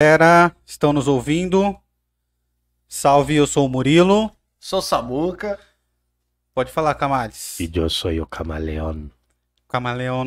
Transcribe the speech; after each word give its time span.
galera, 0.00 0.54
estão 0.64 0.92
nos 0.92 1.08
ouvindo? 1.08 1.76
Salve, 2.86 3.34
eu 3.34 3.48
sou 3.48 3.66
o 3.66 3.68
Murilo. 3.68 4.30
Sou 4.60 4.80
Samuca. 4.80 5.58
Pode 6.54 6.70
falar, 6.70 6.94
Camales. 6.94 7.58
E 7.58 7.68
eu 7.74 7.90
sou 7.90 8.12
o 8.12 8.24
camaleão. 8.24 9.10
Camaleão 9.68 10.24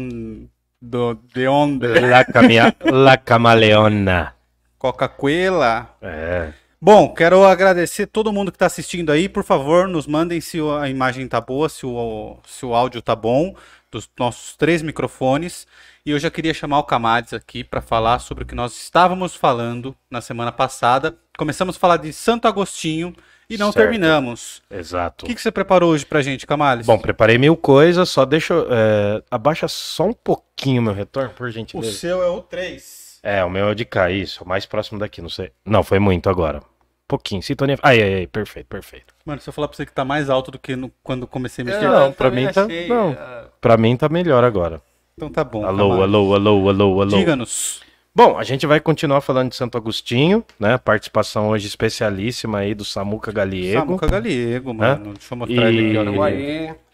do, 0.82 1.14
de 1.14 1.48
onde? 1.48 1.88
La, 1.88 2.26
camia, 2.26 2.76
la 2.84 3.16
camaleona. 3.16 4.36
Coca-Cola. 4.78 5.96
É. 6.02 6.52
Bom, 6.82 7.14
quero 7.14 7.46
agradecer 7.46 8.08
todo 8.08 8.34
mundo 8.34 8.52
que 8.52 8.58
está 8.58 8.66
assistindo 8.66 9.10
aí. 9.10 9.30
Por 9.30 9.46
favor, 9.46 9.88
nos 9.88 10.06
mandem 10.06 10.42
se 10.42 10.60
a 10.82 10.90
imagem 10.90 11.30
tá 11.30 11.40
boa, 11.40 11.70
se 11.70 11.86
o, 11.86 12.38
se 12.46 12.66
o 12.66 12.76
áudio 12.76 13.02
tá 13.02 13.16
bom, 13.16 13.56
dos 13.90 14.10
nossos 14.20 14.54
três 14.58 14.82
microfones. 14.82 15.66
E 16.06 16.12
eu 16.12 16.18
já 16.20 16.32
queria 16.32 16.54
chamar 16.54 16.80
o 16.80 16.84
Camades 16.84 17.32
aqui 17.34 17.64
para 17.64 17.80
falar 17.82 18.20
sobre 18.20 18.44
o 18.44 18.48
que 18.48 18.56
nós 18.56 18.74
estávamos 18.76 19.36
falando 19.36 19.96
na 20.10 20.20
semana 20.20 20.52
passada. 20.52 21.16
Começamos 21.38 21.76
a 21.76 21.80
falar 21.80 21.98
de 21.98 22.12
Santo 22.12 22.48
Agostinho 22.48 23.16
e 23.48 23.56
não 23.56 23.72
Certo. 23.72 23.84
terminamos. 23.86 24.64
Exato. 24.72 25.26
O 25.26 25.28
que, 25.30 25.36
que 25.36 25.42
você 25.42 25.52
preparou 25.52 25.92
hoje 25.92 26.04
pra 26.06 26.24
gente, 26.24 26.48
Camales? 26.48 26.88
Bom, 26.88 26.98
preparei 26.98 27.38
mil 27.38 27.56
coisas, 27.56 28.10
só 28.10 28.26
deixa. 28.26 28.54
é, 28.72 29.24
abaixa 29.30 29.68
só 29.68 30.06
um 30.08 30.14
pouquinho 30.14 30.82
meu 30.82 30.94
retorno, 30.94 31.30
por 31.32 31.48
o 31.48 31.52
gentileza. 31.52 31.92
seu 31.92 32.24
é 32.24 32.28
o 32.30 32.42
3. 32.42 33.20
É, 33.22 33.44
o 33.44 33.50
meu 33.52 33.68
é 33.68 33.72
o 33.72 33.76
de 33.76 33.86
cá, 33.86 34.10
isso. 34.10 34.44
O 34.44 34.48
mais 34.48 34.66
próximo 34.66 35.00
daqui, 35.00 35.22
não 35.22 35.30
sei. 35.30 35.52
Não, 35.64 35.84
foi 35.84 36.00
muito 36.00 36.28
agora. 36.32 36.62
Pouquinho. 37.08 37.44
Sintonia. 37.44 37.78
Ai, 37.84 38.02
ai, 38.02 38.14
ai, 38.16 38.28
perfeito, 38.28 38.66
perfeito. 38.68 39.14
Mano, 39.24 39.40
se 39.40 39.48
eu 39.48 39.54
falar 39.54 39.68
pra 39.68 39.78
você 39.78 39.86
que 39.86 39.92
tá 39.92 40.04
mais 40.04 40.30
alto 40.32 40.50
do 40.50 40.58
que 40.58 40.76
no- 40.76 40.92
quando 41.04 41.28
comecei 41.28 41.62
a 41.62 41.66
mexer, 41.66 41.82
Não, 41.88 42.06
Eu 42.08 42.14
pra 42.14 42.30
também 42.30 42.48
mim 42.48 42.52
tá- 42.54 42.64
achei, 42.64 42.88
não. 42.88 43.12
ah, 43.20 43.46
Pra 43.60 43.78
mim 43.78 43.96
tá 43.96 44.10
melhor 44.10 44.44
agora. 44.44 44.82
Então 45.22 45.30
tá 45.30 45.44
bom. 45.44 45.64
Alô, 45.64 46.02
alô, 46.02 46.34
alô, 46.34 46.70
alô, 46.70 47.02
alô. 47.02 47.06
Diga-nos. 47.18 47.82
Bom, 48.14 48.38
a 48.38 48.44
gente 48.44 48.66
vai 48.66 48.80
continuar 48.80 49.22
falando 49.22 49.50
de 49.50 49.56
Santo 49.56 49.78
Agostinho, 49.78 50.44
né? 50.60 50.78
Participação 50.78 51.50
hoje 51.50 51.68
especialíssima 51.68 52.58
aí 52.60 52.74
do 52.74 52.84
Samuca 52.84 53.32
Galiego. 53.32 53.80
Samuca 53.80 54.08
Galiego, 54.08 54.74
mano. 54.74 55.14
Deixa 55.14 55.34
eu 55.34 55.38
mostrar 55.38 55.72
E- 55.72 55.78
ele 55.78 55.98
aqui, 55.98 56.10
ó. 56.10 56.91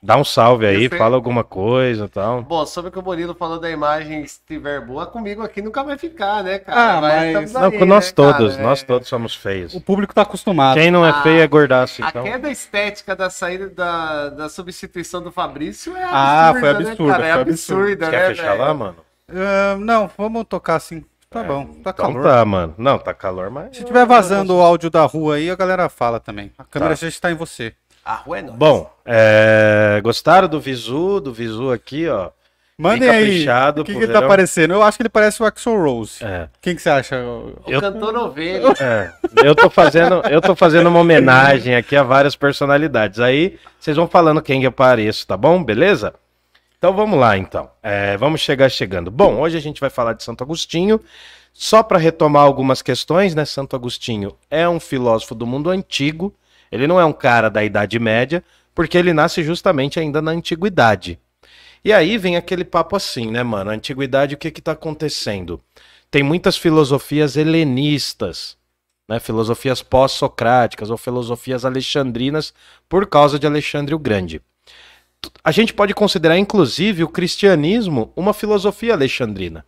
Dá 0.00 0.16
um 0.16 0.22
salve 0.22 0.64
aí, 0.64 0.88
fala 0.88 1.16
alguma 1.16 1.42
coisa 1.42 2.04
e 2.04 2.08
tal. 2.08 2.40
Bom, 2.42 2.64
sobre 2.64 2.88
o 2.88 2.92
que 2.92 2.98
o 3.00 3.02
Murilo 3.02 3.34
falou 3.34 3.58
da 3.58 3.68
imagem, 3.68 4.24
se 4.28 4.34
estiver 4.38 4.80
boa, 4.80 5.06
comigo 5.06 5.42
aqui 5.42 5.60
nunca 5.60 5.82
vai 5.82 5.98
ficar, 5.98 6.44
né, 6.44 6.60
cara? 6.60 6.98
Ah, 6.98 7.00
mas- 7.00 7.24
estamos 7.26 7.52
Não, 7.52 7.62
aí, 7.64 7.78
com 7.78 7.84
nós 7.84 8.06
né, 8.06 8.12
todos, 8.14 8.52
cara? 8.54 8.62
nós 8.68 8.82
É. 8.82 8.86
todos 8.86 9.08
somos 9.08 9.34
feios. 9.34 9.74
O 9.74 9.80
público 9.80 10.14
tá 10.14 10.22
acostumado. 10.22 10.74
Quem 10.78 10.92
não 10.92 11.04
é 11.04 11.10
A- 11.10 11.22
feio 11.22 11.40
é 11.40 11.46
gordaço, 11.48 12.04
A 12.04 12.08
então. 12.10 12.22
queda 12.22 12.48
estética 12.48 13.16
da 13.16 13.28
saída 13.28 13.68
da, 13.68 14.28
da 14.28 14.48
substituição 14.48 15.20
do 15.20 15.32
Fabrício 15.32 15.96
é 15.96 16.04
Ah, 16.04 16.50
absurda, 16.50 16.60
foi 16.74 16.84
né, 16.84 16.90
absurda, 16.90 17.12
cara? 17.12 17.26
É 17.26 17.32
foi 17.32 17.42
absurda, 17.42 18.04
Você 18.06 18.10
né, 18.12 18.18
quer 18.18 18.26
fechar 18.28 18.50
velho? 18.52 18.58
lá, 18.62 18.74
mano? 18.74 18.96
Ah, 19.30 19.76
não, 19.80 20.10
vamos 20.16 20.44
tocar 20.48 20.76
assim. 20.76 21.04
Tá 21.28 21.42
bom, 21.42 21.66
tá 21.66 21.90
Então 21.90 21.92
calor. 21.92 22.22
tá, 22.22 22.44
mano. 22.44 22.74
Não, 22.78 22.98
tá 22.98 23.12
calor, 23.12 23.50
mas. 23.50 23.76
Se 23.76 23.84
tiver 23.84 24.06
vazando 24.06 24.54
o 24.56 24.62
áudio 24.62 24.88
da 24.88 25.02
rua 25.04 25.34
aí, 25.34 25.50
a 25.50 25.56
galera 25.56 25.88
fala 25.90 26.18
também. 26.18 26.50
A 26.56 26.64
câmera 26.64 26.92
Tá. 26.94 27.00
já 27.02 27.08
está 27.08 27.30
em 27.30 27.34
você. 27.34 27.74
A 28.08 28.14
rua 28.14 28.38
é 28.38 28.42
nóis. 28.42 28.56
Bom, 28.56 28.90
é... 29.04 30.00
gostaram 30.02 30.48
do 30.48 30.58
Visu, 30.58 31.20
do 31.20 31.30
Visu 31.30 31.70
aqui, 31.70 32.08
ó. 32.08 32.30
Mandem 32.78 33.10
aí. 33.10 33.46
O 33.76 33.84
que, 33.84 33.92
que 33.92 33.98
ele 33.98 34.12
tá 34.12 34.22
parecendo? 34.22 34.72
Eu 34.72 34.82
acho 34.82 34.96
que 34.96 35.02
ele 35.02 35.10
parece 35.10 35.42
o 35.42 35.44
Axel 35.44 35.76
Rose. 35.76 36.24
É. 36.24 36.48
Quem 36.62 36.74
que 36.74 36.80
você 36.80 36.88
acha? 36.88 37.18
o 37.20 37.54
eu- 37.66 37.82
cantor 37.82 38.16
ovelha. 38.16 38.72
É, 38.80 39.12
eu 39.44 39.54
tô 39.54 39.68
fazendo, 39.68 40.22
eu 40.30 40.40
tô 40.40 40.56
fazendo 40.56 40.86
uma 40.86 41.00
homenagem 41.00 41.74
aqui 41.74 41.94
a 41.96 42.02
várias 42.02 42.34
personalidades. 42.34 43.20
Aí 43.20 43.58
vocês 43.78 43.94
vão 43.94 44.08
falando 44.08 44.40
quem 44.40 44.64
eu 44.64 44.72
pareço, 44.72 45.26
tá 45.26 45.36
bom? 45.36 45.62
Beleza? 45.62 46.14
Então 46.78 46.94
vamos 46.94 47.18
lá, 47.18 47.36
então. 47.36 47.68
É, 47.82 48.16
vamos 48.16 48.40
chegar 48.40 48.70
chegando. 48.70 49.10
Bom, 49.10 49.38
hoje 49.38 49.58
a 49.58 49.60
gente 49.60 49.82
vai 49.82 49.90
falar 49.90 50.14
de 50.14 50.22
Santo 50.24 50.42
Agostinho. 50.42 50.98
Só 51.52 51.82
para 51.82 51.98
retomar 51.98 52.44
algumas 52.44 52.80
questões, 52.80 53.34
né? 53.34 53.44
Santo 53.44 53.76
Agostinho 53.76 54.34
é 54.50 54.66
um 54.66 54.80
filósofo 54.80 55.34
do 55.34 55.46
mundo 55.46 55.68
antigo. 55.68 56.32
Ele 56.70 56.86
não 56.86 57.00
é 57.00 57.04
um 57.04 57.12
cara 57.12 57.48
da 57.48 57.64
Idade 57.64 57.98
Média, 57.98 58.42
porque 58.74 58.96
ele 58.96 59.12
nasce 59.12 59.42
justamente 59.42 59.98
ainda 59.98 60.22
na 60.22 60.30
antiguidade. 60.30 61.18
E 61.84 61.92
aí 61.92 62.18
vem 62.18 62.36
aquele 62.36 62.64
papo 62.64 62.96
assim, 62.96 63.30
né, 63.30 63.42
mano? 63.42 63.70
A 63.70 63.74
antiguidade, 63.74 64.34
o 64.34 64.38
que 64.38 64.50
que 64.50 64.60
tá 64.60 64.72
acontecendo? 64.72 65.60
Tem 66.10 66.22
muitas 66.22 66.56
filosofias 66.56 67.36
helenistas, 67.36 68.56
né? 69.08 69.18
Filosofias 69.18 69.82
pós-socráticas 69.82 70.90
ou 70.90 70.96
filosofias 70.96 71.64
alexandrinas 71.64 72.52
por 72.88 73.06
causa 73.06 73.38
de 73.38 73.46
Alexandre 73.46 73.94
o 73.94 73.98
Grande. 73.98 74.42
A 75.42 75.50
gente 75.50 75.74
pode 75.74 75.94
considerar, 75.94 76.38
inclusive, 76.38 77.02
o 77.02 77.08
cristianismo 77.08 78.12
uma 78.14 78.32
filosofia 78.32 78.92
alexandrina. 78.92 79.64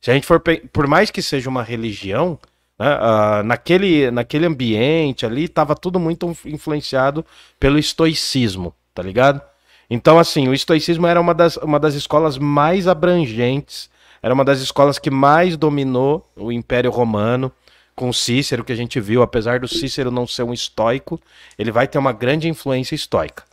Se 0.00 0.10
a 0.10 0.14
gente 0.14 0.26
for, 0.26 0.40
por 0.72 0.86
mais 0.86 1.10
que 1.10 1.20
seja 1.20 1.50
uma 1.50 1.62
religião, 1.62 2.38
né, 2.78 2.86
ah, 3.00 3.42
naquele, 3.44 4.10
naquele 4.10 4.46
ambiente 4.46 5.24
ali 5.26 5.44
estava 5.44 5.74
tudo 5.74 5.98
muito 5.98 6.26
inf- 6.26 6.46
influenciado 6.46 7.24
pelo 7.58 7.78
estoicismo, 7.78 8.74
tá 8.94 9.02
ligado? 9.02 9.40
Então, 9.88 10.18
assim, 10.18 10.48
o 10.48 10.54
estoicismo 10.54 11.06
era 11.06 11.20
uma 11.20 11.32
das, 11.32 11.56
uma 11.58 11.78
das 11.78 11.94
escolas 11.94 12.38
mais 12.38 12.88
abrangentes, 12.88 13.88
era 14.22 14.34
uma 14.34 14.44
das 14.44 14.60
escolas 14.60 14.98
que 14.98 15.10
mais 15.10 15.56
dominou 15.56 16.28
o 16.36 16.50
Império 16.50 16.90
Romano, 16.90 17.52
com 17.94 18.12
Cícero, 18.12 18.62
que 18.64 18.72
a 18.72 18.76
gente 18.76 19.00
viu, 19.00 19.22
apesar 19.22 19.60
do 19.60 19.66
Cícero 19.68 20.10
não 20.10 20.26
ser 20.26 20.42
um 20.42 20.52
estoico, 20.52 21.18
ele 21.58 21.70
vai 21.70 21.86
ter 21.88 21.98
uma 21.98 22.12
grande 22.12 22.46
influência 22.48 22.94
estoica. 22.94 23.44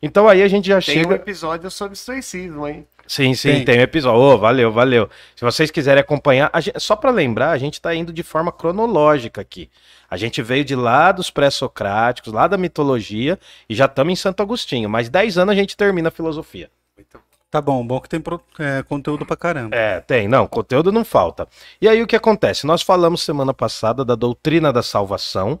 Então 0.00 0.28
aí 0.28 0.42
a 0.42 0.46
gente 0.46 0.68
já 0.68 0.80
Tem 0.80 0.94
chega. 0.96 1.08
um 1.08 1.16
episódio 1.16 1.68
sobre 1.70 1.94
estoicismo, 1.94 2.68
hein? 2.68 2.86
Sim, 3.08 3.34
sim, 3.34 3.48
Tem. 3.54 3.64
tem, 3.64 3.78
um 3.78 3.82
episódio. 3.82 4.20
Ô, 4.20 4.38
valeu, 4.38 4.70
valeu. 4.70 5.08
Se 5.34 5.44
vocês 5.44 5.70
quiserem 5.70 6.00
acompanhar, 6.00 6.50
a 6.52 6.60
gente- 6.60 6.78
só 6.78 6.94
para 6.94 7.10
lembrar, 7.10 7.50
a 7.50 7.58
gente 7.58 7.80
tá 7.80 7.94
indo 7.94 8.12
de 8.12 8.22
forma 8.22 8.52
cronológica 8.52 9.40
aqui. 9.40 9.70
A 10.10 10.16
gente 10.16 10.40
veio 10.42 10.64
de 10.64 10.76
lá 10.76 11.10
dos 11.10 11.30
pré-socráticos, 11.30 12.32
lá 12.32 12.46
da 12.46 12.56
mitologia, 12.58 13.38
e 13.68 13.74
já 13.74 13.86
estamos 13.86 14.12
em 14.12 14.16
Santo 14.16 14.42
Agostinho. 14.42 14.88
Mais 14.88 15.08
10 15.08 15.38
anos 15.38 15.52
a 15.52 15.56
gente 15.56 15.76
termina 15.76 16.08
a 16.08 16.12
filosofia. 16.12 16.70
Muito 16.96 17.18
Tá 17.50 17.62
bom, 17.62 17.86
bom 17.86 17.98
que 17.98 18.10
tem 18.10 18.22
é, 18.58 18.82
conteúdo 18.82 19.24
pra 19.24 19.34
caramba. 19.34 19.74
É, 19.74 20.00
tem, 20.00 20.28
não, 20.28 20.46
conteúdo 20.46 20.92
não 20.92 21.02
falta. 21.02 21.48
E 21.80 21.88
aí 21.88 22.02
o 22.02 22.06
que 22.06 22.14
acontece? 22.14 22.66
Nós 22.66 22.82
falamos 22.82 23.22
semana 23.22 23.54
passada 23.54 24.04
da 24.04 24.14
doutrina 24.14 24.70
da 24.70 24.82
salvação, 24.82 25.58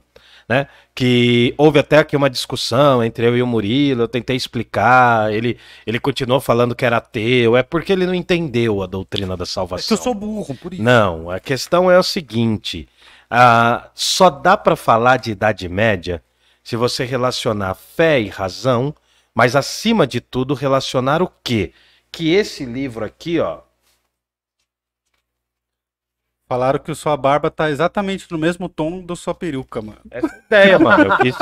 né? 0.48 0.66
Que 0.94 1.54
houve 1.58 1.78
até 1.78 1.98
aqui 1.98 2.16
uma 2.16 2.30
discussão 2.30 3.04
entre 3.04 3.26
eu 3.26 3.36
e 3.36 3.42
o 3.42 3.46
Murilo, 3.46 4.02
eu 4.02 4.08
tentei 4.08 4.36
explicar, 4.36 5.32
ele, 5.32 5.58
ele 5.86 6.00
continuou 6.00 6.40
falando 6.40 6.74
que 6.74 6.84
era 6.84 6.96
ateu, 6.96 7.56
é 7.56 7.62
porque 7.62 7.92
ele 7.92 8.06
não 8.06 8.14
entendeu 8.14 8.82
a 8.82 8.86
doutrina 8.86 9.36
da 9.36 9.44
É 9.44 9.46
salvação. 9.46 9.96
eu 9.96 10.02
sou 10.02 10.14
burro, 10.14 10.54
por 10.56 10.72
isso. 10.72 10.82
Não, 10.82 11.30
a 11.30 11.38
questão 11.38 11.90
é 11.90 11.98
o 11.98 12.02
seguinte: 12.02 12.88
ah, 13.30 13.90
só 13.94 14.30
dá 14.30 14.56
para 14.56 14.76
falar 14.76 15.18
de 15.18 15.32
Idade 15.32 15.68
Média 15.68 16.22
se 16.62 16.76
você 16.76 17.04
relacionar 17.04 17.74
fé 17.74 18.20
e 18.20 18.28
razão, 18.28 18.94
mas 19.34 19.54
acima 19.56 20.06
de 20.06 20.20
tudo 20.20 20.54
relacionar 20.54 21.22
o 21.22 21.30
quê? 21.44 21.72
Que 22.10 22.30
esse 22.34 22.64
livro 22.64 23.04
aqui, 23.04 23.38
ó, 23.38 23.60
Falaram 26.48 26.78
que 26.78 26.94
sua 26.94 27.14
barba 27.16 27.50
tá 27.50 27.70
exatamente 27.70 28.26
no 28.30 28.38
mesmo 28.38 28.68
tom 28.68 29.04
da 29.04 29.14
sua 29.14 29.34
peruca, 29.34 29.82
mano. 29.82 29.98
essa 30.10 30.26
é 30.26 30.30
a 30.30 30.42
ideia, 30.46 30.78
mano. 30.78 31.04
Eu 31.04 31.16
quis, 31.18 31.36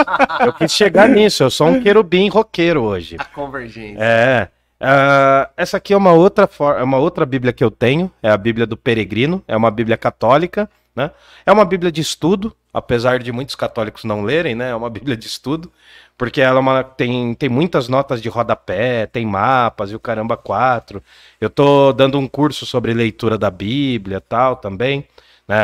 eu 0.47 0.53
quis 0.53 0.73
chegar 0.73 1.09
nisso. 1.09 1.45
Eu 1.45 1.51
sou 1.51 1.69
um 1.69 1.81
querubim 1.81 2.29
roqueiro 2.29 2.83
hoje. 2.83 3.15
A 3.19 3.25
convergência. 3.25 3.99
É. 4.03 4.49
ah, 4.81 5.49
essa 5.57 5.77
aqui 5.77 5.93
é 5.95 5.97
uma 5.97 6.13
outra 6.13 6.47
for- 6.49 6.77
é 6.77 6.83
uma 6.83 6.99
outra 6.99 7.25
Bíblia 7.25 7.53
que 7.53 7.63
eu 7.63 7.71
tenho, 7.71 8.11
é 8.21 8.29
a 8.31 8.37
Bíblia 8.37 8.67
do 8.67 8.77
Peregrino, 8.77 9.43
é 9.47 9.57
uma 9.57 9.71
Bíblia 9.71 9.97
católica, 9.97 10.69
né? 10.97 11.11
É 11.45 11.53
uma 11.53 11.65
Bíblia 11.65 11.93
de 11.93 12.01
estudo, 12.01 12.57
apesar 12.73 13.19
de 13.21 13.31
muitos 13.31 13.55
católicos 13.55 14.05
não 14.05 14.23
lerem, 14.23 14.55
né? 14.55 14.71
É 14.71 14.75
uma 14.75 14.91
Bíblia 14.91 15.17
de 15.17 15.27
estudo, 15.27 15.71
porque 16.19 16.41
ela 16.41 16.59
é 16.59 16.61
uma- 16.61 16.83
tem, 16.85 17.35
tem 17.35 17.49
muitas 17.49 17.89
notas 17.89 18.23
de 18.23 18.29
rodapé, 18.29 19.07
tem 19.07 19.27
mapas 19.27 19.91
e 19.91 19.95
o 19.97 20.01
caramba 20.01 20.37
quatro. 20.37 21.03
Eu 21.41 21.51
tô 21.51 21.93
dando 21.93 22.19
um 22.19 22.27
curso 22.27 22.65
sobre 22.67 22.95
leitura 22.95 23.37
da 23.39 23.51
Bíblia, 23.51 24.21
tal, 24.21 24.57
também, 24.57 25.07
né? 25.47 25.57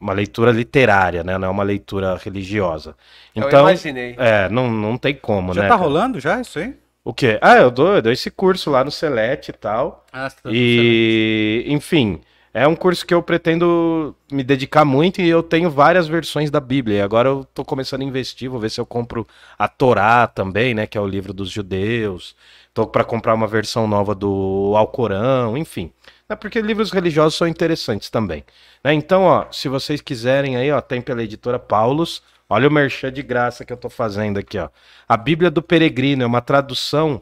Uma 0.00 0.12
leitura 0.12 0.50
literária, 0.52 1.22
né? 1.24 1.38
Não 1.38 1.48
é 1.48 1.50
uma 1.50 1.62
leitura 1.62 2.16
religiosa. 2.16 2.96
Eu 3.34 3.42
Então, 3.46 3.68
imaginei. 3.68 4.14
é, 4.18 4.48
não, 4.48 4.70
não 4.70 4.98
tem 4.98 5.14
como, 5.14 5.54
Já 5.54 5.62
né? 5.62 5.68
tá 5.68 5.76
cara? 5.76 5.84
rolando 5.84 6.18
já 6.20 6.40
isso 6.40 6.58
aí? 6.58 6.74
O 7.04 7.14
quê? 7.14 7.38
Ah, 7.40 7.56
eu 7.56 7.70
dou, 7.70 7.94
eu 7.96 8.02
dou 8.02 8.12
esse 8.12 8.30
curso 8.30 8.70
lá 8.70 8.82
no 8.84 8.90
Celete 8.90 9.50
e 9.50 9.54
tal. 9.54 10.04
Ah, 10.12 10.28
tá 10.30 10.50
E, 10.50 11.64
enfim, 11.68 12.20
é 12.56 12.66
um 12.66 12.74
curso 12.74 13.04
que 13.04 13.12
eu 13.12 13.22
pretendo 13.22 14.16
me 14.32 14.42
dedicar 14.42 14.82
muito 14.82 15.20
e 15.20 15.28
eu 15.28 15.42
tenho 15.42 15.70
várias 15.70 16.08
versões 16.08 16.50
da 16.50 16.58
Bíblia. 16.58 16.96
E 16.96 17.00
agora 17.02 17.28
eu 17.28 17.44
tô 17.52 17.62
começando 17.62 18.00
a 18.00 18.04
investir, 18.04 18.48
vou 18.48 18.58
ver 18.58 18.70
se 18.70 18.80
eu 18.80 18.86
compro 18.86 19.26
a 19.58 19.68
Torá 19.68 20.26
também, 20.26 20.72
né, 20.72 20.86
que 20.86 20.96
é 20.96 21.00
o 21.00 21.06
livro 21.06 21.34
dos 21.34 21.50
judeus. 21.50 22.34
Tô 22.72 22.86
para 22.86 23.04
comprar 23.04 23.34
uma 23.34 23.46
versão 23.46 23.86
nova 23.86 24.14
do 24.14 24.72
Alcorão, 24.74 25.54
enfim. 25.58 25.92
É 26.30 26.34
porque 26.34 26.62
livros 26.62 26.90
religiosos 26.90 27.36
são 27.36 27.46
interessantes 27.46 28.08
também. 28.08 28.42
né? 28.82 28.94
Então, 28.94 29.24
ó, 29.24 29.46
se 29.52 29.68
vocês 29.68 30.00
quiserem 30.00 30.56
aí, 30.56 30.72
ó, 30.72 30.80
tem 30.80 31.02
pela 31.02 31.22
editora 31.22 31.58
Paulus. 31.58 32.22
Olha 32.48 32.68
o 32.68 32.72
merchan 32.72 33.12
de 33.12 33.22
graça 33.22 33.66
que 33.66 33.72
eu 33.72 33.76
tô 33.76 33.90
fazendo 33.90 34.38
aqui, 34.38 34.58
ó. 34.58 34.70
A 35.06 35.16
Bíblia 35.18 35.50
do 35.50 35.60
Peregrino 35.60 36.22
é 36.22 36.26
uma 36.26 36.40
tradução 36.40 37.20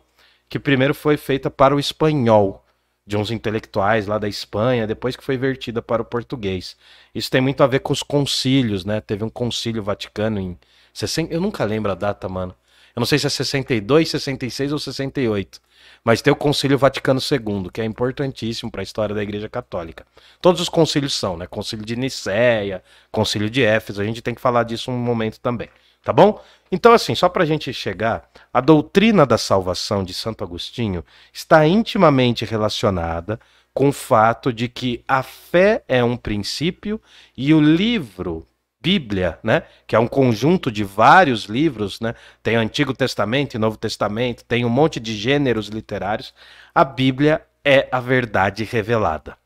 que 0.49 0.61
primeiro 0.61 0.95
foi 0.95 1.17
feita 1.17 1.51
para 1.51 1.75
o 1.75 1.81
espanhol. 1.81 2.64
De 3.07 3.17
uns 3.17 3.31
intelectuais 3.31 4.07
lá 4.07 4.19
da 4.19 4.29
Espanha, 4.29 4.87
depois 4.87 5.17
que 5.17 5.25
foi 5.25 5.37
vertida 5.37 5.83
para 5.83 6.03
o 6.03 6.05
português. 6.05 6.77
Isso 7.15 7.31
tem 7.31 7.41
muito 7.41 7.63
a 7.63 7.67
ver 7.67 7.81
com 7.81 7.93
os 7.93 8.03
concílios, 8.03 8.85
né? 8.85 9.01
Teve 9.01 9.25
um 9.25 9.31
concílio 9.31 9.83
vaticano 9.83 10.41
em 10.41 10.59
60, 10.93 11.33
eu 11.33 11.41
nunca 11.41 11.65
lembro 11.65 11.93
a 11.93 11.95
data, 11.95 12.29
mano. 12.29 12.55
Eu 12.95 13.01
não 13.01 13.07
sei 13.07 13.19
se 13.19 13.27
é 13.27 13.31
62, 13.31 14.09
66 14.09 14.73
ou 14.73 14.79
68. 14.79 15.61
Mas 16.05 16.23
tem 16.23 16.33
o 16.33 16.37
Concílio 16.37 16.79
Vaticano 16.79 17.21
II, 17.21 17.71
que 17.73 17.81
é 17.81 17.85
importantíssimo 17.85 18.71
para 18.71 18.83
a 18.83 18.85
história 18.85 19.15
da 19.15 19.23
Igreja 19.23 19.49
Católica. 19.49 20.07
Todos 20.41 20.61
os 20.61 20.69
concílios 20.69 21.15
são, 21.15 21.37
né? 21.37 21.47
Concílio 21.47 21.85
de 21.85 21.97
Nicéia, 21.97 22.83
Concílio 23.11 23.51
de 23.51 23.63
Éfeso, 23.63 24.01
a 24.01 24.05
gente 24.05 24.23
tem 24.23 24.35
que 24.35 24.41
falar 24.41 24.63
disso 24.65 24.91
um 24.91 24.99
momento 24.99 25.41
também, 25.41 25.69
tá 26.05 26.13
bom? 26.13 26.41
Então, 26.71 26.93
assim, 26.93 27.15
só 27.15 27.29
para 27.29 27.43
a 27.43 27.47
gente 27.47 27.73
chegar, 27.73 28.29
a 28.53 28.61
doutrina 28.61 29.25
da 29.25 29.39
salvação 29.39 30.05
de 30.05 30.13
Santo 30.13 30.45
Agostinho 30.45 31.05
está 31.33 31.67
intimamente 31.67 32.45
relacionada 32.45 33.41
com 33.73 33.89
o 33.89 33.93
fato 33.93 34.53
de 34.53 34.69
que 34.69 35.03
a 35.07 35.23
fé 35.23 35.83
é 35.89 36.03
um 36.05 36.17
princípio 36.17 37.01
e 37.37 37.53
o 37.53 37.61
livro 37.61 38.47
Bíblia, 38.81 39.39
né, 39.43 39.63
que 39.87 39.97
é 39.97 39.99
um 39.99 40.07
conjunto 40.07 40.71
de 40.71 40.85
vários 40.85 41.45
livros, 41.45 42.01
né, 42.01 42.15
tem 42.43 42.55
Antigo 42.55 42.93
Testamento 42.93 43.55
e 43.55 43.59
Novo 43.59 43.79
Testamento, 43.79 44.45
tem 44.45 44.63
um 44.63 44.69
monte 44.69 45.01
de 45.01 45.17
gêneros 45.17 45.69
literários, 45.69 46.35
a 46.75 46.85
Bíblia 46.85 47.43
é 47.65 47.89
a 47.91 47.99
verdade 47.99 48.63
revelada. 48.63 49.39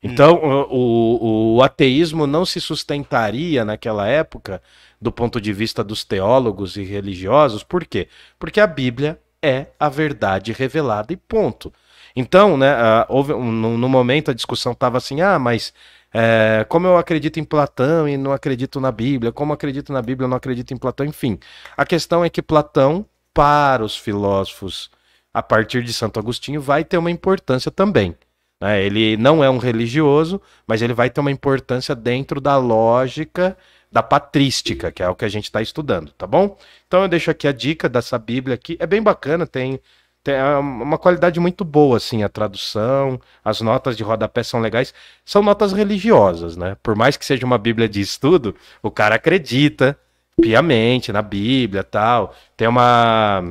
Então, 0.00 0.34
hum. 0.34 0.66
o, 0.70 1.54
o, 1.54 1.56
o, 1.56 1.62
ateísmo 1.62 2.26
não 2.26 2.44
se 2.44 2.60
sustentaria 2.60 3.64
naquela 3.64 4.06
época 4.06 4.62
do 5.00 5.12
ponto 5.12 5.40
de 5.40 5.52
vista 5.52 5.82
dos 5.84 6.04
teólogos 6.04 6.76
e 6.76 6.82
religiosos, 6.82 7.62
por 7.62 7.84
quê? 7.84 8.08
Porque 8.38 8.60
a 8.60 8.66
Bíblia 8.66 9.20
é 9.42 9.66
a 9.78 9.88
verdade 9.88 10.52
revelada 10.52 11.12
e 11.12 11.16
ponto. 11.16 11.72
Então, 12.16 12.56
né, 12.56 12.74
houve, 13.08 13.32
no, 13.32 13.76
no 13.76 13.88
momento 13.88 14.30
a 14.30 14.34
discussão 14.34 14.72
estava 14.72 14.98
assim, 14.98 15.20
ah, 15.20 15.38
mas 15.38 15.72
é, 16.12 16.64
como 16.68 16.86
eu 16.86 16.96
acredito 16.96 17.40
em 17.40 17.44
Platão 17.44 18.08
e 18.08 18.16
não 18.16 18.32
acredito 18.32 18.80
na 18.80 18.92
Bíblia, 18.92 19.32
como 19.32 19.52
acredito 19.52 19.92
na 19.92 20.00
Bíblia 20.00 20.26
e 20.26 20.30
não 20.30 20.36
acredito 20.36 20.72
em 20.72 20.76
Platão, 20.76 21.04
enfim. 21.04 21.38
A 21.76 21.84
questão 21.84 22.24
é 22.24 22.30
que 22.30 22.40
Platão, 22.40 23.04
para 23.34 23.84
os 23.84 23.96
filósofos, 23.96 24.90
a 25.32 25.42
partir 25.42 25.82
de 25.82 25.92
Santo 25.92 26.20
Agostinho, 26.20 26.60
vai 26.60 26.84
ter 26.84 26.98
uma 26.98 27.10
importância 27.10 27.68
também. 27.68 28.16
Né? 28.60 28.84
Ele 28.84 29.16
não 29.16 29.42
é 29.42 29.50
um 29.50 29.58
religioso, 29.58 30.40
mas 30.66 30.82
ele 30.82 30.94
vai 30.94 31.10
ter 31.10 31.20
uma 31.20 31.32
importância 31.32 31.96
dentro 31.96 32.40
da 32.40 32.56
lógica 32.56 33.56
da 33.94 34.02
patrística, 34.02 34.90
que 34.90 35.04
é 35.04 35.08
o 35.08 35.14
que 35.14 35.24
a 35.24 35.28
gente 35.28 35.44
está 35.44 35.62
estudando, 35.62 36.10
tá 36.18 36.26
bom? 36.26 36.58
Então 36.88 37.02
eu 37.02 37.08
deixo 37.08 37.30
aqui 37.30 37.46
a 37.46 37.52
dica 37.52 37.88
dessa 37.88 38.18
Bíblia 38.18 38.56
aqui, 38.56 38.76
é 38.80 38.86
bem 38.88 39.00
bacana, 39.00 39.46
tem 39.46 39.80
tem 40.24 40.34
é 40.34 40.56
uma 40.56 40.98
qualidade 40.98 41.38
muito 41.38 41.64
boa, 41.64 41.98
assim, 41.98 42.24
a 42.24 42.28
tradução, 42.28 43.20
as 43.44 43.60
notas 43.60 43.96
de 43.96 44.02
rodapé 44.02 44.42
são 44.42 44.58
legais. 44.60 44.92
São 45.24 45.42
notas 45.42 45.72
religiosas, 45.72 46.56
né? 46.56 46.76
Por 46.82 46.96
mais 46.96 47.16
que 47.16 47.24
seja 47.24 47.46
uma 47.46 47.58
Bíblia 47.58 47.88
de 47.88 48.00
estudo, 48.00 48.56
o 48.82 48.90
cara 48.90 49.16
acredita 49.16 49.96
piamente 50.40 51.12
na 51.12 51.22
Bíblia 51.22 51.84
tal. 51.84 52.34
Tem 52.56 52.66
uma, 52.66 53.42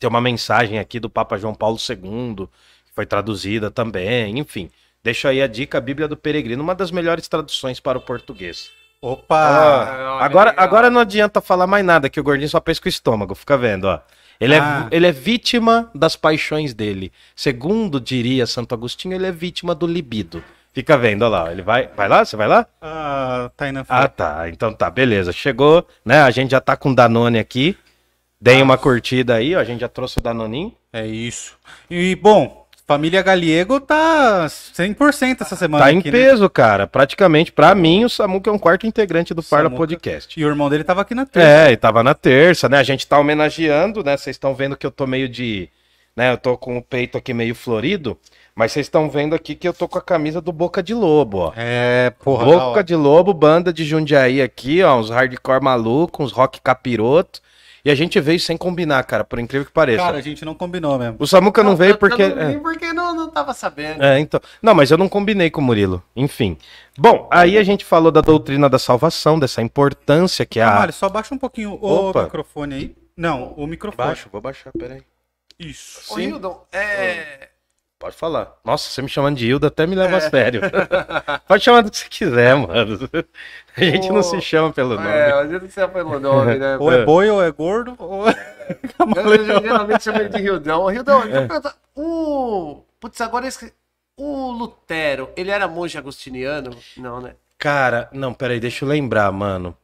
tem 0.00 0.08
uma 0.08 0.20
mensagem 0.20 0.78
aqui 0.78 0.98
do 0.98 1.10
Papa 1.10 1.38
João 1.38 1.54
Paulo 1.54 1.78
II, 1.78 2.48
que 2.86 2.94
foi 2.94 3.06
traduzida 3.06 3.70
também, 3.70 4.38
enfim. 4.38 4.70
Deixa 5.04 5.28
aí 5.28 5.42
a 5.42 5.46
dica, 5.46 5.78
a 5.78 5.80
Bíblia 5.80 6.08
do 6.08 6.16
Peregrino, 6.16 6.62
uma 6.62 6.74
das 6.74 6.90
melhores 6.90 7.28
traduções 7.28 7.78
para 7.80 7.98
o 7.98 8.02
português. 8.02 8.75
Opa! 9.00 9.36
Ah, 9.36 10.24
agora, 10.24 10.54
agora 10.56 10.90
não 10.90 11.00
adianta 11.00 11.40
falar 11.40 11.66
mais 11.66 11.84
nada, 11.84 12.08
que 12.08 12.18
o 12.18 12.24
gordinho 12.24 12.48
só 12.48 12.60
pesca 12.60 12.86
o 12.86 12.88
estômago, 12.88 13.34
fica 13.34 13.56
vendo, 13.56 13.84
ó. 13.84 14.00
Ele, 14.40 14.54
é 14.54 14.58
ah. 14.58 14.88
é, 14.90 14.96
ele 14.96 15.06
é 15.06 15.12
vítima 15.12 15.90
das 15.94 16.16
paixões 16.16 16.74
dele. 16.74 17.12
Segundo 17.34 18.00
diria 18.00 18.46
Santo 18.46 18.74
Agostinho, 18.74 19.14
ele 19.14 19.26
é 19.26 19.32
vítima 19.32 19.74
do 19.74 19.86
libido. 19.86 20.42
Fica 20.76 20.98
vendo, 20.98 21.22
olha 21.22 21.30
lá. 21.30 21.52
Ele 21.52 21.62
vai. 21.62 21.88
Vai 21.96 22.06
lá? 22.06 22.22
Você 22.22 22.36
vai 22.36 22.46
lá? 22.46 22.66
Ah, 22.82 23.50
tá 23.56 23.66
indo 23.66 23.82
Ah, 23.88 24.08
tá. 24.08 24.46
Então 24.50 24.74
tá, 24.74 24.90
beleza. 24.90 25.32
Chegou, 25.32 25.86
né? 26.04 26.20
A 26.20 26.30
gente 26.30 26.50
já 26.50 26.60
tá 26.60 26.76
com 26.76 26.94
Danone 26.94 27.38
aqui. 27.38 27.74
Deem 28.38 28.60
ah. 28.60 28.64
uma 28.64 28.76
curtida 28.76 29.36
aí, 29.36 29.56
ó. 29.56 29.58
A 29.58 29.64
gente 29.64 29.80
já 29.80 29.88
trouxe 29.88 30.18
o 30.18 30.22
Danoninho. 30.22 30.74
É 30.92 31.06
isso. 31.06 31.56
E, 31.90 32.14
bom, 32.14 32.65
Família 32.86 33.20
Galiego 33.20 33.80
tá 33.80 34.46
100% 34.46 35.40
essa 35.40 35.56
semana. 35.56 35.84
Tá 35.84 35.92
em 35.92 35.96
né? 35.96 36.02
peso, 36.02 36.44
né? 36.44 36.48
cara. 36.48 36.86
Praticamente, 36.86 37.50
para 37.50 37.74
mim, 37.74 38.04
o 38.04 38.08
Samuca 38.08 38.48
é 38.48 38.52
um 38.52 38.58
quarto 38.58 38.86
integrante 38.86 39.34
do 39.34 39.42
Parla 39.42 39.68
Podcast. 39.68 40.38
E 40.38 40.44
o 40.44 40.48
irmão 40.48 40.70
dele 40.70 40.84
tava 40.84 41.00
aqui 41.00 41.12
na 41.12 41.26
terça. 41.26 41.48
É, 41.48 41.72
e 41.72 41.76
tava 41.76 42.04
na 42.04 42.14
terça, 42.14 42.68
né? 42.68 42.78
A 42.78 42.84
gente 42.84 43.04
tá 43.04 43.18
homenageando, 43.18 44.04
né? 44.04 44.16
Vocês 44.16 44.36
estão 44.36 44.54
vendo 44.54 44.76
que 44.76 44.86
eu 44.86 44.92
tô 44.92 45.04
meio 45.04 45.28
de. 45.28 45.68
Né? 46.14 46.30
Eu 46.32 46.38
tô 46.38 46.56
com 46.56 46.78
o 46.78 46.82
peito 46.82 47.18
aqui 47.18 47.34
meio 47.34 47.56
florido. 47.56 48.16
Mas 48.54 48.70
vocês 48.70 48.86
estão 48.86 49.10
vendo 49.10 49.34
aqui 49.34 49.56
que 49.56 49.66
eu 49.68 49.74
tô 49.74 49.88
com 49.88 49.98
a 49.98 50.02
camisa 50.02 50.40
do 50.40 50.52
Boca 50.52 50.80
de 50.80 50.94
Lobo, 50.94 51.38
ó. 51.38 51.52
É, 51.56 52.10
porra. 52.22 52.44
Boca 52.44 52.84
de 52.84 52.94
Lobo, 52.94 53.34
banda 53.34 53.72
de 53.72 53.84
Jundiaí 53.84 54.40
aqui, 54.40 54.82
ó. 54.84 54.96
Uns 54.96 55.10
hardcore 55.10 55.62
maluco, 55.62 56.22
uns 56.22 56.30
rock 56.30 56.60
capiroto. 56.62 57.40
E 57.86 57.90
a 57.90 57.94
gente 57.94 58.18
veio 58.18 58.40
sem 58.40 58.56
combinar, 58.56 59.04
cara, 59.04 59.22
por 59.22 59.38
incrível 59.38 59.64
que 59.64 59.70
pareça. 59.70 60.02
Cara, 60.02 60.16
a 60.18 60.20
gente 60.20 60.44
não 60.44 60.56
combinou 60.56 60.98
mesmo. 60.98 61.18
O 61.20 61.24
Samuca 61.24 61.62
não, 61.62 61.70
não 61.70 61.76
veio 61.76 61.96
porque. 61.96 62.20
Eu 62.20 62.34
não 62.34 62.42
é. 62.42 62.58
porque 62.58 62.92
não, 62.92 63.14
não 63.14 63.30
tava 63.30 63.54
sabendo. 63.54 64.02
É, 64.02 64.18
então. 64.18 64.40
Não, 64.60 64.74
mas 64.74 64.90
eu 64.90 64.98
não 64.98 65.08
combinei 65.08 65.50
com 65.50 65.60
o 65.60 65.64
Murilo. 65.64 66.02
Enfim. 66.16 66.58
Bom, 66.98 67.28
aí 67.30 67.56
a 67.56 67.62
gente 67.62 67.84
falou 67.84 68.10
da 68.10 68.20
doutrina 68.20 68.68
da 68.68 68.76
salvação, 68.76 69.38
dessa 69.38 69.62
importância 69.62 70.44
que 70.44 70.58
é 70.58 70.64
a. 70.64 70.80
Olha, 70.80 70.90
só 70.90 71.08
baixa 71.08 71.32
um 71.32 71.38
pouquinho 71.38 71.78
o 71.80 72.08
Opa. 72.08 72.24
microfone 72.24 72.74
aí. 72.74 72.96
Não, 73.16 73.52
o 73.52 73.68
microfone. 73.68 74.08
Baixo, 74.08 74.28
vou 74.32 74.40
baixar, 74.40 74.72
peraí. 74.76 75.02
Isso. 75.56 76.12
Ô, 76.12 76.18
Hildon, 76.18 76.66
é. 76.72 77.50
Pode 77.98 78.14
falar. 78.14 78.52
Nossa, 78.62 78.90
você 78.90 79.00
me 79.00 79.08
chamando 79.08 79.36
de 79.36 79.46
Hilda 79.46 79.68
até 79.68 79.86
me 79.86 79.94
leva 79.94 80.14
é. 80.14 80.18
a 80.18 80.30
sério. 80.30 80.60
Pode 81.48 81.64
chamar 81.64 81.80
do 81.82 81.90
que 81.90 81.96
você 81.96 82.08
quiser, 82.08 82.54
mano. 82.54 82.98
A 83.74 83.84
gente 83.84 84.10
não 84.10 84.22
se 84.22 84.38
chama 84.42 84.70
pelo 84.70 84.96
nome. 84.96 85.08
É, 85.08 85.32
a 85.32 85.42
gente 85.44 85.62
não 85.62 85.68
se 85.68 85.74
chama 85.74 85.88
pelo 85.94 86.20
nome, 86.20 86.56
né? 86.56 86.76
ou 86.76 86.92
é 86.92 87.04
boi, 87.06 87.30
ou 87.30 87.42
é 87.42 87.50
gordo, 87.50 87.94
ou 87.98 88.28
é. 88.28 88.34
Eu 89.48 89.62
geralmente 89.62 90.04
chamo 90.04 90.18
ele 90.18 90.28
de 90.28 90.42
Rildão. 90.42 90.86
Rildão, 90.86 91.22
é. 91.24 91.48
o. 91.94 92.82
Putz, 93.00 93.20
agora 93.20 93.46
esse... 93.46 93.72
O 94.18 94.50
Lutero, 94.50 95.30
ele 95.36 95.50
era 95.50 95.68
monge 95.68 95.98
agostiniano? 95.98 96.70
Não, 96.96 97.20
né? 97.20 97.34
Cara, 97.58 98.08
não, 98.12 98.32
peraí, 98.32 98.58
deixa 98.58 98.84
eu 98.84 98.88
lembrar, 98.88 99.30
mano. 99.30 99.76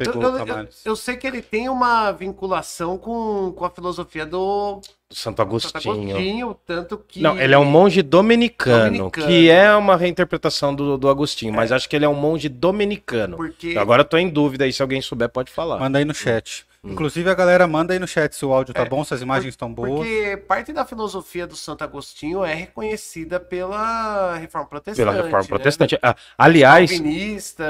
Pegou 0.00 0.22
eu, 0.22 0.46
eu, 0.46 0.68
eu, 0.86 0.96
sei 0.96 1.14
que 1.14 1.26
ele 1.26 1.42
tem 1.42 1.68
uma 1.68 2.10
vinculação 2.10 2.96
com, 2.96 3.52
com 3.54 3.66
a 3.66 3.70
filosofia 3.70 4.24
do 4.24 4.80
Santo 5.10 5.42
Agostinho. 5.42 5.82
Santo 5.82 5.90
Agostinho, 5.90 6.56
tanto 6.64 7.04
que. 7.06 7.20
Não, 7.20 7.38
ele 7.38 7.52
é 7.52 7.58
um 7.58 7.66
monge 7.66 8.00
dominicano, 8.00 8.84
dominicano. 8.84 9.26
que 9.26 9.50
é 9.50 9.76
uma 9.76 9.96
reinterpretação 9.96 10.74
do, 10.74 10.96
do 10.96 11.06
Agostinho, 11.06 11.52
é. 11.52 11.56
mas 11.56 11.70
acho 11.70 11.86
que 11.86 11.94
ele 11.94 12.06
é 12.06 12.08
um 12.08 12.14
monge 12.14 12.48
dominicano. 12.48 13.36
Porque... 13.36 13.76
Agora 13.76 14.00
eu 14.00 14.06
tô 14.06 14.16
em 14.16 14.30
dúvida 14.30 14.64
aí, 14.64 14.72
se 14.72 14.80
alguém 14.80 15.02
souber, 15.02 15.28
pode 15.28 15.52
falar. 15.52 15.78
Manda 15.78 15.98
aí 15.98 16.04
no 16.06 16.14
chat. 16.14 16.64
Hum. 16.82 16.92
Inclusive 16.92 17.28
a 17.28 17.34
galera 17.34 17.66
manda 17.66 17.92
aí 17.92 17.98
no 17.98 18.08
chat 18.08 18.34
se 18.34 18.44
o 18.44 18.52
áudio 18.52 18.72
tá 18.72 18.82
é, 18.82 18.88
bom, 18.88 19.04
se 19.04 19.12
as 19.12 19.20
imagens 19.20 19.52
estão 19.52 19.72
boas. 19.72 20.00
Porque 20.00 20.36
parte 20.48 20.72
da 20.72 20.86
filosofia 20.86 21.46
do 21.46 21.54
Santo 21.54 21.84
Agostinho 21.84 22.42
é 22.42 22.54
reconhecida 22.54 23.38
pela 23.38 24.36
Reforma 24.36 24.66
Protestante. 24.66 25.06
Pela 25.06 25.22
Reforma 25.22 25.42
né? 25.42 25.48
Protestante. 25.48 25.98
Ah, 26.02 26.16
aliás, 26.38 26.90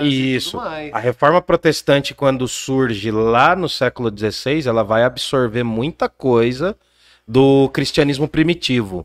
isso. 0.02 0.60
A 0.60 0.98
Reforma 1.00 1.42
Protestante, 1.42 2.14
quando 2.14 2.46
surge 2.46 3.10
lá 3.10 3.56
no 3.56 3.68
século 3.68 4.16
XVI, 4.16 4.68
ela 4.68 4.84
vai 4.84 5.02
absorver 5.02 5.64
muita 5.64 6.08
coisa 6.08 6.76
do 7.26 7.68
cristianismo 7.70 8.28
primitivo. 8.28 9.04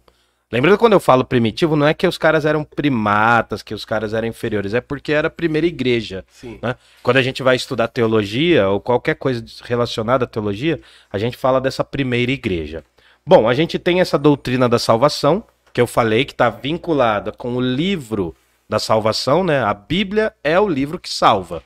Lembrando 0.56 0.78
quando 0.78 0.94
eu 0.94 1.02
falo 1.02 1.26
primitivo, 1.26 1.76
não 1.76 1.86
é 1.86 1.94
que 1.94 2.08
os 2.08 2.18
caras 2.18 2.46
eram 2.46 2.64
primatas, 2.64 3.62
que 3.62 3.74
os 3.74 3.84
caras 3.84 4.14
eram 4.14 4.26
inferiores, 4.26 4.74
é 4.74 4.80
porque 4.80 5.12
era 5.12 5.28
a 5.28 5.30
primeira 5.30 5.68
igreja. 5.68 6.24
Né? 6.62 6.78
Quando 7.04 7.18
a 7.18 7.22
gente 7.22 7.44
vai 7.44 7.58
estudar 7.58 7.90
teologia 7.90 8.70
ou 8.70 8.80
qualquer 8.80 9.16
coisa 9.16 9.44
relacionada 9.66 10.24
à 10.24 10.28
teologia, 10.28 10.80
a 11.12 11.18
gente 11.18 11.36
fala 11.36 11.60
dessa 11.60 11.84
primeira 11.84 12.32
igreja. 12.32 12.86
Bom, 13.28 13.50
a 13.50 13.54
gente 13.54 13.78
tem 13.78 14.00
essa 14.00 14.18
doutrina 14.18 14.70
da 14.70 14.80
salvação, 14.80 15.44
que 15.74 15.82
eu 15.82 15.86
falei 15.86 16.24
que 16.24 16.32
está 16.32 16.50
vinculada 16.50 17.34
com 17.34 17.58
o 17.58 17.60
livro 17.60 18.34
da 18.70 18.80
salvação, 18.80 19.44
né? 19.44 19.62
A 19.62 19.74
Bíblia 19.74 20.34
é 20.42 20.58
o 20.58 20.70
livro 20.70 20.98
que 20.98 21.10
salva. 21.10 21.62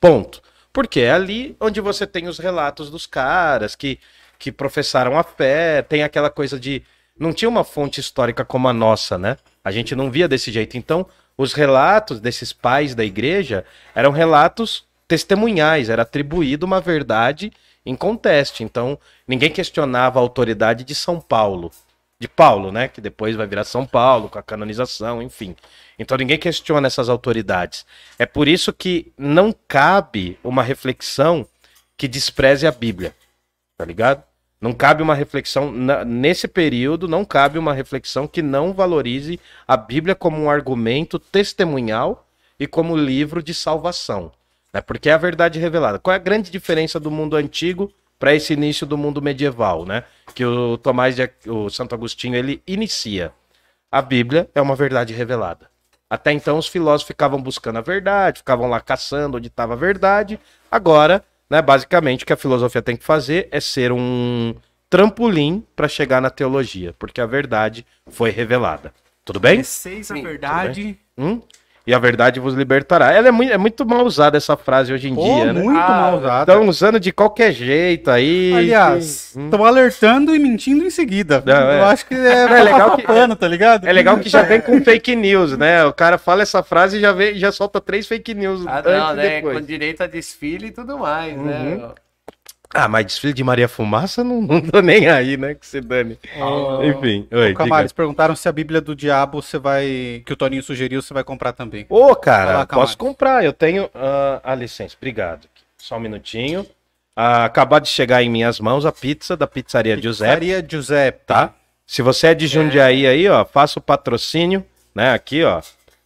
Ponto. 0.00 0.40
Porque 0.72 1.00
é 1.00 1.10
ali 1.10 1.54
onde 1.60 1.78
você 1.78 2.06
tem 2.06 2.26
os 2.26 2.38
relatos 2.38 2.88
dos 2.88 3.06
caras 3.06 3.76
que, 3.76 3.98
que 4.38 4.50
professaram 4.50 5.18
a 5.18 5.22
fé, 5.22 5.82
tem 5.82 6.02
aquela 6.02 6.30
coisa 6.30 6.58
de 6.58 6.82
não 7.20 7.34
tinha 7.34 7.48
uma 7.50 7.62
fonte 7.62 8.00
histórica 8.00 8.46
como 8.46 8.66
a 8.66 8.72
nossa, 8.72 9.18
né? 9.18 9.36
A 9.62 9.70
gente 9.70 9.94
não 9.94 10.10
via 10.10 10.26
desse 10.26 10.50
jeito. 10.50 10.78
Então, 10.78 11.06
os 11.36 11.52
relatos 11.52 12.18
desses 12.18 12.50
pais 12.50 12.94
da 12.94 13.04
igreja 13.04 13.62
eram 13.94 14.10
relatos 14.10 14.84
testemunhais, 15.06 15.90
era 15.90 16.00
atribuído 16.02 16.64
uma 16.64 16.80
verdade 16.80 17.52
em 17.84 17.94
conteste. 17.94 18.64
Então, 18.64 18.98
ninguém 19.28 19.50
questionava 19.50 20.18
a 20.18 20.22
autoridade 20.22 20.82
de 20.82 20.94
São 20.94 21.20
Paulo, 21.20 21.70
de 22.18 22.26
Paulo, 22.26 22.72
né, 22.72 22.88
que 22.88 23.02
depois 23.02 23.36
vai 23.36 23.46
virar 23.46 23.64
São 23.64 23.84
Paulo 23.84 24.30
com 24.30 24.38
a 24.38 24.42
canonização, 24.42 25.22
enfim. 25.22 25.54
Então, 25.98 26.16
ninguém 26.16 26.38
questiona 26.38 26.86
essas 26.86 27.10
autoridades. 27.10 27.84
É 28.18 28.24
por 28.24 28.48
isso 28.48 28.72
que 28.72 29.12
não 29.18 29.54
cabe 29.68 30.38
uma 30.42 30.62
reflexão 30.62 31.46
que 31.98 32.08
despreze 32.08 32.66
a 32.66 32.72
Bíblia. 32.72 33.14
Tá 33.76 33.84
ligado? 33.84 34.22
Não 34.60 34.72
cabe 34.72 35.02
uma 35.02 35.14
reflexão, 35.14 35.72
nesse 36.04 36.46
período, 36.46 37.08
não 37.08 37.24
cabe 37.24 37.58
uma 37.58 37.72
reflexão 37.72 38.28
que 38.28 38.42
não 38.42 38.74
valorize 38.74 39.40
a 39.66 39.76
Bíblia 39.76 40.14
como 40.14 40.36
um 40.36 40.50
argumento 40.50 41.18
testemunhal 41.18 42.26
e 42.58 42.66
como 42.66 42.94
livro 42.94 43.42
de 43.42 43.54
salvação. 43.54 44.30
Né? 44.72 44.82
Porque 44.82 45.08
é 45.08 45.14
a 45.14 45.18
verdade 45.18 45.58
revelada. 45.58 45.98
Qual 45.98 46.12
é 46.12 46.16
a 46.16 46.22
grande 46.22 46.50
diferença 46.50 47.00
do 47.00 47.10
mundo 47.10 47.36
antigo 47.36 47.90
para 48.18 48.34
esse 48.34 48.52
início 48.52 48.86
do 48.86 48.98
mundo 48.98 49.22
medieval, 49.22 49.86
né? 49.86 50.04
Que 50.34 50.44
o 50.44 50.76
Tomás 50.76 51.16
de, 51.16 51.30
o 51.46 51.70
Santo 51.70 51.94
Agostinho 51.94 52.36
ele 52.36 52.62
inicia. 52.66 53.32
A 53.90 54.02
Bíblia 54.02 54.48
é 54.54 54.60
uma 54.60 54.76
verdade 54.76 55.14
revelada. 55.14 55.70
Até 56.08 56.32
então 56.32 56.58
os 56.58 56.68
filósofos 56.68 57.06
ficavam 57.06 57.40
buscando 57.40 57.78
a 57.78 57.82
verdade, 57.82 58.40
ficavam 58.40 58.68
lá 58.68 58.78
caçando 58.78 59.38
onde 59.38 59.46
estava 59.46 59.72
a 59.72 59.76
verdade. 59.76 60.38
Agora, 60.70 61.24
né, 61.50 61.60
basicamente 61.60 62.22
o 62.22 62.26
que 62.26 62.32
a 62.32 62.36
filosofia 62.36 62.80
tem 62.80 62.96
que 62.96 63.04
fazer 63.04 63.48
é 63.50 63.60
ser 63.60 63.90
um 63.90 64.54
trampolim 64.88 65.64
para 65.74 65.88
chegar 65.88 66.20
na 66.20 66.30
teologia, 66.30 66.94
porque 66.98 67.20
a 67.20 67.26
verdade 67.26 67.84
foi 68.08 68.30
revelada. 68.30 68.94
Tudo 69.24 69.40
bem? 69.40 69.56
Conheceis 69.56 70.10
a 70.10 70.14
Sim, 70.14 70.22
verdade. 70.22 70.98
Hum? 71.18 71.42
E 71.90 71.94
a 71.94 71.98
verdade 71.98 72.38
vos 72.38 72.54
libertará. 72.54 73.10
Ela 73.12 73.26
é 73.26 73.30
muito, 73.32 73.52
é 73.52 73.58
muito 73.58 73.84
mal 73.84 74.04
usada 74.04 74.36
essa 74.36 74.56
frase 74.56 74.92
hoje 74.92 75.08
em 75.08 75.14
Pô, 75.16 75.24
dia, 75.24 75.52
né? 75.52 75.60
muito 75.60 75.76
Ah, 75.80 75.88
mal 75.88 76.18
usada. 76.18 76.52
Estão 76.52 76.68
usando 76.68 77.00
de 77.00 77.10
qualquer 77.10 77.50
jeito 77.52 78.08
aí. 78.12 78.54
Aliás, 78.54 79.32
Hum. 79.36 79.46
estão 79.46 79.64
alertando 79.64 80.32
e 80.32 80.38
mentindo 80.38 80.84
em 80.84 80.90
seguida. 80.90 81.42
Não, 81.44 81.52
é. 81.52 81.80
Eu 81.80 81.84
acho 81.86 82.06
que 82.06 82.14
é, 82.14 82.44
É 82.60 82.62
legal 82.62 82.96
que- 82.96 83.02
pano, 83.02 83.34
tá 83.34 83.48
ligado? 83.48 83.88
É 83.88 83.92
legal 83.92 84.16
que 84.20 84.28
já 84.28 84.42
vem 84.42 84.60
com 84.60 84.80
fake 84.84 85.16
news, 85.16 85.58
né? 85.58 85.84
O 85.84 85.92
cara 85.92 86.16
fala 86.16 86.42
essa 86.42 86.62
frase 86.62 86.98
e 86.98 87.00
já, 87.00 87.10
vem, 87.10 87.34
já 87.34 87.50
solta 87.50 87.80
três 87.80 88.06
fake 88.06 88.34
news 88.34 88.64
Ah, 88.68 88.78
antes 88.78 88.92
não, 88.92 89.14
né? 89.16 89.22
depois. 89.40 89.58
Com 89.58 89.64
direito 89.66 90.00
a 90.04 90.06
desfile 90.06 90.68
e 90.68 90.70
tudo 90.70 90.96
mais, 90.96 91.36
Uhum. 91.36 91.44
né? 91.44 91.80
Ah, 92.72 92.86
mas 92.86 93.04
desfile 93.06 93.32
de 93.32 93.42
Maria 93.42 93.66
Fumaça 93.68 94.22
não, 94.22 94.40
não 94.40 94.60
tô 94.60 94.80
nem 94.80 95.08
aí, 95.08 95.36
né? 95.36 95.54
Que 95.54 95.66
se 95.66 95.80
dane. 95.80 96.16
Oh. 96.40 96.82
Enfim, 96.84 97.26
oi, 97.32 97.52
Ô, 97.52 97.64
diga. 97.64 97.88
perguntaram 97.94 98.36
se 98.36 98.48
a 98.48 98.52
Bíblia 98.52 98.80
do 98.80 98.94
Diabo 98.94 99.42
você 99.42 99.58
vai. 99.58 100.22
que 100.24 100.32
o 100.32 100.36
Toninho 100.36 100.62
sugeriu, 100.62 101.02
você 101.02 101.12
vai 101.12 101.24
comprar 101.24 101.52
também. 101.52 101.84
Ô, 101.88 102.14
cara, 102.14 102.58
lá, 102.58 102.66
posso 102.66 102.96
comprar. 102.96 103.44
Eu 103.44 103.52
tenho. 103.52 103.90
ah, 103.94 104.40
a 104.44 104.54
licença, 104.54 104.94
obrigado. 104.96 105.48
Só 105.78 105.96
um 105.96 106.00
minutinho. 106.00 106.64
Ah, 107.16 107.44
acabou 107.44 107.80
de 107.80 107.88
chegar 107.88 108.22
em 108.22 108.30
minhas 108.30 108.60
mãos 108.60 108.86
a 108.86 108.92
pizza 108.92 109.36
da 109.36 109.46
pizzaria 109.46 110.00
Giuseppe, 110.00 110.30
Maria 110.30 110.64
Giuseppe. 110.66 111.20
tá? 111.26 111.52
Se 111.84 112.02
você 112.02 112.28
é 112.28 112.34
de 112.34 112.46
Jundiaí 112.46 113.04
aí, 113.04 113.28
ó, 113.28 113.44
faça 113.44 113.80
o 113.80 113.82
patrocínio, 113.82 114.64
né? 114.94 115.12
Aqui, 115.12 115.42
ó. 115.42 115.60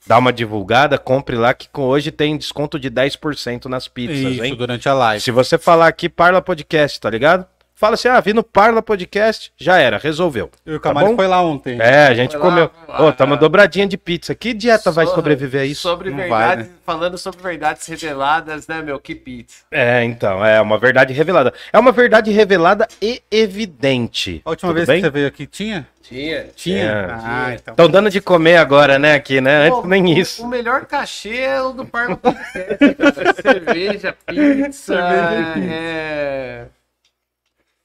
Dá 0.06 0.18
uma 0.18 0.32
divulgada, 0.32 0.99
compre 0.99 1.34
lá 1.37 1.54
que 1.54 1.68
com- 1.70 1.82
hoje 1.82 2.11
tem 2.11 2.37
desconto 2.37 2.78
de 2.78 2.90
10% 2.90 3.66
nas 3.66 3.88
pizzas, 3.88 4.34
Isso, 4.34 4.44
hein? 4.44 4.54
durante 4.54 4.87
a 4.88 4.92
live. 4.92 5.20
Se 5.23 5.30
você 5.30 5.56
falar 5.56 5.88
aqui 5.88 6.08
Parla 6.11 6.42
Podcast, 6.42 7.00
tá 7.00 7.08
ligado? 7.08 7.46
Fala 7.84 7.94
assim, 7.96 8.08
ah, 8.08 8.18
vi 8.18 8.32
no 8.32 8.42
Parla 8.42 8.80
Podcast, 8.80 9.52
já 9.58 9.76
era, 9.76 9.98
resolveu. 9.98 10.50
E 10.64 10.70
o 10.70 10.80
Tá 10.80 10.84
Camales 10.88 11.10
bom? 11.10 11.16
foi 11.16 11.26
lá 11.26 11.42
ontem. 11.42 11.78
É, 11.78 12.06
a 12.06 12.14
gente 12.14 12.32
Foi 12.32 12.40
comeu. 12.40 12.70
Ô, 12.98 13.12
tá 13.12 13.26
uma 13.26 13.36
dobradinha 13.36 13.86
de 13.86 13.98
pizza. 13.98 14.34
Que 14.34 14.54
dieta 14.54 14.90
vai 14.90 15.04
So- 15.04 15.14
sobreviver 15.14 15.60
a 15.60 15.64
isso? 15.66 15.82
Sobre 15.82 16.08
Não 16.08 16.16
vai, 16.16 16.28
verdades, 16.30 16.66
né? 16.68 16.72
falando 16.86 17.18
sobre 17.18 17.42
verdades 17.42 17.86
reveladas, 17.86 18.66
né, 18.66 18.80
meu? 18.80 18.98
Que 18.98 19.14
pizza. 19.14 19.64
É, 19.70 20.02
então, 20.02 20.42
é 20.42 20.58
uma 20.62 20.78
verdade 20.78 21.12
revelada. 21.12 21.52
É 21.70 21.78
uma 21.78 21.92
verdade 21.92 22.30
revelada 22.30 22.88
e 23.02 23.20
evidente. 23.30 24.40
A 24.46 24.50
última 24.50 24.70
Tudo 24.70 24.76
vez 24.76 24.86
bem? 24.88 24.96
que 25.02 25.06
você 25.06 25.10
veio 25.10 25.26
aqui 25.28 25.46
tinha? 25.46 25.86
Tinha. 26.02 26.46
Tinha? 26.56 26.84
É, 26.84 27.06
ah, 27.10 27.52
então. 27.54 27.72
Estão 27.72 27.88
dando 27.90 28.08
de 28.10 28.20
comer 28.20 28.56
agora, 28.56 28.98
né, 28.98 29.14
aqui, 29.14 29.40
né? 29.42 29.68
Antes 29.68 29.84
nem 29.84 30.04
o- 30.04 30.18
isso. 30.18 30.42
O 30.42 30.48
melhor 30.48 30.86
cachê 30.86 31.36
é 31.36 31.60
o 31.62 31.72
do 31.72 31.84
Parma 31.84 32.16
Podcast. 32.16 32.78
Cerveja, 33.42 34.14
pizza, 34.26 34.94
Cerveja 34.94 35.58
e 35.58 35.68
é... 35.70 36.64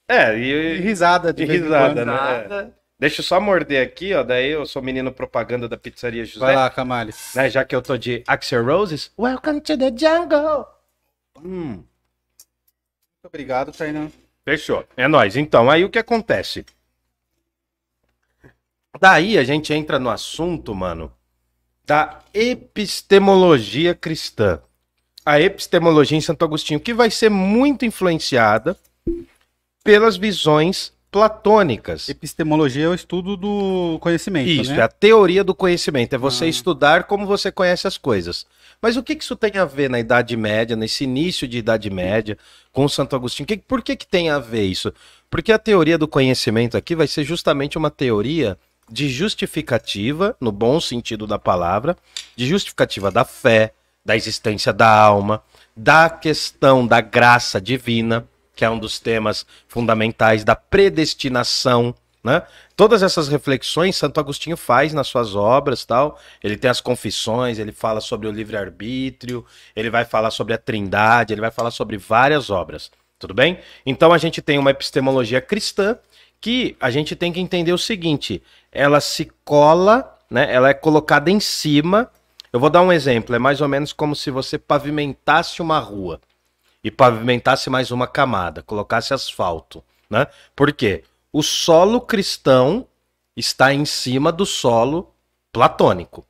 É, 0.10 0.36
E 0.36 0.52
e, 0.52 0.80
risada 0.80 1.32
de 1.32 1.44
E 1.44 1.46
risada, 1.46 2.04
né? 2.04 2.12
nada. 2.12 2.76
deixa 3.00 3.22
eu 3.22 3.24
só 3.26 3.40
morder 3.40 3.86
aqui, 3.86 4.12
ó. 4.14 4.24
Daí 4.24 4.50
eu 4.50 4.66
sou 4.66 4.82
menino 4.82 5.12
propaganda 5.12 5.70
da 5.70 5.78
pizzaria 5.78 6.26
José. 6.26 6.40
Vai 6.40 6.56
lá, 6.56 6.68
Camales. 6.70 7.32
Né, 7.36 7.48
já 7.48 7.64
que 7.64 7.76
eu 7.76 7.82
tô 7.82 7.96
de 7.96 8.24
Axel 8.28 8.66
Roses. 8.66 9.12
Welcome 9.20 9.62
to 9.62 9.78
the 9.78 9.92
jungle. 9.96 10.66
Hum. 11.38 11.84
Muito 13.22 13.26
obrigado, 13.26 13.72
Tainan. 13.72 14.10
Fechou. 14.44 14.84
É 14.98 15.08
nóis. 15.08 15.36
Então, 15.38 15.70
aí 15.70 15.86
o 15.86 15.90
que 15.90 16.00
acontece? 16.00 16.66
Daí 19.00 19.38
a 19.38 19.44
gente 19.44 19.72
entra 19.74 20.00
no 20.00 20.10
assunto, 20.10 20.74
mano, 20.74 21.12
da 21.86 22.20
epistemologia 22.34 23.94
cristã. 23.94 24.60
A 25.24 25.40
epistemologia 25.40 26.18
em 26.18 26.22
Santo 26.22 26.44
Agostinho, 26.44 26.80
que 26.80 26.94
vai 26.94 27.12
ser 27.12 27.30
muito 27.30 27.86
influenciada 27.86 28.76
pelas 29.90 30.18
visões 30.18 30.94
platônicas. 31.12 32.08
Epistemologia 32.10 32.86
é 32.86 32.90
o 32.90 32.94
estudo 32.94 33.36
do 33.36 33.98
conhecimento, 34.00 34.48
Isso, 34.48 34.72
né? 34.72 34.78
é 34.78 34.82
a 34.84 34.88
teoria 34.88 35.44
do 35.44 35.56
conhecimento, 35.56 36.14
é 36.14 36.18
você 36.20 36.46
Ah. 36.46 36.48
estudar 36.48 37.06
como 37.06 37.26
você 37.26 37.52
conhece 37.52 37.88
as 37.88 37.98
coisas. 37.98 38.46
Mas 38.80 38.96
o 38.98 39.02
que, 39.02 39.16
que 39.16 39.24
isso 39.24 39.36
tem 39.36 39.58
a 39.58 39.66
ver 39.66 39.90
na 39.90 40.00
Idade 40.00 40.38
Média, 40.38 40.76
nesse 40.76 41.06
início 41.06 41.48
de 41.48 41.58
Idade 41.58 41.90
Média, 41.90 42.38
com 42.72 42.88
Santo 42.88 43.16
Agostinho? 43.16 43.48
Que- 43.48 43.58
por 43.58 43.82
que, 43.82 43.96
que 43.96 44.06
tem 44.06 44.30
a 44.30 44.38
ver 44.38 44.66
isso? 44.66 44.94
Porque 45.28 45.52
a 45.52 45.58
teoria 45.58 45.98
do 45.98 46.08
conhecimento 46.08 46.78
aqui 46.78 46.96
vai 46.96 47.08
ser 47.08 47.24
justamente 47.24 47.76
uma 47.76 47.90
teoria 47.90 48.60
de 48.92 49.10
justificativa, 49.10 50.38
no 50.40 50.52
bom 50.52 50.80
sentido 50.80 51.26
da 51.26 51.40
palavra, 51.40 51.98
de 52.36 52.46
justificativa 52.46 53.10
da 53.10 53.26
fé, 53.26 53.74
da 54.06 54.16
existência 54.16 54.72
da 54.72 54.88
alma, 54.88 55.42
da 55.76 56.12
questão 56.12 56.86
da 56.86 57.02
graça 57.02 57.60
divina, 57.60 58.28
que 58.60 58.66
é 58.66 58.70
um 58.70 58.78
dos 58.78 59.00
temas 59.00 59.46
fundamentais 59.70 60.44
da 60.44 60.54
predestinação, 60.54 61.96
né? 62.22 62.44
Todas 62.76 63.02
essas 63.02 63.30
reflexões 63.30 63.96
Santo 63.96 64.20
Agostinho 64.20 64.58
faz 64.58 64.92
nas 64.92 65.08
suas 65.08 65.34
obras, 65.34 65.86
tal. 65.86 66.20
Ele 66.44 66.58
tem 66.58 66.70
as 66.70 66.82
confissões, 66.82 67.58
ele 67.58 67.72
fala 67.72 68.02
sobre 68.02 68.28
o 68.28 68.32
livre-arbítrio, 68.32 69.46
ele 69.74 69.90
vai 69.90 70.04
falar 70.04 70.30
sobre 70.30 70.54
a 70.54 70.58
Trindade, 70.58 71.34
ele 71.34 71.40
vai 71.40 71.52
falar 71.52 71.72
sobre 71.72 71.98
várias 71.98 72.50
obras. 72.50 72.92
Tudo 73.18 73.34
bem? 73.34 73.60
Então 73.86 74.12
a 74.12 74.18
gente 74.18 74.42
tem 74.42 74.60
uma 74.60 74.72
epistemologia 74.72 75.40
cristã 75.40 75.98
que 76.42 76.76
a 76.82 76.92
gente 76.92 77.16
tem 77.16 77.32
que 77.32 77.40
entender 77.40 77.72
o 77.72 77.78
seguinte: 77.78 78.44
ela 78.74 79.00
se 79.00 79.32
cola, 79.46 80.20
né? 80.30 80.54
Ela 80.54 80.68
é 80.68 80.74
colocada 80.74 81.32
em 81.32 81.40
cima. 81.40 82.12
Eu 82.52 82.60
vou 82.60 82.70
dar 82.70 82.82
um 82.82 82.92
exemplo, 82.92 83.34
é 83.34 83.40
mais 83.40 83.62
ou 83.62 83.70
menos 83.70 83.94
como 83.94 84.14
se 84.18 84.30
você 84.30 84.58
pavimentasse 84.58 85.62
uma 85.62 85.80
rua 85.80 86.20
e 86.84 86.90
pavimentasse 86.90 87.70
mais 87.70 87.92
uma 87.92 88.08
camada, 88.08 88.64
colocasse 88.64 89.14
asfalto, 89.14 89.84
né? 90.10 90.28
Por 90.56 90.72
quê? 90.72 91.04
O 91.32 91.44
solo 91.44 92.02
cristão 92.02 92.88
está 93.36 93.74
em 93.74 93.86
cima 93.86 94.32
do 94.32 94.46
solo 94.46 95.14
platônico. 95.52 96.26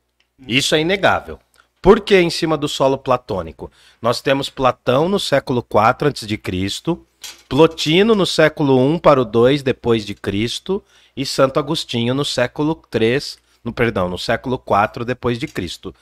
Isso 0.46 0.74
é 0.74 0.80
inegável. 0.80 1.38
Por 1.82 2.00
que 2.00 2.18
em 2.20 2.28
cima 2.30 2.56
do 2.56 2.68
solo 2.68 2.98
platônico? 2.98 3.70
Nós 4.02 4.20
temos 4.20 4.50
Platão 4.50 5.08
no 5.08 5.18
século 5.18 5.66
IV 5.70 6.08
a.C., 6.08 7.00
Plotino 7.48 8.14
no 8.14 8.24
século 8.24 8.94
I 8.94 9.00
para 9.00 9.20
o 9.20 9.24
2 9.24 9.62
depois 9.62 10.06
de 10.06 10.14
Cristo 10.14 10.82
e 11.16 11.26
Santo 11.26 11.58
Agostinho 11.58 12.14
no 12.14 12.24
século 12.24 12.74
3, 12.74 13.38
no 13.62 13.72
perdão, 13.72 14.08
no 14.08 14.18
século 14.18 14.58
4 14.58 15.04
depois 15.04 15.38
de 15.38 15.46
Cristo. 15.46 15.94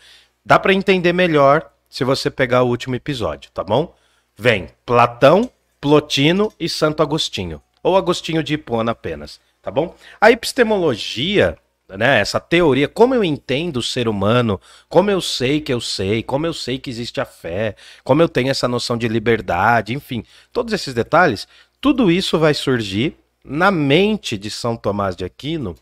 Dá 0.45 0.59
para 0.59 0.73
entender 0.73 1.13
melhor 1.13 1.71
se 1.89 2.05
você 2.05 2.31
pegar 2.31 2.63
o 2.63 2.69
último 2.69 2.95
episódio, 2.95 3.51
tá 3.53 3.65
bom? 3.65 3.95
Vem 4.41 4.69
Platão, 4.87 5.51
Plotino 5.81 6.53
e 6.61 6.69
Santo 6.69 7.03
Agostinho, 7.03 7.61
ou 7.83 7.97
Agostinho 7.97 8.41
de 8.41 8.55
Hipona 8.55 8.93
apenas, 8.93 9.41
tá 9.61 9.69
bom? 9.69 9.97
A 10.21 10.31
epistemologia, 10.31 11.59
né, 11.89 12.21
essa 12.21 12.39
teoria, 12.39 12.87
como 12.87 13.17
eu 13.17 13.25
entendo 13.25 13.79
o 13.79 13.83
ser 13.83 14.07
humano, 14.07 14.61
como 14.89 15.11
eu 15.11 15.21
sei 15.21 15.61
que 15.61 15.73
eu 15.73 15.81
sei, 15.81 16.23
como 16.23 16.47
eu 16.47 16.55
sei 16.55 16.79
que 16.79 16.89
existe 16.89 17.21
a 17.21 17.25
fé, 17.25 17.75
como 18.05 18.23
eu 18.23 18.29
tenho 18.29 18.49
essa 18.49 18.69
noção 18.69 18.97
de 18.97 19.09
liberdade, 19.09 19.93
enfim, 19.93 20.23
todos 20.53 20.73
esses 20.73 20.95
detalhes, 20.95 21.49
tudo 21.81 22.09
isso 22.09 22.39
vai 22.39 22.55
surgir 22.55 23.17
na 23.45 23.73
mente 23.73 24.39
de 24.39 24.53
São 24.53 24.77
Tomás 24.77 25.17
de 25.17 25.25
Aquino, 25.25 25.75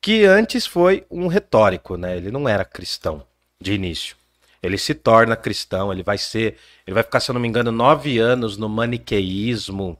que 0.00 0.24
antes 0.24 0.64
foi 0.64 1.04
um 1.10 1.26
retórico, 1.26 1.96
né? 1.96 2.16
Ele 2.16 2.30
não 2.30 2.48
era 2.48 2.64
cristão 2.64 3.24
de 3.60 3.72
início. 3.72 4.19
Ele 4.62 4.76
se 4.76 4.94
torna 4.94 5.36
cristão, 5.36 5.92
ele 5.92 6.02
vai 6.02 6.18
ser, 6.18 6.56
ele 6.86 6.94
vai 6.94 7.02
ficar, 7.02 7.20
se 7.20 7.30
eu 7.30 7.34
não 7.34 7.40
me 7.40 7.48
engano, 7.48 7.72
nove 7.72 8.18
anos 8.18 8.56
no 8.56 8.68
maniqueísmo, 8.68 9.98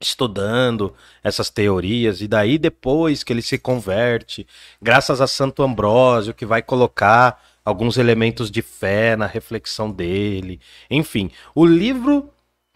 estudando 0.00 0.94
essas 1.22 1.50
teorias, 1.50 2.20
e 2.20 2.28
daí 2.28 2.58
depois 2.58 3.22
que 3.22 3.32
ele 3.32 3.42
se 3.42 3.58
converte, 3.58 4.46
graças 4.80 5.20
a 5.20 5.26
Santo 5.26 5.62
Ambrósio, 5.62 6.34
que 6.34 6.46
vai 6.46 6.62
colocar 6.62 7.42
alguns 7.64 7.96
elementos 7.96 8.50
de 8.50 8.62
fé 8.62 9.16
na 9.16 9.26
reflexão 9.26 9.90
dele. 9.90 10.60
Enfim, 10.90 11.30
o 11.54 11.64
livro 11.64 12.30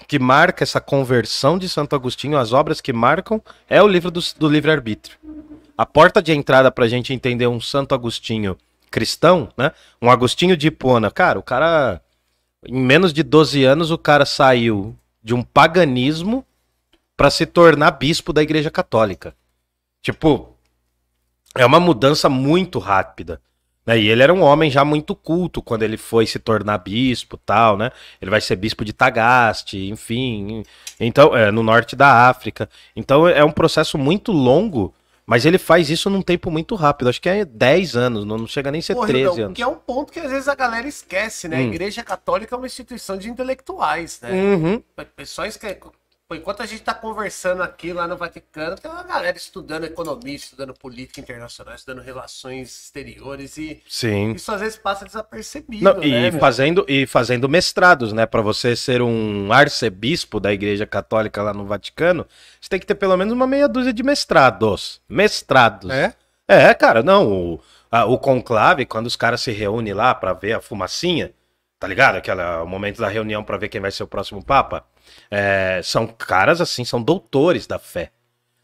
que 0.07 0.19
marca 0.19 0.65
essa 0.65 0.81
conversão 0.81 1.59
de 1.59 1.69
Santo 1.69 1.95
Agostinho, 1.95 2.37
as 2.37 2.53
obras 2.53 2.81
que 2.81 2.93
marcam, 2.93 3.43
é 3.69 3.83
o 3.83 3.89
livro 3.89 4.11
do, 4.11 4.21
do 4.39 4.49
livre-arbítrio. 4.49 5.17
A 5.77 5.87
porta 5.87 6.23
de 6.23 6.33
entrada 6.33 6.71
para 6.71 6.85
a 6.85 6.89
gente 6.89 7.13
entender 7.13 7.47
um 7.47 7.61
Santo 7.61 7.95
Agostinho 7.95 8.57
cristão, 8.95 9.49
né? 9.57 9.73
Um 10.01 10.09
Agostinho 10.09 10.57
de 10.57 10.69
Hipona. 10.69 11.11
Cara, 11.11 11.37
o 11.37 11.43
cara, 11.43 12.01
em 12.65 12.81
menos 12.81 13.13
de 13.13 13.25
12 13.25 13.65
anos, 13.65 13.91
o 13.91 13.99
cara 13.99 14.25
saiu 14.25 14.97
de 15.21 15.35
um 15.35 15.43
paganismo 15.43 16.47
para 17.17 17.29
se 17.29 17.45
tornar 17.45 17.91
bispo 17.91 18.33
da 18.33 18.41
Igreja 18.41 18.71
Católica. 18.71 19.35
Tipo, 20.01 20.57
é 21.57 21.67
uma 21.67 21.81
mudança 21.81 22.29
muito 22.29 22.79
rápida. 22.79 23.41
Né? 23.85 23.99
E 23.99 24.09
ele 24.09 24.23
era 24.23 24.33
um 24.33 24.43
homem 24.43 24.71
já 24.71 24.85
muito 24.85 25.17
culto 25.17 25.61
quando 25.61 25.83
ele 25.83 25.97
foi 25.97 26.25
se 26.25 26.39
tornar 26.39 26.79
bispo 26.79 27.37
tal, 27.37 27.77
né? 27.77 27.91
Ele 28.23 28.31
vai 28.31 28.41
ser 28.41 28.55
bispo 28.55 28.85
de 28.85 28.93
Tagaste, 28.93 29.89
enfim. 29.91 30.63
Então, 31.01 31.37
é, 31.37 31.51
no 31.51 31.65
norte 31.65 31.97
da 31.97 32.29
África. 32.29 32.69
Então 32.95 33.27
é 33.27 33.45
um 33.45 33.51
processo 33.51 33.99
muito 33.99 34.31
longo, 34.31 34.95
mas 35.26 35.47
ele 35.47 35.59
faz 35.59 35.88
isso 35.90 36.11
num 36.11 36.23
tempo 36.23 36.50
muito 36.50 36.75
rápido. 36.75 37.09
Acho 37.09 37.21
que 37.21 37.28
é 37.28 37.45
10 37.45 37.97
anos, 37.97 38.25
não 38.25 38.47
chega 38.47 38.71
nem 38.71 38.81
a 38.81 38.83
ser 38.83 38.95
Porra, 38.95 39.07
13 39.09 39.25
Rildão, 39.28 39.45
anos. 39.47 39.57
Que 39.57 39.62
é 39.62 39.66
um 39.66 39.75
ponto 39.76 40.12
que 40.12 40.21
às 40.21 40.31
vezes 40.31 40.49
a 40.49 40.54
galera 40.54 40.87
esquece, 40.87 41.49
né? 41.49 41.57
A 41.57 41.61
Hum. 41.61 41.69
Igreja 41.69 42.02
Católica 42.02 42.54
é 42.54 42.59
uma 42.59 42.66
instituição 42.66 43.16
de 43.16 43.31
intelectuais, 43.31 44.21
né? 44.21 44.31
Uhum. 44.33 44.83
Pessoas 45.16 45.57
que. 45.57 45.78
Pô, 46.26 46.35
enquanto 46.35 46.62
a 46.62 46.66
gente 46.66 46.83
tá 46.83 46.95
conversando 46.95 47.62
aqui 47.62 47.93
lá 47.93 48.09
no 48.09 48.16
Vaticano, 48.16 48.76
tem 48.76 48.90
uma 48.90 49.02
galera 49.02 49.37
estudando 49.37 49.85
economia, 49.85 50.35
estudando 50.35 50.73
política 50.73 51.21
internacional, 51.21 51.75
estudando 51.75 52.00
relações 52.02 52.69
exteriores 52.85 53.59
e 53.59 53.83
Sim. 53.87 54.33
isso 54.33 54.50
às 54.50 54.59
vezes 54.62 54.78
passa 54.78 55.04
desapercebido, 55.04 55.85
Não, 55.85 55.99
né? 56.00 56.07
e, 56.07 56.31
meu? 56.31 56.40
fazendo, 56.40 56.83
e 56.88 57.07
fazendo 57.07 57.47
mestrados, 57.47 58.14
né? 58.14 58.25
Para 58.25 58.40
você 58.40 58.75
ser 58.75 59.02
um 59.02 59.52
arcebispo 59.52 60.40
da 60.40 60.50
Igreja 60.50 60.87
Católica 60.87 61.43
lá 61.43 61.52
no 61.52 61.66
Vaticano, 61.66 62.26
você 62.59 62.71
tem 62.71 62.81
que 62.81 62.87
ter 62.87 62.95
pelo 62.95 63.19
menos 63.19 63.35
uma 63.35 63.47
meia 63.47 63.69
dúzia 63.69 63.93
de 63.93 64.02
mestrados. 64.02 65.02
Mestrados. 65.07 65.90
É? 65.90 66.14
É, 66.49 66.73
cara, 66.73 67.02
não. 67.02 67.31
O, 67.31 67.61
a- 67.90 68.07
o 68.07 68.16
conclave, 68.19 68.87
quando 68.87 69.07
os 69.07 69.16
caras 69.16 69.43
se 69.43 69.52
reúnem 69.52 69.93
lá 69.93 70.14
pra 70.14 70.33
ver 70.33 70.54
a 70.54 70.61
fumacinha, 70.62 71.33
tá 71.78 71.87
ligado? 71.87 72.16
Aquela, 72.16 72.62
o 72.62 72.66
momento 72.66 72.99
da 73.02 73.09
reunião 73.09 73.45
pra 73.45 73.59
ver 73.59 73.69
quem 73.69 73.81
vai 73.83 73.90
ser 73.90 74.04
o 74.04 74.09
próximo 74.09 74.43
Papa. 74.43 74.87
É, 75.30 75.80
são 75.83 76.06
caras 76.06 76.61
assim, 76.61 76.85
são 76.85 77.02
doutores 77.02 77.66
da 77.66 77.78
fé. 77.78 78.11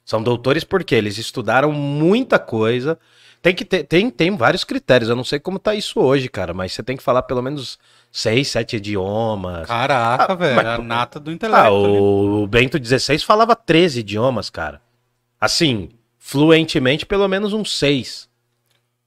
São 0.04 0.22
doutores 0.22 0.64
porque 0.64 0.94
eles 0.94 1.18
estudaram 1.18 1.70
muita 1.72 2.38
coisa. 2.38 2.98
Tem 3.42 3.54
que 3.54 3.64
ter, 3.64 3.84
tem, 3.84 4.10
tem 4.10 4.36
vários 4.36 4.64
critérios. 4.64 5.08
Eu 5.08 5.16
não 5.16 5.24
sei 5.24 5.38
como 5.38 5.58
tá 5.58 5.74
isso 5.74 5.98
hoje, 6.00 6.28
cara, 6.28 6.52
mas 6.52 6.72
você 6.72 6.82
tem 6.82 6.96
que 6.96 7.02
falar 7.02 7.22
pelo 7.22 7.40
menos 7.42 7.78
seis, 8.12 8.48
sete 8.48 8.76
idiomas. 8.76 9.66
Caraca, 9.68 10.32
Ah, 10.32 10.36
velho. 10.36 10.56
mas- 10.56 10.66
A 10.66 10.78
nata 10.78 11.18
do 11.20 11.30
intelecto. 11.32 11.62
Ah, 11.62 11.66
ali. 11.68 11.76
o 11.76 12.46
Bento 12.46 12.76
XVI 12.84 13.18
falava 13.20 13.54
13 13.56 14.00
idiomas, 14.00 14.50
cara. 14.50 14.80
Assim, 15.40 15.90
fluentemente, 16.18 17.04
pelo 17.06 17.26
menos 17.28 17.52
uns 17.52 17.76
seis. 17.78 18.28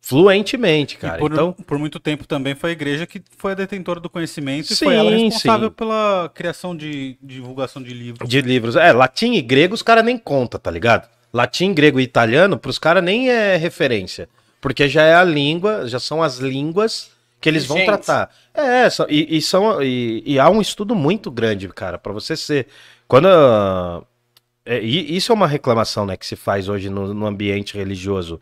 Fluentemente, 0.06 0.98
cara. 0.98 1.16
e 1.16 1.20
por, 1.20 1.32
Então, 1.32 1.54
por 1.54 1.80
muito 1.80 1.98
tempo 1.98 2.28
também 2.28 2.54
foi 2.54 2.72
a 2.72 2.74
igreja 2.74 3.08
que 3.08 3.22
foi 3.38 3.54
a 3.54 3.56
detentora 3.56 4.02
do 4.02 4.10
conhecimento 4.10 4.66
e 4.72 4.76
Sim, 4.76 4.84
foi 4.86 4.96
ela 4.96 5.10
responsável 5.10 5.70
sim. 5.70 5.76
pela 5.76 6.30
criação 6.36 6.76
de, 6.76 7.18
de 7.22 7.36
divulgação 7.36 7.82
de 7.82 7.94
livros. 7.94 8.28
de 8.28 8.42
livros. 8.42 8.76
É, 8.76 8.92
latim 8.92 9.32
e 9.36 9.42
grego 9.42 9.74
os 9.74 9.82
caras 9.82 10.04
nem 10.04 10.18
conta, 10.18 10.60
tá 10.60 10.70
ligado? 10.70 11.08
Latim, 11.32 11.74
grego 11.74 12.02
e 12.02 12.04
italiano, 12.04 12.60
pros 12.60 12.78
caras 12.78 13.02
nem 13.02 13.30
é 13.30 13.56
referência. 13.56 14.28
Porque 14.60 14.90
já 14.90 15.04
é 15.04 15.16
a 15.16 15.24
língua, 15.24 15.88
já 15.88 16.02
são 16.02 16.22
as 16.22 16.38
línguas 16.38 17.10
que 17.40 17.48
eles 17.48 17.66
vão 17.66 17.78
Vigentes. 17.78 18.06
tratar. 18.06 18.30
É, 18.54 18.90
são- 18.90 19.08
e, 19.10 19.38
e 19.38 19.42
são, 19.42 19.82
e, 19.82 20.22
e 20.26 20.38
há 20.38 20.50
um 20.50 20.60
estudo 20.60 20.94
muito 20.94 21.32
grande, 21.32 21.70
cara, 21.70 21.98
pra 21.98 22.12
você 22.12 22.36
ser. 22.36 22.68
Quando. 23.08 23.28
é, 24.66 24.82
e 24.82 25.16
isso 25.16 25.32
é 25.32 25.36
uma 25.36 25.48
reclamação 25.48 26.06
né, 26.06 26.16
que 26.18 26.26
se 26.26 26.36
faz 26.36 26.68
hoje 26.68 26.90
no, 26.90 27.14
no 27.14 27.26
ambiente 27.26 27.76
religioso. 27.78 28.40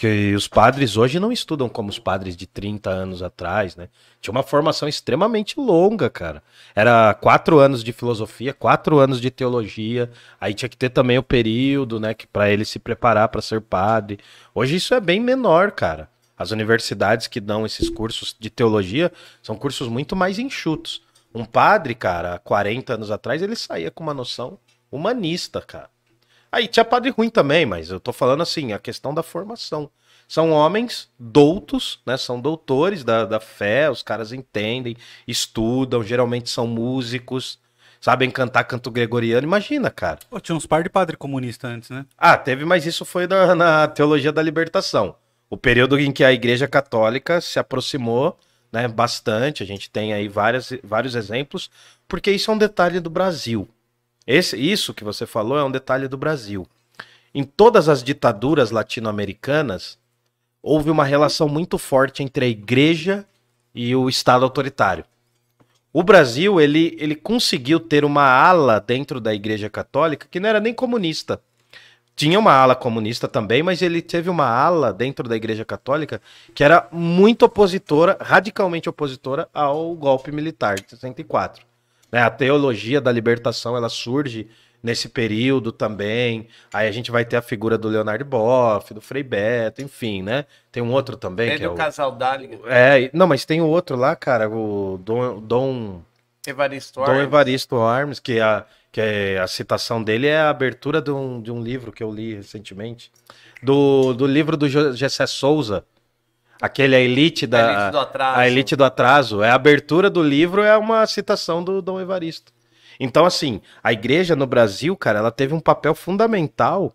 Que 0.00 0.34
os 0.34 0.48
padres 0.48 0.96
hoje 0.96 1.20
não 1.20 1.30
estudam 1.30 1.68
como 1.68 1.90
os 1.90 1.98
padres 1.98 2.34
de 2.34 2.46
30 2.46 2.88
anos 2.88 3.22
atrás, 3.22 3.76
né? 3.76 3.90
Tinha 4.18 4.32
uma 4.32 4.42
formação 4.42 4.88
extremamente 4.88 5.60
longa, 5.60 6.08
cara. 6.08 6.42
Era 6.74 7.12
quatro 7.12 7.58
anos 7.58 7.84
de 7.84 7.92
filosofia, 7.92 8.54
quatro 8.54 8.98
anos 8.98 9.20
de 9.20 9.30
teologia. 9.30 10.10
Aí 10.40 10.54
tinha 10.54 10.70
que 10.70 10.76
ter 10.78 10.88
também 10.88 11.18
o 11.18 11.22
período, 11.22 12.00
né, 12.00 12.14
que 12.14 12.26
para 12.26 12.50
ele 12.50 12.64
se 12.64 12.78
preparar 12.78 13.28
para 13.28 13.42
ser 13.42 13.60
padre. 13.60 14.18
Hoje 14.54 14.76
isso 14.76 14.94
é 14.94 15.00
bem 15.00 15.20
menor, 15.20 15.70
cara. 15.72 16.08
As 16.34 16.50
universidades 16.50 17.26
que 17.26 17.38
dão 17.38 17.66
esses 17.66 17.90
cursos 17.90 18.34
de 18.40 18.48
teologia 18.48 19.12
são 19.42 19.54
cursos 19.54 19.86
muito 19.86 20.16
mais 20.16 20.38
enxutos. 20.38 21.02
Um 21.34 21.44
padre, 21.44 21.94
cara, 21.94 22.36
há 22.36 22.38
40 22.38 22.94
anos 22.94 23.10
atrás, 23.10 23.42
ele 23.42 23.54
saía 23.54 23.90
com 23.90 24.02
uma 24.02 24.14
noção 24.14 24.58
humanista, 24.90 25.60
cara. 25.60 25.90
Aí 26.52 26.66
tinha 26.66 26.84
padre 26.84 27.10
ruim 27.10 27.30
também, 27.30 27.64
mas 27.64 27.90
eu 27.90 28.00
tô 28.00 28.12
falando 28.12 28.42
assim, 28.42 28.72
a 28.72 28.78
questão 28.78 29.14
da 29.14 29.22
formação. 29.22 29.90
São 30.26 30.50
homens 30.52 31.10
doutos, 31.18 32.00
né? 32.06 32.16
São 32.16 32.40
doutores 32.40 33.02
da, 33.02 33.24
da 33.24 33.40
fé, 33.40 33.90
os 33.90 34.02
caras 34.02 34.32
entendem, 34.32 34.96
estudam, 35.26 36.04
geralmente 36.04 36.48
são 36.48 36.68
músicos, 36.68 37.58
sabem 38.00 38.30
cantar 38.30 38.64
canto 38.64 38.90
gregoriano. 38.90 39.44
Imagina, 39.44 39.90
cara. 39.90 40.20
Pô, 40.28 40.38
tinha 40.38 40.54
uns 40.54 40.66
par 40.66 40.82
de 40.82 40.88
padre 40.88 41.16
comunista 41.16 41.66
antes, 41.66 41.90
né? 41.90 42.06
Ah, 42.16 42.36
teve, 42.36 42.64
mas 42.64 42.86
isso 42.86 43.04
foi 43.04 43.26
na, 43.26 43.54
na 43.54 43.88
teologia 43.88 44.30
da 44.30 44.40
libertação. 44.40 45.16
O 45.48 45.56
período 45.56 45.98
em 45.98 46.12
que 46.12 46.22
a 46.22 46.32
Igreja 46.32 46.68
Católica 46.68 47.40
se 47.40 47.58
aproximou, 47.58 48.38
né, 48.72 48.86
bastante. 48.86 49.62
A 49.64 49.66
gente 49.66 49.90
tem 49.90 50.12
aí 50.12 50.28
várias, 50.28 50.72
vários 50.84 51.16
exemplos, 51.16 51.70
porque 52.06 52.30
isso 52.30 52.50
é 52.50 52.54
um 52.54 52.58
detalhe 52.58 53.00
do 53.00 53.10
Brasil. 53.10 53.68
Esse, 54.26 54.56
isso 54.56 54.94
que 54.94 55.04
você 55.04 55.26
falou 55.26 55.58
é 55.58 55.64
um 55.64 55.70
detalhe 55.70 56.06
do 56.08 56.16
Brasil. 56.16 56.66
Em 57.34 57.44
todas 57.44 57.88
as 57.88 58.02
ditaduras 58.02 58.70
latino-americanas, 58.70 59.98
houve 60.62 60.90
uma 60.90 61.04
relação 61.04 61.48
muito 61.48 61.78
forte 61.78 62.22
entre 62.22 62.44
a 62.44 62.48
Igreja 62.48 63.24
e 63.74 63.94
o 63.94 64.08
Estado 64.08 64.44
autoritário. 64.44 65.04
O 65.92 66.02
Brasil, 66.02 66.60
ele, 66.60 66.96
ele 67.00 67.16
conseguiu 67.16 67.80
ter 67.80 68.04
uma 68.04 68.24
ala 68.24 68.80
dentro 68.80 69.20
da 69.20 69.34
Igreja 69.34 69.68
Católica 69.68 70.28
que 70.30 70.38
não 70.38 70.48
era 70.48 70.60
nem 70.60 70.72
comunista. 70.72 71.40
Tinha 72.14 72.38
uma 72.38 72.52
ala 72.52 72.76
comunista 72.76 73.26
também, 73.26 73.62
mas 73.62 73.80
ele 73.80 74.02
teve 74.02 74.28
uma 74.28 74.46
ala 74.46 74.92
dentro 74.92 75.28
da 75.28 75.34
Igreja 75.34 75.64
Católica 75.64 76.20
que 76.54 76.62
era 76.62 76.86
muito 76.92 77.44
opositora, 77.44 78.16
radicalmente 78.20 78.88
opositora 78.88 79.48
ao 79.54 79.94
golpe 79.94 80.30
militar 80.30 80.76
de 80.76 80.90
64. 80.90 81.69
Né? 82.10 82.22
A 82.22 82.30
teologia 82.30 83.00
da 83.00 83.12
libertação 83.12 83.76
ela 83.76 83.88
surge 83.88 84.48
nesse 84.82 85.08
período 85.08 85.72
também. 85.72 86.48
Aí 86.72 86.88
a 86.88 86.92
gente 86.92 87.10
vai 87.10 87.24
ter 87.24 87.36
a 87.36 87.42
figura 87.42 87.76
do 87.76 87.88
Leonardo 87.88 88.24
Boff, 88.24 88.94
do 88.94 89.00
Frei 89.00 89.22
Beto, 89.22 89.82
enfim, 89.82 90.22
né? 90.22 90.46
Tem 90.72 90.82
um 90.82 90.90
outro 90.92 91.16
também 91.16 91.50
É 91.50 91.58
que 91.58 91.64
é 91.64 91.68
do 91.68 91.74
o... 91.74 91.76
casal 91.76 92.12
Dáliga, 92.12 92.58
É, 92.66 93.10
não, 93.12 93.26
mas 93.26 93.44
tem 93.44 93.60
o 93.60 93.66
outro 93.66 93.96
lá, 93.96 94.16
cara, 94.16 94.48
o 94.48 94.98
Dom, 95.04 95.40
Dom, 95.40 96.02
Evaristo 96.46 97.04
Dom 97.04 97.18
Armes. 97.18 97.22
Evaristo 97.24 97.76
Armes, 97.80 98.18
que, 98.20 98.40
a, 98.40 98.64
que 98.90 99.00
é- 99.00 99.38
a 99.38 99.46
citação 99.46 100.02
dele 100.02 100.26
é 100.26 100.38
a 100.38 100.48
abertura 100.50 101.00
de 101.02 101.10
um, 101.10 101.40
de 101.42 101.50
um 101.52 101.62
livro 101.62 101.92
que 101.92 102.02
eu 102.02 102.10
li 102.10 102.34
recentemente. 102.34 103.10
Do, 103.62 104.14
do 104.14 104.26
livro 104.26 104.56
do 104.56 104.66
Gessé 104.96 105.26
Souza. 105.26 105.84
Aquele 106.60 106.94
A 106.94 107.00
Elite 107.00 107.46
da. 107.46 107.58
A 107.66 107.72
elite 107.80 107.90
do 107.92 107.98
atraso. 107.98 108.38
A 108.40 108.46
Elite 108.46 108.76
do 108.76 108.84
Atraso. 108.84 109.42
É 109.42 109.50
a 109.50 109.54
abertura 109.54 110.10
do 110.10 110.22
livro, 110.22 110.62
é 110.62 110.76
uma 110.76 111.06
citação 111.06 111.62
do 111.64 111.80
Dom 111.80 112.00
Evaristo. 112.00 112.52
Então, 112.98 113.24
assim, 113.24 113.62
a 113.82 113.92
igreja 113.92 114.36
no 114.36 114.46
Brasil, 114.46 114.94
cara, 114.96 115.20
ela 115.20 115.30
teve 115.30 115.54
um 115.54 115.60
papel 115.60 115.94
fundamental 115.94 116.94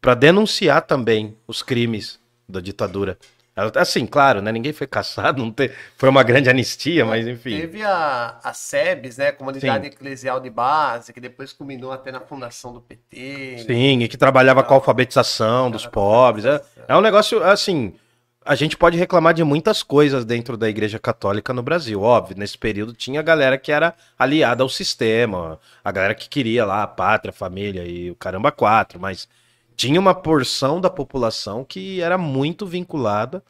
para 0.00 0.14
denunciar 0.14 0.82
também 0.82 1.36
os 1.46 1.62
crimes 1.62 2.18
da 2.48 2.60
ditadura. 2.60 3.16
Ela- 3.54 3.70
Assim, 3.76 4.06
claro, 4.06 4.40
né? 4.42 4.50
Ninguém 4.50 4.72
foi 4.72 4.86
caçado, 4.88 5.40
não 5.40 5.52
te- 5.52 5.70
foi 5.96 6.08
uma 6.08 6.22
grande 6.24 6.48
anistia, 6.50 7.04
mas 7.04 7.28
enfim. 7.28 7.60
Teve 7.60 7.82
a, 7.84 8.38
a 8.42 8.52
SEBS, 8.52 9.18
né? 9.18 9.30
Comunidade 9.30 9.84
Sim. 9.84 9.90
Eclesial 9.92 10.40
de 10.40 10.50
Base, 10.50 11.12
que 11.12 11.20
depois 11.20 11.52
culminou 11.52 11.92
até 11.92 12.10
na 12.10 12.20
fundação 12.20 12.72
do 12.72 12.80
PT. 12.80 13.64
Sim, 13.66 14.00
e 14.02 14.08
que 14.08 14.16
trabalhava 14.16 14.64
com 14.64 14.74
a 14.74 14.76
alfabetização 14.78 15.70
dos 15.70 15.86
pobres. 15.86 16.44
É, 16.44 16.60
é 16.88 16.96
um 16.96 17.00
negócio, 17.00 17.40
assim, 17.44 17.94
a 18.50 18.56
gente 18.56 18.76
pode 18.76 18.98
reclamar 18.98 19.32
de 19.32 19.44
muitas 19.44 19.80
coisas 19.80 20.24
dentro 20.24 20.56
da 20.56 20.68
Igreja 20.68 20.98
Católica 20.98 21.54
no 21.54 21.62
Brasil. 21.62 22.02
Óbvio, 22.02 22.36
nesse 22.36 22.58
período 22.58 22.92
tinha 22.92 23.20
a 23.20 23.22
galera 23.22 23.56
que 23.56 23.70
era 23.70 23.94
aliada 24.18 24.64
ao 24.64 24.68
sistema, 24.68 25.60
a 25.84 25.92
galera 25.92 26.16
que 26.16 26.28
queria 26.28 26.64
lá 26.66 26.82
a 26.82 26.86
pátria, 26.88 27.30
a 27.30 27.32
família 27.32 27.84
e 27.86 28.10
o 28.10 28.16
caramba 28.16 28.50
quatro, 28.50 28.98
mas 28.98 29.28
tinha 29.76 30.00
uma 30.00 30.16
porção 30.16 30.80
da 30.80 30.90
população 30.90 31.64
que 31.64 32.00
era 32.00 32.18
muito 32.18 32.66
vinculada, 32.66 33.40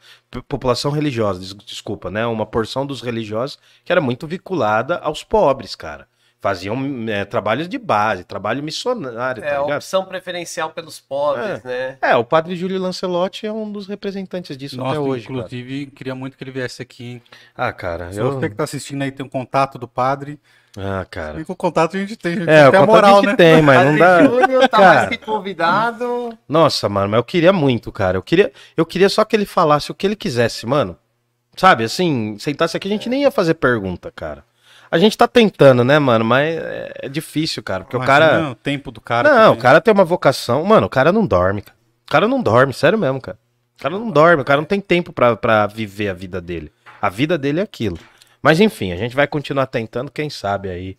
população 0.47 0.91
religiosa, 0.91 1.39
des- 1.39 1.55
desculpa, 1.65 2.11
né? 2.11 2.27
Uma 2.27 2.45
porção 2.45 2.85
dos 2.85 3.01
religiosos 3.01 3.57
que 3.83 3.91
era 3.91 4.01
muito 4.01 4.27
vinculada 4.27 4.97
aos 4.99 5.23
pobres, 5.23 5.73
cara. 5.73 6.07
Faziam 6.41 6.75
é, 7.07 7.23
trabalhos 7.23 7.69
de 7.69 7.77
base, 7.77 8.23
trabalho 8.23 8.63
missionário, 8.63 9.43
É, 9.43 9.47
tá 9.47 9.61
ligado? 9.61 9.77
opção 9.77 10.03
preferencial 10.05 10.71
pelos 10.71 10.99
pobres, 10.99 11.61
né? 11.63 11.97
É, 12.01 12.15
o 12.15 12.23
padre 12.25 12.55
Júlio 12.55 12.79
Lancelotti 12.81 13.45
é 13.45 13.51
um 13.53 13.71
dos 13.71 13.87
representantes 13.87 14.57
disso 14.57 14.75
Nossa, 14.75 14.91
até 14.91 14.99
hoje. 14.99 15.27
cara. 15.27 15.37
inclusive, 15.37 15.85
queria 15.87 16.15
muito 16.15 16.35
que 16.35 16.43
ele 16.43 16.49
viesse 16.49 16.81
aqui. 16.81 17.21
Ah, 17.55 17.71
cara, 17.71 18.11
Se 18.11 18.19
eu... 18.19 18.31
você 18.33 18.49
que 18.49 18.55
tá 18.55 18.63
assistindo 18.63 19.03
aí 19.03 19.11
tem 19.11 19.23
um 19.23 19.29
contato 19.29 19.77
do 19.77 19.87
padre, 19.87 20.39
Ah, 20.75 21.05
cara. 21.07 21.39
e 21.39 21.45
com 21.45 21.53
o 21.53 21.55
contato 21.55 21.95
a 21.95 21.99
gente 21.99 22.15
tem, 22.17 22.33
a 22.33 22.35
gente 22.37 22.49
É, 22.49 22.67
o 22.67 22.71
tem 22.71 22.79
a 22.79 22.85
moral, 22.87 23.11
a 23.11 23.15
gente 23.17 23.25
né? 23.27 23.35
tem, 23.35 23.61
mas 23.61 23.85
não 23.85 23.97
dá... 23.99 24.17
Padre 24.17 24.27
Júlio 24.29 24.61
tá 24.61 24.77
Cara. 24.79 24.95
mais 24.95 25.09
que 25.09 25.17
convidado. 25.19 26.37
Nossa, 26.49 26.89
mano, 26.89 27.09
mas 27.09 27.17
eu 27.19 27.23
queria 27.23 27.53
muito, 27.53 27.91
cara. 27.91 28.17
Eu 28.17 28.23
queria, 28.23 28.51
eu 28.75 28.83
queria 28.85 29.09
só 29.09 29.23
que 29.23 29.35
ele 29.35 29.45
falasse 29.45 29.91
o 29.91 29.93
que 29.93 30.07
ele 30.07 30.15
quisesse, 30.15 30.65
mano. 30.65 30.97
Sabe, 31.55 31.83
assim, 31.83 32.35
sentasse 32.39 32.75
aqui, 32.75 32.87
a 32.87 32.91
gente 32.91 33.09
nem 33.09 33.21
ia 33.21 33.29
fazer 33.31 33.53
pergunta, 33.53 34.11
cara. 34.11 34.43
A 34.91 34.99
gente 34.99 35.17
tá 35.17 35.25
tentando, 35.27 35.83
né, 35.85 35.97
mano? 35.97 36.25
Mas 36.25 36.57
é, 36.57 36.91
é 37.03 37.09
difícil, 37.09 37.63
cara. 37.63 37.85
Porque 37.85 37.95
o 37.95 38.01
cara. 38.01 38.51
o 38.51 38.55
tempo 38.55 38.91
do 38.91 38.99
cara. 38.99 39.29
Não, 39.29 39.37
o 39.37 39.45
também. 39.51 39.61
cara 39.61 39.81
tem 39.81 39.93
uma 39.93 40.03
vocação. 40.03 40.63
Mano, 40.65 40.87
o 40.87 40.89
cara 40.89 41.13
não 41.13 41.25
dorme, 41.25 41.61
cara. 41.61 41.77
O 42.07 42.11
cara 42.11 42.27
não 42.27 42.41
dorme, 42.41 42.73
sério 42.73 42.99
mesmo, 42.99 43.21
cara. 43.21 43.37
O 43.79 43.81
cara 43.81 43.97
não 43.97 44.11
dorme, 44.11 44.41
o 44.41 44.45
cara 44.45 44.59
não 44.59 44.65
tem 44.65 44.81
tempo 44.81 45.13
pra 45.13 45.65
viver 45.65 46.09
a 46.09 46.13
vida 46.13 46.41
dele. 46.41 46.71
A 47.01 47.09
vida 47.09 47.37
dele 47.37 47.61
é 47.61 47.63
aquilo. 47.63 47.97
Mas 48.41 48.59
enfim, 48.59 48.91
a 48.91 48.97
gente 48.97 49.15
vai 49.15 49.27
continuar 49.27 49.67
tentando, 49.67 50.11
quem 50.11 50.29
sabe 50.29 50.69
aí, 50.69 50.97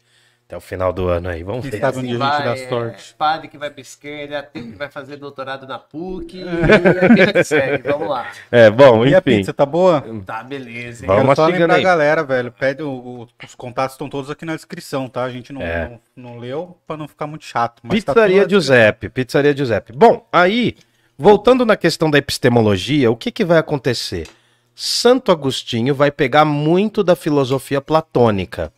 até 0.52 0.56
o 0.58 0.60
final 0.60 0.92
do 0.92 1.08
ano 1.08 1.30
aí. 1.30 1.42
Vamos 1.42 1.64
ver. 1.64 1.80
sabe 1.80 1.98
onde 1.98 2.08
a 2.08 2.10
gente 2.10 2.18
vai, 2.18 2.44
dá 2.44 2.52
é, 2.52 2.68
sorte. 2.68 3.14
padre 3.16 3.48
que 3.48 3.56
vai 3.56 3.70
pra 3.70 3.80
esquerda, 3.80 4.42
tem 4.42 4.70
que 4.72 4.76
vai 4.76 4.90
fazer 4.90 5.16
doutorado 5.16 5.66
na 5.66 5.78
PUC 5.78 6.36
e 6.44 7.20
a 7.22 7.32
que 7.32 7.42
segue. 7.44 7.88
Vamos 7.88 8.06
lá. 8.08 8.30
É, 8.50 8.70
bom, 8.70 9.06
E 9.06 9.14
a 9.14 9.18
enfim. 9.18 9.38
pizza, 9.38 9.54
tá 9.54 9.64
boa? 9.64 10.04
Tá, 10.26 10.42
beleza. 10.42 11.04
hein? 11.04 11.08
Vamos 11.08 11.22
Quero 11.24 11.36
só 11.36 11.46
lembrar 11.46 11.76
a 11.76 11.80
galera, 11.80 12.22
velho. 12.22 12.52
Pede 12.52 12.82
o- 12.82 12.90
o- 12.90 13.28
os 13.42 13.54
contatos 13.54 13.94
estão 13.94 14.10
todos 14.10 14.30
aqui 14.30 14.44
na 14.44 14.54
descrição, 14.54 15.08
tá? 15.08 15.24
A 15.24 15.30
gente 15.30 15.54
não, 15.54 15.62
É. 15.62 15.98
não, 16.14 16.32
não 16.34 16.38
leu 16.38 16.76
pra 16.86 16.98
não 16.98 17.08
ficar 17.08 17.26
muito 17.26 17.46
chato. 17.46 17.80
mas 17.82 18.04
tá 18.04 18.12
Pizzaria 18.12 18.42
na 18.42 18.48
Giuseppe, 18.48 19.08
Pizzaria 19.08 19.56
Giuseppe. 19.56 19.92
Bom, 19.94 20.26
aí, 20.30 20.76
voltando 21.16 21.64
na 21.64 21.76
questão 21.78 22.10
da 22.10 22.18
epistemologia, 22.18 23.10
o 23.10 23.16
que, 23.16 23.30
que 23.30 23.44
vai 23.44 23.56
acontecer? 23.56 24.28
Santo 24.74 25.32
Agostinho 25.32 25.94
vai 25.94 26.10
pegar 26.10 26.44
muito 26.44 27.02
da 27.02 27.16
filosofia 27.16 27.80
platônica, 27.80 28.70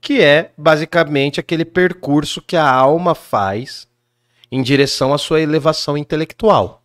que 0.00 0.20
é 0.20 0.52
basicamente 0.56 1.38
aquele 1.38 1.64
percurso 1.64 2.40
que 2.40 2.56
a 2.56 2.68
alma 2.68 3.14
faz 3.14 3.86
em 4.50 4.62
direção 4.62 5.12
à 5.12 5.18
sua 5.18 5.40
elevação 5.40 5.96
intelectual. 5.96 6.82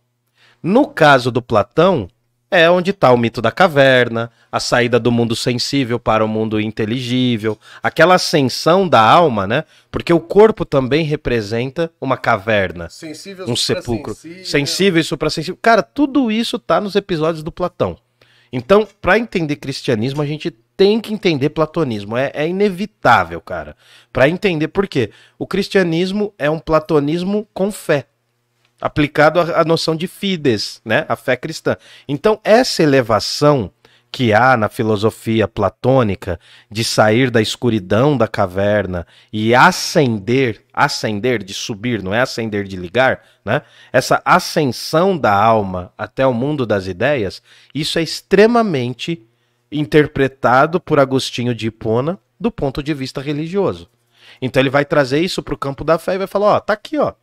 No 0.62 0.86
caso 0.86 1.30
do 1.30 1.42
Platão, 1.42 2.08
é 2.50 2.70
onde 2.70 2.90
está 2.90 3.10
o 3.12 3.18
mito 3.18 3.42
da 3.42 3.50
caverna, 3.50 4.30
a 4.50 4.60
saída 4.60 5.00
do 5.00 5.10
mundo 5.10 5.34
sensível 5.34 5.98
para 5.98 6.24
o 6.24 6.28
mundo 6.28 6.60
inteligível, 6.60 7.58
aquela 7.82 8.14
ascensão 8.14 8.88
da 8.88 9.00
alma, 9.00 9.46
né? 9.46 9.64
Porque 9.90 10.12
o 10.12 10.20
corpo 10.20 10.64
também 10.64 11.04
representa 11.04 11.90
uma 12.00 12.16
caverna, 12.16 12.88
Sensível, 12.88 13.46
um 13.48 13.56
sepulcro. 13.56 14.14
suprassensível. 14.14 14.44
Sensível 14.44 15.00
e 15.00 15.04
suprassensível. 15.04 15.58
Cara, 15.60 15.82
tudo 15.82 16.30
isso 16.30 16.58
tá 16.58 16.80
nos 16.80 16.94
episódios 16.94 17.42
do 17.42 17.50
Platão. 17.50 17.98
Então, 18.52 18.86
para 19.00 19.18
entender 19.18 19.56
cristianismo, 19.56 20.22
a 20.22 20.26
gente 20.26 20.54
tem 20.76 21.00
que 21.00 21.12
entender 21.12 21.50
platonismo. 21.50 22.16
É, 22.16 22.30
é 22.34 22.48
inevitável, 22.48 23.40
cara. 23.40 23.76
Para 24.12 24.28
entender 24.28 24.68
por 24.68 24.86
quê? 24.86 25.10
O 25.38 25.46
cristianismo 25.46 26.34
é 26.38 26.50
um 26.50 26.58
platonismo 26.58 27.46
com 27.54 27.72
fé 27.72 28.06
aplicado 28.80 29.40
à, 29.40 29.64
noção 29.64 29.96
de 29.96 30.06
fides, 30.06 30.80
né? 30.84 31.06
A 31.08 31.16
fé 31.16 31.36
cristã. 31.36 31.76
Então, 32.06 32.38
essa 32.44 32.82
elevação 32.82 33.70
que 34.12 34.32
há 34.32 34.56
na 34.56 34.68
filosofia 34.68 35.46
platônica 35.46 36.40
de 36.70 36.84
sair 36.84 37.30
da 37.30 37.42
escuridão 37.42 38.16
da 38.16 38.26
caverna 38.26 39.06
e 39.32 39.54
ascender, 39.54 40.64
ascender 40.72 41.42
de 41.42 41.52
subir, 41.52 42.02
não 42.02 42.14
é 42.14 42.20
ascender 42.20 42.64
de 42.64 42.76
ligar, 42.76 43.22
né? 43.44 43.62
Essa 43.92 44.22
ascensão 44.24 45.18
da 45.18 45.34
alma 45.34 45.92
até 45.98 46.26
o 46.26 46.32
mundo 46.32 46.64
das 46.64 46.86
ideias, 46.86 47.42
isso 47.74 47.98
é 47.98 48.02
extremamente 48.02 49.25
interpretado 49.70 50.80
por 50.80 50.98
Agostinho 50.98 51.54
de 51.54 51.68
Hipona 51.68 52.18
do 52.38 52.50
ponto 52.50 52.82
de 52.82 52.94
vista 52.94 53.20
religioso. 53.20 53.88
Então 54.40 54.60
ele 54.60 54.70
vai 54.70 54.84
trazer 54.84 55.20
isso 55.20 55.42
para 55.42 55.54
o 55.54 55.58
campo 55.58 55.84
da 55.84 55.98
fé 55.98 56.14
e 56.14 56.18
vai 56.18 56.26
falar, 56.26 56.56
ó, 56.56 56.60
tá 56.60 56.72
aqui, 56.72 56.98
ó. 56.98 57.14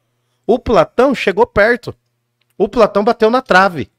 O 0.46 0.60
Platão 0.60 1.14
chegou 1.14 1.46
perto. 1.46 1.96
O 2.58 2.68
Platão 2.68 3.04
bateu 3.04 3.30
na 3.30 3.42
trave. 3.42 3.90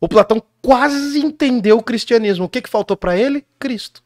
O 0.00 0.08
Platão 0.08 0.42
quase 0.62 1.18
entendeu 1.18 1.78
o 1.78 1.82
cristianismo. 1.82 2.44
O 2.44 2.48
que, 2.48 2.62
que 2.62 2.68
faltou 2.68 2.96
para 2.96 3.16
ele? 3.16 3.44
Cristo. 3.58 4.02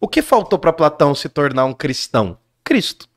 O 0.00 0.08
que 0.08 0.22
faltou 0.22 0.58
para 0.58 0.72
Platão 0.72 1.14
se 1.14 1.28
tornar 1.28 1.64
um 1.64 1.72
cristão? 1.72 2.38
Cristo. 2.62 3.08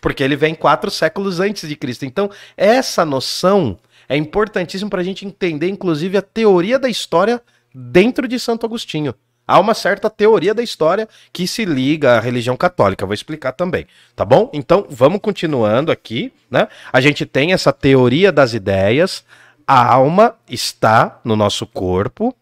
Porque 0.00 0.22
ele 0.22 0.36
vem 0.36 0.54
quatro 0.54 0.90
séculos 0.90 1.40
antes 1.40 1.68
de 1.68 1.76
Cristo. 1.76 2.04
Então, 2.04 2.30
essa 2.56 3.04
noção 3.04 3.78
é 4.08 4.16
importantíssima 4.16 4.90
para 4.90 5.00
a 5.00 5.04
gente 5.04 5.26
entender, 5.26 5.68
inclusive, 5.68 6.16
a 6.16 6.22
teoria 6.22 6.78
da 6.78 6.88
história 6.88 7.42
dentro 7.76 8.26
de 8.26 8.40
Santo 8.40 8.64
Agostinho. 8.64 9.14
Há 9.46 9.60
uma 9.60 9.74
certa 9.74 10.08
teoria 10.08 10.54
da 10.54 10.62
história 10.62 11.06
que 11.32 11.46
se 11.46 11.64
liga 11.64 12.16
à 12.16 12.20
religião 12.20 12.56
católica. 12.56 13.04
Vou 13.04 13.14
explicar 13.14 13.52
também, 13.52 13.86
tá 14.16 14.24
bom? 14.24 14.50
Então, 14.52 14.86
vamos 14.88 15.20
continuando 15.20 15.92
aqui, 15.92 16.32
né? 16.50 16.66
A 16.90 17.00
gente 17.00 17.26
tem 17.26 17.52
essa 17.52 17.72
teoria 17.72 18.32
das 18.32 18.54
ideias. 18.54 19.24
A 19.66 19.92
alma 19.92 20.34
está 20.48 21.20
no 21.22 21.36
nosso 21.36 21.66
corpo. 21.66 22.34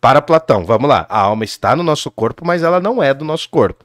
Para 0.00 0.22
Platão, 0.22 0.64
vamos 0.64 0.88
lá. 0.88 1.04
A 1.10 1.18
alma 1.18 1.44
está 1.44 1.76
no 1.76 1.82
nosso 1.82 2.10
corpo, 2.10 2.46
mas 2.46 2.62
ela 2.62 2.80
não 2.80 3.02
é 3.02 3.12
do 3.12 3.24
nosso 3.24 3.50
corpo. 3.50 3.84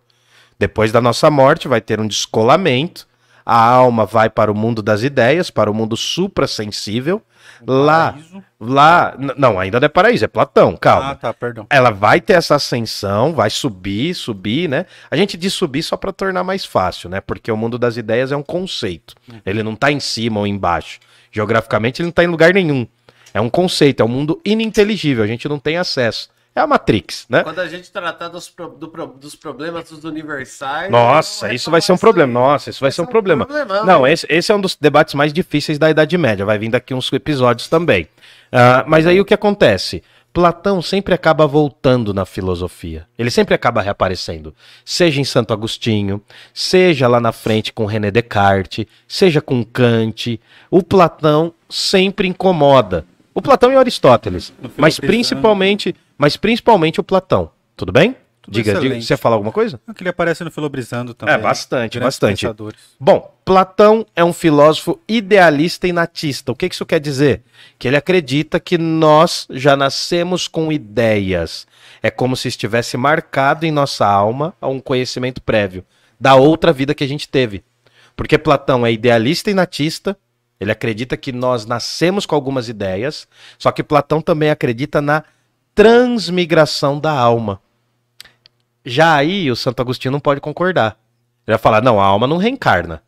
Depois 0.57 0.91
da 0.91 1.01
nossa 1.01 1.29
morte, 1.29 1.67
vai 1.67 1.81
ter 1.81 1.99
um 1.99 2.07
descolamento. 2.07 3.05
A 3.45 3.59
alma 3.59 4.05
vai 4.05 4.29
para 4.29 4.51
o 4.51 4.55
mundo 4.55 4.81
das 4.81 5.03
ideias, 5.03 5.49
para 5.49 5.69
o 5.69 5.73
mundo 5.73 5.97
suprassensível. 5.97 7.21
Lá, 7.65 8.11
Paraíso. 8.13 8.43
lá, 8.59 9.15
não, 9.37 9.59
ainda 9.59 9.79
não 9.79 9.85
é 9.85 9.89
paraíso, 9.89 10.25
é 10.25 10.27
Platão, 10.27 10.75
calma. 10.75 11.11
Ah, 11.11 11.15
tá, 11.15 11.33
perdão. 11.33 11.65
Ela 11.69 11.91
vai 11.91 12.19
ter 12.21 12.33
essa 12.33 12.55
ascensão, 12.55 13.33
vai 13.33 13.49
subir, 13.49 14.13
subir, 14.13 14.69
né? 14.69 14.85
A 15.09 15.15
gente 15.15 15.37
diz 15.37 15.53
subir 15.53 15.83
só 15.83 15.97
para 15.97 16.11
tornar 16.11 16.43
mais 16.43 16.65
fácil, 16.65 17.09
né? 17.09 17.21
Porque 17.21 17.51
o 17.51 17.57
mundo 17.57 17.77
das 17.79 17.97
ideias 17.97 18.31
é 18.31 18.37
um 18.37 18.43
conceito. 18.43 19.15
Ele 19.45 19.63
não 19.63 19.75
tá 19.75 19.91
em 19.91 19.99
cima 19.99 20.39
ou 20.39 20.47
embaixo. 20.47 20.99
Geograficamente 21.31 22.01
ele 22.01 22.07
não 22.07 22.13
tá 22.13 22.23
em 22.23 22.27
lugar 22.27 22.53
nenhum. 22.53 22.87
É 23.33 23.41
um 23.41 23.49
conceito, 23.49 24.01
é 24.01 24.05
um 24.05 24.09
mundo 24.09 24.39
ininteligível, 24.45 25.23
a 25.23 25.27
gente 25.27 25.47
não 25.49 25.59
tem 25.59 25.77
acesso. 25.77 26.29
É 26.55 26.61
a 26.61 26.67
Matrix, 26.67 27.25
né? 27.29 27.43
Quando 27.43 27.59
a 27.59 27.67
gente 27.67 27.91
tratar 27.91 28.29
dos, 28.29 28.49
pro- 28.49 28.69
do 28.69 28.87
dos 29.19 29.35
problemas 29.35 29.89
dos 29.89 30.05
universais. 30.05 30.89
Nossa, 30.89 31.53
isso 31.53 31.69
vai 31.69 31.81
ser 31.81 31.91
um 31.91 31.97
problema. 31.97 32.31
Nossa, 32.31 32.69
isso 32.69 32.79
vai 32.79 32.91
ser 32.91 33.01
um 33.01 33.05
problema. 33.05 33.45
problemão, 33.45 33.85
Não, 33.85 34.07
esse, 34.07 34.25
esse 34.29 34.51
é 34.51 34.55
um 34.55 34.61
dos 34.61 34.75
debates 34.75 35.13
mais 35.15 35.33
difíceis 35.33 35.77
da 35.77 35.89
Idade 35.89 36.17
Média. 36.17 36.45
Vai 36.45 36.57
vir 36.57 36.69
daqui 36.69 36.93
uns 36.93 37.11
episódios 37.11 37.67
também. 37.67 38.07
Ah, 38.51 38.85
mas 38.87 39.05
aí 39.05 39.19
o 39.19 39.25
que 39.25 39.33
acontece? 39.33 40.01
Platão 40.31 40.81
sempre 40.81 41.13
acaba 41.13 41.45
voltando 41.47 42.13
na 42.13 42.25
filosofia. 42.25 43.05
Ele 43.17 43.31
sempre 43.31 43.53
acaba 43.55 43.81
reaparecendo. 43.81 44.53
Seja 44.83 45.19
em 45.21 45.23
Santo 45.23 45.53
Agostinho, 45.53 46.21
seja 46.53 47.07
lá 47.07 47.19
na 47.21 47.31
frente 47.31 47.71
com 47.73 47.85
René 47.85 48.11
Descartes, 48.11 48.85
seja 49.07 49.41
com 49.41 49.63
Kant. 49.63 50.39
O 50.69 50.83
Platão 50.83 51.53
sempre 51.69 52.27
incomoda. 52.27 53.05
O 53.35 53.41
Platão 53.41 53.71
e 53.71 53.75
Aristóteles. 53.75 54.53
Mas 54.77 54.97
principalmente, 54.97 55.93
mas 56.17 56.37
principalmente 56.37 57.01
o 57.01 57.03
Platão. 57.03 57.51
Tudo 57.75 57.91
bem? 57.91 58.15
Tudo 58.41 58.53
Diga, 58.53 58.73
diga, 58.73 58.85
excelente. 58.85 59.05
você 59.05 59.13
ia 59.13 59.17
falar 59.17 59.35
alguma 59.35 59.51
coisa? 59.51 59.81
Que 59.93 60.03
ele 60.03 60.09
aparece 60.09 60.43
no 60.43 60.51
Filobrizando 60.51 61.13
também. 61.13 61.35
É, 61.35 61.37
bastante, 61.37 61.99
bastante. 61.99 62.41
pensadores. 62.41 62.79
Bom, 62.99 63.35
Platão 63.43 64.05
é 64.15 64.23
um 64.23 64.31
filósofo 64.31 64.99
idealista 65.07 65.87
e 65.87 65.91
natista. 65.91 66.51
O 66.51 66.55
que 66.55 66.67
isso 66.67 66.85
quer 66.85 66.99
dizer? 66.99 67.41
Que 67.77 67.87
ele 67.87 67.97
acredita 67.97 68.59
que 68.59 68.77
nós 68.77 69.47
já 69.49 69.75
nascemos 69.75 70.47
com 70.47 70.71
ideias. 70.71 71.67
É 72.01 72.09
como 72.09 72.37
se 72.37 72.47
estivesse 72.47 72.95
marcado 72.95 73.65
em 73.65 73.71
nossa 73.71 74.05
alma 74.05 74.53
um 74.61 74.79
conhecimento 74.79 75.41
prévio 75.41 75.83
da 76.19 76.35
outra 76.35 76.71
vida 76.71 76.93
que 76.93 77.03
a 77.03 77.07
gente 77.07 77.27
teve. 77.27 77.63
Porque 78.15 78.37
Platão 78.37 78.85
é 78.85 78.91
idealista 78.91 79.51
e 79.51 79.53
natista. 79.53 80.15
Ele 80.59 80.71
acredita 80.71 81.17
que 81.17 81.31
nós 81.31 81.65
nascemos 81.65 82.25
com 82.25 82.35
algumas 82.35 82.69
ideias, 82.69 83.27
só 83.57 83.71
que 83.71 83.83
Platão 83.83 84.21
também 84.21 84.49
acredita 84.49 85.01
na 85.01 85.23
transmigração 85.73 86.99
da 86.99 87.11
alma. 87.11 87.61
Já 88.85 89.15
aí 89.15 89.51
o 89.51 89.55
Santo 89.55 89.81
Agostinho 89.81 90.11
não 90.11 90.19
pode 90.19 90.39
concordar. 90.39 90.97
Ele 91.45 91.55
vai 91.55 91.57
falar, 91.57 91.81
não, 91.81 91.99
a 91.99 92.05
alma 92.05 92.25
não 92.27 92.37
reencarna. 92.37 93.01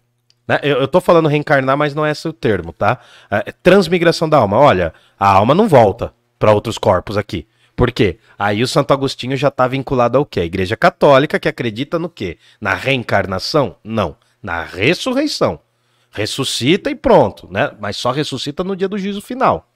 Né? 0.48 0.60
Eu, 0.64 0.80
eu 0.82 0.88
tô 0.88 1.00
falando 1.00 1.28
reencarnar, 1.28 1.78
mas 1.78 1.94
não 1.94 2.06
é 2.06 2.12
esse 2.12 2.28
o 2.28 2.34
termo, 2.34 2.74
tá? 2.74 3.00
É 3.30 3.52
transmigração 3.52 4.28
da 4.28 4.38
alma. 4.38 4.58
Olha, 4.58 4.94
a 5.20 5.30
alma 5.32 5.54
não 5.54 5.68
volta 5.68 6.14
para 6.40 6.52
outros 6.52 6.78
corpos 6.78 7.18
aqui. 7.18 7.48
Por 7.76 7.92
quê? 7.92 8.18
Aí 8.40 8.64
o 8.64 8.68
Santo 8.68 8.92
Agostinho 8.92 9.38
já 9.38 9.52
tá 9.52 9.68
vinculado 9.68 10.18
ao 10.18 10.26
quê? 10.26 10.40
A 10.40 10.46
Igreja 10.46 10.76
Católica 10.76 11.40
que 11.40 11.48
acredita 11.48 12.00
no 12.00 12.10
quê? 12.10 12.38
Na 12.60 12.74
reencarnação? 12.74 13.76
Não. 13.84 14.16
Na 14.42 14.64
ressurreição. 14.64 15.60
Ressuscita 16.18 16.90
e 16.90 16.96
pronto, 16.96 17.48
né? 17.52 17.70
Mas 17.80 17.96
só 17.96 18.10
ressuscita 18.10 18.64
no 18.64 18.76
dia 18.76 18.88
do 18.88 18.98
juízo 18.98 19.22
final. 19.22 19.70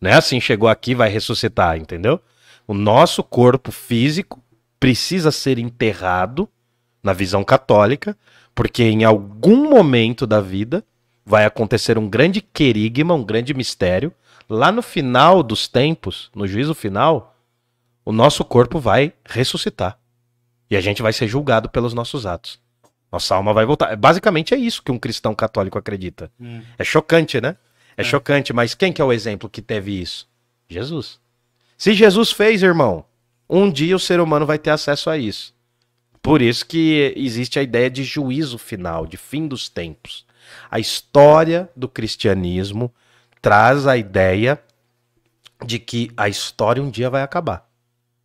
Não 0.00 0.10
é 0.10 0.14
assim, 0.14 0.40
chegou 0.40 0.68
aqui, 0.68 0.92
vai 0.92 1.08
ressuscitar, 1.08 1.76
entendeu? 1.76 2.20
O 2.66 2.74
nosso 2.74 3.22
corpo 3.22 3.70
físico 3.70 4.42
precisa 4.80 5.30
ser 5.30 5.56
enterrado 5.56 6.48
na 7.00 7.12
visão 7.12 7.44
católica, 7.44 8.18
porque 8.56 8.82
em 8.82 9.04
algum 9.04 9.70
momento 9.70 10.26
da 10.26 10.40
vida 10.40 10.84
vai 11.24 11.44
acontecer 11.44 11.96
um 11.96 12.08
grande 12.08 12.40
querigma, 12.40 13.14
um 13.14 13.22
grande 13.22 13.54
mistério. 13.54 14.12
Lá 14.48 14.72
no 14.72 14.82
final 14.82 15.44
dos 15.44 15.68
tempos, 15.68 16.28
no 16.34 16.44
juízo 16.44 16.74
final, 16.74 17.36
o 18.04 18.10
nosso 18.10 18.44
corpo 18.44 18.80
vai 18.80 19.12
ressuscitar. 19.24 19.96
E 20.68 20.76
a 20.76 20.80
gente 20.80 21.02
vai 21.02 21.12
ser 21.12 21.28
julgado 21.28 21.68
pelos 21.68 21.94
nossos 21.94 22.26
atos. 22.26 22.58
Nossa 23.14 23.36
alma 23.36 23.52
vai 23.52 23.64
voltar. 23.64 23.94
Basicamente 23.94 24.54
é 24.54 24.56
isso 24.56 24.82
que 24.82 24.90
um 24.90 24.98
cristão 24.98 25.36
católico 25.36 25.78
acredita. 25.78 26.32
Hum. 26.40 26.62
É 26.76 26.82
chocante, 26.82 27.40
né? 27.40 27.56
É, 27.96 28.02
chocante, 28.02 28.52
mas 28.52 28.74
quem 28.74 28.92
que 28.92 29.00
é 29.00 29.04
o 29.04 29.12
exemplo 29.12 29.48
que 29.48 29.62
teve 29.62 30.00
isso? 30.00 30.28
Jesus. 30.68 31.20
Se 31.78 31.94
Jesus 31.94 32.32
fez, 32.32 32.60
irmão, 32.60 33.04
um 33.48 33.70
dia 33.70 33.94
o 33.94 34.00
ser 34.00 34.18
humano 34.18 34.44
vai 34.44 34.58
ter 34.58 34.70
acesso 34.70 35.08
a 35.08 35.16
isso. 35.16 35.54
Por 36.20 36.42
isso 36.42 36.66
que 36.66 37.14
existe 37.16 37.56
a 37.56 37.62
ideia 37.62 37.88
de 37.88 38.02
juízo 38.02 38.58
final, 38.58 39.06
de 39.06 39.16
fim 39.16 39.46
dos 39.46 39.68
tempos. 39.68 40.26
A 40.68 40.80
história 40.80 41.70
do 41.76 41.88
cristianismo 41.88 42.92
traz 43.40 43.86
a 43.86 43.96
ideia 43.96 44.60
de 45.64 45.78
que 45.78 46.10
a 46.16 46.28
história 46.28 46.82
um 46.82 46.90
dia 46.90 47.08
vai 47.08 47.22
acabar. 47.22 47.64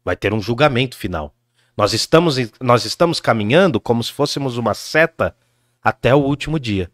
Vai 0.03 0.15
ter 0.15 0.33
um 0.33 0.41
julgamento 0.41 0.97
final. 0.97 1.31
Nós 1.79 1.93
estamos, 1.93 2.35
nós 2.59 2.83
estamos 2.83 3.21
caminhando 3.21 3.79
como 3.79 4.03
se 4.03 4.11
fôssemos 4.11 4.57
uma 4.57 4.73
seta 4.73 5.33
até 5.81 6.13
o 6.13 6.17
último 6.17 6.59
dia. 6.59 6.91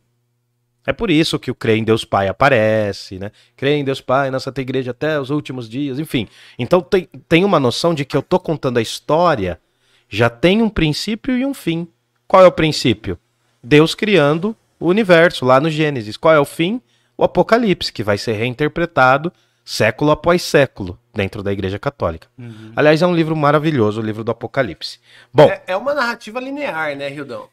É 0.86 0.94
por 0.94 1.10
isso 1.10 1.40
que 1.40 1.50
o 1.50 1.56
Crê 1.56 1.78
em 1.78 1.84
Deus 1.84 2.06
Pai 2.06 2.28
aparece, 2.28 3.18
né? 3.18 3.32
Crê 3.58 3.78
em 3.78 3.84
Deus 3.84 4.00
Pai, 4.00 4.30
nossa 4.30 4.44
Santa 4.44 4.62
Igreja 4.62 4.92
até 4.92 5.20
os 5.20 5.32
últimos 5.32 5.68
dias, 5.68 5.98
enfim. 5.98 6.28
Então 6.60 6.82
tem, 6.82 7.10
tem 7.28 7.44
uma 7.44 7.60
noção 7.60 7.96
de 7.96 8.06
que 8.06 8.16
eu 8.16 8.22
tô 8.22 8.40
contando 8.40 8.78
a 8.78 8.82
história, 8.82 9.60
já 10.08 10.30
tem 10.30 10.62
um 10.62 10.70
princípio 10.70 11.36
e 11.36 11.44
um 11.44 11.56
fim. 11.56 11.88
Qual 12.28 12.44
é 12.44 12.48
o 12.48 12.52
princípio? 12.52 13.18
Deus 13.64 13.96
criando 13.96 14.56
o 14.80 14.86
universo 14.86 15.46
lá 15.46 15.60
no 15.60 15.68
Gênesis. 15.68 16.16
Qual 16.16 16.32
é 16.32 16.40
o 16.40 16.46
fim? 16.46 16.80
O 17.18 17.24
Apocalipse, 17.24 17.92
que 17.92 18.04
vai 18.04 18.20
ser 18.20 18.34
reinterpretado 18.34 19.34
século 19.66 20.12
após 20.12 20.44
século 20.44 20.98
dentro 21.12 21.42
da 21.42 21.52
Igreja 21.52 21.80
Católica. 21.80 22.28
Uhum. 22.38 22.72
Aliás, 22.76 23.02
é 23.02 23.08
um 23.08 23.16
livro 23.16 23.36
maravilhoso, 23.36 24.00
o 24.00 24.04
livro 24.04 24.24
do 24.24 24.32
Apocalipse. 24.32 25.00
Bom, 25.34 25.50
é, 25.50 25.64
é 25.68 25.76
uma 25.76 25.96
narrativa 25.96 26.40
linear, 26.40 26.96
né, 26.96 27.10
Rildão? 27.10 27.50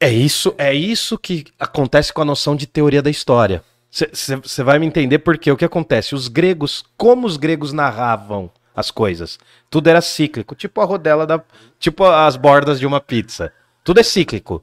É 0.00 0.10
isso, 0.10 0.54
é 0.56 0.72
isso 0.72 1.18
que 1.18 1.46
acontece 1.58 2.12
com 2.12 2.22
a 2.22 2.24
noção 2.24 2.54
de 2.54 2.66
teoria 2.66 3.02
da 3.02 3.10
história. 3.10 3.64
Você 3.90 4.62
vai 4.62 4.78
me 4.78 4.86
entender 4.86 5.18
porque 5.20 5.50
o 5.50 5.56
que 5.56 5.64
acontece? 5.64 6.14
Os 6.14 6.28
gregos, 6.28 6.84
como 6.96 7.26
os 7.26 7.36
gregos 7.36 7.72
narravam 7.72 8.50
as 8.74 8.90
coisas? 8.90 9.38
Tudo 9.70 9.88
era 9.88 10.02
cíclico, 10.02 10.54
tipo 10.54 10.80
a 10.82 10.84
rodela 10.84 11.26
da. 11.26 11.42
Tipo 11.78 12.04
as 12.04 12.36
bordas 12.36 12.78
de 12.78 12.86
uma 12.86 13.00
pizza. 13.00 13.50
Tudo 13.82 14.00
é 14.00 14.02
cíclico. 14.02 14.62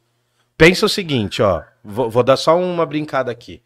Pensa 0.55 0.85
o 0.85 0.89
seguinte, 0.89 1.41
ó. 1.41 1.63
Vou, 1.83 2.11
vou 2.11 2.21
dar 2.21 2.37
só 2.37 2.55
uma 2.57 2.85
brincada 2.85 3.31
aqui. 3.31 3.59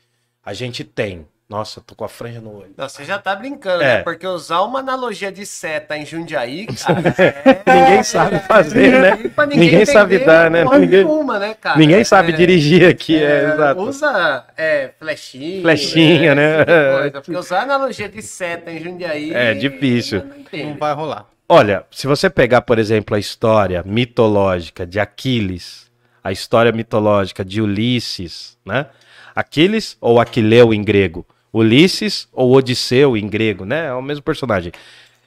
A 0.44 0.54
gente 0.54 0.86
tem 0.86 1.28
nossa, 1.50 1.80
tô 1.80 1.96
com 1.96 2.04
a 2.04 2.10
franja 2.10 2.42
no 2.42 2.58
olho. 2.58 2.74
Não, 2.76 2.90
você 2.90 3.06
já 3.06 3.18
tá 3.18 3.34
brincando, 3.34 3.82
é. 3.82 3.98
né? 3.98 4.04
Porque 4.04 4.28
usar 4.28 4.64
uma 4.64 4.80
analogia 4.80 5.32
de 5.32 5.46
seta 5.46 5.98
em 5.98 6.06
Jundiaí, 6.06 6.68
cara. 6.76 7.16
é... 7.18 7.64
ninguém 7.74 8.04
sabe 8.04 8.40
fazer, 8.40 8.92
né? 8.92 9.12
Ninguém, 9.16 9.58
ninguém 9.58 9.86
sabe 9.86 10.20
dar, 10.20 10.52
né? 10.52 10.66
Ninguém, 10.66 11.06
nenhuma, 11.06 11.40
né, 11.40 11.54
cara? 11.54 11.80
ninguém 11.80 12.04
sabe 12.04 12.34
é... 12.34 12.36
dirigir 12.36 12.90
aqui, 12.90 13.16
é, 13.16 13.46
é, 13.46 13.54
exato. 13.54 13.82
Usa 13.82 14.46
é, 14.58 14.92
flechinha. 15.00 15.62
Flechinha, 15.62 16.36
né? 16.36 16.66
Tipo 17.06 17.22
porque 17.24 17.38
usar 17.38 17.62
analogia 17.62 18.10
de 18.10 18.22
seta 18.22 18.70
em 18.70 18.84
Jundiaí. 18.84 19.34
É 19.34 19.54
difícil. 19.54 20.26
Não, 20.52 20.66
não 20.66 20.78
vai 20.78 20.94
rolar. 20.94 21.28
Olha, 21.48 21.86
se 21.90 22.08
você 22.08 22.30
pegar, 22.30 22.64
por 22.64 22.78
exemplo, 22.78 23.16
a 23.16 23.20
história 23.20 23.82
mitológica 23.86 24.86
de 24.86 25.00
Aquiles, 25.00 25.90
a 26.22 26.30
história 26.30 26.74
mitológica 26.74 27.46
de 27.46 27.62
Ulisses, 27.62 28.58
né? 28.66 28.88
Aquiles 29.34 29.96
ou 30.02 30.20
Aquileu 30.20 30.74
em 30.74 30.84
grego 30.84 31.26
Ulisses 31.54 32.28
ou 32.32 32.56
Odisseu 32.56 33.16
em 33.18 33.28
grego, 33.28 33.66
né? 33.66 33.88
É 33.88 33.94
o 33.94 34.02
mesmo 34.02 34.24
personagem. 34.24 34.72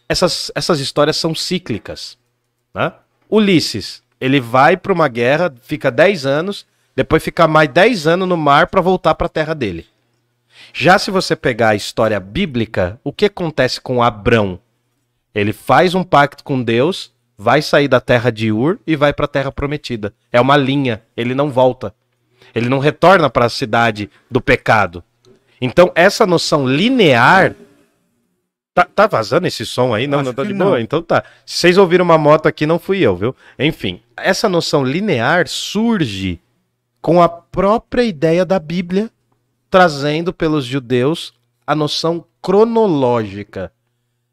Essas, 0.08 0.50
essas 0.54 0.80
histórias 0.80 1.16
são 1.16 1.34
cíclicas. 1.34 2.18
Né? 2.74 2.92
Ulisses, 3.28 4.02
ele 4.20 4.40
vai 4.40 4.76
para 4.76 4.92
uma 4.92 5.08
guerra, 5.08 5.52
fica 5.62 5.90
10 5.90 6.26
anos, 6.26 6.66
depois 6.94 7.22
fica 7.22 7.48
mais 7.48 7.68
10 7.68 8.06
anos 8.06 8.28
no 8.28 8.36
mar 8.36 8.66
para 8.66 8.80
voltar 8.80 9.14
para 9.14 9.26
a 9.26 9.30
terra 9.30 9.54
dele. 9.54 9.86
Já 10.72 10.98
se 10.98 11.10
você 11.10 11.34
pegar 11.34 11.70
a 11.70 11.74
história 11.74 12.20
bíblica, 12.20 13.00
o 13.02 13.12
que 13.12 13.26
acontece 13.26 13.80
com 13.80 14.02
Abrão? 14.02 14.60
Ele 15.34 15.52
faz 15.52 15.94
um 15.94 16.02
pacto 16.02 16.44
com 16.44 16.62
Deus, 16.62 17.12
vai 17.36 17.62
sair 17.62 17.88
da 17.88 18.00
terra 18.00 18.30
de 18.30 18.52
Ur 18.52 18.78
e 18.86 18.96
vai 18.96 19.12
para 19.12 19.24
a 19.24 19.28
terra 19.28 19.50
prometida. 19.50 20.12
É 20.30 20.40
uma 20.40 20.56
linha, 20.56 21.02
ele 21.16 21.34
não 21.34 21.50
volta. 21.50 21.94
Ele 22.54 22.68
não 22.68 22.78
retorna 22.78 23.30
para 23.30 23.46
a 23.46 23.50
cidade 23.50 24.10
do 24.30 24.40
pecado. 24.40 25.02
Então, 25.60 25.92
essa 25.94 26.26
noção 26.26 26.66
linear. 26.66 27.54
Tá, 28.72 28.84
tá 28.84 29.06
vazando 29.06 29.46
esse 29.46 29.66
som 29.66 29.92
aí? 29.92 30.06
Não, 30.06 30.22
não 30.22 30.32
tá 30.32 30.44
de 30.44 30.54
boa? 30.54 30.70
Não. 30.70 30.78
Então 30.78 31.02
tá. 31.02 31.24
Se 31.44 31.58
vocês 31.58 31.76
ouviram 31.76 32.04
uma 32.04 32.16
moto 32.16 32.46
aqui, 32.46 32.66
não 32.66 32.78
fui 32.78 33.00
eu, 33.00 33.16
viu? 33.16 33.34
Enfim, 33.58 34.00
essa 34.16 34.48
noção 34.48 34.84
linear 34.84 35.48
surge 35.48 36.40
com 37.02 37.20
a 37.20 37.28
própria 37.28 38.04
ideia 38.04 38.44
da 38.44 38.60
Bíblia, 38.60 39.10
trazendo 39.68 40.32
pelos 40.32 40.64
judeus 40.64 41.34
a 41.66 41.74
noção 41.74 42.24
cronológica. 42.40 43.72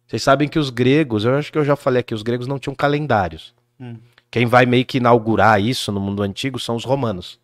Vocês 0.05 0.21
sabem 0.21 0.47
que 0.47 0.59
os 0.59 0.69
gregos, 0.69 1.25
eu 1.25 1.35
acho 1.35 1.51
que 1.51 1.57
eu 1.57 1.65
já 1.65 1.75
falei 1.75 2.01
aqui, 2.01 2.13
os 2.13 2.21
gregos 2.21 2.47
não 2.47 2.59
tinham 2.59 2.75
calendários. 2.75 3.53
Hum. 3.79 3.97
Quem 4.29 4.45
vai 4.45 4.65
meio 4.65 4.85
que 4.85 4.97
inaugurar 4.97 5.59
isso 5.59 5.91
no 5.91 5.99
mundo 5.99 6.21
antigo 6.21 6.59
são 6.59 6.75
os 6.75 6.85
romanos 6.85 7.39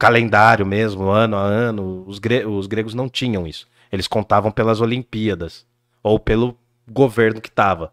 calendário 0.00 0.64
mesmo, 0.64 1.10
ano 1.10 1.36
a 1.36 1.42
ano. 1.42 2.04
Os, 2.06 2.18
gre 2.18 2.46
os 2.46 2.66
gregos 2.66 2.94
não 2.94 3.08
tinham 3.08 3.46
isso. 3.46 3.68
Eles 3.92 4.08
contavam 4.08 4.50
pelas 4.50 4.80
Olimpíadas 4.80 5.66
ou 6.02 6.18
pelo 6.18 6.56
governo 6.88 7.40
que 7.40 7.50
estava. 7.50 7.92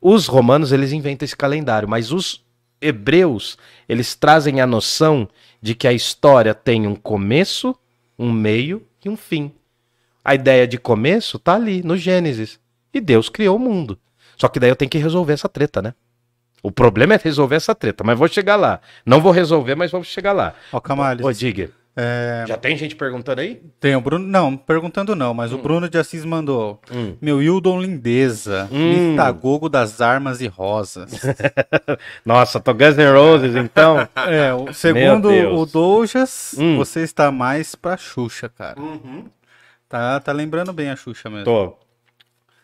Os 0.00 0.26
romanos 0.26 0.70
eles 0.70 0.92
inventam 0.92 1.24
esse 1.24 1.36
calendário, 1.36 1.88
mas 1.88 2.12
os 2.12 2.44
hebreus 2.80 3.56
eles 3.88 4.14
trazem 4.14 4.60
a 4.60 4.66
noção 4.66 5.26
de 5.62 5.74
que 5.74 5.88
a 5.88 5.92
história 5.92 6.54
tem 6.54 6.86
um 6.86 6.94
começo, 6.94 7.74
um 8.18 8.30
meio 8.30 8.86
e 9.02 9.08
um 9.08 9.16
fim. 9.16 9.50
A 10.22 10.34
ideia 10.34 10.68
de 10.68 10.76
começo 10.78 11.38
tá 11.38 11.54
ali 11.54 11.82
no 11.82 11.96
Gênesis 11.96 12.60
e 12.92 13.00
Deus 13.00 13.30
criou 13.30 13.56
o 13.56 13.58
mundo. 13.58 13.98
Só 14.36 14.46
que 14.48 14.60
daí 14.60 14.70
eu 14.70 14.76
tenho 14.76 14.90
que 14.90 14.98
resolver 14.98 15.32
essa 15.32 15.48
treta, 15.48 15.80
né? 15.80 15.94
O 16.62 16.70
problema 16.70 17.14
é 17.14 17.20
resolver 17.22 17.56
essa 17.56 17.74
treta, 17.74 18.04
mas 18.04 18.18
vou 18.18 18.28
chegar 18.28 18.56
lá. 18.56 18.80
Não 19.04 19.20
vou 19.20 19.32
resolver, 19.32 19.74
mas 19.74 19.90
vou 19.90 20.04
chegar 20.04 20.32
lá. 20.32 20.54
Ó, 20.72 20.80
Camales. 20.80 21.24
Ô, 21.24 21.32
diga. 21.32 21.70
É... 21.96 22.44
Já 22.46 22.56
tem 22.56 22.76
gente 22.76 22.94
perguntando 22.94 23.40
aí? 23.40 23.60
Tem 23.80 23.96
o 23.96 24.00
Bruno. 24.00 24.26
Não, 24.26 24.56
perguntando 24.56 25.16
não, 25.16 25.34
mas 25.34 25.52
hum. 25.52 25.56
o 25.56 25.58
Bruno 25.58 25.88
de 25.88 25.98
Assis 25.98 26.24
mandou. 26.24 26.80
Hum. 26.90 27.16
Meu 27.20 27.42
Hildon 27.42 27.80
Lindeza, 27.80 28.68
hum. 28.70 29.10
Mitagogo 29.10 29.68
das 29.68 30.00
armas 30.00 30.40
e 30.40 30.46
rosas. 30.46 31.20
Nossa, 32.24 32.60
tô 32.60 32.72
Guns 32.72 32.96
N' 32.96 33.12
Roses 33.12 33.56
então. 33.56 34.08
É, 34.30 34.54
o, 34.54 34.72
segundo 34.72 35.28
o 35.28 35.66
Dojas, 35.66 36.54
hum. 36.56 36.76
você 36.76 37.00
está 37.00 37.32
mais 37.32 37.74
pra 37.74 37.96
Xuxa, 37.96 38.48
cara. 38.48 38.80
Uhum. 38.80 39.24
Tá, 39.88 40.20
tá 40.20 40.30
lembrando 40.30 40.72
bem 40.72 40.90
a 40.90 40.96
Xuxa 40.96 41.28
mesmo. 41.28 41.44
Tô. 41.44 41.76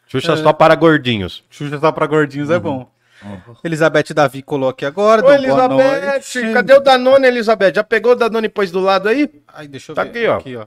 Xuxa 0.07 0.35
é... 0.35 0.37
só 0.37 0.53
para 0.53 0.75
gordinhos. 0.75 1.43
Xuxa 1.51 1.79
só 1.79 1.91
para 1.91 2.07
gordinhos 2.07 2.51
é 2.51 2.53
uhum. 2.53 2.57
é 2.57 2.61
bom. 2.61 2.96
Uhum. 3.23 3.57
Elizabeth 3.65 4.15
Davi 4.15 4.43
coloque 4.43 4.85
agora. 4.85 5.25
Ô, 5.25 5.33
Elizabeth, 5.33 6.53
cadê 6.53 6.75
o 6.75 6.81
Danone, 6.81 7.27
Elizabeth? 7.27 7.75
Já 7.75 7.85
pegou 7.85 8.13
o 8.13 8.17
Danone 8.17 8.47
e 8.47 8.51
pôs 8.51 8.71
do 8.71 8.81
lado 8.81 9.09
aí? 9.09 9.31
Ai, 9.49 9.67
deixa 9.67 9.93
eu 9.93 9.97
tá 9.97 10.05
ver. 10.05 10.11
Aqui, 10.11 10.27
ó. 10.29 10.37
aqui, 10.37 10.57
ó. 10.57 10.67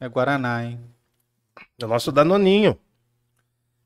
É 0.00 0.08
Guaraná, 0.08 0.64
hein? 0.64 0.80
É 1.80 1.84
o 1.84 1.88
nosso 1.88 2.12
Danoninho. 2.12 2.78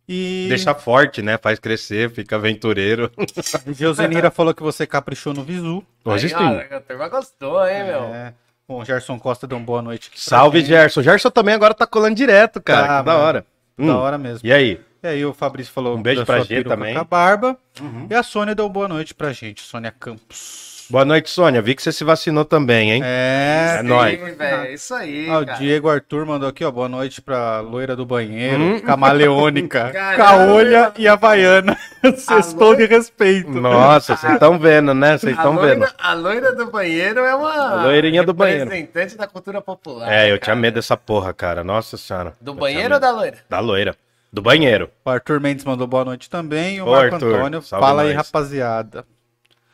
E... 0.08 0.46
Deixa 0.48 0.74
forte, 0.74 1.22
né? 1.22 1.38
Faz 1.38 1.58
crescer, 1.58 2.10
fica 2.10 2.36
aventureiro. 2.36 3.10
Geuzenira 3.72 4.30
falou 4.30 4.52
que 4.52 4.62
você 4.62 4.86
caprichou 4.86 5.32
no 5.32 5.42
Visu. 5.42 5.82
Hoje 6.04 6.28
sim. 6.28 6.34
A 6.34 6.80
turma 6.80 7.08
gostou, 7.08 7.66
hein, 7.66 7.84
meu? 7.84 8.04
É. 8.04 8.34
Bom, 8.68 8.84
Gerson 8.84 9.18
Costa 9.18 9.46
deu 9.46 9.58
uma 9.58 9.64
boa 9.64 9.80
noite. 9.80 10.10
Salve, 10.16 10.64
Gerson. 10.64 11.02
Gerson 11.02 11.30
também 11.30 11.54
agora 11.54 11.72
tá 11.72 11.86
colando 11.86 12.14
direto, 12.14 12.60
cara. 12.60 12.86
Tá, 12.86 13.02
da 13.02 13.16
hora. 13.16 13.46
Da 13.78 13.84
hum. 13.84 13.96
hora 13.96 14.18
mesmo. 14.18 14.46
E 14.46 14.52
aí? 14.52 14.80
E 15.02 15.08
aí 15.08 15.24
o 15.24 15.32
Fabrício 15.34 15.72
falou 15.72 15.96
um 15.96 16.02
beijo 16.02 16.24
pra 16.24 16.44
gente 16.44 16.62
também. 16.62 16.94
Com 16.94 17.00
a 17.00 17.04
barba. 17.04 17.58
Uhum. 17.80 18.06
E 18.08 18.14
a 18.14 18.22
Sônia 18.22 18.54
deu 18.54 18.68
boa 18.68 18.86
noite 18.86 19.12
pra 19.12 19.32
gente, 19.32 19.60
Sônia 19.60 19.90
Campos. 19.90 20.86
Boa 20.88 21.04
noite, 21.04 21.30
Sônia. 21.30 21.62
Vi 21.62 21.74
que 21.74 21.82
você 21.82 21.90
se 21.90 22.04
vacinou 22.04 22.44
também, 22.44 22.92
hein? 22.92 23.02
É, 23.02 23.78
é 23.78 23.82
nóis. 23.82 24.20
Isso 24.72 24.94
aí. 24.94 25.28
Ah, 25.28 25.38
o 25.38 25.44
Diego 25.44 25.88
Arthur 25.88 26.26
mandou 26.26 26.48
aqui, 26.48 26.64
ó. 26.64 26.70
Boa 26.70 26.88
noite 26.88 27.20
pra 27.22 27.60
loira 27.60 27.96
do 27.96 28.04
banheiro, 28.04 28.62
hum? 28.62 28.80
camaleônica, 28.80 29.90
caolha 30.16 30.92
e 30.98 31.08
havaiana. 31.08 31.76
Sextou 32.16 32.68
loira... 32.68 32.86
de 32.86 32.94
respeito. 32.94 33.50
Nossa, 33.50 34.16
vocês 34.16 34.34
estão 34.34 34.58
vendo, 34.58 34.94
né? 34.94 35.16
Vocês 35.18 35.34
estão 35.34 35.56
vendo. 35.56 35.84
A 35.98 36.12
loira 36.12 36.54
do 36.54 36.70
banheiro 36.70 37.20
é 37.20 37.34
uma. 37.34 37.52
A 37.52 37.84
loirinha 37.84 38.22
do 38.22 38.34
banheiro. 38.34 38.70
Representante 38.70 39.16
da 39.16 39.26
cultura 39.26 39.60
popular. 39.60 40.12
É, 40.12 40.26
eu 40.26 40.38
cara. 40.38 40.40
tinha 40.40 40.56
medo 40.56 40.74
dessa 40.74 40.96
porra, 40.96 41.32
cara. 41.32 41.64
Nossa 41.64 41.96
senhora. 41.96 42.34
Do 42.40 42.52
eu 42.52 42.54
banheiro 42.54 42.94
ou 42.94 43.00
da 43.00 43.10
loira? 43.10 43.38
Da 43.48 43.60
loira. 43.60 43.96
Do 44.32 44.40
banheiro. 44.40 44.90
O 45.04 45.10
Arthur 45.10 45.40
Mendes 45.40 45.64
mandou 45.64 45.86
boa 45.86 46.04
noite 46.04 46.30
também. 46.30 46.80
O 46.80 46.86
Ô, 46.86 46.92
Marco 46.92 47.16
Arthur, 47.16 47.34
Antônio. 47.34 47.62
Fala 47.62 48.02
aí, 48.02 48.12
rapaziada. 48.12 49.04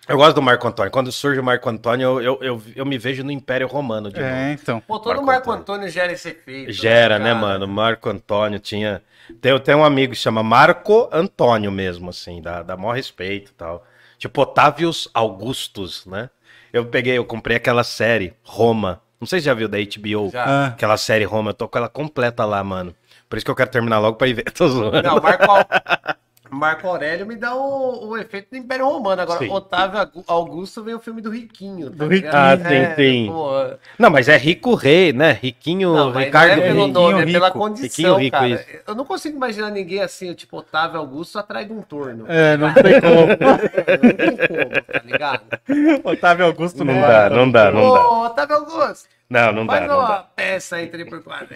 Eu 0.09 0.17
gosto 0.17 0.35
do 0.35 0.43
Marco 0.43 0.67
Antônio. 0.67 0.91
Quando 0.91 1.13
surge 1.13 1.39
o 1.39 1.45
Marco 1.45 1.69
Antônio, 1.69 2.21
eu, 2.21 2.23
eu, 2.23 2.39
eu, 2.43 2.63
eu 2.77 2.87
me 2.87 2.97
vejo 2.97 3.23
no 3.23 3.31
Império 3.31 3.69
Romano 3.69 4.11
de 4.11 4.19
é, 4.19 4.23
novo. 4.23 4.61
então. 4.61 4.81
Pô, 4.81 4.99
todo 4.99 5.17
Marco, 5.17 5.27
Marco 5.27 5.51
Antônio. 5.51 5.61
Antônio 5.61 5.89
gera 5.93 6.13
esse 6.13 6.31
efeito. 6.31 6.73
Gera, 6.73 7.19
né, 7.19 7.27
né 7.27 7.35
mano? 7.35 7.69
Marco 7.69 8.09
Antônio 8.09 8.59
tinha... 8.59 9.03
Tem, 9.41 9.57
tem 9.61 9.75
um 9.75 9.85
amigo 9.85 10.15
que 10.15 10.19
chama 10.19 10.43
Marco 10.43 11.09
Antônio 11.13 11.71
mesmo, 11.71 12.09
assim, 12.09 12.41
dá, 12.41 12.63
dá 12.63 12.75
maior 12.75 12.97
respeito 12.97 13.51
e 13.51 13.55
tal. 13.55 13.85
Tipo, 14.17 14.41
Otávios 14.41 15.09
Augustus, 15.13 16.07
né? 16.07 16.31
Eu 16.73 16.87
peguei, 16.87 17.19
eu 17.19 17.25
comprei 17.25 17.59
aquela 17.59 17.85
série, 17.85 18.35
Roma. 18.43 19.03
Não 19.21 19.27
sei 19.27 19.41
se 19.41 19.47
já 19.47 19.55
viu 19.55 19.69
da 19.69 19.79
HBO. 19.79 20.31
Já. 20.33 20.45
Ah. 20.45 20.67
Aquela 20.69 20.97
série 20.97 21.25
Roma, 21.25 21.51
eu 21.51 21.55
tô 21.55 21.69
com 21.69 21.79
ela 21.79 21.89
completa 21.89 22.45
lá, 22.47 22.65
mano. 22.65 22.95
Por 23.29 23.37
isso 23.37 23.45
que 23.45 23.51
eu 23.51 23.57
quero 23.57 23.71
terminar 23.71 23.99
logo 23.99 24.17
pra 24.17 24.27
ir 24.29 24.35
ver. 24.35 24.51
Tô 24.53 24.69
zoando. 24.69 25.03
Não, 25.03 25.21
Marco, 25.21 25.45
Marco 26.51 26.89
Aurélio 26.89 27.27
me 27.27 27.37
dá 27.37 27.55
o, 27.55 28.09
o 28.09 28.17
efeito 28.17 28.49
do 28.51 28.57
Império 28.57 28.87
Romano. 28.87 29.21
Agora, 29.21 29.39
Sim. 29.41 29.51
Otávio 29.51 30.11
Augusto 30.27 30.83
vem 30.83 30.95
o 30.95 30.99
filme 30.99 31.21
do 31.21 31.29
Riquinho. 31.29 31.91
Tá 31.91 32.05
Do 32.07 32.11
ligado? 32.11 32.35
Ah, 32.35 32.57
sim, 32.69 32.75
É, 32.75 32.95
sim. 32.97 33.27
pô, 33.31 33.51
Não, 33.99 34.09
mas 34.09 34.29
é 34.31 34.37
Rico 34.39 34.75
Rei, 34.75 35.13
né? 35.13 35.33
Riquinho, 35.43 35.93
Não, 35.95 36.11
Ricardo 36.11 36.57
não 36.57 36.63
é 36.65 36.67
pelo 36.69 36.85
Rei. 36.85 36.93
nome, 36.93 37.15
é 37.21 37.25
Rico. 37.27 37.33
pela 37.33 37.47
Riquinho 37.49 37.63
condição, 37.63 38.17
Rico, 38.17 38.31
cara. 38.35 38.49
isso. 38.49 38.65
Eu 38.87 38.95
não 38.95 39.05
consigo 39.05 39.37
imaginar 39.37 39.71
ninguém 39.71 40.01
assim, 40.01 40.33
tipo 40.33 40.57
Otávio 40.57 40.99
Augusto, 40.99 41.39
atrás 41.39 41.67
de 41.67 41.73
um 41.75 41.83
torno. 41.83 42.25
É, 42.27 42.57
não 42.57 42.73
tem 42.73 42.99
como. 42.99 43.27
Não 43.29 44.15
tem 44.15 44.37
como, 44.49 44.83
tá 44.91 45.03
ligado? 45.05 45.43
Otávio 46.03 46.47
Augusto 46.47 46.83
Não 46.83 46.95
não, 46.95 47.01
dá, 47.03 47.29
não 47.29 47.51
dá, 47.51 47.71
não 47.71 47.93
dá. 47.93 48.09
Ô, 48.09 48.25
Otávio 48.25 48.57
Augusto, 48.57 49.07
Não, 49.31 49.53
não 49.53 49.67
dá, 49.67 49.73
faz 49.79 49.91
uma 49.91 50.09
dá. 50.09 50.23
peça 50.35 50.77
aí, 50.77 50.87
3 50.89 51.09
por 51.09 51.23
4 51.23 51.49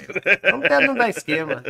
Não, 0.50 0.61
tem, 0.61 0.87
não 0.87 0.94
dá 0.94 1.08
esquema. 1.08 1.62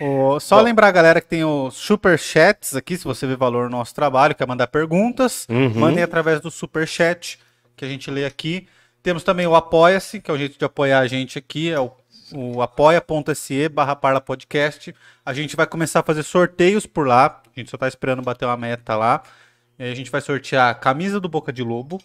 Ô, 0.00 0.38
só 0.38 0.60
lembrar, 0.60 0.90
galera, 0.90 1.20
que 1.20 1.28
tem 1.28 1.44
os 1.44 1.74
super 1.74 2.18
chats 2.18 2.76
aqui, 2.76 2.96
se 2.98 3.04
você 3.04 3.26
vê 3.26 3.36
valor 3.36 3.70
no 3.70 3.78
nosso 3.78 3.94
trabalho, 3.94 4.34
quer 4.34 4.46
mandar 4.46 4.66
perguntas, 4.66 5.46
Uhum. 5.48 5.70
mandem 5.74 6.02
através 6.02 6.40
do 6.40 6.50
super 6.50 6.86
chat 6.86 7.38
que 7.76 7.84
a 7.84 7.88
gente 7.88 8.10
lê 8.10 8.24
aqui. 8.26 8.68
Temos 9.02 9.22
também 9.22 9.46
o 9.46 9.54
Apoia-se, 9.54 10.20
que 10.20 10.30
é 10.30 10.34
o 10.34 10.36
jeito 10.38 10.58
de 10.58 10.64
apoiar 10.64 10.98
a 10.98 11.06
gente 11.06 11.38
aqui, 11.38 11.70
é 11.70 11.80
o, 11.80 11.90
o 12.34 12.60
apoia.se 12.60 13.68
barra 13.70 13.96
Parla 13.96 14.20
Podcast. 14.20 14.94
A 15.24 15.32
gente 15.32 15.56
vai 15.56 15.66
começar 15.66 16.00
a 16.00 16.02
fazer 16.02 16.22
sorteios 16.22 16.84
por 16.84 17.06
lá, 17.06 17.40
a 17.56 17.58
gente 17.58 17.70
só 17.70 17.78
tá 17.78 17.88
esperando 17.88 18.20
bater 18.22 18.44
uma 18.44 18.56
meta 18.58 18.94
lá. 18.96 19.22
E 19.78 19.84
a 19.90 19.94
gente 19.94 20.10
vai 20.10 20.20
sortear 20.20 20.68
a 20.68 20.74
camisa 20.74 21.18
do 21.18 21.28
Boca 21.30 21.50
de 21.50 21.62
Lobo, 21.62 21.98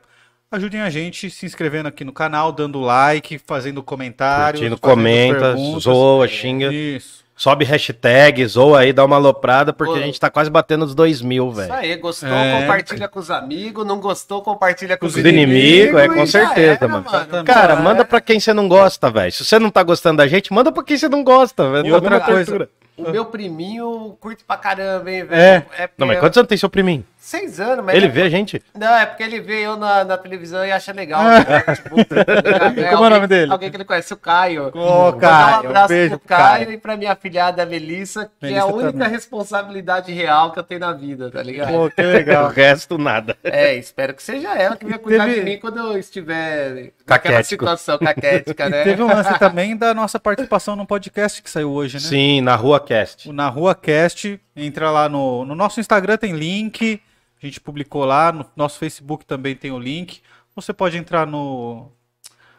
ajudem 0.50 0.80
a 0.80 0.90
gente 0.90 1.30
se 1.30 1.46
inscrevendo 1.46 1.88
aqui 1.88 2.04
no 2.04 2.12
canal, 2.12 2.50
dando 2.52 2.80
like, 2.80 3.38
fazendo 3.38 3.82
comentários, 3.82 4.60
Curtindo, 4.60 4.76
fazendo 4.80 4.96
comenta, 4.96 5.40
perguntas. 5.40 5.82
zoa, 5.84 6.26
xinga. 6.28 6.72
Isso. 6.72 7.20
Sobe 7.36 7.64
hashtag, 7.64 8.44
zoa 8.46 8.80
aí, 8.80 8.92
dá 8.92 9.02
uma 9.02 9.16
aloprada, 9.16 9.72
porque 9.72 9.94
Ô. 9.94 9.96
a 9.96 10.00
gente 10.02 10.20
tá 10.20 10.28
quase 10.28 10.50
batendo 10.50 10.84
os 10.84 10.94
dois 10.94 11.22
mil, 11.22 11.46
Isso 11.48 11.56
velho. 11.56 11.72
aí, 11.72 11.96
gostou, 11.96 12.28
É. 12.28 12.60
compartilha 12.60 13.08
com 13.08 13.18
os 13.18 13.30
amigos, 13.30 13.86
não 13.86 13.98
gostou, 13.98 14.42
compartilha 14.42 14.98
com 14.98 15.06
os, 15.06 15.14
Os 15.16 15.24
inimigos, 15.24 15.98
é, 15.98 16.06
com 16.08 16.26
certeza, 16.26 16.72
era, 16.84 16.88
mano. 16.88 17.06
Exatamente. 17.08 17.46
Cara, 17.46 17.76
manda 17.76 18.02
é. 18.02 18.04
pra 18.04 18.20
quem 18.20 18.38
você 18.38 18.52
não 18.52 18.68
gosta, 18.68 19.10
velho. 19.10 19.32
Se 19.32 19.42
você 19.42 19.58
não 19.58 19.70
tá 19.70 19.82
gostando 19.82 20.18
da 20.18 20.26
gente, 20.26 20.52
manda 20.52 20.70
pra 20.70 20.84
quem 20.84 20.98
você 20.98 21.08
não 21.08 21.24
gosta, 21.24 21.70
velho. 21.70 21.86
E 21.86 21.92
outra 21.92 22.20
coisa- 22.20 22.44
tortura. 22.44 22.68
O 23.08 23.10
meu 23.10 23.24
priminho 23.24 24.16
curte 24.20 24.44
pra 24.44 24.56
caramba, 24.56 25.10
hein, 25.10 25.24
velho. 25.24 25.40
É. 25.40 25.60
porque 25.86 25.94
Não, 25.98 26.06
mas 26.06 26.16
eu- 26.16 26.20
quantos 26.20 26.38
anos 26.38 26.48
tem 26.48 26.58
seu 26.58 26.68
priminho? 26.70 27.04
Seis 27.22 27.60
anos, 27.60 27.84
mas 27.84 27.94
Ele 27.94 28.06
é- 28.06 28.08
vê 28.08 28.22
a 28.22 28.28
gente? 28.30 28.62
Não, 28.74 28.94
é 28.96 29.04
porque 29.04 29.22
ele 29.22 29.40
vê 29.40 29.60
eu 29.60 29.76
na, 29.76 30.02
na 30.04 30.16
televisão 30.16 30.64
e 30.64 30.72
acha 30.72 30.90
legal. 30.90 31.22
né? 31.22 31.44
Tipo, 31.76 31.96
é 32.80 32.88
Como 32.90 33.04
é 33.04 33.06
o 33.06 33.10
nome 33.10 33.26
dele? 33.26 33.52
Alguém 33.52 33.70
que 33.70 33.76
ele 33.76 33.84
conhece, 33.84 34.12
o 34.14 34.16
Caio. 34.16 34.68
Ô, 34.68 34.70
Vou 34.72 35.12
dar 35.12 35.20
Caio, 35.20 35.54
um 35.64 35.68
abraço 35.68 35.88
beijo 35.88 36.18
pro 36.18 36.28
Caio, 36.28 36.64
Caio. 36.66 36.72
e 36.72 36.78
pra 36.78 36.96
minha 36.96 37.12
afilhada 37.12 37.66
Melissa, 37.66 38.30
que 38.40 38.46
é 38.46 38.48
Melissa 38.48 38.62
a 38.64 38.66
única 38.72 38.92
também. 38.92 39.08
responsabilidade 39.10 40.12
real 40.12 40.50
que 40.52 40.58
eu 40.58 40.62
tenho 40.62 40.80
na 40.80 40.92
vida, 40.92 41.30
tá 41.30 41.42
ligado? 41.42 41.72
Pô, 41.72 41.90
que 41.90 42.00
O 42.02 42.06
legal. 42.10 42.48
resto, 42.48 42.96
nada. 42.96 43.36
É, 43.44 43.74
espero 43.74 44.14
que 44.14 44.22
seja 44.22 44.54
ela 44.54 44.76
que 44.76 44.86
venha 44.86 44.98
cuidar 44.98 45.26
Teve- 45.26 45.40
de 45.40 45.44
mim 45.44 45.58
quando 45.58 45.78
eu 45.78 45.98
estiver 45.98 46.92
Caquético. 47.18 47.64
situação 47.64 47.98
caquética, 47.98 48.68
né? 48.68 48.84
Teve 48.84 49.02
um 49.02 49.06
lance 49.08 49.38
também 49.38 49.76
da 49.76 49.92
nossa 49.94 50.18
participação 50.20 50.76
no 50.76 50.86
podcast 50.86 51.42
que 51.42 51.50
saiu 51.50 51.70
hoje, 51.72 51.94
né? 51.96 52.00
Sim, 52.00 52.40
na 52.40 52.54
Rua 52.56 52.78
Cast. 52.80 53.28
O 53.28 53.32
Na 53.32 53.48
Rua 53.48 53.74
Cast, 53.74 54.40
entra 54.54 54.90
lá 54.90 55.08
no, 55.08 55.44
no 55.44 55.54
nosso 55.54 55.80
Instagram, 55.80 56.16
tem 56.16 56.32
link. 56.34 57.00
A 57.42 57.46
gente 57.46 57.60
publicou 57.60 58.04
lá, 58.04 58.30
no 58.32 58.44
nosso 58.54 58.78
Facebook 58.78 59.24
também 59.24 59.54
tem 59.56 59.70
o 59.70 59.78
link. 59.78 60.20
Você 60.54 60.72
pode 60.72 60.96
entrar 60.98 61.26
no 61.26 61.90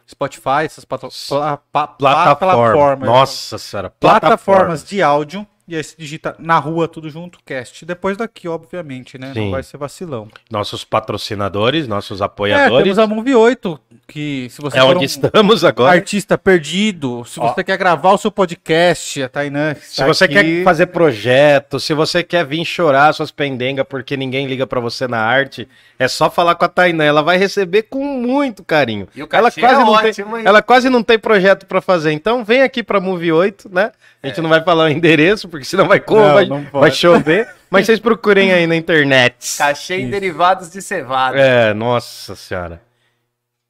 Spotify, 0.08 0.64
essas 0.64 0.84
pla- 0.84 0.98
Plataforma. 0.98 2.36
plataformas. 2.36 3.08
Nossa 3.08 3.58
senhora. 3.58 3.90
plataformas 3.90 4.84
de 4.84 5.02
áudio. 5.02 5.46
E 5.72 5.76
aí 5.76 5.82
se 5.82 5.96
digita 5.96 6.36
na 6.38 6.58
rua, 6.58 6.86
tudo 6.86 7.08
junto, 7.08 7.38
cast. 7.46 7.86
Depois 7.86 8.14
daqui, 8.14 8.46
obviamente, 8.46 9.16
né? 9.16 9.32
Sim. 9.32 9.44
Não 9.46 9.50
vai 9.52 9.62
ser 9.62 9.78
vacilão. 9.78 10.28
Nossos 10.50 10.84
patrocinadores, 10.84 11.88
nossos 11.88 12.20
É, 12.20 12.24
apoiadores. 12.24 12.82
temos 12.84 12.98
a 12.98 13.06
Move 13.06 13.34
8, 13.34 13.80
que 14.06 14.48
se 14.50 14.60
você 14.60 14.76
É, 14.76 14.82
for 14.82 14.88
onde 14.90 14.98
um 14.98 15.02
estamos 15.04 15.64
agora. 15.64 15.92
artista 15.96 16.36
perdido, 16.36 17.24
se 17.24 17.40
Ó. 17.40 17.48
você 17.54 17.64
quer 17.64 17.78
gravar 17.78 18.12
o 18.12 18.18
seu 18.18 18.30
podcast, 18.30 19.22
a 19.22 19.30
Tainã 19.30 19.74
Se 19.76 19.92
está 19.92 20.06
você 20.06 20.24
aqui. 20.24 20.34
quer 20.34 20.62
fazer 20.62 20.86
projeto, 20.88 21.80
se 21.80 21.94
você 21.94 22.22
quer 22.22 22.44
vir 22.44 22.66
chorar 22.66 23.10
suas 23.14 23.30
pendengas 23.30 23.86
porque 23.88 24.14
ninguém 24.14 24.46
liga 24.46 24.66
pra 24.66 24.78
você 24.78 25.08
na 25.08 25.20
arte, 25.20 25.66
é 25.98 26.06
só 26.06 26.28
falar 26.28 26.54
com 26.54 26.66
a 26.66 26.68
Tainã. 26.68 27.02
Ela 27.04 27.22
vai 27.22 27.38
receber 27.38 27.84
com 27.84 28.04
muito 28.04 28.62
carinho. 28.62 29.08
E 29.16 29.22
o 29.22 29.28
Ela 29.32 29.48
cachê 29.50 29.60
quase, 29.62 29.74
é 29.80 29.84
não 29.84 29.88
ótimo, 29.92 30.36
tem, 30.36 30.46
ela 30.46 30.60
quase 30.60 30.90
não 30.90 31.02
tem 31.02 31.18
projeto 31.18 31.64
pra 31.64 31.80
fazer. 31.80 32.12
Então 32.12 32.44
vem 32.44 32.60
aqui 32.60 32.82
pra 32.82 33.00
Move 33.00 33.32
8, 33.32 33.70
né? 33.72 33.90
A 34.22 34.28
gente 34.28 34.40
não 34.40 34.50
vai 34.50 34.62
falar 34.62 34.84
o 34.84 34.88
endereço, 34.88 35.48
porque 35.48 35.61
senão 35.64 35.86
vai 35.88 36.00
como, 36.00 36.20
Não, 36.20 36.34
vai, 36.34 36.44
não 36.46 36.64
pode. 36.64 36.80
vai 36.80 36.90
chover. 36.90 37.48
Mas 37.70 37.86
vocês 37.86 37.98
procurem 38.00 38.52
aí 38.52 38.66
na 38.66 38.76
internet. 38.76 39.56
Cachê 39.58 39.96
em 39.96 40.10
derivados 40.10 40.70
de 40.70 40.80
cevada. 40.82 41.38
É, 41.38 41.72
nossa 41.74 42.34
senhora. 42.36 42.80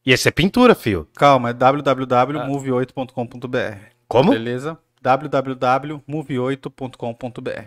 E 0.05 0.13
esse 0.13 0.27
é 0.29 0.33
pintura, 0.33 0.75
fio. 0.75 1.07
Calma, 1.15 1.51
é 1.51 1.53
www.move8.com.br. 1.53 3.77
Como? 4.09 4.33
Beleza? 4.33 4.77
www.move8.com.br. 5.01 7.65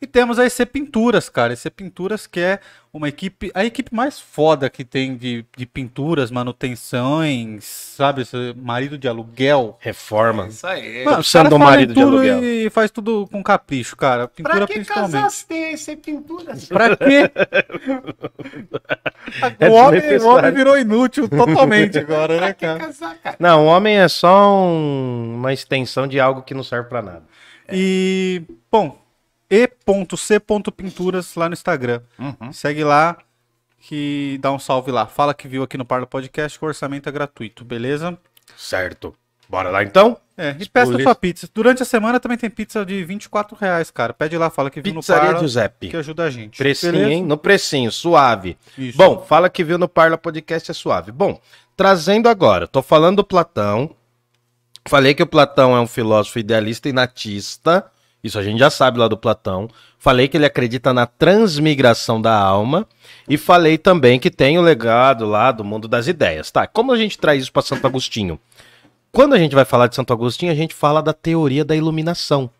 E 0.00 0.06
temos 0.06 0.38
a 0.38 0.46
EC 0.46 0.64
Pinturas, 0.66 1.28
cara. 1.28 1.52
EC 1.52 1.68
Pinturas 1.70 2.26
que 2.26 2.40
é 2.40 2.60
uma 2.96 3.08
equipe, 3.08 3.50
a 3.54 3.64
equipe 3.64 3.94
mais 3.94 4.18
foda 4.18 4.68
que 4.70 4.84
tem 4.84 5.16
de, 5.16 5.44
de 5.56 5.66
pinturas, 5.66 6.30
manutenções, 6.30 7.64
sabe? 7.64 8.22
Esse 8.22 8.54
marido 8.56 8.96
de 8.98 9.06
aluguel. 9.08 9.76
Reforma. 9.80 10.48
Isso 10.48 10.66
aí. 10.66 11.04
Mano, 11.04 11.20
os 11.20 11.32
caras 11.32 11.52
marido 11.58 11.94
de 11.94 12.00
aluguel. 12.02 12.42
e 12.44 12.70
faz 12.70 12.90
tudo 12.90 13.26
com 13.30 13.42
capricho, 13.42 13.96
cara. 13.96 14.28
Pintura 14.28 14.56
pra 14.58 14.66
que 14.66 14.74
principalmente. 14.74 15.12
casar 15.12 15.30
se 15.30 15.46
tem 15.46 15.72
esse 15.72 15.96
pintura? 15.96 16.54
Pra 16.68 16.96
quê? 16.96 17.30
É 19.58 19.68
o, 19.68 19.72
homem, 19.72 20.00
o 20.18 20.26
homem 20.28 20.52
virou 20.52 20.78
inútil 20.78 21.28
totalmente 21.28 21.98
agora, 21.98 22.40
né, 22.40 22.52
cara? 22.52 22.78
casar, 22.78 23.16
cara? 23.18 23.36
Não, 23.40 23.64
o 23.64 23.68
homem 23.68 23.96
é 23.98 24.06
só 24.08 24.48
um- 24.56 25.34
uma 25.36 25.52
extensão 25.52 26.06
de 26.06 26.20
algo 26.20 26.42
que 26.42 26.54
não 26.54 26.62
serve 26.62 26.88
pra 26.88 27.02
nada. 27.02 27.22
E, 27.72 28.42
bom, 28.70 28.96
e.c.pinturas 29.50 31.34
lá 31.34 31.48
no 31.48 31.52
Instagram. 31.54 32.00
Uhum. 32.18 32.52
Segue 32.52 32.84
lá 32.84 33.16
que 33.78 34.38
dá 34.40 34.52
um 34.52 34.58
salve 34.58 34.90
lá. 34.90 35.06
Fala 35.06 35.32
que 35.34 35.46
viu 35.46 35.62
aqui 35.62 35.76
no 35.76 35.84
Parla 35.84 36.06
Podcast 36.06 36.58
que 36.58 36.64
o 36.64 36.68
orçamento 36.68 37.08
é 37.08 37.12
gratuito, 37.12 37.64
beleza? 37.64 38.18
Certo. 38.56 39.14
Bora 39.48 39.70
lá 39.70 39.82
então? 39.82 40.16
É, 40.36 40.54
e 40.58 40.68
peça 40.68 40.98
sua 41.00 41.14
pizza. 41.14 41.48
Durante 41.54 41.82
a 41.82 41.86
semana 41.86 42.20
também 42.20 42.36
tem 42.36 42.50
pizza 42.50 42.84
de 42.84 43.02
24 43.04 43.56
reais, 43.56 43.90
cara. 43.90 44.12
Pede 44.12 44.36
lá, 44.36 44.50
fala 44.50 44.70
que 44.70 44.80
viu 44.80 44.92
no 44.92 45.00
Pizzaria 45.00 45.26
Parla, 45.26 45.38
Giuseppe. 45.40 45.88
que 45.88 45.96
ajuda 45.96 46.24
a 46.24 46.30
gente. 46.30 46.58
Precinho, 46.58 46.92
beleza? 46.92 47.10
hein? 47.10 47.22
No 47.24 47.38
precinho, 47.38 47.90
suave. 47.90 48.58
Isso. 48.76 48.98
Bom, 48.98 49.20
fala 49.20 49.48
que 49.48 49.64
viu 49.64 49.78
no 49.78 49.88
Parla 49.88 50.18
Podcast 50.18 50.70
é 50.70 50.74
suave. 50.74 51.12
Bom, 51.12 51.40
trazendo 51.76 52.28
agora, 52.28 52.66
tô 52.66 52.82
falando 52.82 53.18
do 53.18 53.24
Platão. 53.24 53.94
Falei 54.88 55.14
que 55.14 55.22
o 55.22 55.26
Platão 55.26 55.76
é 55.76 55.80
um 55.80 55.86
filósofo 55.86 56.38
idealista 56.38 56.88
e 56.88 56.92
natista. 56.92 57.86
Isso 58.26 58.38
a 58.38 58.42
gente 58.42 58.58
já 58.58 58.70
sabe 58.70 58.98
lá 58.98 59.08
do 59.08 59.16
Platão. 59.16 59.68
Falei 59.98 60.28
que 60.28 60.36
ele 60.36 60.46
acredita 60.46 60.92
na 60.92 61.06
transmigração 61.06 62.20
da 62.20 62.36
alma. 62.36 62.86
E 63.28 63.36
falei 63.36 63.78
também 63.78 64.18
que 64.18 64.30
tem 64.30 64.58
o 64.58 64.62
legado 64.62 65.24
lá 65.26 65.52
do 65.52 65.64
mundo 65.64 65.88
das 65.88 66.06
ideias. 66.06 66.50
Tá, 66.50 66.66
como 66.66 66.92
a 66.92 66.96
gente 66.96 67.18
traz 67.18 67.42
isso 67.42 67.52
para 67.52 67.62
Santo 67.62 67.86
Agostinho? 67.86 68.38
Quando 69.12 69.34
a 69.34 69.38
gente 69.38 69.54
vai 69.54 69.64
falar 69.64 69.86
de 69.86 69.94
Santo 69.94 70.12
Agostinho, 70.12 70.52
a 70.52 70.54
gente 70.54 70.74
fala 70.74 71.02
da 71.02 71.12
teoria 71.12 71.64
da 71.64 71.74
iluminação. 71.74 72.50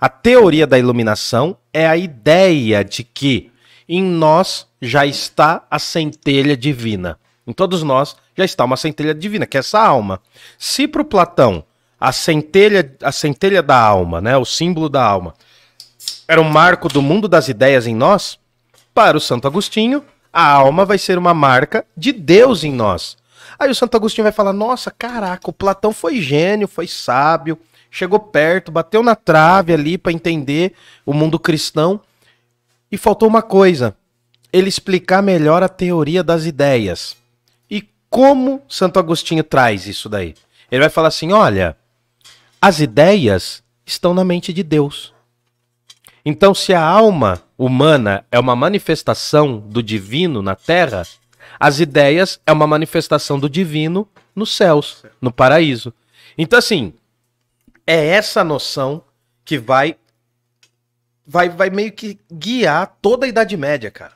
A 0.00 0.08
teoria 0.08 0.66
da 0.66 0.78
iluminação 0.78 1.56
é 1.72 1.86
a 1.86 1.96
ideia 1.96 2.84
de 2.84 3.02
que 3.02 3.50
em 3.88 4.02
nós 4.02 4.68
já 4.80 5.04
está 5.04 5.66
a 5.70 5.78
centelha 5.78 6.56
divina. 6.56 7.18
Em 7.46 7.52
todos 7.52 7.82
nós 7.82 8.16
já 8.36 8.44
está 8.44 8.64
uma 8.64 8.76
centelha 8.76 9.14
divina, 9.14 9.46
que 9.46 9.56
é 9.56 9.60
essa 9.60 9.80
alma. 9.80 10.20
Se 10.56 10.86
para 10.86 11.02
o 11.02 11.04
Platão 11.04 11.64
a 12.00 12.12
centelha, 12.12 12.96
a 13.02 13.12
centelha 13.12 13.62
da 13.62 13.78
alma, 13.78 14.22
né? 14.22 14.36
O 14.38 14.44
símbolo 14.44 14.88
da 14.88 15.04
alma. 15.04 15.34
Era 16.26 16.40
um 16.40 16.48
marco 16.48 16.88
do 16.88 17.02
mundo 17.02 17.28
das 17.28 17.48
ideias 17.48 17.86
em 17.86 17.94
nós. 17.94 18.38
Para 18.94 19.18
o 19.18 19.20
Santo 19.20 19.46
Agostinho, 19.46 20.02
a 20.32 20.50
alma 20.50 20.86
vai 20.86 20.96
ser 20.96 21.18
uma 21.18 21.34
marca 21.34 21.84
de 21.94 22.12
Deus 22.12 22.64
em 22.64 22.72
nós. 22.72 23.18
Aí 23.58 23.70
o 23.70 23.74
Santo 23.74 23.96
Agostinho 23.96 24.24
vai 24.24 24.32
falar: 24.32 24.54
Nossa, 24.54 24.90
caraca, 24.90 25.50
o 25.50 25.52
Platão 25.52 25.92
foi 25.92 26.22
gênio, 26.22 26.66
foi 26.66 26.86
sábio, 26.86 27.58
chegou 27.90 28.18
perto, 28.18 28.72
bateu 28.72 29.02
na 29.02 29.14
trave 29.14 29.74
ali 29.74 29.98
para 29.98 30.12
entender 30.12 30.72
o 31.04 31.12
mundo 31.12 31.38
cristão. 31.38 32.00
E 32.90 32.96
faltou 32.96 33.28
uma 33.28 33.42
coisa: 33.42 33.94
ele 34.50 34.68
explicar 34.68 35.22
melhor 35.22 35.62
a 35.62 35.68
teoria 35.68 36.24
das 36.24 36.46
ideias. 36.46 37.16
E 37.70 37.86
como 38.08 38.62
Santo 38.68 38.98
Agostinho 38.98 39.44
traz 39.44 39.86
isso 39.86 40.08
daí? 40.08 40.34
Ele 40.70 40.80
vai 40.80 40.90
falar 40.90 41.08
assim: 41.08 41.32
olha, 41.32 41.76
as 42.60 42.80
ideias 42.80 43.62
estão 43.86 44.12
na 44.12 44.24
mente 44.24 44.52
de 44.52 44.62
Deus. 44.62 45.14
Então, 46.24 46.54
se 46.54 46.74
a 46.74 46.82
alma 46.82 47.42
humana 47.56 48.24
é 48.30 48.38
uma 48.38 48.54
manifestação 48.54 49.58
do 49.58 49.82
divino 49.82 50.42
na 50.42 50.54
terra, 50.54 51.06
as 51.58 51.80
ideias 51.80 52.38
é 52.46 52.52
uma 52.52 52.66
manifestação 52.66 53.38
do 53.38 53.48
divino 53.48 54.06
nos 54.34 54.54
céus, 54.54 55.04
no 55.20 55.32
paraíso. 55.32 55.92
Então, 56.36 56.58
assim, 56.58 56.92
é 57.86 58.06
essa 58.06 58.44
noção 58.44 59.02
que 59.44 59.58
vai 59.58 59.96
vai, 61.26 61.48
vai 61.48 61.70
meio 61.70 61.92
que 61.92 62.18
guiar 62.30 62.98
toda 63.00 63.24
a 63.24 63.28
Idade 63.28 63.56
Média, 63.56 63.90
cara. 63.90 64.12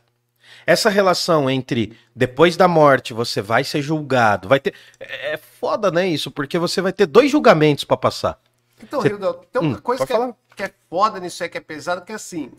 Essa 0.67 0.89
relação 0.89 1.49
entre 1.51 1.97
depois 2.15 2.57
da 2.57 2.67
morte 2.69 3.13
você 3.13 3.41
vai 3.43 3.65
ser 3.65 3.83
julgado, 3.83 4.49
vai 4.49 4.61
ter. 4.61 4.75
É, 4.99 5.35
é 5.35 5.37
foda, 5.37 5.91
né, 5.91 6.07
isso? 6.09 6.31
Porque 6.31 6.59
você 6.59 6.81
vai 6.81 6.93
ter 6.93 7.07
dois 7.07 7.31
julgamentos 7.31 7.85
para 7.85 7.97
passar. 7.97 8.41
Então, 8.83 9.01
Você- 9.01 9.11
tem 9.11 9.19
uma 9.63 9.77
Hum, 9.77 9.81
coisa 9.81 10.07
que 10.07 10.13
é, 10.13 10.35
que 10.57 10.63
é 10.65 10.71
foda 10.91 11.19
nisso 11.21 11.43
aí, 11.43 11.49
que 11.49 11.59
é 11.59 11.61
pesado, 11.61 12.03
que 12.05 12.13
é 12.13 12.15
assim. 12.17 12.51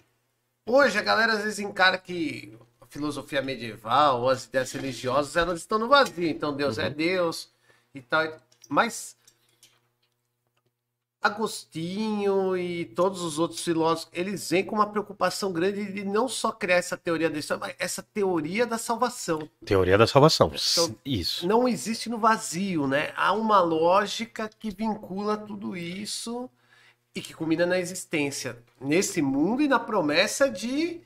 Hoje 0.68 0.98
a 0.98 1.02
galera 1.02 1.34
às 1.34 1.44
vezes 1.44 1.60
encara 1.60 1.98
que 1.98 2.58
a 2.82 2.86
filosofia 2.88 3.42
medieval 3.42 4.22
ou 4.22 4.30
as 4.30 4.46
ideias 4.46 4.72
religiosas 4.72 5.36
elas 5.36 5.60
estão 5.60 5.78
no 5.78 5.88
vazio. 5.88 6.28
Então 6.28 6.56
Deus 6.56 6.78
Uhum. 6.78 6.84
é 6.86 6.90
Deus 6.90 7.50
e 7.94 8.02
tal. 8.02 8.28
Mas 8.68 9.16
Agostinho 11.26 12.56
e 12.56 12.86
todos 12.86 13.22
os 13.22 13.40
outros 13.40 13.64
filósofos, 13.64 14.12
eles 14.14 14.50
vêm 14.50 14.64
com 14.64 14.76
uma 14.76 14.86
preocupação 14.86 15.52
grande 15.52 15.92
de 15.92 16.06
não 16.06 16.28
só 16.28 16.52
criar 16.52 16.76
essa 16.76 16.96
teoria 16.96 17.30
da 17.30 17.40
história, 17.40 17.62
mas 17.62 17.76
essa 17.80 18.04
teoria 18.04 18.66
da 18.68 18.78
salvação. 18.78 19.50
Teoria 19.66 19.98
da 19.98 20.06
salvação. 20.06 20.52
Então, 20.54 20.96
Isso. 21.04 21.48
Não 21.48 21.68
existe 21.68 22.10
no 22.10 22.20
vazio, 22.20 22.86
né? 22.86 23.12
Há 23.16 23.34
uma 23.34 23.60
lógica 23.60 24.48
que 24.60 24.70
vincula 24.70 25.36
tudo 25.36 25.76
isso 25.76 26.48
e 27.16 27.22
que 27.22 27.34
culmina 27.34 27.66
na 27.66 27.80
existência 27.80 28.58
nesse 28.80 29.20
mundo 29.20 29.64
e 29.64 29.68
na 29.68 29.80
promessa 29.80 30.48
de 30.48 31.02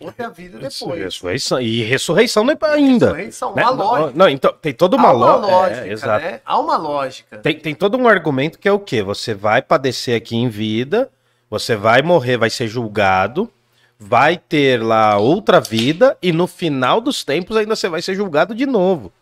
outra 0.00 0.28
vida 0.30 0.58
depois. 0.58 1.00
Ressurreição. 1.00 1.60
E 1.60 1.82
ressurreição 1.82 2.44
não 2.44 2.52
é 2.52 2.56
pra 2.56 2.72
ainda. 2.72 3.06
Ressurreição, 3.06 3.54
né? 3.54 3.62
uma 3.62 3.70
lógica. 3.70 4.12
Não, 4.18 4.28
então 4.28 4.52
tem 4.60 4.72
toda 4.72 4.96
uma, 4.96 5.08
Há 5.08 5.12
uma 5.14 5.34
lo- 5.36 5.40
lógica, 5.50 5.86
É, 5.86 5.92
exato. 5.92 6.24
né? 6.24 6.40
Há 6.44 6.58
uma 6.58 6.76
lógica. 6.76 7.38
Tem, 7.38 7.58
tem 7.58 7.74
todo 7.74 7.96
um 7.98 8.06
argumento 8.08 8.58
que 8.58 8.68
é 8.68 8.72
o 8.72 8.78
quê? 8.78 9.02
Você 9.02 9.34
vai 9.34 9.60
padecer 9.62 10.16
aqui 10.16 10.36
em 10.36 10.48
vida, 10.48 11.10
você 11.50 11.76
vai 11.76 12.02
morrer, 12.02 12.36
vai 12.36 12.50
ser 12.50 12.68
julgado, 12.68 13.50
vai 13.98 14.36
ter 14.36 14.82
lá 14.82 15.16
outra 15.18 15.60
vida 15.60 16.16
e 16.22 16.32
no 16.32 16.46
final 16.46 17.00
dos 17.00 17.24
tempos 17.24 17.56
ainda 17.56 17.74
você 17.74 17.88
vai 17.88 18.00
ser 18.02 18.14
julgado 18.14 18.54
de 18.54 18.66
novo. 18.66 19.12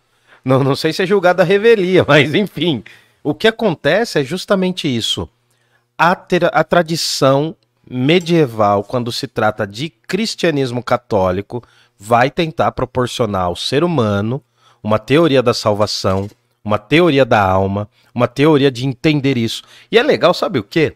Não, 0.45 0.63
não 0.63 0.77
sei 0.77 0.93
se 0.93 1.03
é 1.03 1.07
julgado 1.07 1.43
a 1.43 1.45
revelia, 1.45 2.05
mas 2.09 2.35
enfim. 2.35 2.85
O 3.23 3.35
que 3.35 3.49
acontece 3.49 4.21
é 4.21 4.23
justamente 4.25 4.87
isso. 4.87 5.29
A, 5.99 6.15
ter- 6.15 6.49
a 6.55 6.63
tradição 6.63 7.57
medieval, 7.89 8.83
quando 8.85 9.13
se 9.13 9.27
trata 9.27 9.67
de 9.67 9.89
cristianismo 9.91 10.83
católico, 10.83 11.63
vai 11.99 12.31
tentar 12.31 12.73
proporcionar 12.73 13.43
ao 13.45 13.57
ser 13.57 13.85
humano 13.85 14.43
uma 14.83 14.99
teoria 14.99 15.43
da 15.43 15.55
salvação, 15.55 16.29
uma 16.65 16.79
teoria 16.79 17.25
da 17.25 17.41
alma, 17.43 17.89
uma 18.15 18.29
teoria 18.29 18.71
de 18.71 18.87
entender 18.87 19.37
isso. 19.39 19.63
E 19.91 19.99
é 19.99 20.03
legal, 20.03 20.35
sabe 20.35 20.59
o 20.59 20.63
quê? 20.65 20.95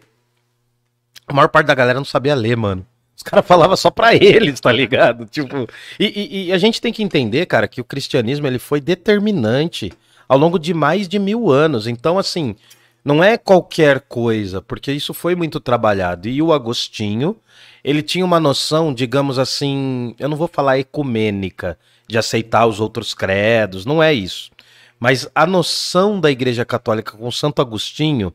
A 1.27 1.33
maior 1.33 1.49
parte 1.49 1.67
da 1.67 1.75
galera 1.75 1.99
não 1.99 2.05
sabia 2.05 2.35
ler, 2.35 2.57
mano. 2.57 2.85
Os 3.17 3.23
caras 3.23 3.47
falavam 3.47 3.77
só 3.77 3.91
pra 3.91 4.15
eles, 4.15 4.59
tá 4.61 4.73
ligado? 4.73 5.27
Tipo, 5.27 5.69
e, 5.99 6.07
e- 6.07 6.45
e 6.47 6.53
a 6.53 6.59
gente 6.59 6.81
tem 6.81 6.93
que 6.93 7.03
entender, 7.03 7.47
cara, 7.47 7.69
que 7.69 7.81
o 7.81 7.85
cristianismo 7.85 8.47
ele 8.47 8.59
foi 8.59 8.81
determinante 8.81 9.93
ao 10.29 10.39
longo 10.39 10.59
de 10.59 10.73
mais 10.73 11.07
de 11.09 11.19
mil 11.19 11.51
anos. 11.51 11.87
Então, 11.87 12.19
assim, 12.19 12.57
não 13.05 13.23
é 13.23 13.39
qualquer 13.39 14.01
coisa, 14.01 14.61
porque 14.61 14.93
isso 14.93 15.15
foi 15.15 15.35
muito 15.35 15.61
trabalhado. 15.61 16.29
E 16.29 16.43
o 16.43 16.53
Agostinho, 16.53 17.37
ele 17.83 18.03
tinha 18.03 18.25
uma 18.25 18.39
noção, 18.39 18.93
digamos 18.93 19.39
assim, 19.39 20.15
eu 20.19 20.29
não 20.29 20.37
vou 20.37 20.49
falar 20.49 20.79
ecumênica, 20.79 21.79
de 22.07 22.19
aceitar 22.19 22.67
os 22.67 22.81
outros 22.81 23.15
credos, 23.15 23.87
não 23.87 24.03
é 24.03 24.13
isso. 24.13 24.51
Mas 24.99 25.31
a 25.35 25.47
noção 25.47 26.21
da 26.21 26.31
Igreja 26.31 26.65
Católica 26.65 27.17
com 27.17 27.31
Santo 27.31 27.63
Agostinho, 27.63 28.35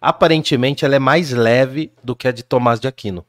aparentemente, 0.00 0.84
ela 0.84 0.96
é 0.96 0.98
mais 0.98 1.30
leve 1.30 1.90
do 2.02 2.14
que 2.14 2.28
a 2.28 2.32
de 2.32 2.42
Tomás 2.42 2.80
de 2.80 2.88
Aquino, 2.88 3.24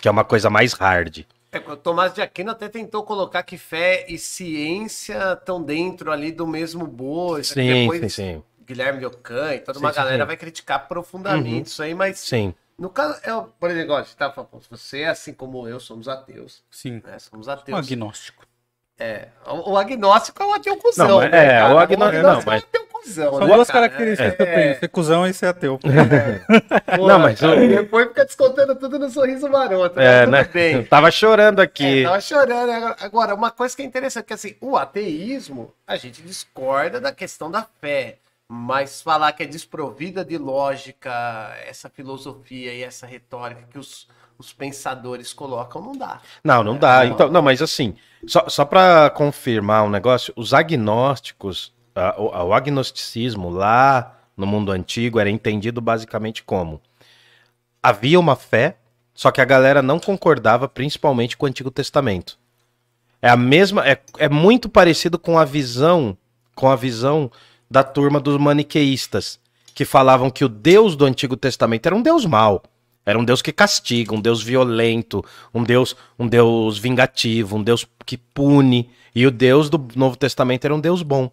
que 0.00 0.06
é 0.06 0.10
uma 0.10 0.24
coisa 0.24 0.48
mais 0.48 0.74
hard. 0.74 1.24
É, 1.50 1.58
Tomás 1.58 2.14
de 2.14 2.22
Aquino 2.22 2.52
até 2.52 2.68
tentou 2.68 3.02
colocar 3.02 3.42
que 3.42 3.58
fé 3.58 4.06
e 4.08 4.16
ciência 4.16 5.32
estão 5.32 5.60
dentro 5.60 6.12
ali 6.12 6.30
do 6.30 6.46
mesmo 6.46 6.86
aqui 7.50 7.62
Sim, 7.62 7.80
depois 7.80 8.00
sim, 8.00 8.08
sim. 8.08 8.42
Guilherme 8.70 9.04
Ocã 9.04 9.54
e 9.54 9.58
toda 9.58 9.78
Sim, 9.78 9.84
uma 9.84 9.92
sim, 9.92 9.96
galera 9.98 10.22
sim. 10.22 10.26
vai 10.28 10.36
criticar 10.36 10.86
profundamente 10.88 11.48
Uhum. 11.56 11.62
isso 11.62 11.82
aí, 11.82 11.92
mas 11.94 12.18
Sim. 12.20 12.54
no 12.78 12.88
caso, 12.88 13.18
é, 13.24 13.30
por 13.58 13.70
exemplo, 13.70 13.94
você 13.96 14.14
tá 14.16 14.30
falando, 14.30 14.50
você, 14.70 15.04
assim 15.04 15.32
como 15.32 15.66
eu, 15.68 15.80
somos 15.80 16.06
ateus, 16.08 16.62
Sim. 16.70 17.02
né? 17.04 17.18
Somos 17.18 17.46
Um 17.48 17.50
ateus. 17.50 17.86
agnóstico. 17.86 18.44
É, 18.98 19.28
o, 19.46 19.72
o 19.72 19.76
agnóstico 19.78 20.42
é 20.42 20.46
um 20.46 20.52
ateu 20.54 20.76
cuzão, 20.76 21.08
Não, 21.08 21.16
mas- 21.18 21.30
né, 21.30 21.46
é, 21.46 21.58
cara? 21.60 21.74
o 21.74 21.78
agnóstico- 21.78 22.22
não, 22.22 22.30
é 22.30 22.36
um 22.36 22.42
mas- 22.44 22.62
ateu 22.62 22.86
cuzão, 22.86 23.30
São 23.32 23.40
né, 23.48 23.54
duas 23.54 23.68
cara? 23.70 23.88
características 23.88 24.36
que 24.36 24.42
eu 24.42 24.46
É, 24.46 24.54
tenho. 24.62 24.78
Ser 24.80 24.88
cuzão 24.88 25.26
e 25.26 25.32
ser 25.32 25.46
ateu. 25.46 25.78
pô, 25.78 25.88
Não, 27.08 27.18
mas 27.18 27.40
o- 27.40 27.56
Depois 27.56 28.08
fica 28.08 28.24
descontando 28.26 28.76
tudo 28.76 28.98
no 28.98 29.08
sorriso 29.08 29.48
maroto, 29.48 29.98
É, 29.98 30.26
mas 30.26 30.30
né? 30.30 30.44
tudo 30.44 30.52
bem. 30.52 30.84
Tava 30.84 31.10
chorando 31.10 31.60
aqui. 31.60 32.02
É, 32.02 32.04
tava 32.04 32.20
chorando. 32.20 32.66
né? 32.68 32.94
Agora, 33.00 33.34
uma 33.34 33.50
coisa 33.50 33.74
que 33.74 33.80
é 33.80 33.86
interessante, 33.86 34.26
que 34.26 34.34
assim, 34.34 34.54
o 34.60 34.76
ateísmo, 34.76 35.72
a 35.86 35.96
gente 35.96 36.20
discorda 36.22 37.00
da 37.00 37.10
questão 37.10 37.50
da 37.50 37.66
fé. 37.80 38.18
Mas 38.52 39.00
falar 39.00 39.32
que 39.32 39.44
é 39.44 39.46
desprovida 39.46 40.24
de 40.24 40.36
lógica, 40.36 41.10
essa 41.68 41.88
filosofia 41.88 42.74
e 42.74 42.82
essa 42.82 43.06
retórica 43.06 43.62
que 43.70 43.78
os, 43.78 44.08
os 44.36 44.52
pensadores 44.52 45.32
colocam, 45.32 45.80
não 45.80 45.92
dá. 45.92 46.20
Não, 46.42 46.64
não 46.64 46.76
dá. 46.76 47.06
Então, 47.06 47.28
não, 47.30 47.42
mas 47.42 47.62
assim, 47.62 47.94
só, 48.26 48.48
só 48.48 48.64
para 48.64 49.08
confirmar 49.10 49.84
um 49.84 49.88
negócio, 49.88 50.32
os 50.34 50.52
agnósticos, 50.52 51.72
a- 51.94 52.16
o, 52.18 52.48
o 52.48 52.52
agnosticismo 52.52 53.50
lá 53.50 54.18
no 54.36 54.48
mundo 54.48 54.72
antigo 54.72 55.20
era 55.20 55.30
entendido 55.30 55.80
basicamente 55.80 56.42
como 56.42 56.80
havia 57.80 58.18
uma 58.18 58.34
fé, 58.34 58.76
só 59.14 59.30
que 59.30 59.40
a 59.40 59.44
galera 59.44 59.80
não 59.80 60.00
concordava 60.00 60.68
principalmente 60.68 61.36
com 61.36 61.46
o 61.46 61.48
Antigo 61.48 61.70
Testamento. 61.70 62.36
É 63.22 63.28
a 63.28 63.36
mesma, 63.36 63.86
é, 63.88 64.00
é 64.18 64.28
muito 64.28 64.68
parecido 64.68 65.20
com 65.20 65.38
a 65.38 65.44
visão, 65.44 66.16
com 66.54 66.68
a 66.68 66.74
visão 66.74 67.30
da 67.70 67.84
turma 67.84 68.18
dos 68.18 68.36
maniqueístas, 68.36 69.38
que 69.74 69.84
falavam 69.84 70.28
que 70.28 70.44
o 70.44 70.48
Deus 70.48 70.96
do 70.96 71.04
Antigo 71.04 71.36
Testamento 71.36 71.86
era 71.86 71.94
um 71.94 72.02
Deus 72.02 72.26
mau. 72.26 72.62
Era 73.06 73.18
um 73.18 73.24
Deus 73.24 73.40
que 73.40 73.52
castiga, 73.52 74.14
um 74.14 74.20
Deus 74.20 74.42
violento, 74.42 75.24
um 75.54 75.62
Deus, 75.62 75.96
um 76.18 76.26
Deus 76.26 76.78
vingativo, 76.78 77.56
um 77.56 77.62
Deus 77.62 77.86
que 78.04 78.16
pune. 78.16 78.90
E 79.14 79.26
o 79.26 79.30
Deus 79.30 79.70
do 79.70 79.84
Novo 79.96 80.16
Testamento 80.16 80.64
era 80.64 80.74
um 80.74 80.80
Deus 80.80 81.02
bom. 81.02 81.30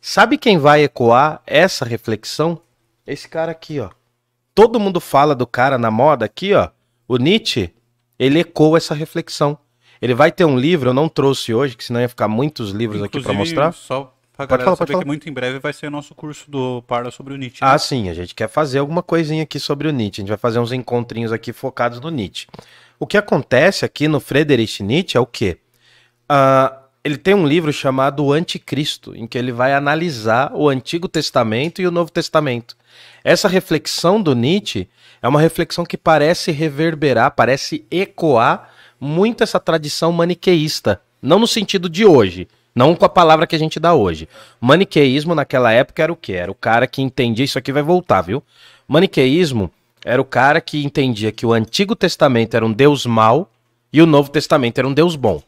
Sabe 0.00 0.38
quem 0.38 0.58
vai 0.58 0.82
ecoar 0.84 1.42
essa 1.46 1.84
reflexão? 1.84 2.60
Esse 3.06 3.28
cara 3.28 3.52
aqui, 3.52 3.80
ó. 3.80 3.90
Todo 4.54 4.80
mundo 4.80 4.98
fala 4.98 5.34
do 5.34 5.46
cara 5.46 5.76
na 5.76 5.90
moda 5.90 6.24
aqui, 6.24 6.54
ó. 6.54 6.70
O 7.06 7.16
Nietzsche, 7.16 7.70
ele 8.18 8.40
ecoa 8.40 8.78
essa 8.78 8.94
reflexão. 8.94 9.58
Ele 10.00 10.14
vai 10.14 10.32
ter 10.32 10.46
um 10.46 10.58
livro, 10.58 10.90
eu 10.90 10.94
não 10.94 11.08
trouxe 11.08 11.52
hoje, 11.52 11.76
que 11.76 11.84
senão 11.84 12.00
ia 12.00 12.08
ficar 12.08 12.28
muitos 12.28 12.70
livros 12.70 13.02
aqui 13.02 13.20
pra 13.20 13.32
Inclusive, 13.32 13.38
mostrar. 13.38 13.72
Só 13.72 14.16
pra 14.46 14.56
Pode 14.56 14.64
galera 14.64 14.64
falar, 14.64 14.76
pode 14.76 14.78
saber 14.78 14.92
falar. 14.92 15.02
que 15.02 15.06
muito 15.06 15.28
em 15.28 15.32
breve 15.32 15.58
vai 15.58 15.72
ser 15.72 15.86
o 15.86 15.90
nosso 15.90 16.14
curso 16.14 16.50
do 16.50 16.82
Parla 16.82 17.10
sobre 17.10 17.34
o 17.34 17.36
Nietzsche. 17.36 17.58
Ah, 17.60 17.72
né? 17.72 17.78
sim, 17.78 18.08
a 18.08 18.14
gente 18.14 18.34
quer 18.34 18.48
fazer 18.48 18.78
alguma 18.78 19.02
coisinha 19.02 19.42
aqui 19.42 19.58
sobre 19.58 19.88
o 19.88 19.92
Nietzsche. 19.92 20.20
A 20.20 20.22
gente 20.22 20.28
vai 20.28 20.38
fazer 20.38 20.58
uns 20.58 20.72
encontrinhos 20.72 21.32
aqui 21.32 21.52
focados 21.52 22.00
no 22.00 22.10
Nietzsche. 22.10 22.46
O 22.98 23.06
que 23.06 23.16
acontece 23.16 23.84
aqui 23.84 24.08
no 24.08 24.20
Friedrich 24.20 24.82
Nietzsche 24.82 25.16
é 25.16 25.20
o 25.20 25.26
quê? 25.26 25.58
Ah, 26.28 26.80
ele 27.02 27.16
tem 27.16 27.34
um 27.34 27.46
livro 27.46 27.72
chamado 27.72 28.24
O 28.24 28.32
Anticristo, 28.32 29.16
em 29.16 29.26
que 29.26 29.38
ele 29.38 29.52
vai 29.52 29.72
analisar 29.72 30.52
o 30.54 30.68
Antigo 30.68 31.08
Testamento 31.08 31.80
e 31.80 31.86
o 31.86 31.90
Novo 31.90 32.10
Testamento. 32.10 32.76
Essa 33.24 33.48
reflexão 33.48 34.20
do 34.20 34.34
Nietzsche 34.34 34.88
é 35.22 35.28
uma 35.28 35.40
reflexão 35.40 35.84
que 35.84 35.96
parece 35.96 36.50
reverberar, 36.50 37.30
parece 37.30 37.84
ecoar 37.90 38.70
muito 39.00 39.42
essa 39.42 39.58
tradição 39.58 40.12
maniqueísta. 40.12 41.00
Não 41.22 41.38
no 41.38 41.46
sentido 41.46 41.88
de 41.88 42.04
hoje, 42.04 42.46
Não 42.80 42.96
com 42.96 43.04
a 43.04 43.10
palavra 43.10 43.46
que 43.46 43.54
a 43.54 43.58
gente 43.58 43.78
dá 43.78 43.92
hoje. 43.92 44.26
Maniqueísmo 44.58 45.34
naquela 45.34 45.70
época 45.70 46.02
era 46.02 46.10
o 46.10 46.16
quê? 46.16 46.32
Era 46.32 46.50
o 46.50 46.54
cara 46.54 46.86
que 46.86 47.02
entendia. 47.02 47.44
Isso 47.44 47.58
aqui 47.58 47.70
vai 47.70 47.82
voltar, 47.82 48.22
viu? 48.22 48.42
Maniqueísmo 48.88 49.70
era 50.02 50.18
o 50.18 50.24
cara 50.24 50.62
que 50.62 50.82
entendia 50.82 51.30
que 51.30 51.44
o 51.44 51.52
Antigo 51.52 51.94
Testamento 51.94 52.54
era 52.54 52.64
um 52.64 52.72
Deus 52.72 53.04
mau 53.04 53.50
e 53.92 54.00
o 54.00 54.06
Novo 54.06 54.30
Testamento 54.30 54.78
era 54.78 54.88
um 54.88 54.94
Deus 54.94 55.14
bom. 55.14 55.42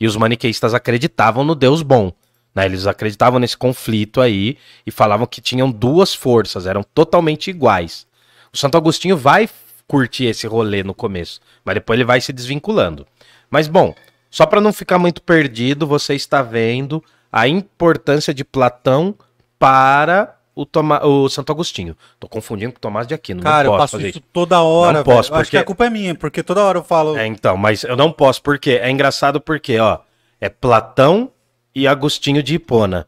E 0.00 0.06
os 0.06 0.16
maniqueístas 0.16 0.72
acreditavam 0.72 1.44
no 1.44 1.54
Deus 1.54 1.82
bom. 1.82 2.14
Né? 2.54 2.64
Eles 2.64 2.86
acreditavam 2.86 3.38
nesse 3.38 3.58
conflito 3.58 4.18
aí 4.18 4.56
e 4.86 4.90
falavam 4.90 5.26
que 5.26 5.42
tinham 5.42 5.70
duas 5.70 6.14
forças, 6.14 6.66
eram 6.66 6.82
totalmente 6.82 7.50
iguais. 7.50 8.06
O 8.50 8.56
Santo 8.56 8.78
Agostinho 8.78 9.18
vai 9.18 9.50
curtir 9.86 10.24
esse 10.24 10.46
rolê 10.46 10.82
no 10.82 10.94
começo, 10.94 11.42
mas 11.62 11.74
depois 11.74 11.98
ele 11.98 12.06
vai 12.06 12.22
se 12.22 12.32
desvinculando. 12.32 13.06
Mas 13.50 13.68
bom, 13.68 13.94
só 14.30 14.46
para 14.46 14.60
não 14.60 14.72
ficar 14.72 14.98
muito 14.98 15.20
perdido, 15.22 15.86
você 15.86 16.14
está 16.14 16.40
vendo 16.42 17.02
a 17.32 17.46
importância 17.48 18.32
de 18.32 18.44
Platão 18.44 19.14
para 19.58 20.36
o, 20.54 20.64
Toma, 20.64 21.04
o 21.04 21.28
Santo 21.28 21.52
Agostinho. 21.52 21.96
Tô 22.18 22.28
confundindo 22.28 22.72
com 22.72 22.78
o 22.78 22.80
Tomás 22.80 23.06
de 23.06 23.14
Aquino. 23.14 23.42
Cara, 23.42 23.64
não 23.64 23.72
eu 23.74 23.78
posso 23.78 23.82
passo 23.82 23.96
fazer 23.96 24.08
isso 24.10 24.20
toda 24.32 24.60
hora, 24.62 24.98
Não 24.98 25.04
posso. 25.04 25.32
Eu 25.32 25.36
Acho 25.36 25.50
que 25.50 25.56
porque- 25.56 25.56
a 25.58 25.64
culpa 25.64 25.86
é 25.86 25.90
minha, 25.90 26.14
porque 26.14 26.42
toda 26.42 26.62
hora 26.62 26.78
eu 26.78 26.84
falo. 26.84 27.16
É, 27.16 27.26
então, 27.26 27.56
mas 27.56 27.82
eu 27.84 27.96
não 27.96 28.10
posso, 28.12 28.42
porque 28.42 28.70
é 28.72 28.90
engraçado 28.90 29.40
porque, 29.40 29.78
ó, 29.78 29.98
é 30.40 30.48
Platão 30.48 31.30
e 31.74 31.86
Agostinho 31.86 32.42
de 32.42 32.54
Hipona, 32.54 33.06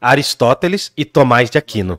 Aristóteles 0.00 0.92
e 0.96 1.04
Tomás 1.04 1.50
de 1.50 1.58
Aquino. 1.58 1.98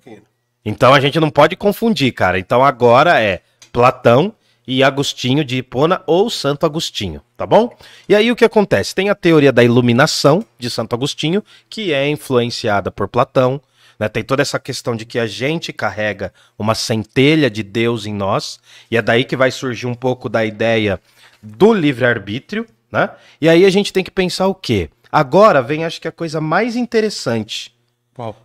Então 0.64 0.94
a 0.94 1.00
gente 1.00 1.20
não 1.20 1.30
pode 1.30 1.56
confundir, 1.56 2.12
cara. 2.14 2.38
Então 2.40 2.64
agora 2.64 3.22
é 3.22 3.42
Platão 3.72 4.34
e 4.70 4.84
Agostinho 4.84 5.44
de 5.44 5.58
Hipona 5.58 6.04
ou 6.06 6.30
Santo 6.30 6.64
Agostinho, 6.64 7.24
tá 7.36 7.44
bom? 7.44 7.76
E 8.08 8.14
aí 8.14 8.32
o 8.32 8.36
que 8.36 8.46
acontece? 8.46 8.94
Tem 8.94 9.10
a 9.10 9.16
teoria 9.16 9.52
da 9.52 9.64
iluminação 9.64 10.46
de 10.60 10.70
Santo 10.70 10.94
Agostinho, 10.94 11.44
que 11.68 11.92
é 11.92 12.08
influenciada 12.08 12.92
por 12.92 13.08
Platão, 13.08 13.60
né? 13.98 14.08
Tem 14.08 14.24
toda 14.24 14.44
essa 14.44 14.60
questão 14.60 14.96
de 14.96 15.08
que 15.08 15.18
a 15.18 15.26
gente 15.26 15.74
carrega 15.74 16.32
uma 16.56 16.76
centelha 16.76 17.50
de 17.50 17.64
Deus 17.64 18.06
em 18.06 18.14
nós, 18.14 18.60
e 18.92 18.96
é 18.96 19.02
daí 19.02 19.24
que 19.24 19.36
vai 19.36 19.50
surgir 19.50 19.88
um 19.88 19.96
pouco 19.96 20.30
da 20.30 20.46
ideia 20.46 21.02
do 21.42 21.74
livre-arbítrio, 21.74 22.68
né? 22.92 23.10
E 23.42 23.50
aí 23.50 23.66
a 23.66 23.72
gente 23.72 23.92
tem 23.92 24.04
que 24.04 24.12
pensar 24.12 24.46
o 24.46 24.54
quê? 24.54 24.92
Agora 25.12 25.64
vem, 25.64 25.84
acho 25.84 26.00
que 26.00 26.08
a 26.08 26.12
coisa 26.12 26.40
mais 26.40 26.76
interessante. 26.76 27.76
Qual? 28.14 28.38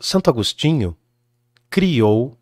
Santo 0.00 0.28
Agostinho 0.28 0.96
criou 1.70 2.36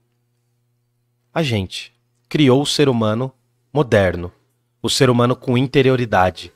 a 1.34 1.42
gente, 1.42 1.92
criou 2.28 2.62
o 2.62 2.66
ser 2.66 2.88
humano 2.88 3.32
moderno, 3.72 4.32
o 4.82 4.88
ser 4.88 5.10
humano 5.10 5.36
com 5.36 5.56
interioridade. 5.56 6.52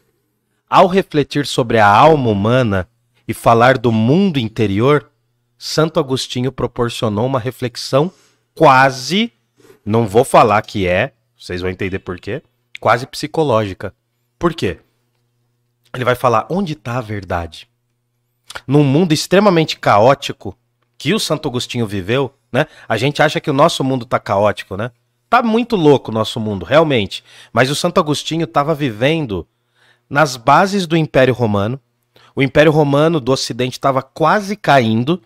Ao 0.68 0.86
refletir 0.86 1.46
sobre 1.46 1.78
a 1.78 1.86
alma 1.86 2.30
humana 2.30 2.88
e 3.26 3.34
falar 3.34 3.76
do 3.76 3.92
mundo 3.92 4.38
interior, 4.38 5.10
Santo 5.58 6.00
Agostinho 6.00 6.50
proporcionou 6.50 7.26
uma 7.26 7.38
reflexão 7.38 8.10
quase, 8.54 9.32
não 9.84 10.06
vou 10.06 10.24
falar 10.24 10.62
que 10.62 10.86
é, 10.86 11.12
vocês 11.38 11.60
vão 11.60 11.70
entender 11.70 11.98
por 11.98 12.18
quê, 12.18 12.42
quase 12.80 13.06
psicológica. 13.06 13.94
Por 14.38 14.54
quê? 14.54 14.78
Ele 15.92 16.04
vai 16.04 16.14
falar 16.14 16.46
onde 16.48 16.72
está 16.72 16.98
a 16.98 17.02
verdade. 17.02 17.68
Num 18.66 18.84
mundo 18.84 19.12
extremamente 19.12 19.78
caótico 19.78 20.56
que 20.96 21.14
o 21.14 21.20
Santo 21.20 21.48
Agostinho 21.48 21.86
viveu, 21.86 22.34
né? 22.52 22.66
A 22.88 22.96
gente 22.96 23.22
acha 23.22 23.40
que 23.40 23.50
o 23.50 23.54
nosso 23.54 23.82
mundo 23.84 24.04
tá 24.04 24.18
caótico, 24.18 24.76
né? 24.76 24.90
Tá 25.31 25.45
muito 25.45 25.76
louco 25.76 26.11
o 26.11 26.14
nosso 26.14 26.41
mundo, 26.41 26.64
realmente. 26.64 27.22
Mas 27.53 27.70
o 27.70 27.74
Santo 27.76 28.01
Agostinho 28.01 28.45
estava 28.45 28.74
vivendo 28.74 29.47
nas 30.09 30.37
bases 30.37 30.89
do 30.89 30.97
Império 30.97 31.33
Romano. 31.33 31.81
O 32.35 32.43
Império 32.43 32.72
Romano 32.72 33.20
do 33.20 33.31
Ocidente 33.31 33.74
estava 33.74 34.03
quase 34.03 34.57
caindo, 34.57 35.22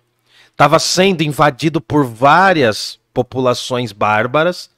estava 0.51 0.79
sendo 0.79 1.23
invadido 1.23 1.81
por 1.81 2.05
várias 2.05 2.99
populações 3.15 3.93
bárbaras 3.93 4.71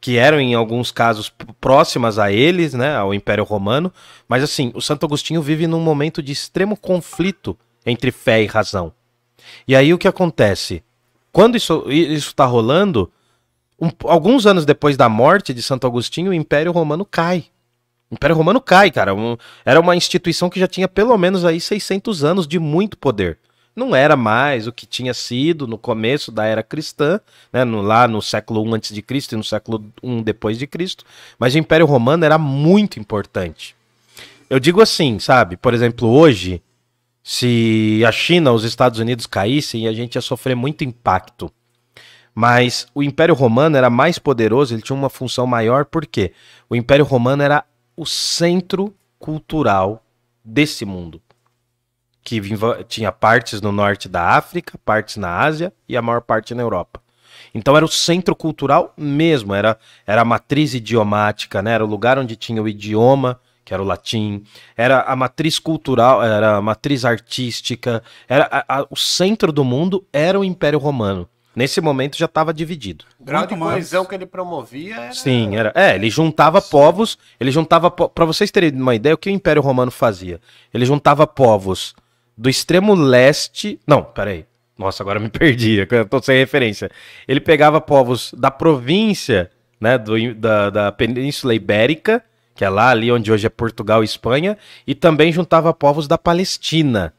que 0.00 0.16
eram 0.16 0.40
em 0.40 0.54
alguns 0.54 0.90
casos 0.90 1.30
próximas 1.60 2.18
a 2.18 2.32
eles, 2.32 2.72
né, 2.72 2.96
ao 2.96 3.12
Império 3.12 3.44
Romano, 3.44 3.92
mas 4.26 4.42
assim, 4.42 4.72
o 4.74 4.80
Santo 4.80 5.04
Agostinho 5.04 5.42
vive 5.42 5.66
num 5.66 5.80
momento 5.80 6.22
de 6.22 6.32
extremo 6.32 6.74
conflito 6.74 7.54
entre 7.84 8.10
fé 8.10 8.42
e 8.42 8.46
razão. 8.46 8.92
E 9.68 9.76
aí 9.76 9.92
o 9.92 9.98
que 9.98 10.08
acontece? 10.08 10.82
Quando 11.30 11.56
isso 11.56 11.84
está 12.16 12.46
rolando, 12.46 13.12
um- 13.80 13.90
alguns 14.04 14.46
anos 14.46 14.64
depois 14.64 14.96
da 14.96 15.08
morte 15.08 15.54
de 15.54 15.62
Santo 15.62 15.86
Agostinho, 15.86 16.30
o 16.30 16.34
Império 16.34 16.72
Romano 16.72 17.04
cai. 17.04 17.46
O 18.10 18.14
Império 18.14 18.36
Romano 18.36 18.60
cai, 18.60 18.90
cara. 18.90 19.14
Um- 19.14 19.36
era 19.64 19.80
uma 19.80 19.96
instituição 19.96 20.50
que 20.50 20.58
já 20.60 20.66
tinha 20.66 20.88
pelo 20.88 21.16
menos 21.16 21.44
aí 21.44 21.60
600 21.60 22.24
anos 22.24 22.46
de 22.46 22.58
muito 22.58 22.98
poder. 22.98 23.38
Não 23.74 23.94
era 23.94 24.16
mais 24.16 24.66
o 24.66 24.72
que 24.72 24.84
tinha 24.84 25.14
sido 25.14 25.66
no 25.66 25.78
começo 25.78 26.32
da 26.32 26.44
era 26.44 26.62
cristã, 26.62 27.20
né, 27.52 27.64
no- 27.64 27.80
lá 27.80 28.08
no 28.08 28.20
século 28.20 28.66
I 28.66 28.74
antes 28.74 28.92
de 28.92 29.00
Cristo 29.00 29.32
e 29.32 29.36
no 29.36 29.44
século 29.44 29.84
I 30.02 30.22
depois 30.22 30.58
de 30.58 30.66
Cristo, 30.66 31.04
mas 31.38 31.54
o 31.54 31.58
Império 31.58 31.86
Romano 31.86 32.24
era 32.24 32.36
muito 32.36 32.98
importante. 32.98 33.76
Eu 34.50 34.58
digo 34.58 34.80
assim, 34.82 35.20
sabe? 35.20 35.56
Por 35.56 35.72
exemplo, 35.72 36.08
hoje, 36.08 36.60
se 37.22 38.02
a 38.04 38.10
China, 38.10 38.50
os 38.52 38.64
Estados 38.64 38.98
Unidos 38.98 39.24
caíssem, 39.24 39.86
a 39.86 39.92
gente 39.92 40.16
ia 40.16 40.20
sofrer 40.20 40.56
muito 40.56 40.82
impacto. 40.82 41.50
Mas 42.34 42.86
o 42.94 43.02
Império 43.02 43.34
Romano 43.34 43.76
era 43.76 43.90
mais 43.90 44.18
poderoso, 44.18 44.74
ele 44.74 44.82
tinha 44.82 44.96
uma 44.96 45.10
função 45.10 45.46
maior, 45.46 45.84
porque 45.84 46.32
o 46.68 46.76
Império 46.76 47.04
Romano 47.04 47.42
era 47.42 47.64
o 47.96 48.06
centro 48.06 48.94
cultural 49.18 50.02
desse 50.44 50.84
mundo. 50.84 51.20
Que 52.22 52.40
tinha 52.86 53.10
partes 53.10 53.60
no 53.60 53.72
norte 53.72 54.08
da 54.08 54.36
África, 54.36 54.78
partes 54.84 55.16
na 55.16 55.38
Ásia 55.38 55.72
e 55.88 55.96
a 55.96 56.02
maior 56.02 56.20
parte 56.20 56.54
na 56.54 56.62
Europa. 56.62 57.00
Então 57.54 57.76
era 57.76 57.84
o 57.84 57.88
centro 57.88 58.36
cultural 58.36 58.92
mesmo, 58.96 59.54
era, 59.54 59.78
era 60.06 60.22
a 60.22 60.24
matriz 60.24 60.74
idiomática, 60.74 61.62
né? 61.62 61.72
era 61.72 61.84
o 61.84 61.88
lugar 61.88 62.18
onde 62.18 62.36
tinha 62.36 62.62
o 62.62 62.68
idioma, 62.68 63.40
que 63.64 63.74
era 63.74 63.82
o 63.82 63.86
latim, 63.86 64.44
era 64.76 65.00
a 65.02 65.16
matriz 65.16 65.58
cultural, 65.58 66.22
era 66.22 66.56
a 66.56 66.62
matriz 66.62 67.04
artística, 67.04 68.02
era 68.28 68.48
a- 68.50 68.80
a- 68.80 68.86
o 68.90 68.96
centro 68.96 69.52
do 69.52 69.64
mundo 69.64 70.06
era 70.12 70.38
o 70.38 70.44
Império 70.44 70.78
Romano. 70.78 71.28
Nesse 71.54 71.80
momento 71.80 72.16
já 72.16 72.26
estava 72.26 72.54
dividido. 72.54 73.04
O 73.18 73.24
grau 73.24 73.40
Muito 73.40 73.54
de 73.54 73.60
mais. 73.60 73.72
coesão 73.72 74.04
que 74.04 74.14
ele 74.14 74.26
promovia 74.26 74.94
era... 74.94 75.12
Sim, 75.12 75.56
era. 75.56 75.72
É, 75.74 75.96
ele 75.96 76.08
juntava 76.08 76.62
povos, 76.62 77.18
ele 77.40 77.50
juntava 77.50 77.90
po... 77.90 78.08
para 78.08 78.24
vocês 78.24 78.50
terem 78.50 78.70
uma 78.70 78.94
ideia 78.94 79.14
o 79.14 79.18
que 79.18 79.28
o 79.28 79.32
Império 79.32 79.60
Romano 79.60 79.90
fazia. 79.90 80.40
Ele 80.72 80.84
juntava 80.84 81.26
povos 81.26 81.94
do 82.36 82.48
extremo 82.48 82.94
leste, 82.94 83.80
não, 83.86 84.02
peraí. 84.02 84.46
Nossa, 84.78 85.02
agora 85.02 85.18
me 85.18 85.28
perdi, 85.30 85.86
eu 85.90 86.06
tô 86.06 86.22
sem 86.22 86.38
referência. 86.38 86.88
Ele 87.26 87.40
pegava 87.40 87.80
povos 87.80 88.32
da 88.36 88.50
província, 88.50 89.50
né, 89.80 89.98
do, 89.98 90.34
da, 90.34 90.70
da 90.70 90.92
Península 90.92 91.54
Ibérica, 91.54 92.22
que 92.54 92.64
é 92.64 92.68
lá 92.68 92.90
ali 92.90 93.10
onde 93.10 93.32
hoje 93.32 93.46
é 93.46 93.50
Portugal 93.50 94.02
e 94.02 94.04
Espanha, 94.04 94.56
e 94.86 94.94
também 94.94 95.32
juntava 95.32 95.74
povos 95.74 96.06
da 96.06 96.16
Palestina. 96.16 97.12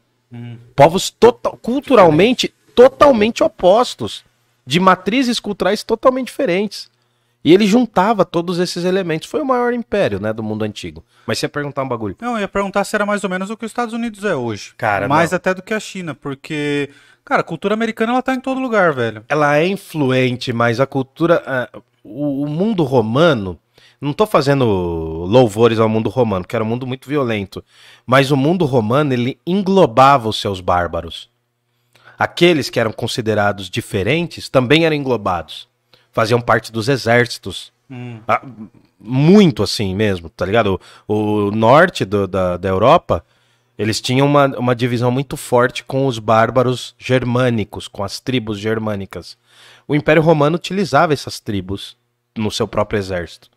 Povos 0.75 1.09
total, 1.09 1.57
culturalmente 1.61 2.53
totalmente 2.75 3.43
opostos, 3.43 4.23
de 4.65 4.79
matrizes 4.79 5.39
culturais 5.39 5.83
totalmente 5.83 6.27
diferentes. 6.27 6.89
E 7.43 7.53
ele 7.53 7.65
juntava 7.65 8.23
todos 8.23 8.59
esses 8.59 8.85
elementos. 8.85 9.27
Foi 9.27 9.41
o 9.41 9.45
maior 9.45 9.73
império, 9.73 10.19
né, 10.19 10.31
do 10.31 10.43
mundo 10.43 10.63
antigo. 10.63 11.03
Mas 11.25 11.39
você 11.39 11.45
ia 11.45 11.49
perguntar 11.49 11.83
um 11.83 11.87
bagulho. 11.87 12.15
Não, 12.21 12.35
eu 12.35 12.41
ia 12.41 12.47
perguntar 12.47 12.83
se 12.83 12.95
era 12.95 13.05
mais 13.05 13.23
ou 13.23 13.29
menos 13.29 13.49
o 13.49 13.57
que 13.57 13.65
os 13.65 13.71
Estados 13.71 13.93
Unidos 13.93 14.23
é 14.23 14.35
hoje. 14.35 14.73
Cara, 14.77 15.07
Mais 15.07 15.31
não. 15.31 15.37
até 15.37 15.53
do 15.53 15.63
que 15.63 15.73
a 15.73 15.79
China, 15.79 16.13
porque, 16.13 16.89
cara, 17.25 17.41
a 17.41 17.43
cultura 17.43 17.73
americana 17.73 18.13
ela 18.13 18.21
tá 18.21 18.35
em 18.35 18.39
todo 18.39 18.61
lugar, 18.61 18.93
velho. 18.93 19.23
Ela 19.27 19.57
é 19.57 19.67
influente, 19.67 20.53
mas 20.53 20.79
a 20.79 20.85
cultura, 20.85 21.41
ah, 21.45 21.69
o, 22.03 22.43
o 22.43 22.47
mundo 22.47 22.83
romano, 22.83 23.57
não 23.99 24.13
tô 24.13 24.27
fazendo 24.27 24.65
louvores 24.65 25.79
ao 25.79 25.89
mundo 25.89 26.09
romano, 26.09 26.45
que 26.45 26.55
era 26.55 26.63
um 26.63 26.67
mundo 26.67 26.85
muito 26.85 27.09
violento, 27.09 27.63
mas 28.05 28.29
o 28.29 28.37
mundo 28.37 28.65
romano 28.65 29.13
ele 29.13 29.39
englobava 29.47 30.29
os 30.29 30.39
seus 30.39 30.61
bárbaros. 30.61 31.29
Aqueles 32.23 32.69
que 32.69 32.79
eram 32.79 32.91
considerados 32.91 33.67
diferentes 33.67 34.47
também 34.47 34.85
eram 34.85 34.95
englobados. 34.95 35.67
Faziam 36.11 36.39
parte 36.39 36.71
dos 36.71 36.87
exércitos. 36.87 37.73
Ah, 38.27 38.43
muito 38.99 39.63
assim 39.63 39.95
mesmo, 39.95 40.29
tá 40.29 40.45
ligado? 40.45 40.79
O, 41.07 41.47
o 41.47 41.51
norte 41.51 42.05
do- 42.05 42.27
da, 42.27 42.57
da 42.57 42.69
Europa, 42.69 43.25
eles 43.75 43.99
tinham 43.99 44.27
uma, 44.27 44.45
uma 44.59 44.75
divisão 44.75 45.09
muito 45.09 45.35
forte 45.35 45.83
com 45.83 46.05
os 46.05 46.19
bárbaros 46.19 46.93
germânicos, 46.99 47.87
com 47.87 48.03
as 48.03 48.19
tribos 48.19 48.59
germânicas. 48.59 49.35
O 49.87 49.95
Império 49.95 50.21
Romano 50.21 50.57
utilizava 50.57 51.13
essas 51.13 51.39
tribos 51.39 51.97
no 52.37 52.51
seu 52.51 52.67
próprio 52.67 52.99
exército. 52.99 53.49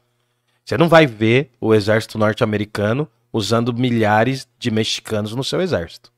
Você 0.64 0.78
não 0.78 0.88
vai 0.88 1.06
ver 1.06 1.50
o 1.60 1.74
exército 1.74 2.16
norte-americano 2.16 3.06
usando 3.30 3.74
milhares 3.74 4.48
de 4.58 4.70
mexicanos 4.70 5.34
no 5.34 5.44
seu 5.44 5.60
exército. 5.60 6.13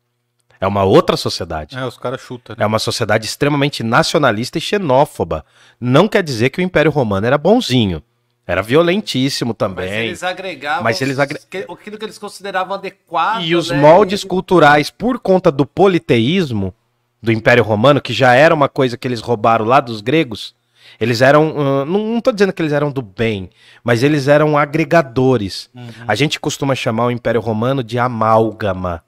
É 0.60 0.66
uma 0.66 0.84
outra 0.84 1.16
sociedade. 1.16 1.76
É, 1.76 1.84
os 1.84 1.98
caras 1.98 2.20
chutam, 2.20 2.54
né? 2.56 2.64
É 2.64 2.66
uma 2.66 2.78
sociedade 2.78 3.26
extremamente 3.26 3.82
nacionalista 3.82 4.58
e 4.58 4.60
xenófoba. 4.60 5.44
Não 5.80 6.08
quer 6.08 6.22
dizer 6.22 6.50
que 6.50 6.60
o 6.60 6.62
Império 6.62 6.90
Romano 6.90 7.26
era 7.26 7.36
bonzinho. 7.38 8.02
Era 8.46 8.62
violentíssimo 8.62 9.50
Mas 9.50 9.56
também. 9.58 10.06
eles 10.06 10.22
agregavam 10.22 10.84
Mas 10.84 11.00
eles 11.02 11.18
agre- 11.18 11.40
aquilo 11.68 11.98
que 11.98 12.04
eles 12.04 12.16
consideravam 12.16 12.74
adequado. 12.74 13.42
E 13.42 13.56
os 13.56 13.70
né? 13.70 13.76
moldes 13.76 14.22
culturais, 14.22 14.88
por 14.88 15.18
conta 15.18 15.50
do 15.50 15.66
politeísmo 15.66 16.72
do 17.20 17.32
Império 17.32 17.64
Romano, 17.64 18.00
que 18.00 18.12
já 18.12 18.34
era 18.34 18.54
uma 18.54 18.68
coisa 18.68 18.96
que 18.96 19.08
eles 19.08 19.20
roubaram 19.20 19.64
lá 19.64 19.80
dos 19.80 20.00
gregos, 20.00 20.54
eles 21.00 21.20
eram. 21.20 21.84
não, 21.84 22.20
tô 22.20 22.30
dizendo 22.30 22.52
que 22.52 22.62
eles 22.62 22.72
eram 22.72 22.92
do 22.92 23.02
bem, 23.02 23.50
mas 23.82 24.04
eles 24.04 24.28
eram 24.28 24.56
agregadores. 24.56 25.68
A 26.06 26.14
gente 26.14 26.38
costuma 26.38 26.74
chamar 26.76 27.06
o 27.06 27.10
Império 27.10 27.40
Romano 27.40 27.82
de 27.82 27.98
amálgama. 27.98 29.02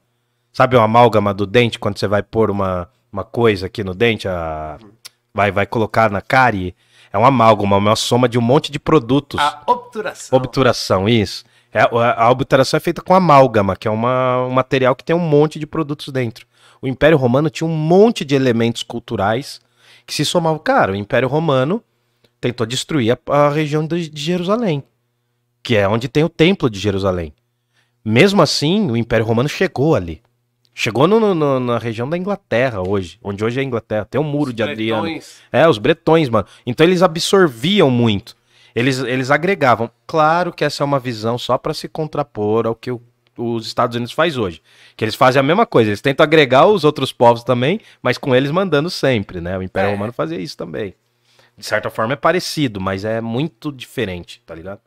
Sabe 0.59 0.75
o 0.75 0.81
amálgama 0.81 1.33
do 1.33 1.47
dente, 1.47 1.79
quando 1.79 1.99
você 2.01 2.09
vai 2.09 2.21
pôr 2.21 2.51
uma, 2.51 2.91
uma 3.13 3.23
coisa 3.23 3.67
aqui 3.67 3.85
no 3.85 3.95
dente, 3.95 4.27
a- 4.27 4.77
vai, 5.33 5.53
vai 5.53 5.65
colocar 5.65 6.11
na 6.11 6.21
cárie? 6.21 6.75
É 7.13 7.17
um 7.17 7.25
amálgama, 7.25 7.77
uma 7.77 7.95
soma 7.95 8.29
de 8.29 8.37
um 8.37 8.43
monte 8.43 8.73
de 8.73 8.81
produtos. 8.81 9.39
A 9.39 9.63
obturação. 9.69 10.37
Obturação, 10.37 11.09
isso. 11.09 11.45
É, 11.73 11.83
a, 11.83 12.25
a 12.25 12.29
obturação 12.33 12.77
é 12.77 12.81
feita 12.81 13.01
com 13.01 13.15
amálgama, 13.15 13.77
que 13.77 13.87
é 13.87 13.91
uma, 13.93 14.47
um 14.47 14.51
material 14.51 14.97
que 14.97 15.05
tem 15.05 15.15
um 15.15 15.21
monte 15.21 15.61
de 15.61 15.67
produtos 15.67 16.09
dentro. 16.09 16.45
O 16.83 16.89
Império 16.89 17.17
Romano 17.17 17.49
tinha 17.49 17.65
um 17.69 17.77
monte 17.77 18.25
de 18.25 18.35
elementos 18.35 18.83
culturais 18.83 19.61
que 20.05 20.13
se 20.13 20.25
somavam. 20.25 20.59
Cara, 20.59 20.91
o 20.91 20.97
Império 20.97 21.29
Romano 21.29 21.81
tentou 22.41 22.67
destruir 22.67 23.13
a, 23.13 23.33
a 23.33 23.49
região 23.49 23.87
de, 23.87 24.11
de 24.11 24.21
Jerusalém, 24.21 24.83
que 25.63 25.77
é 25.77 25.87
onde 25.89 26.09
tem 26.09 26.25
o 26.25 26.29
Templo 26.29 26.69
de 26.69 26.81
Jerusalém. 26.81 27.33
Mesmo 28.05 28.43
assim, 28.43 28.91
o 28.91 28.97
Império 28.97 29.25
Romano 29.25 29.49
chegou 29.49 29.95
ali. 29.95 30.21
Chegou 30.81 31.09
no- 31.09 31.35
no- 31.35 31.59
na 31.59 31.77
região 31.77 32.09
da 32.09 32.17
Inglaterra 32.17 32.81
hoje, 32.81 33.19
onde 33.21 33.45
hoje 33.45 33.59
é 33.59 33.63
a 33.63 33.65
Inglaterra. 33.65 34.05
Tem 34.05 34.21
o 34.21 34.23
muro 34.23 34.51
Os 34.51 34.55
de 34.55 34.63
Adriano. 34.63 35.03
bretões. 35.03 35.41
É, 35.51 35.69
os 35.69 35.77
bretões, 35.77 36.29
mano. 36.29 36.47
Então 36.65 36.87
eles 36.87 37.03
absorviam 37.03 37.91
muito. 37.91 38.37
Eles, 38.77 39.01
eles 39.01 39.29
agregavam. 39.33 39.91
Claro 40.07 40.53
que 40.53 40.65
essa 40.65 40.85
é 40.85 40.87
uma 40.87 41.01
visão 41.01 41.37
só 41.37 41.59
para 41.59 41.75
se 41.75 41.89
contrapor 41.89 42.65
ao 42.65 42.77
que 42.77 42.93
o- 42.93 43.03
os 43.37 43.67
Estados 43.67 43.97
Unidos 43.97 44.13
faz 44.13 44.37
hoje. 44.37 44.63
Que 44.97 45.05
eles 45.05 45.17
fazem 45.17 45.41
a 45.41 45.43
mesma 45.43 45.67
coisa. 45.67 45.91
Eles 45.91 46.01
tentam 46.01 46.23
agregar 46.23 46.67
os 46.69 46.85
outros 46.85 47.13
povos 47.13 47.43
também, 47.43 47.81
mas 48.01 48.17
com 48.17 48.33
eles 48.33 48.53
mandando 48.53 48.89
sempre, 48.89 49.41
né? 49.41 49.59
O 49.59 49.63
Império 49.65 49.89
É. 49.89 49.93
Romano 49.93 50.13
fazia 50.13 50.39
isso 50.39 50.57
também. 50.57 50.95
De 51.57 51.67
certa 51.67 51.91
forma 51.91 52.13
é 52.13 52.17
parecido, 52.17 52.81
mas 52.81 53.05
é 53.05 53.21
muito 53.21 53.73
diferente, 53.73 54.41
tá 54.47 54.55
ligado? 54.55 54.81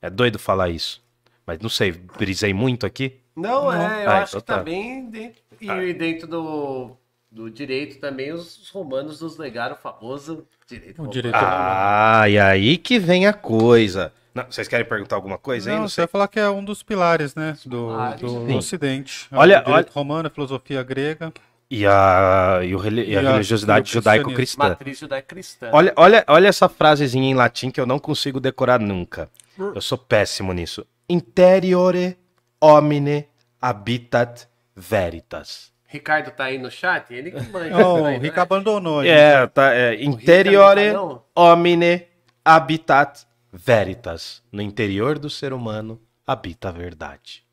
É 0.00 0.08
doido 0.08 0.38
falar 0.38 0.68
isso. 0.68 1.02
Mas 1.44 1.58
não 1.58 1.68
sei, 1.68 1.90
brisei 2.16 2.54
muito 2.54 2.86
aqui. 2.86 3.16
Não, 3.34 3.72
é, 3.72 4.04
eu 4.04 4.10
Ah, 4.10 4.22
acho 4.22 4.36
então 4.36 4.40
que 4.40 4.46
tá. 4.46 4.58
também 4.58 5.06
dentro, 5.10 5.40
e 5.60 5.94
dentro 5.94 6.26
do, 6.26 6.90
do 7.30 7.50
direito 7.50 7.98
também 7.98 8.32
os 8.32 8.68
romanos 8.70 9.20
nos 9.20 9.38
legaram 9.38 9.74
o 9.74 9.78
famoso 9.78 10.46
direito 10.68 10.94
O 10.98 11.02
romano. 11.02 11.12
direito 11.12 11.34
Ah, 11.36 12.24
e 12.28 12.38
aí 12.38 12.76
que 12.76 12.98
vem 12.98 13.26
a 13.26 13.32
coisa. 13.32 14.12
Não, 14.34 14.44
vocês 14.50 14.66
querem 14.66 14.86
perguntar 14.86 15.16
alguma 15.16 15.36
coisa 15.38 15.68
aí? 15.70 15.74
Não, 15.74 15.82
Não 15.82 15.88
você 15.88 15.96
sei. 15.96 16.02
vai 16.04 16.10
falar 16.10 16.28
que 16.28 16.40
é 16.40 16.48
um 16.48 16.64
dos 16.64 16.82
pilares, 16.82 17.34
né? 17.34 17.56
Do, 17.66 17.86
Pilares. 17.88 18.20
do 18.20 18.28
Sim. 18.46 18.54
Ocidente. 18.56 19.28
É 19.30 19.36
Olha- 19.36 19.60
o 19.60 19.64
direito 19.64 19.90
romano, 19.92 20.26
a 20.26 20.30
filosofia 20.30 20.82
grega. 20.82 21.32
E 21.70 21.86
a, 21.86 22.60
e 22.62 22.74
o 22.74 22.78
reli- 22.78 23.08
e 23.10 23.16
a 23.16 23.22
E 23.22 23.26
a- 23.26 23.30
religiosidade 23.32 23.88
e 23.88 23.92
judaico-cristã. 23.94 24.68
Matriz 24.68 24.98
judaico-cristã. 24.98 25.70
Olha, 25.72 25.92
olha, 25.96 26.22
olha 26.28 26.48
essa 26.48 26.68
frasezinha 26.68 27.30
em 27.30 27.34
latim 27.34 27.70
que 27.70 27.80
eu 27.80 27.86
não 27.86 27.98
consigo 27.98 28.38
decorar 28.38 28.78
nunca. 28.78 29.30
Eu 29.58 29.80
sou 29.80 29.96
péssimo 29.96 30.52
nisso. 30.52 30.86
Interiore 31.08 32.16
homine 32.62 33.26
habitat 33.60 34.46
veritas. 34.76 35.72
Ricardo 35.86 36.30
tá 36.30 36.44
aí 36.44 36.58
no 36.58 36.70
chat? 36.70 37.12
Ele 37.12 37.32
que 37.32 37.42
manja. 37.48 37.76
Oh, 37.76 37.98
isso 37.98 38.18
o 38.18 38.20
Rick 38.20 38.36
né? 38.36 38.42
abandonou. 38.42 39.02
É, 39.02 39.46
tá, 39.48 39.74
é, 39.74 40.02
interiore 40.02 40.92
também 40.92 41.16
tá, 41.16 41.22
homine 41.34 42.06
habitat 42.44 43.26
veritas. 43.52 44.42
No 44.50 44.62
interior 44.62 45.18
do 45.18 45.28
ser 45.28 45.52
humano 45.52 46.00
habita 46.26 46.68
a 46.68 46.72
verdade. 46.72 47.44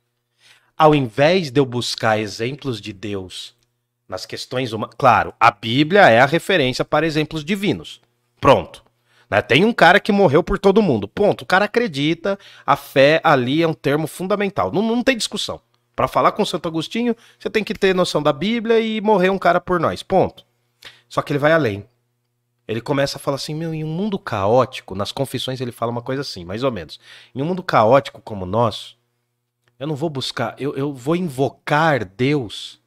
Ao 0.77 0.95
invés 0.95 1.51
de 1.51 1.59
eu 1.59 1.65
buscar 1.65 2.19
exemplos 2.19 2.79
de 2.79 2.93
Deus 2.93 3.57
nas 4.07 4.25
questões 4.25 4.71
humanas. 4.71 4.95
Claro, 4.97 5.33
a 5.39 5.51
Bíblia 5.51 6.07
é 6.07 6.19
a 6.21 6.25
referência 6.25 6.85
para 6.85 7.05
exemplos 7.05 7.43
divinos. 7.43 7.99
Pronto. 8.39 8.83
Né? 9.29 9.41
Tem 9.41 9.63
um 9.63 9.73
cara 9.73 9.99
que 9.99 10.11
morreu 10.11 10.43
por 10.43 10.57
todo 10.57 10.81
mundo. 10.81 11.07
Ponto. 11.07 11.43
O 11.43 11.45
cara 11.45 11.65
acredita, 11.65 12.37
a 12.65 12.75
fé 12.75 13.21
ali 13.23 13.61
é 13.61 13.67
um 13.67 13.73
termo 13.73 14.07
fundamental. 14.07 14.71
Não, 14.71 14.81
não 14.81 15.03
tem 15.03 15.15
discussão. 15.15 15.61
Para 15.95 16.07
falar 16.07 16.31
com 16.31 16.45
Santo 16.45 16.67
Agostinho, 16.67 17.15
você 17.37 17.49
tem 17.49 17.63
que 17.63 17.73
ter 17.73 17.93
noção 17.93 18.23
da 18.23 18.31
Bíblia 18.31 18.79
e 18.79 19.01
morrer 19.01 19.29
um 19.29 19.37
cara 19.37 19.59
por 19.59 19.79
nós. 19.79 20.01
Ponto. 20.01 20.45
Só 21.07 21.21
que 21.21 21.31
ele 21.31 21.39
vai 21.39 21.51
além. 21.51 21.85
Ele 22.67 22.81
começa 22.81 23.17
a 23.17 23.19
falar 23.19 23.35
assim, 23.35 23.55
meu, 23.55 23.73
em 23.73 23.83
um 23.83 23.87
mundo 23.87 24.19
caótico, 24.19 24.93
nas 24.93 25.11
confissões 25.11 25.59
ele 25.59 25.71
fala 25.71 25.91
uma 25.91 26.03
coisa 26.03 26.21
assim, 26.21 26.45
mais 26.45 26.63
ou 26.63 26.71
menos. 26.71 26.99
Em 27.33 27.41
um 27.41 27.45
mundo 27.45 27.63
caótico 27.63 28.21
como 28.21 28.45
o 28.45 28.47
nosso, 28.47 28.95
eu 29.79 29.87
não 29.87 29.95
vou 29.95 30.09
buscar, 30.09 30.55
eu, 30.59 30.75
eu 30.75 30.93
vou 30.93 31.15
invocar 31.15 32.05
Deus 32.05 32.79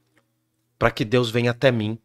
para 0.78 0.90
que 0.90 1.04
Deus 1.04 1.30
venha 1.30 1.50
até 1.50 1.72
mim. 1.72 1.98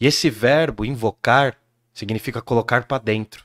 E 0.00 0.06
esse 0.06 0.28
verbo 0.28 0.84
invocar 0.84 1.56
significa 1.92 2.42
colocar 2.42 2.84
para 2.84 2.98
dentro. 2.98 3.43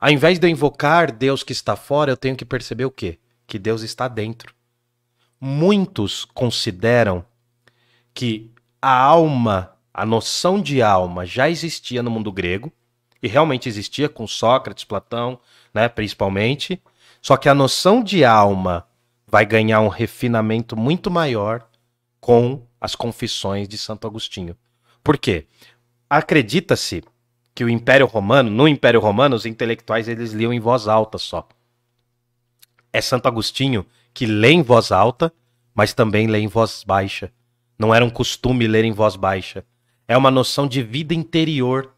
Ao 0.00 0.10
invés 0.10 0.38
de 0.38 0.46
eu 0.46 0.50
invocar 0.50 1.12
Deus 1.12 1.42
que 1.42 1.52
está 1.52 1.76
fora, 1.76 2.10
eu 2.10 2.16
tenho 2.16 2.34
que 2.34 2.44
perceber 2.44 2.86
o 2.86 2.90
quê? 2.90 3.18
Que 3.46 3.58
Deus 3.58 3.82
está 3.82 4.08
dentro. 4.08 4.54
Muitos 5.38 6.24
consideram 6.24 7.24
que 8.14 8.50
a 8.80 8.96
alma, 8.96 9.76
a 9.92 10.06
noção 10.06 10.60
de 10.60 10.80
alma 10.80 11.26
já 11.26 11.50
existia 11.50 12.02
no 12.02 12.10
mundo 12.10 12.32
grego, 12.32 12.72
e 13.22 13.28
realmente 13.28 13.68
existia 13.68 14.08
com 14.08 14.26
Sócrates, 14.26 14.84
Platão, 14.84 15.38
né, 15.74 15.88
principalmente, 15.88 16.82
só 17.20 17.36
que 17.36 17.50
a 17.50 17.54
noção 17.54 18.02
de 18.02 18.24
alma 18.24 18.86
vai 19.26 19.44
ganhar 19.44 19.80
um 19.80 19.88
refinamento 19.88 20.76
muito 20.76 21.10
maior 21.10 21.68
com 22.18 22.66
as 22.80 22.94
confissões 22.94 23.68
de 23.68 23.76
Santo 23.76 24.06
Agostinho. 24.06 24.56
Por 25.04 25.18
quê? 25.18 25.46
Acredita-se 26.08 27.04
que 27.60 27.64
o 27.64 27.68
Império 27.68 28.06
Romano, 28.06 28.50
no 28.50 28.66
Império 28.66 29.00
Romano, 29.00 29.36
os 29.36 29.44
intelectuais 29.44 30.08
eles 30.08 30.32
liam 30.32 30.50
em 30.50 30.58
voz 30.58 30.88
alta 30.88 31.18
só. 31.18 31.46
É 32.90 33.02
Santo 33.02 33.28
Agostinho 33.28 33.84
que 34.14 34.24
lê 34.24 34.52
em 34.52 34.62
voz 34.62 34.90
alta, 34.90 35.30
mas 35.74 35.92
também 35.92 36.26
lê 36.26 36.38
em 36.38 36.46
voz 36.46 36.82
baixa. 36.86 37.30
Não 37.78 37.94
era 37.94 38.02
um 38.02 38.08
costume 38.08 38.66
ler 38.66 38.86
em 38.86 38.92
voz 38.92 39.14
baixa. 39.14 39.62
É 40.08 40.16
uma 40.16 40.30
noção 40.30 40.66
de 40.66 40.82
vida 40.82 41.12
interior. 41.12 41.92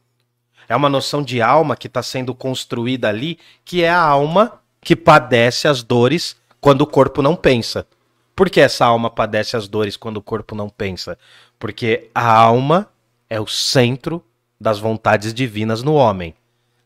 É 0.68 0.74
uma 0.74 0.88
noção 0.88 1.22
de 1.22 1.40
alma 1.40 1.76
que 1.76 1.86
está 1.86 2.02
sendo 2.02 2.34
construída 2.34 3.08
ali, 3.08 3.38
que 3.64 3.84
é 3.84 3.88
a 3.88 4.02
alma 4.02 4.60
que 4.80 4.96
padece 4.96 5.68
as 5.68 5.80
dores 5.80 6.34
quando 6.60 6.80
o 6.80 6.86
corpo 6.88 7.22
não 7.22 7.36
pensa. 7.36 7.86
Por 8.34 8.50
que 8.50 8.60
essa 8.60 8.84
alma 8.84 9.08
padece 9.08 9.56
as 9.56 9.68
dores 9.68 9.96
quando 9.96 10.16
o 10.16 10.22
corpo 10.22 10.56
não 10.56 10.68
pensa? 10.68 11.16
Porque 11.56 12.10
a 12.12 12.32
alma 12.32 12.88
é 13.30 13.40
o 13.40 13.46
centro 13.46 14.24
das 14.62 14.78
vontades 14.78 15.34
divinas 15.34 15.82
no 15.82 15.94
homem. 15.94 16.34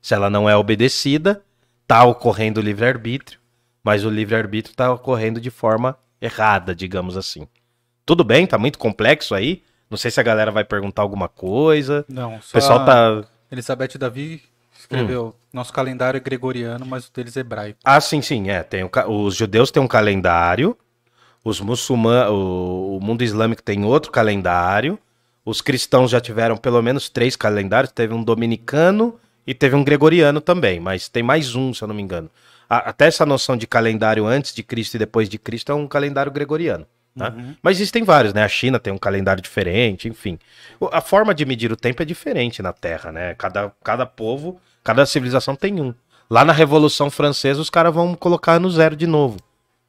Se 0.00 0.14
ela 0.14 0.30
não 0.30 0.48
é 0.48 0.56
obedecida, 0.56 1.42
está 1.82 2.04
ocorrendo 2.04 2.60
o 2.60 2.62
livre-arbítrio, 2.62 3.38
mas 3.84 4.04
o 4.04 4.10
livre-arbítrio 4.10 4.72
está 4.72 4.92
ocorrendo 4.92 5.40
de 5.40 5.50
forma 5.50 5.96
errada, 6.20 6.74
digamos 6.74 7.16
assim. 7.16 7.46
Tudo 8.04 8.24
bem? 8.24 8.46
Tá 8.46 8.58
muito 8.58 8.78
complexo 8.78 9.34
aí? 9.34 9.62
Não 9.90 9.96
sei 9.96 10.10
se 10.10 10.18
a 10.18 10.22
galera 10.22 10.50
vai 10.50 10.64
perguntar 10.64 11.02
alguma 11.02 11.28
coisa. 11.28 12.04
Não, 12.08 12.36
O 12.36 12.42
só 12.42 12.52
pessoal 12.52 12.84
tá. 12.84 13.24
Elizabeth 13.50 13.98
Davi 13.98 14.42
escreveu 14.78 15.34
nosso 15.52 15.72
calendário 15.72 16.18
é 16.18 16.20
gregoriano, 16.20 16.84
mas 16.84 17.06
o 17.06 17.12
deles 17.12 17.36
é 17.36 17.40
hebraico. 17.40 17.78
Ah, 17.84 18.00
sim, 18.00 18.20
sim, 18.22 18.50
é. 18.50 18.62
Tem 18.62 18.84
o 18.84 18.90
Os 19.24 19.36
judeus 19.36 19.70
têm 19.70 19.82
um 19.82 19.88
calendário, 19.88 20.76
os 21.44 21.60
muçulmanos, 21.60 22.32
o... 22.32 22.96
o 22.96 23.00
mundo 23.04 23.22
islâmico 23.22 23.62
tem 23.62 23.84
outro 23.84 24.10
calendário, 24.10 24.98
os 25.46 25.62
cristãos 25.62 26.10
já 26.10 26.20
tiveram 26.20 26.56
pelo 26.58 26.82
menos 26.82 27.08
três 27.08 27.36
calendários, 27.36 27.92
teve 27.92 28.12
um 28.12 28.22
dominicano 28.22 29.18
e 29.46 29.54
teve 29.54 29.74
um 29.76 29.84
gregoriano 29.84 30.40
também, 30.40 30.78
mas 30.80 31.08
tem 31.08 31.22
mais 31.22 31.54
um, 31.54 31.72
se 31.72 31.82
eu 31.82 31.88
não 31.88 31.94
me 31.94 32.02
engano. 32.02 32.28
A- 32.68 32.90
Até 32.90 33.06
essa 33.06 33.24
noção 33.24 33.56
de 33.56 33.66
calendário 33.66 34.26
antes 34.26 34.52
de 34.52 34.62
Cristo 34.62 34.96
e 34.96 34.98
depois 34.98 35.28
de 35.28 35.38
Cristo 35.38 35.70
é 35.72 35.74
um 35.74 35.86
calendário 35.86 36.32
gregoriano. 36.32 36.84
Tá? 37.16 37.32
Mas 37.62 37.78
existem 37.78 38.02
vários, 38.02 38.34
né? 38.34 38.42
A 38.44 38.48
China 38.48 38.78
tem 38.78 38.92
um 38.92 38.98
calendário 38.98 39.40
diferente, 39.42 40.06
enfim. 40.06 40.38
A 40.92 41.00
forma 41.00 41.34
de 41.34 41.46
medir 41.46 41.72
o 41.72 41.76
tempo 41.76 42.02
é 42.02 42.04
diferente 42.04 42.60
na 42.60 42.74
Terra, 42.74 43.10
né? 43.10 43.34
Cada, 43.36 43.72
cada 43.82 44.04
povo, 44.04 44.60
cada 44.84 45.06
civilização 45.06 45.56
tem 45.56 45.80
um. 45.80 45.94
Lá 46.28 46.44
na 46.44 46.52
Revolução 46.52 47.08
Francesa, 47.10 47.58
os 47.58 47.70
caras 47.70 47.94
vão 47.94 48.14
colocar 48.14 48.60
no 48.60 48.68
zero 48.70 48.94
de 48.94 49.06
novo. 49.06 49.38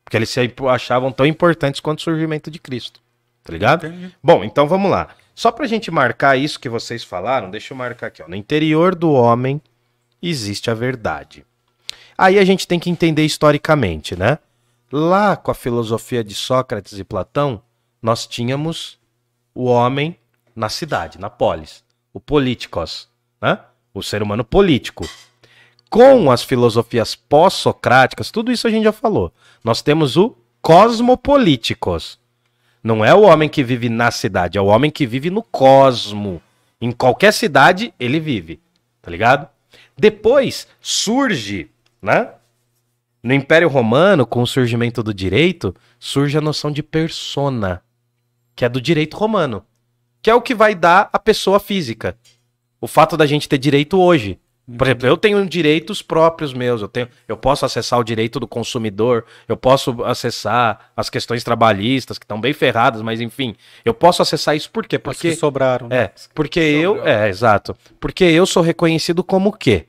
Porque 0.05 0.15
eles 0.15 0.29
se 0.29 0.39
achavam 0.69 1.11
tão 1.11 1.25
importantes 1.25 1.81
quanto 1.81 1.99
o 1.99 2.03
surgimento 2.03 2.49
de 2.49 2.59
Cristo. 2.59 3.01
Tá 3.43 3.51
ligado? 3.51 3.87
Entendi. 3.87 4.15
Bom, 4.23 4.41
então 4.45 4.65
vamos 4.65 4.89
lá. 4.89 5.09
Só 5.37 5.51
pra 5.51 5.67
gente 5.67 5.91
marcar 5.91 6.35
isso 6.35 6.59
que 6.59 6.67
vocês 6.67 7.03
falaram, 7.03 7.51
deixa 7.51 7.71
eu 7.71 7.77
marcar 7.77 8.07
aqui. 8.07 8.23
Ó. 8.23 8.27
No 8.27 8.35
interior 8.35 8.95
do 8.95 9.11
homem 9.11 9.61
existe 10.19 10.71
a 10.71 10.73
verdade. 10.73 11.45
Aí 12.17 12.39
a 12.39 12.43
gente 12.43 12.67
tem 12.67 12.79
que 12.79 12.89
entender 12.89 13.23
historicamente, 13.23 14.15
né? 14.15 14.39
Lá 14.91 15.37
com 15.37 15.51
a 15.51 15.53
filosofia 15.53 16.23
de 16.23 16.33
Sócrates 16.33 16.97
e 16.97 17.03
Platão, 17.03 17.61
nós 18.01 18.25
tínhamos 18.25 18.97
o 19.53 19.65
homem 19.65 20.17
na 20.55 20.69
cidade, 20.69 21.19
na 21.19 21.29
polis, 21.29 21.83
o 22.11 22.19
políticos, 22.19 23.07
né? 23.39 23.59
O 23.93 24.01
ser 24.01 24.23
humano 24.23 24.43
político. 24.43 25.07
Com 25.87 26.31
as 26.31 26.41
filosofias 26.41 27.13
pós-socráticas, 27.13 28.31
tudo 28.31 28.51
isso 28.51 28.65
a 28.65 28.71
gente 28.71 28.85
já 28.85 28.91
falou. 28.91 29.31
Nós 29.63 29.83
temos 29.83 30.17
o 30.17 30.35
cosmopolíticos. 30.63 32.17
Não 32.83 33.03
é 33.03 33.13
o 33.13 33.21
homem 33.21 33.49
que 33.49 33.63
vive 33.63 33.89
na 33.89 34.11
cidade, 34.11 34.57
é 34.57 34.61
o 34.61 34.67
homem 34.67 34.89
que 34.91 35.05
vive 35.05 35.29
no 35.29 35.43
cosmo. 35.43 36.41
Em 36.79 36.91
qualquer 36.91 37.33
cidade 37.33 37.93
ele 37.99 38.19
vive, 38.19 38.59
tá 39.01 39.09
ligado? 39.09 39.47
Depois 39.97 40.67
surge, 40.79 41.69
né? 42.01 42.29
No 43.23 43.33
Império 43.33 43.67
Romano, 43.67 44.25
com 44.25 44.41
o 44.41 44.47
surgimento 44.47 45.01
do 45.01 45.13
direito, 45.13 45.75
surge 45.99 46.37
a 46.37 46.41
noção 46.41 46.71
de 46.71 46.83
persona, 46.83 47.81
que 48.55 48.63
é 48.63 48.69
do 48.69 48.79
direito 48.79 49.17
romano, 49.17 49.65
que 50.21 50.29
é 50.29 50.35
o 50.35 50.41
que 50.41 50.53
vai 50.53 50.75
dar 50.75 51.09
a 51.11 51.19
pessoa 51.19 51.59
física. 51.59 52.17
O 52.79 52.87
fato 52.87 53.17
da 53.17 53.25
gente 53.25 53.49
ter 53.49 53.57
direito 53.57 53.99
hoje. 53.99 54.39
Por 54.75 54.85
exemplo, 54.85 55.07
eu 55.07 55.15
tenho 55.15 55.45
direitos 55.47 56.01
próprios 56.01 56.53
meus, 56.53 56.81
eu, 56.81 56.89
tenho, 56.89 57.07
eu 57.25 57.37
posso 57.37 57.65
acessar 57.65 57.97
o 57.99 58.03
direito 58.03 58.37
do 58.37 58.45
consumidor, 58.45 59.23
eu 59.47 59.55
posso 59.55 60.03
acessar 60.03 60.91
as 60.95 61.09
questões 61.09 61.41
trabalhistas, 61.41 62.17
que 62.17 62.25
estão 62.25 62.41
bem 62.41 62.51
ferradas, 62.51 63.01
mas 63.01 63.21
enfim, 63.21 63.55
eu 63.85 63.93
posso 63.93 64.21
acessar 64.21 64.57
isso 64.57 64.69
por 64.69 64.85
quê? 64.85 64.99
Porque 64.99 65.29
que 65.29 65.35
sobraram. 65.37 65.87
né? 65.87 65.95
é, 66.03 66.11
porque 66.33 66.59
eu. 66.59 67.05
É, 67.07 67.29
exato. 67.29 67.77
Porque 67.97 68.25
eu 68.25 68.45
sou 68.45 68.61
reconhecido 68.61 69.23
como 69.23 69.49
o 69.49 69.53
quê? 69.53 69.85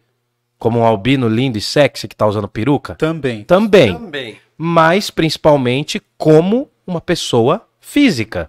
Como 0.58 0.78
um 0.78 0.84
albino 0.84 1.28
lindo 1.28 1.58
e 1.58 1.60
sexy 1.60 2.06
que 2.06 2.14
tá 2.14 2.26
usando 2.26 2.46
peruca? 2.46 2.94
Também. 2.94 3.42
Também. 3.42 3.92
Também. 3.92 4.36
Mas 4.56 5.10
principalmente 5.10 6.00
como 6.16 6.70
uma 6.86 7.00
pessoa 7.00 7.66
física. 7.80 8.48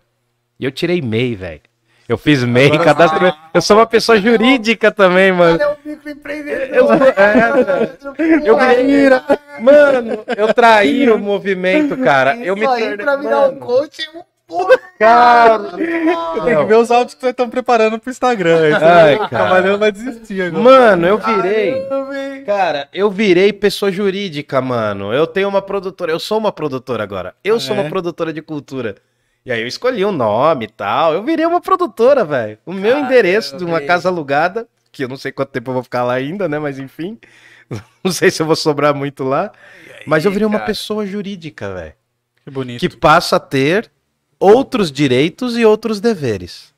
E 0.60 0.66
eu 0.66 0.72
tirei 0.72 1.02
MEI, 1.02 1.36
velho. 1.36 1.62
Eu 2.10 2.18
fiz 2.18 2.44
MEI, 2.44 2.70
Agora- 2.70 2.84
cadastro. 2.86 3.34
Eu 3.54 3.62
sou 3.62 3.78
uma 3.78 3.86
pessoa 3.86 4.20
jurídica 4.20 4.92
também, 4.92 5.32
mano. 5.32 5.60
Olha 5.62 5.70
o 5.70 5.78
microempreendedor. 5.88 6.76
Eu 6.76 6.88
sou- 6.88 6.96
é, 8.16 8.50
Eu 8.50 8.58
virei. 8.58 9.10
Mano, 9.60 10.24
eu 10.36 10.52
traí 10.54 11.08
o 11.10 11.20
movimento, 11.20 11.96
cara. 11.98 12.36
Eu 12.38 12.56
me 12.56 12.66
tornei- 12.66 12.98
pra 12.98 13.16
um 13.48 13.56
coach 13.60 14.02
é 14.02 14.18
um 14.18 14.24
porra. 14.48 14.80
Cara. 14.98 15.60
Tem 15.70 16.58
que 16.58 16.64
ver 16.66 16.76
os 16.78 16.90
áudios 16.90 17.14
que 17.14 17.22
vocês 17.22 17.30
estão 17.32 17.48
preparando 17.48 18.00
pro 18.00 18.10
Instagram. 18.10 18.60
Aí 18.64 18.74
Ai, 18.74 19.16
o 19.16 19.20
cara. 19.20 19.30
Camarão 19.30 19.78
vai 19.78 19.92
desistir 19.92 20.42
agora. 20.42 20.64
Mano, 20.64 21.06
eu 21.08 21.18
virei. 21.20 21.74
Hein? 21.76 22.44
Cara, 22.46 22.88
eu 22.92 23.12
virei 23.12 23.54
pessoa 23.54 23.92
jurídica, 23.92 24.60
mano. 24.60 25.14
Eu 25.14 25.28
tenho 25.28 25.48
uma 25.48 25.62
produtora. 25.62 26.12
Eu 26.12 26.20
sou 26.20 26.40
uma 26.40 26.52
produtora 26.52 27.04
agora. 27.04 27.36
Eu 27.44 27.60
sou 27.60 27.76
É? 27.76 27.80
uma 27.82 27.88
produtora 27.90 28.34
de 28.34 28.42
cultura. 28.42 28.96
E 29.46 29.52
aí 29.52 29.62
eu 29.62 29.68
escolhi 29.68 30.06
um 30.06 30.12
nome 30.12 30.66
e 30.66 30.68
tal. 30.68 31.14
Eu 31.14 31.24
virei 31.24 31.46
uma 31.46 31.62
produtora, 31.62 32.24
velho. 32.26 32.58
O 32.66 32.74
meu 32.74 32.92
Caramba, 32.92 33.06
endereço 33.08 33.58
de 33.58 33.64
uma 33.66 33.82
casa 33.82 34.10
alugada, 34.10 34.68
que 34.92 35.04
eu 35.04 35.08
não 35.08 35.18
sei 35.18 35.32
quanto 35.32 35.50
tempo 35.50 35.70
eu 35.70 35.74
vou 35.76 35.84
ficar 35.84 36.04
lá 36.04 36.14
ainda, 36.14 36.48
né? 36.48 36.60
Mas 36.60 36.78
enfim. 36.80 37.18
Não 38.04 38.12
sei 38.12 38.32
se 38.32 38.42
eu 38.42 38.48
vou 38.48 38.56
sobrar 38.56 38.96
muito 38.96 39.24
lá. 39.24 39.52
Mas 40.08 40.26
eu 40.26 40.32
virei 40.32 40.48
uma 40.48 40.58
cara? 40.58 40.66
pessoa 40.66 41.06
jurídica, 41.06 41.72
velho. 41.72 41.94
Que 42.44 42.50
bonito. 42.50 42.80
Que 42.80 42.90
passa 42.90 43.36
a 43.36 43.40
ter 43.40 43.92
outros 44.40 44.92
direitos 44.92 45.56
e 45.56 45.64
outros 45.64 46.00
deveres. 46.02 46.74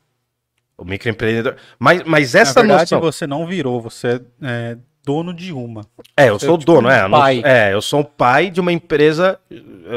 O 0.76 0.84
microempreendedor. 0.84 1.56
Mas, 1.78 2.02
mas 2.04 2.34
essa 2.34 2.60
Na 2.62 2.66
verdade, 2.68 2.92
noção. 2.94 3.00
você 3.00 3.26
não 3.26 3.46
virou, 3.46 3.80
você 3.80 4.20
é 4.42 4.76
dono 5.02 5.32
de 5.32 5.50
uma. 5.52 5.86
É, 6.14 6.28
eu 6.28 6.38
Você 6.38 6.44
sou 6.44 6.54
é 6.54 6.56
o 6.56 6.58
tipo 6.58 6.72
dono, 6.72 6.88
um 6.88 6.90
é. 6.90 7.08
não- 7.08 7.26
é, 7.26 7.72
eu 7.72 7.80
sou 7.80 8.00
um 8.00 8.04
pai 8.04 8.50
de 8.50 8.60
uma 8.60 8.70
empresa, 8.72 9.40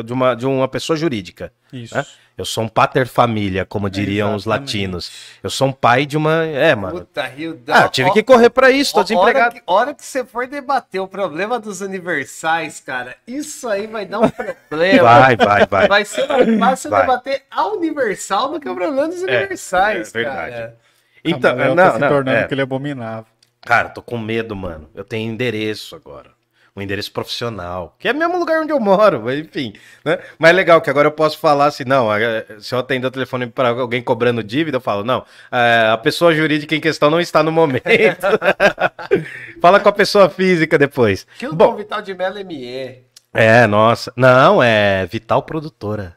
de 0.06 0.14
uma, 0.14 0.34
de 0.34 0.46
uma 0.46 0.68
pessoa 0.70 0.96
jurídica. 0.96 1.52
Isso. 1.74 1.98
É? 1.98 2.06
Eu 2.38 2.44
sou 2.44 2.66
um 2.66 2.68
pater 2.68 3.08
família, 3.08 3.66
como 3.66 3.90
diriam 3.90 4.36
os 4.36 4.46
latinos. 4.46 5.10
Eu 5.42 5.50
sou 5.50 5.70
um 5.70 5.72
pai 5.72 6.06
de 6.06 6.18
uma. 6.18 6.44
É, 6.44 6.76
mano. 6.76 7.00
Puta, 7.00 7.24
Rio 7.24 7.62
Ah, 7.70 7.84
eu 7.84 7.90
tive 7.90 8.12
que 8.12 8.22
correr 8.22 8.50
pra 8.50 8.70
isso, 8.70 8.92
tô 8.92 9.00
Hora 9.00 9.08
desempregado. 9.08 9.56
que, 9.56 9.62
hora 9.66 9.94
que 9.94 10.04
você 10.04 10.26
for 10.26 10.46
debater 10.46 11.00
o 11.00 11.08
problema 11.08 11.58
dos 11.60 11.80
universais, 11.80 12.82
cara, 12.82 13.16
isso 13.26 13.70
aí 13.70 13.88
vai 13.88 14.06
dar 14.06 14.20
um 14.20 14.30
problema. 14.30 15.04
Vai, 15.04 15.38
vai, 15.38 15.66
vai. 15.66 15.88
Vai 15.88 16.06
ser 16.06 16.28
mais 16.28 16.60
fácil 16.60 16.90
Vai. 16.90 17.02
debater 17.02 17.44
a 17.50 17.68
universal 17.68 18.52
do 18.52 18.60
que 18.60 18.68
o 18.68 18.76
problema 18.76 19.08
dos 19.08 19.22
universais, 19.22 20.10
é 20.10 20.18
verdade. 20.18 20.52
cara. 20.52 20.78
Então, 21.24 21.56
não, 21.56 21.76
tá 21.76 21.94
se 21.94 22.00
não, 22.00 22.10
tornando 22.10 22.38
é. 22.38 22.44
aquele 22.44 22.62
abominável. 22.62 23.26
Cara, 23.62 23.90
tô 23.90 24.02
com 24.02 24.18
medo, 24.18 24.56
mano. 24.56 24.90
Eu 24.94 25.04
tenho 25.04 25.32
endereço 25.32 25.96
agora. 25.96 26.35
Um 26.76 26.82
endereço 26.82 27.12
profissional. 27.12 27.96
Que 27.98 28.10
é 28.10 28.12
o 28.12 28.16
mesmo 28.16 28.38
lugar 28.38 28.62
onde 28.62 28.74
eu 28.74 28.80
moro, 28.82 29.22
mas 29.24 29.40
enfim. 29.40 29.74
Né? 30.04 30.20
Mas 30.38 30.50
é 30.50 30.54
legal 30.54 30.82
que 30.82 30.90
agora 30.90 31.08
eu 31.08 31.12
posso 31.12 31.40
falar 31.40 31.68
assim, 31.68 31.86
não, 31.86 32.14
é, 32.14 32.46
se 32.60 32.76
eu 32.76 32.80
atender 32.80 33.08
o 33.08 33.12
telefone 33.12 33.48
para 33.48 33.70
alguém 33.70 34.02
cobrando 34.02 34.44
dívida, 34.44 34.76
eu 34.78 34.82
falo, 34.82 35.04
não, 35.04 35.24
é, 35.50 35.90
a 35.90 35.98
pessoa 35.98 36.36
jurídica 36.36 36.76
em 36.76 36.82
questão 36.82 37.10
não 37.10 37.22
está 37.22 37.42
no 37.42 37.52
momento. 37.52 37.86
Fala 39.62 39.80
com 39.80 39.88
a 39.88 39.94
pessoa 39.94 40.30
física 40.30 40.78
depois. 40.78 41.26
Que 41.38 41.48
o 41.48 41.56
Bom, 41.56 41.76
Vital 41.78 42.02
de 42.02 42.14
Mello 42.14 42.44
ME. 42.46 43.04
é, 43.34 43.66
nossa. 43.68 44.12
Não, 44.16 44.62
é 44.62 45.06
Vital 45.06 45.44
Produtora. 45.44 46.15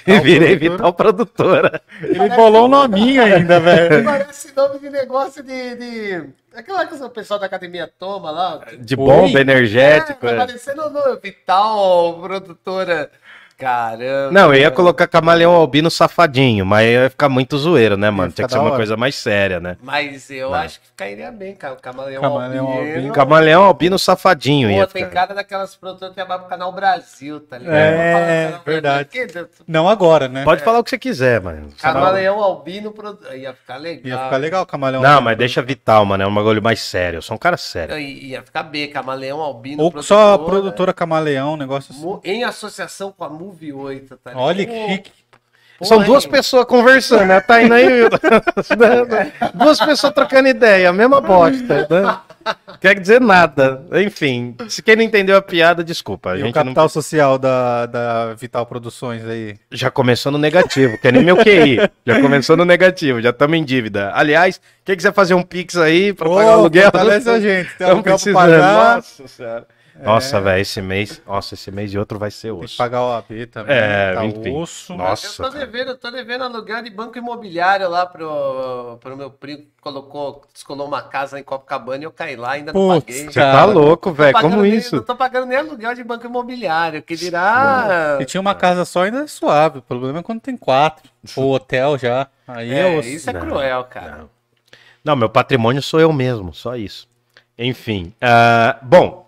Virei 0.22 0.56
produtora. 0.56 0.70
Vital 0.70 0.92
Produtora. 0.92 1.82
Ele 2.02 2.28
bolou 2.30 2.66
um 2.66 2.68
nominho 2.68 3.22
ainda, 3.22 3.58
velho. 3.60 4.04
Parece 4.04 4.54
nome 4.54 4.78
de 4.78 4.90
negócio 4.90 5.42
de. 5.42 5.76
de... 5.76 6.24
Aquela 6.54 6.86
que 6.86 6.94
o 6.94 7.10
pessoal 7.10 7.40
da 7.40 7.46
academia 7.46 7.90
toma 7.98 8.30
lá. 8.30 8.60
De 8.78 8.94
Oi? 8.94 8.96
bomba 8.96 9.40
energético. 9.40 10.26
É, 10.26 10.30
é. 10.30 10.36
tá 10.36 10.46
parecendo 10.46 10.90
no 10.90 11.20
Vital, 11.20 12.20
produtora. 12.20 13.10
Caramba. 13.58 14.30
Não, 14.32 14.52
eu 14.54 14.60
ia 14.60 14.70
colocar 14.70 15.06
camaleão 15.06 15.52
albino 15.52 15.90
safadinho, 15.90 16.64
mas 16.66 16.86
ia 16.88 17.10
ficar 17.10 17.28
muito 17.28 17.56
zoeiro, 17.56 17.96
né, 17.96 18.10
mano? 18.10 18.32
Tinha 18.32 18.46
que 18.46 18.52
ser 18.52 18.58
uma 18.58 18.66
hora. 18.68 18.76
coisa 18.76 18.96
mais 18.96 19.14
séria, 19.14 19.60
né? 19.60 19.76
Mas 19.82 20.30
eu 20.30 20.50
Não. 20.50 20.58
acho 20.58 20.80
que 20.80 20.86
cairia 20.96 21.30
bem, 21.30 21.54
cara. 21.54 21.74
O 21.74 21.76
camaleão, 21.80 22.20
Camaleão 22.22 22.66
albino. 22.66 22.88
albino. 22.94 23.12
Camaleão 23.14 23.62
albino 23.64 23.98
safadinho 23.98 24.68
Pô, 24.68 24.74
ia 24.74 24.86
tem 24.86 25.04
ficar. 25.04 25.14
cara 25.26 25.34
daquelas 25.34 25.74
produtoras 25.76 26.10
que 26.10 26.14
trabalham 26.16 26.40
pro 26.42 26.50
Canal 26.50 26.72
Brasil, 26.72 27.40
tá 27.40 27.58
ligado? 27.58 27.74
É, 27.76 28.44
Canal 28.46 28.60
verdade. 28.64 29.08
Brasil. 29.12 29.46
Que- 29.48 29.62
Não 29.68 29.88
agora, 29.88 30.28
né? 30.28 30.44
Pode 30.44 30.62
falar 30.62 30.78
o 30.78 30.84
que 30.84 30.90
você 30.90 30.98
quiser, 30.98 31.40
mano. 31.40 31.68
Camaleão 31.80 32.42
albino 32.42 32.90
produ... 32.92 33.18
ia 33.34 33.52
ficar 33.54 33.76
legal. 33.76 34.06
Ia 34.06 34.24
ficar 34.24 34.36
legal 34.38 34.62
o 34.62 34.66
camaleão. 34.66 35.02
Não, 35.02 35.20
mas 35.20 35.36
deixa 35.38 35.62
vital, 35.62 36.04
mano. 36.04 36.22
É 36.22 36.26
um 36.26 36.34
bagulho 36.34 36.62
mais 36.62 36.80
sério. 36.80 37.18
Eu 37.18 37.22
sou 37.22 37.34
um 37.36 37.38
cara 37.38 37.56
sério. 37.56 37.96
I- 37.98 38.32
Ia 38.32 38.42
ficar 38.42 38.62
B, 38.64 38.88
camaleão 38.88 39.40
albino 39.40 39.82
Ou 39.82 40.02
só 40.02 40.34
a 40.34 40.38
produtora 40.38 40.92
camaleão, 40.92 41.54
um 41.54 41.56
negócio 41.56 41.92
assim. 41.92 42.02
Mu- 42.02 42.20
Em 42.24 42.44
associação 42.44 43.12
com 43.12 43.24
a 43.24 43.28
Move 43.52 43.72
8, 43.72 44.16
tá 44.16 44.30
ligado? 44.30 44.42
Olha 44.44 44.66
que 44.66 44.72
Pô, 44.72 44.88
chique. 44.88 45.12
pô, 45.78 45.84
São 45.84 46.02
duas 46.02 46.24
hein? 46.24 46.30
pessoas 46.30 46.64
conversando, 46.64 47.26
né? 47.26 47.40
Tá 47.40 47.62
indo 47.62 47.74
aí. 47.74 47.86
duas 49.54 49.78
pessoas 49.78 50.12
trocando 50.12 50.48
ideia, 50.48 50.88
a 50.90 50.92
mesma 50.92 51.20
bosta, 51.20 51.86
né? 51.88 52.18
Quer 52.80 52.98
dizer 52.98 53.20
nada. 53.20 53.84
Enfim, 54.04 54.56
se 54.68 54.82
quem 54.82 54.96
não 54.96 55.02
entendeu 55.04 55.36
a 55.36 55.42
piada, 55.42 55.84
desculpa. 55.84 56.30
A 56.32 56.36
E 56.36 56.42
o 56.42 56.46
gente 56.46 56.54
não 56.56 56.64
capital 56.64 56.88
social 56.88 57.38
da, 57.38 57.86
da 57.86 58.34
Vital 58.34 58.66
Produções 58.66 59.24
aí. 59.24 59.56
Já 59.70 59.90
começou 59.92 60.32
no 60.32 60.38
negativo, 60.38 60.98
que 60.98 61.06
é 61.06 61.12
nem 61.12 61.22
meu 61.22 61.36
QI. 61.36 61.78
Já 62.04 62.20
começou 62.20 62.56
no 62.56 62.64
negativo, 62.64 63.20
já 63.20 63.30
estamos 63.30 63.56
em 63.56 63.62
dívida. 63.64 64.10
Aliás, 64.14 64.60
quem 64.84 64.96
quiser 64.96 65.12
fazer 65.12 65.34
um 65.34 65.42
Pix 65.42 65.76
aí 65.76 66.12
pra 66.12 66.28
pagar 66.28 66.46
o 66.46 66.60
aluguel. 66.60 66.82
fortalece 66.84 67.30
a 67.30 67.38
gente. 67.38 67.76
Tem 67.76 67.86
aluguel 67.86 68.18
pra 68.18 68.32
pagar. 68.32 68.96
Nossa 68.96 69.28
senhora. 69.28 69.66
Nossa, 70.00 70.40
velho, 70.40 70.60
esse 70.62 70.80
mês. 70.80 71.20
Nossa, 71.26 71.54
esse 71.54 71.70
mês 71.70 71.92
e 71.92 71.98
outro 71.98 72.18
vai 72.18 72.30
ser 72.30 72.48
Tem 72.50 72.58
que 72.60 72.64
osso. 72.64 72.76
pagar 72.78 73.02
o 73.02 73.12
AB 73.12 73.46
também. 73.46 73.76
É, 73.76 74.14
tá 74.14 74.24
enfim. 74.24 74.56
osso. 74.56 74.94
Nossa. 74.96 75.42
eu 75.42 75.50
tô 75.50 75.58
devendo, 75.58 75.88
eu 75.90 75.96
tô 75.98 76.10
devendo 76.10 76.44
aluguel 76.44 76.82
de 76.82 76.90
banco 76.90 77.18
imobiliário 77.18 77.88
lá 77.88 78.06
pro, 78.06 78.98
pro 79.00 79.16
meu 79.16 79.30
primo 79.30 79.58
que 79.62 79.68
colocou, 79.80 80.42
descolou 80.52 80.86
uma 80.86 81.02
casa 81.02 81.38
em 81.38 81.42
Copacabana 81.42 82.02
e 82.02 82.06
eu 82.06 82.10
caí 82.10 82.36
lá 82.36 82.52
ainda 82.52 82.72
não 82.72 82.80
Putz, 82.88 83.04
paguei. 83.04 83.24
Você 83.26 83.32
Cara, 83.40 83.58
tá 83.58 83.64
louco, 83.66 84.12
velho. 84.12 84.40
Como 84.40 84.62
nem- 84.62 84.74
isso? 84.76 84.96
Não 84.96 85.02
tô 85.02 85.14
pagando 85.14 85.46
nem 85.46 85.58
aluguel 85.58 85.94
de 85.94 86.02
banco 86.04 86.26
imobiliário, 86.26 87.02
que 87.02 87.14
dirá. 87.14 88.16
Se 88.18 88.24
tinha 88.24 88.40
uma 88.40 88.54
casa 88.54 88.84
só, 88.84 89.02
ainda 89.02 89.20
é 89.24 89.26
suave. 89.26 89.78
O 89.78 89.82
problema 89.82 90.20
é 90.20 90.22
quando 90.22 90.40
tem 90.40 90.56
quatro. 90.56 91.10
Ou 91.36 91.52
hotel 91.54 91.98
já. 91.98 92.26
Aí 92.48 92.72
é, 92.72 92.94
É, 92.94 92.98
osso. 92.98 93.08
isso 93.08 93.30
é 93.30 93.32
Não, 93.32 93.40
cruel, 93.40 93.84
cara. 93.84 94.24
Não, 95.04 95.16
meu 95.16 95.28
patrimônio 95.28 95.82
sou 95.82 96.00
eu 96.00 96.12
mesmo, 96.12 96.54
só 96.54 96.76
isso. 96.76 97.08
Enfim. 97.58 98.14
ah, 98.20 98.78
bom, 98.82 99.21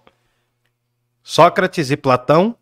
Sócrates 1.26 1.90
e 1.90 1.96
Platão 1.96 2.54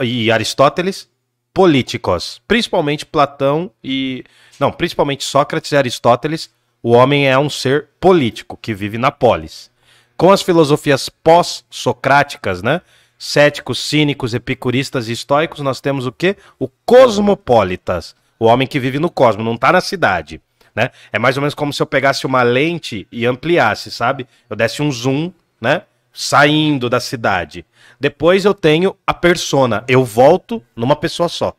e 0.00 0.30
Aristóteles, 0.30 1.10
políticos. 1.52 2.40
Principalmente 2.46 3.04
Platão 3.04 3.72
e. 3.82 4.24
Não, 4.60 4.70
principalmente 4.70 5.24
Sócrates 5.24 5.72
e 5.72 5.76
Aristóteles, 5.76 6.48
o 6.80 6.92
homem 6.92 7.28
é 7.28 7.36
um 7.36 7.50
ser 7.50 7.88
político 8.00 8.56
que 8.56 8.72
vive 8.72 8.98
na 8.98 9.10
polis. 9.10 9.68
Com 10.16 10.30
as 10.30 10.42
filosofias 10.42 11.08
pós-socráticas, 11.08 12.62
né? 12.62 12.80
Céticos, 13.18 13.80
cínicos, 13.80 14.32
epicuristas 14.32 15.08
e 15.08 15.12
estoicos, 15.12 15.58
nós 15.58 15.80
temos 15.80 16.06
o 16.06 16.12
quê? 16.12 16.36
O 16.60 16.68
cosmopolitas. 16.86 18.14
O 18.38 18.46
homem 18.46 18.66
que 18.66 18.78
vive 18.78 19.00
no 19.00 19.10
cosmo, 19.10 19.42
não 19.42 19.56
tá 19.56 19.72
na 19.72 19.80
cidade. 19.80 20.40
Né? 20.74 20.90
É 21.12 21.18
mais 21.18 21.36
ou 21.36 21.40
menos 21.40 21.54
como 21.54 21.72
se 21.72 21.82
eu 21.82 21.86
pegasse 21.86 22.26
uma 22.26 22.42
lente 22.42 23.06
e 23.10 23.26
ampliasse, 23.26 23.90
sabe? 23.90 24.26
Eu 24.48 24.56
desse 24.56 24.82
um 24.82 24.90
zoom, 24.90 25.32
né? 25.60 25.82
Saindo 26.12 26.88
da 26.90 27.00
cidade. 27.00 27.64
Depois 27.98 28.44
eu 28.44 28.52
tenho 28.54 28.96
a 29.06 29.14
persona. 29.14 29.84
Eu 29.88 30.04
volto 30.04 30.62
numa 30.76 30.96
pessoa 30.96 31.28
só. 31.28 31.54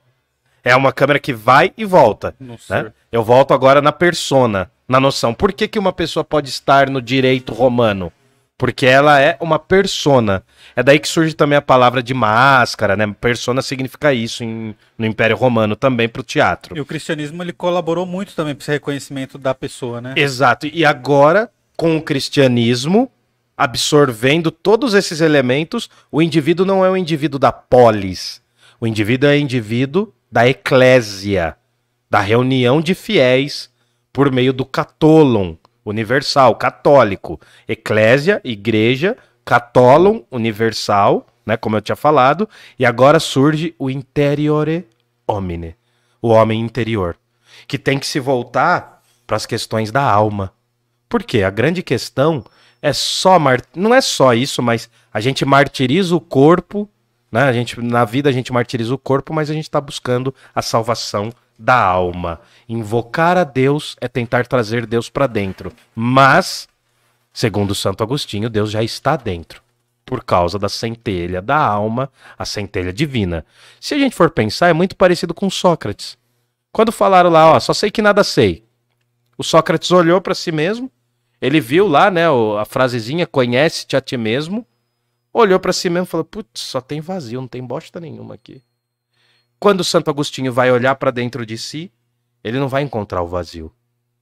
É 0.64 0.76
uma 0.76 0.94
câmera 0.94 1.20
que 1.20 1.34
vai 1.34 1.74
e 1.78 1.84
volta. 1.84 2.36
Né? 2.84 2.94
Eu 3.12 3.24
volto 3.24 3.54
agora 3.54 3.82
na 3.82 3.92
persona, 3.92 4.72
na 4.88 5.00
noção. 5.00 5.34
Por 5.34 5.52
que, 5.52 5.68
que 5.68 5.80
uma 5.80 5.92
pessoa 5.92 6.24
pode 6.24 6.50
estar 6.50 6.90
no 6.90 7.02
direito 7.02 7.54
romano? 7.54 8.12
Porque 8.58 8.86
ela 8.86 9.20
é 9.20 9.36
uma 9.42 9.60
persona. 9.60 10.42
É 10.76 10.82
daí 10.84 10.98
que 11.00 11.08
surge 11.08 11.34
também 11.34 11.58
a 11.58 11.62
palavra 11.62 12.02
de 12.02 12.14
máscara, 12.14 12.96
né? 12.96 13.14
Persona 13.20 13.62
significa 13.62 14.14
isso 14.14 14.44
em- 14.44 14.74
no 14.98 15.06
Império 15.06 15.36
Romano 15.36 15.76
também 15.76 16.08
pro 16.08 16.24
teatro. 16.24 16.78
E 16.78 16.80
o 16.80 16.86
cristianismo 16.86 17.44
ele 17.44 17.52
colaborou 17.52 18.06
muito 18.06 18.34
também 18.36 18.54
para 18.56 18.64
esse 18.64 18.72
reconhecimento 18.72 19.38
da 19.38 19.54
pessoa, 19.54 20.00
né? 20.00 20.14
Exato. 20.16 20.68
E 20.68 20.86
agora, 20.86 21.50
com 21.76 21.98
o 21.98 22.02
cristianismo 22.02 23.12
absorvendo 23.58 24.52
todos 24.52 24.94
esses 24.94 25.22
elementos, 25.22 25.90
o 26.12 26.22
indivíduo 26.22 26.66
não 26.66 26.84
é 26.84 26.90
o 26.90 26.98
indivíduo 26.98 27.40
da 27.40 27.52
polis. 27.52 28.42
O 28.80 28.88
indivíduo 28.88 29.30
é 29.30 29.34
o 29.34 29.40
indivíduo 29.40 30.14
da 30.32 30.48
eclésia, 30.48 31.56
da 32.10 32.20
reunião 32.20 32.82
de 32.82 32.94
fiéis 32.96 33.70
por 34.12 34.32
meio 34.32 34.54
do 34.54 34.66
católon 34.66 35.56
universal, 35.86 36.56
católico. 36.56 37.40
Eclésia, 37.68 38.42
igreja, 38.44 39.18
católon 39.46 40.22
universal, 40.32 41.28
né, 41.46 41.58
como 41.58 41.76
eu 41.76 41.82
tinha 41.82 41.96
falado, 41.96 42.48
e 42.80 42.86
agora 42.86 43.20
surge 43.20 43.76
o 43.78 43.90
interiore 43.90 44.88
homine, 45.28 45.76
o 46.22 46.30
homem 46.30 46.60
interior, 46.60 47.18
que 47.68 47.78
tem 47.78 48.00
que 48.00 48.08
se 48.08 48.20
voltar 48.20 49.02
para 49.26 49.36
as 49.36 49.46
questões 49.46 49.92
da 49.92 50.04
alma. 50.04 50.54
Porque 51.10 51.44
a 51.44 51.50
grande 51.50 51.84
questão 51.84 52.44
é 52.84 52.92
só 52.92 53.40
mar... 53.40 53.62
não 53.74 53.96
é 53.96 54.02
só 54.02 54.34
isso, 54.34 54.62
mas 54.62 54.90
a 55.12 55.22
gente 55.22 55.46
martiriza 55.46 56.14
o 56.14 56.20
corpo, 56.20 56.90
né? 57.32 57.44
A 57.44 57.54
gente 57.54 57.82
na 57.82 58.04
vida 58.04 58.30
a 58.30 58.34
gente 58.34 58.52
martiriza 58.52 58.94
o 58.94 58.98
corpo, 58.98 59.34
mas 59.34 59.50
a 59.50 59.54
gente 59.54 59.64
está 59.64 59.80
buscando 59.80 60.36
a 60.54 60.62
salvação 60.62 61.32
da 61.58 61.80
alma. 61.80 62.42
Invocar 62.68 63.38
a 63.38 63.46
Deus 63.46 63.96
é 64.02 64.10
tentar 64.10 64.46
trazer 64.48 64.86
Deus 64.86 65.10
para 65.10 65.28
dentro, 65.28 65.72
mas 65.96 66.68
segundo 67.32 67.74
Santo 67.74 68.04
Agostinho, 68.04 68.50
Deus 68.50 68.70
já 68.70 68.84
está 68.84 69.16
dentro 69.16 69.64
por 70.06 70.22
causa 70.22 70.60
da 70.60 70.68
centelha 70.68 71.42
da 71.42 71.58
alma, 71.58 72.12
a 72.38 72.44
centelha 72.44 72.92
divina. 72.92 73.46
Se 73.80 73.96
a 73.96 73.98
gente 73.98 74.14
for 74.14 74.30
pensar, 74.30 74.68
é 74.68 74.74
muito 74.74 74.98
parecido 74.98 75.34
com 75.34 75.50
Sócrates. 75.50 76.18
Quando 76.74 76.92
falaram 76.92 77.30
lá, 77.30 77.54
ó, 77.54 77.60
só 77.62 77.74
sei 77.74 77.90
que 77.90 78.02
nada 78.02 78.26
sei. 78.26 78.66
O 79.38 79.44
Sócrates 79.44 79.90
olhou 79.90 80.20
para 80.20 80.36
si 80.36 80.52
mesmo, 80.52 80.92
ele 81.44 81.60
viu 81.60 81.90
lá, 81.90 82.10
né, 82.10 82.24
a 82.58 82.64
frasezinha 82.64 83.28
conhece-te 83.28 83.98
a 83.98 84.02
ti 84.02 84.16
mesmo, 84.16 84.66
olhou 85.34 85.60
para 85.60 85.74
si 85.74 85.90
mesmo 85.90 86.06
e 86.06 86.10
falou: 86.10 86.24
"Putz, 86.24 86.62
só 86.62 86.80
tem 86.80 87.02
vazio, 87.02 87.42
não 87.42 87.50
tem 87.50 87.62
bosta 87.62 88.00
nenhuma 88.00 88.36
aqui". 88.36 88.64
Quando 89.60 89.84
Santo 89.84 90.10
Agostinho 90.10 90.54
vai 90.54 90.72
olhar 90.72 90.96
para 90.96 91.12
dentro 91.12 91.46
de 91.46 91.58
si, 91.58 91.92
ele 92.42 92.58
não 92.60 92.70
vai 92.70 92.82
encontrar 92.82 93.22
o 93.22 93.28
vazio, 93.28 93.70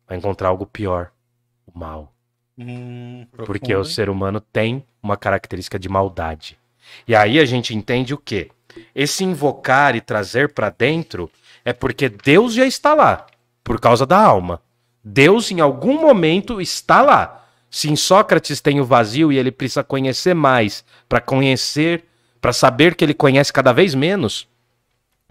vai 0.08 0.18
encontrar 0.18 0.50
algo 0.50 0.66
pior, 0.66 1.12
o 1.72 1.78
mal. 1.78 2.12
Hum, 2.58 3.28
Porque 3.46 3.68
profundo, 3.68 3.82
o 3.82 3.86
ser 3.86 4.10
humano 4.10 4.42
tem 4.42 4.84
uma 5.02 5.16
característica 5.16 5.78
de 5.78 5.88
maldade. 5.88 6.58
E 7.08 7.16
aí 7.16 7.40
a 7.40 7.46
gente 7.46 7.76
entende 7.76 8.16
o 8.16 8.18
quê? 8.18 8.50
Esse 8.96 9.24
invocar 9.24 9.96
e 9.96 10.02
trazer 10.02 10.54
para 10.56 10.72
dentro 10.72 11.30
é 11.64 11.72
porque 11.72 12.10
Deus 12.10 12.56
já 12.56 12.66
está 12.66 12.96
lá, 12.96 13.28
por 13.64 13.80
causa 13.80 14.08
da 14.08 14.20
alma. 14.20 14.60
Deus 15.04 15.52
em 15.52 15.60
algum 15.60 16.00
momento 16.00 16.62
está 16.62 17.02
lá. 17.02 17.46
Se 17.70 17.90
em 17.90 17.96
Sócrates 17.96 18.60
tem 18.60 18.80
o 18.80 18.86
vazio 18.86 19.32
e 19.32 19.38
ele 19.38 19.52
precisa 19.52 19.84
conhecer 19.84 20.34
mais 20.34 20.84
para 21.08 21.22
conhecer, 21.22 22.04
para 22.40 22.52
saber 22.52 22.96
que 22.96 23.04
ele 23.04 23.14
conhece 23.14 23.54
cada 23.54 23.72
vez 23.72 23.96
menos, 23.96 24.48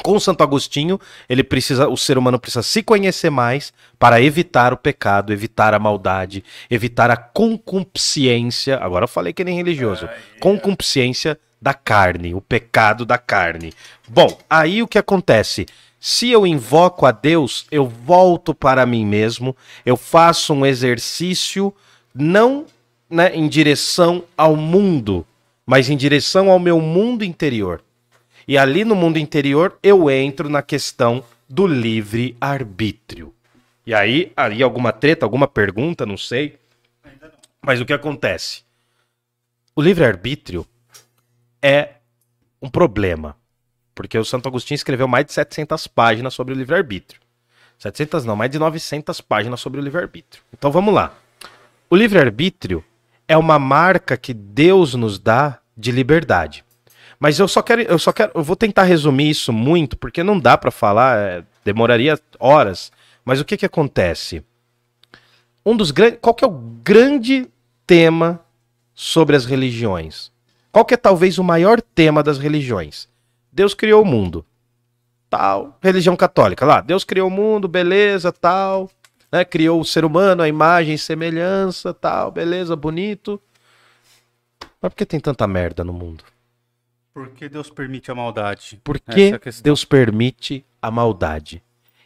com 0.03 0.18
Santo 0.18 0.43
Agostinho, 0.43 0.99
ele 1.29 1.45
precisa, 1.45 1.89
o 1.89 1.97
ser 1.97 2.18
humano 2.18 2.39
precisa 2.39 2.62
se 2.62 2.83
conhecer 2.83 3.31
mais 3.31 3.73
para 3.99 4.21
evitar 4.21 4.73
o 4.73 4.77
pecado, 4.77 5.33
evitar 5.33 5.75
a 5.75 5.79
maldade, 5.79 6.43
evitar 6.71 7.11
a 7.11 7.16
concupiscência. 7.16 8.79
Agora 8.79 9.05
eu 9.05 9.09
falei 9.09 9.33
que 9.33 9.45
nem 9.45 9.57
religioso. 9.57 10.09
Concupiscência 10.41 11.39
da 11.61 11.75
carne, 11.75 12.35
o 12.35 12.41
pecado 12.41 13.05
da 13.05 13.18
carne. 13.18 13.73
Bom, 14.09 14.39
aí 14.49 14.83
o 14.83 14.89
que 14.89 14.99
acontece? 14.99 15.66
Se 16.01 16.30
eu 16.30 16.46
invoco 16.46 17.05
a 17.05 17.12
Deus, 17.12 17.66
eu 17.70 17.86
volto 17.86 18.55
para 18.55 18.86
mim 18.86 19.05
mesmo, 19.05 19.55
eu 19.84 19.98
faço 19.98 20.55
um 20.55 20.64
exercício 20.64 21.74
não 22.14 22.64
né, 23.09 23.36
em 23.36 23.46
direção 23.46 24.24
ao 24.34 24.57
mundo, 24.57 25.26
mas 25.66 25.90
em 25.90 25.96
direção 25.98 26.51
ao 26.51 26.59
meu 26.59 26.80
mundo 26.80 27.22
interior. 27.22 27.82
E 28.48 28.57
ali 28.57 28.82
no 28.82 28.94
mundo 28.94 29.18
interior 29.18 29.78
eu 29.82 30.11
entro 30.11 30.48
na 30.48 30.62
questão 30.62 31.22
do 31.46 31.66
livre 31.66 32.34
arbítrio. 32.40 33.34
E 33.86 33.92
aí, 33.92 34.32
aí 34.34 34.62
alguma 34.62 34.92
treta, 34.92 35.26
alguma 35.26 35.46
pergunta, 35.46 36.07
não 36.07 36.16
sei. 36.16 36.59
Mas 37.61 37.78
o 37.78 37.84
que 37.84 37.92
acontece? 37.92 38.62
O 39.76 39.82
livre 39.82 40.05
arbítrio 40.05 40.66
é 41.61 41.90
um 42.62 42.70
problema, 42.70 43.36
porque 44.01 44.16
o 44.16 44.24
Santo 44.24 44.48
Agostinho 44.48 44.76
escreveu 44.76 45.07
mais 45.07 45.26
de 45.26 45.34
700 45.34 45.86
páginas 45.86 46.32
sobre 46.32 46.55
o 46.55 46.57
livre 46.57 46.74
arbítrio. 46.74 47.20
700 47.78 48.24
não, 48.24 48.34
mais 48.34 48.51
de 48.51 48.59
900 48.59 49.20
páginas 49.20 49.61
sobre 49.61 49.78
o 49.78 49.84
livre 49.84 50.01
arbítrio. 50.01 50.42
Então 50.57 50.72
vamos 50.72 50.94
lá. 50.94 51.12
O 51.90 51.94
livre 51.94 52.18
arbítrio 52.18 52.82
é 53.28 53.36
uma 53.36 53.59
marca 53.59 54.16
que 54.16 54.32
Deus 54.32 54.94
nos 54.94 55.18
dá 55.18 55.59
de 55.76 55.92
liberdade. 55.92 56.64
Mas 57.18 57.38
eu 57.38 57.46
só 57.46 57.61
quero, 57.61 57.82
eu 57.82 57.98
só 57.98 58.11
quero, 58.11 58.32
eu 58.34 58.42
vou 58.42 58.57
tentar 58.57 58.84
resumir 58.84 59.28
isso 59.28 59.53
muito, 59.53 59.98
porque 59.98 60.22
não 60.22 60.40
dá 60.40 60.57
pra 60.57 60.70
falar, 60.70 61.18
é, 61.18 61.44
demoraria 61.62 62.18
horas. 62.38 62.90
Mas 63.22 63.38
o 63.38 63.44
que 63.44 63.59
que 63.59 63.66
acontece? 63.66 64.42
Um 65.64 65.76
dos 65.76 65.90
grandes, 65.90 66.20
qual 66.22 66.32
que 66.32 66.42
é 66.42 66.48
o 66.48 66.80
grande 66.82 67.46
tema 67.86 68.40
sobre 68.94 69.36
as 69.36 69.44
religiões? 69.44 70.32
Qual 70.72 70.86
que 70.86 70.94
é 70.94 70.96
talvez 70.96 71.36
o 71.36 71.44
maior 71.44 71.82
tema 71.82 72.22
das 72.22 72.38
religiões? 72.38 73.11
Deus 73.53 73.74
criou 73.74 74.03
o 74.03 74.07
mundo. 74.07 74.44
Tal, 75.28 75.78
religião 75.80 76.16
católica 76.16 76.66
lá, 76.66 76.80
Deus 76.80 77.05
criou 77.05 77.28
o 77.28 77.30
mundo, 77.30 77.68
beleza, 77.68 78.32
tal, 78.32 78.90
né? 79.30 79.44
Criou 79.44 79.80
o 79.80 79.84
ser 79.84 80.05
humano, 80.05 80.42
a 80.42 80.48
imagem 80.48 80.94
e 80.94 80.98
semelhança, 80.98 81.94
tal, 81.94 82.32
beleza, 82.32 82.74
bonito. 82.74 83.40
Mas 84.80 84.92
por 84.92 84.96
que 84.96 85.07
tem 85.07 85.20
tanta 85.20 85.46
merda 85.46 85.84
no 85.84 85.92
mundo? 85.92 86.24
Por 87.12 87.28
que 87.28 87.48
Deus 87.48 87.70
permite 87.70 88.11
a 88.11 88.14
maldade? 88.14 88.80
Por 88.82 88.98
que 88.98 89.32
é. 89.34 89.62
Deus 89.62 89.84
permite 89.84 90.64
a 90.80 90.90
maldade? 90.90 91.62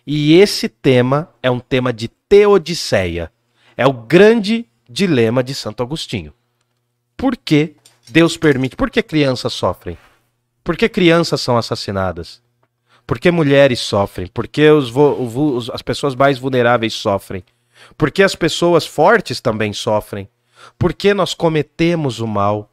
E 0.06 0.34
esse 0.34 0.68
tema 0.68 1.30
é 1.42 1.50
um 1.50 1.60
tema 1.60 1.92
de 1.92 2.08
teodiceia. 2.08 3.32
É 3.76 3.86
o 3.86 3.92
grande 3.92 4.68
dilema 4.88 5.42
de 5.42 5.54
Santo 5.54 5.82
Agostinho. 5.82 6.32
Por 7.16 7.36
que 7.36 7.76
Deus 8.10 8.36
permite? 8.36 8.76
Por 8.76 8.90
que 8.90 9.02
crianças 9.02 9.52
sofrem? 9.52 9.96
Por 10.64 10.76
que 10.76 10.88
crianças 10.88 11.40
são 11.42 11.56
assassinadas? 11.58 12.42
Por 13.06 13.18
que 13.18 13.30
mulheres 13.30 13.80
sofrem? 13.80 14.26
Por 14.26 14.48
que 14.48 14.68
os 14.70 14.90
os- 14.96 15.70
as 15.70 15.82
pessoas 15.82 16.14
mais 16.14 16.38
vulneráveis 16.38 16.94
sofrem? 16.94 17.44
Por 17.98 18.10
que 18.10 18.22
as 18.22 18.34
pessoas 18.34 18.86
fortes 18.86 19.40
também 19.40 19.72
sofrem? 19.74 20.26
Por 20.78 20.94
que 20.94 21.12
nós 21.12 21.34
cometemos 21.34 22.18
o 22.18 22.26
mal? 22.26 22.70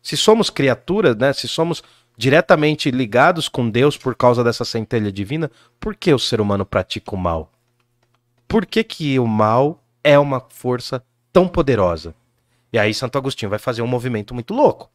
Se 0.00 0.16
somos 0.16 0.48
criaturas, 0.48 1.14
né? 1.16 1.32
Se 1.34 1.46
somos 1.46 1.82
diretamente 2.16 2.90
ligados 2.90 3.48
com 3.48 3.68
Deus 3.68 3.98
por 3.98 4.14
causa 4.14 4.42
dessa 4.42 4.64
centelha 4.64 5.12
divina, 5.12 5.50
por 5.78 5.94
que 5.94 6.14
o 6.14 6.18
ser 6.18 6.40
humano 6.40 6.64
pratica 6.64 7.14
o 7.14 7.18
mal? 7.18 7.52
Por 8.48 8.64
que, 8.64 8.82
que 8.82 9.18
o 9.18 9.26
mal 9.26 9.82
é 10.02 10.18
uma 10.18 10.40
força 10.48 11.02
tão 11.30 11.46
poderosa? 11.46 12.14
E 12.72 12.78
aí 12.78 12.94
Santo 12.94 13.18
Agostinho 13.18 13.50
vai 13.50 13.58
fazer 13.58 13.82
um 13.82 13.86
movimento 13.86 14.32
muito 14.32 14.54
louco. 14.54 14.90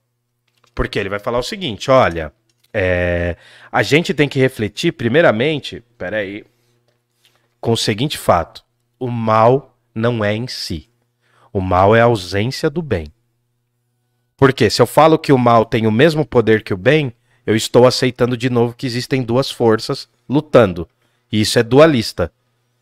Porque 0.74 0.97
ele 0.97 1.09
vai 1.09 1.19
falar 1.19 1.39
o 1.39 1.43
seguinte, 1.43 1.91
olha, 1.91 2.34
é, 2.74 3.36
a 3.72 3.84
gente 3.84 4.13
tem 4.13 4.30
que 4.30 4.39
refletir 4.39 4.93
primeiramente, 4.93 5.84
peraí, 5.97 6.45
com 7.59 7.74
o 7.74 7.78
seguinte 7.78 8.17
fato, 8.17 8.63
o 8.99 9.09
mal 9.09 9.78
não 9.93 10.24
é 10.24 10.34
em 10.34 10.47
si. 10.47 10.89
O 11.53 11.59
mal 11.59 11.95
é 11.95 12.01
a 12.01 12.05
ausência 12.05 12.69
do 12.69 12.82
bem. 12.82 13.07
Porque 14.38 14.69
se 14.69 14.82
eu 14.82 14.88
falo 14.88 15.19
que 15.19 15.32
o 15.32 15.38
mal 15.38 15.65
tem 15.65 15.86
o 15.86 15.91
mesmo 15.91 16.26
poder 16.26 16.63
que 16.63 16.74
o 16.74 16.78
bem, 16.78 17.13
eu 17.45 17.55
estou 17.55 17.86
aceitando 17.86 18.38
de 18.38 18.49
novo 18.49 18.74
que 18.74 18.88
existem 18.88 19.22
duas 19.22 19.51
forças 19.51 20.09
lutando. 20.28 20.88
E 21.32 21.41
isso 21.41 21.59
é 21.59 21.63
dualista. 21.63 22.32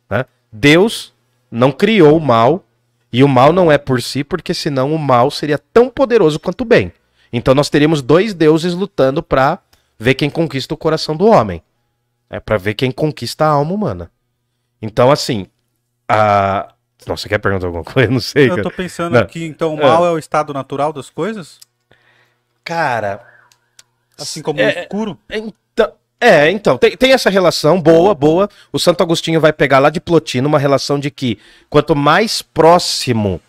né? 0.10 0.26
Deus 0.52 1.14
não 1.52 1.72
criou 1.72 2.16
o 2.18 2.22
mal, 2.22 2.64
e 3.12 3.24
o 3.24 3.28
mal 3.28 3.52
não 3.52 3.72
é 3.72 3.78
por 3.78 4.02
si, 4.02 4.24
porque 4.24 4.54
senão 4.54 4.94
o 4.94 5.00
mal 5.00 5.32
seria 5.32 5.58
tão 5.58 5.90
poderoso 5.90 6.40
quanto 6.40 6.62
o 6.62 6.66
bem. 6.66 6.94
Então 7.32 7.54
nós 7.54 7.70
teríamos 7.70 8.02
dois 8.02 8.34
deuses 8.34 8.74
lutando 8.74 9.22
para 9.22 9.60
ver 9.98 10.16
quem 10.16 10.30
conquista 10.30 10.74
o 10.74 10.78
coração 10.78 11.16
do 11.16 11.28
homem. 11.28 11.62
É 12.30 12.40
para 12.40 12.58
ver 12.58 12.74
quem 12.76 12.92
conquista 12.92 13.46
a 13.46 13.50
alma 13.50 13.74
humana. 13.74 14.12
Então, 14.82 15.12
assim. 15.12 15.48
A... 16.08 16.74
Nossa, 17.08 17.24
você 17.24 17.30
quer 17.30 17.40
perguntar 17.40 17.68
alguma 17.68 17.84
coisa? 17.86 18.12
Não 18.12 18.20
sei. 18.20 18.46
Eu 18.46 18.50
cara. 18.52 18.64
tô 18.64 18.72
pensando 18.72 19.14
Não. 19.14 19.22
aqui, 19.22 19.46
então, 19.46 19.74
o 19.74 19.78
mal 19.78 20.06
é 20.06 20.12
o 20.12 20.18
estado 20.18 20.54
natural 20.54 20.94
das 20.94 21.10
coisas? 21.10 21.60
Cara, 22.64 23.26
Assim 24.20 24.42
como 24.42 24.60
É, 24.60 24.66
o 24.66 24.80
escuro? 24.82 25.18
Então, 25.30 25.92
é, 26.20 26.52
então, 26.52 26.78
tem, 26.78 26.96
tem 26.98 27.14
essa 27.14 27.30
relação 27.30 27.82
boa, 27.82 28.14
boa. 28.14 28.50
O 28.72 28.78
Santo 28.78 29.02
Agostinho 29.02 29.40
vai 29.40 29.54
pegar 29.54 29.80
lá 29.80 29.90
de 29.90 30.02
Plotino 30.02 30.48
uma 30.48 30.60
relação 30.60 31.00
de 31.00 31.10
que 31.10 31.40
quanto 31.70 31.96
mais 31.96 32.42
próximo 32.42 33.42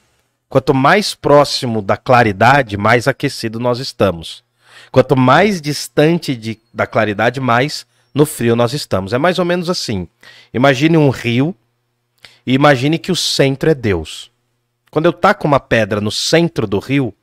Quanto 0.51 0.75
mais 0.75 1.15
próximo 1.15 1.81
da 1.81 1.97
claridade, 1.97 2.77
mais 2.77 3.07
aquecido 3.07 3.61
nós 3.61 3.79
estamos. 3.79 4.43
Quanto 4.91 5.17
mais 5.17 5.61
distante 5.61 6.35
de, 6.35 6.59
da 6.75 6.89
claridade, 6.89 7.39
mais 7.39 7.87
no 8.13 8.27
frio 8.27 8.57
nós 8.57 8.73
estamos. 8.73 9.13
É 9.13 9.19
mais 9.19 9.39
ou 9.39 9.45
menos 9.45 9.71
assim. 9.71 10.09
Imagine 10.53 10.97
um 10.97 11.09
rio 11.09 11.55
e 12.45 12.53
imagine 12.53 12.99
que 12.99 13.13
o 13.13 13.17
centro 13.17 13.71
é 13.71 13.75
Deus. 13.75 14.29
Quando 14.91 15.07
eu 15.07 15.13
taco 15.13 15.47
uma 15.47 15.61
pedra 15.61 16.01
no 16.01 16.11
centro 16.11 16.67
do 16.67 16.81
rio, 16.81 17.15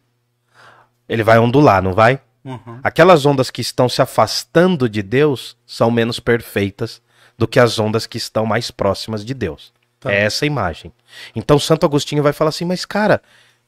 ele 1.09 1.21
vai 1.21 1.37
ondular, 1.37 1.83
não 1.83 1.93
vai? 1.93 2.21
Uhum. 2.45 2.79
Aquelas 2.81 3.25
ondas 3.25 3.51
que 3.51 3.59
estão 3.59 3.89
se 3.89 4.01
afastando 4.01 4.87
de 4.87 5.03
Deus 5.03 5.57
são 5.65 5.91
menos 5.91 6.17
perfeitas 6.17 7.01
do 7.37 7.45
que 7.45 7.59
as 7.59 7.77
ondas 7.77 8.07
que 8.07 8.17
estão 8.17 8.45
mais 8.45 8.71
próximas 8.71 9.25
de 9.25 9.33
Deus. 9.33 9.73
Tá. 9.99 10.11
É 10.11 10.23
essa 10.23 10.45
imagem. 10.45 10.91
Então 11.35 11.57
Santo 11.57 11.85
Agostinho 11.85 12.21
vai 12.21 12.33
falar 12.33 12.49
assim, 12.49 12.65
mas 12.65 12.85
cara, 12.85 13.21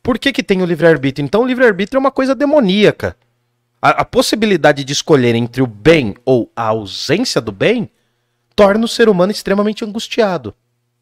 por 0.04 0.20
que 0.20 0.32
que 0.32 0.44
tem 0.44 0.62
o 0.62 0.66
livre-arbítrio? 0.66 1.26
Então 1.26 1.42
o 1.42 1.48
livre-arbítrio 1.48 1.98
é 1.98 2.00
uma 2.00 2.12
coisa 2.12 2.36
demoníaca. 2.36 3.18
A, 3.82 4.02
a 4.02 4.06
possibilidade 4.06 4.84
de 4.84 4.94
escolher 4.94 5.36
entre 5.36 5.62
o 5.62 5.68
bem 5.68 6.16
ou 6.26 6.52
a 6.56 6.64
ausência 6.64 7.42
do 7.42 7.52
bem 7.52 7.90
torna 8.56 8.84
o 8.84 8.88
ser 8.90 9.08
humano 9.08 9.32
extremamente 9.32 9.86
angustiado, 9.86 10.54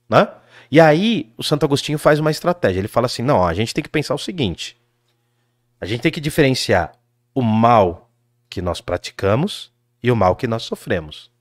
né? 0.07 0.29
E 0.69 0.79
aí 0.79 1.31
o 1.37 1.43
Santo 1.43 1.65
Agostinho 1.65 1.97
faz 1.97 2.19
uma 2.19 2.29
estratégia. 2.29 2.79
Ele 2.79 2.87
fala 2.87 3.05
assim, 3.05 3.23
não, 3.23 3.45
a 3.45 3.53
gente 3.53 3.73
tem 3.73 3.83
que 3.83 3.89
pensar 3.89 4.13
o 4.13 4.19
seguinte. 4.19 4.77
A 5.79 5.85
gente 5.85 6.01
tem 6.01 6.11
que 6.11 6.19
diferenciar 6.19 6.93
o 7.33 7.41
mal 7.41 8.09
que 8.49 8.61
nós 8.61 8.81
praticamos 8.81 9.71
e 10.03 10.11
o 10.11 10.15
mal 10.15 10.35
que 10.35 10.47
nós 10.47 10.63
sofremos. 10.63 11.31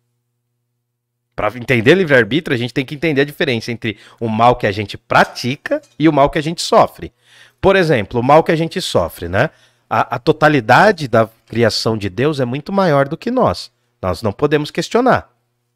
Para 1.37 1.55
entender 1.59 1.95
livre-arbítrio, 1.95 2.55
a 2.55 2.59
gente 2.59 2.72
tem 2.72 2.82
que 2.82 2.95
entender 2.95 3.20
a 3.20 3.24
diferença 3.24 3.70
entre 3.70 3.99
o 4.18 4.26
mal 4.26 4.57
que 4.57 4.66
a 4.66 4.72
gente 4.72 4.97
pratica 4.97 5.82
e 5.99 6.09
o 6.09 6.12
mal 6.12 6.30
que 6.30 6.39
a 6.39 6.43
gente 6.43 6.62
sofre. 6.62 7.12
Por 7.61 7.76
exemplo, 7.76 8.20
o 8.20 8.22
mal 8.22 8.43
que 8.43 8.51
a 8.51 8.57
gente 8.57 8.80
sofre, 8.80 9.28
né? 9.28 9.51
A, 9.89 10.16
a 10.16 10.18
totalidade 10.18 11.07
da 11.07 11.28
criação 11.47 11.99
de 11.99 12.09
Deus 12.09 12.41
é 12.41 12.47
muito 12.47 12.72
maior 12.72 13.07
do 13.07 13.18
que 13.18 13.30
nós. 13.30 13.70
Nós 14.01 14.22
não 14.22 14.32
podemos 14.32 14.70
questionar. 14.70 15.30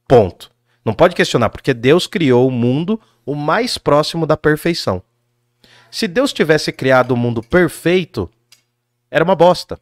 Ponto. 0.09 0.51
Não 0.83 0.95
pode 0.95 1.15
questionar, 1.15 1.51
porque 1.51 1.75
Deus 1.75 2.07
criou 2.07 2.49
o 2.49 2.51
mundo 2.51 2.99
o 3.27 3.35
mais 3.35 3.77
próximo 3.77 4.27
da 4.27 4.39
perfeição. 4.39 5.03
Se 5.91 6.09
Deus 6.09 6.33
tivesse 6.33 6.73
criado 6.73 7.11
o 7.11 7.17
mundo 7.17 7.43
perfeito, 7.43 8.31
era 9.11 9.23
uma 9.23 9.37
bosta. 9.37 9.79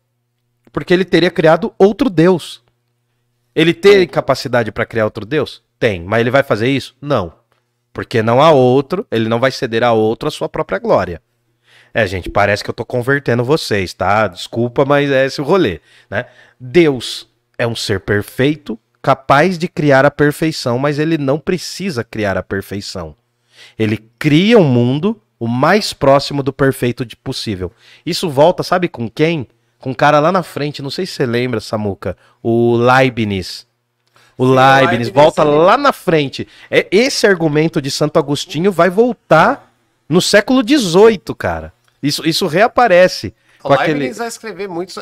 Porque 0.73 0.93
ele 0.93 1.05
teria 1.05 1.31
criado 1.31 1.73
outro 1.79 2.11
Deus. 2.11 2.63
Ele 3.55 3.73
tem 3.73 4.09
capacidade 4.09 4.73
para 4.73 4.85
criar 4.85 5.05
outro 5.05 5.25
Deus? 5.25 5.63
Tem. 5.79 6.03
Mas 6.03 6.21
ele 6.21 6.31
vai 6.31 6.43
fazer 6.43 6.69
isso? 6.69 6.97
Não. 7.01 7.33
Porque 7.93 8.23
não 8.23 8.41
há 8.41 8.51
outro, 8.51 9.07
ele 9.11 9.29
não 9.29 9.41
vai 9.41 9.51
ceder 9.51 9.83
a 9.83 9.93
outro 9.93 10.29
a 10.29 10.31
sua 10.31 10.49
própria 10.49 10.79
glória. 10.79 11.23
É, 11.93 12.07
gente, 12.07 12.29
parece 12.29 12.63
que 12.63 12.71
eu 12.71 12.75
tô 12.75 12.85
convertendo 12.85 13.45
vocês, 13.45 13.95
tá? 13.95 14.29
Desculpa, 14.29 14.85
mas 14.85 15.11
é 15.11 15.27
esse 15.27 15.41
o 15.41 15.45
rolê, 15.45 15.81
né? 16.11 16.27
Deus 16.61 17.29
é 17.57 17.67
um 17.67 17.75
ser 17.75 18.01
perfeito, 18.01 18.79
capaz 19.03 19.59
de 19.59 19.69
criar 19.69 20.05
a 20.05 20.11
perfeição, 20.11 20.79
mas 20.79 20.99
ele 20.99 21.17
não 21.17 21.39
precisa 21.39 22.05
criar 22.05 22.37
a 22.37 22.43
perfeição. 22.43 23.17
Ele 23.79 23.97
cria 24.19 24.59
um 24.59 24.65
mundo 24.65 25.21
o 25.39 25.47
mais 25.47 25.93
próximo 25.93 26.43
do 26.43 26.53
perfeito 26.53 27.07
possível. 27.23 27.73
Isso 28.05 28.29
volta, 28.29 28.63
sabe 28.63 28.89
com 28.89 29.09
quem? 29.09 29.47
Com 29.79 29.91
um 29.91 29.95
cara 29.95 30.19
lá 30.19 30.33
na 30.33 30.43
frente, 30.43 30.83
não 30.83 30.91
sei 30.91 31.07
se 31.07 31.13
você 31.13 31.27
lembra, 31.27 31.61
Samuca, 31.61 32.17
o 32.43 32.77
Leibniz. 32.77 33.67
O 34.39 34.45
Leibniz 34.45 34.89
Leibniz, 34.89 35.09
volta 35.09 35.43
lá 35.43 35.77
na 35.77 35.93
frente. 35.93 36.47
É 36.71 36.87
esse 36.93 37.27
argumento 37.27 37.83
de 37.83 37.91
Santo 37.91 38.19
Agostinho 38.19 38.71
vai 38.71 38.89
voltar 38.89 39.71
no 40.09 40.23
século 40.23 40.63
XVIII, 40.67 41.35
cara. 41.37 41.73
Isso, 42.03 42.27
isso 42.27 42.47
reaparece. 42.47 43.35
O 43.59 43.69
Com 43.69 43.75
aquele... 43.75 43.95
Leibniz 43.99 44.19
vai 44.19 44.29
escrever 44.29 44.69
muito 44.69 44.93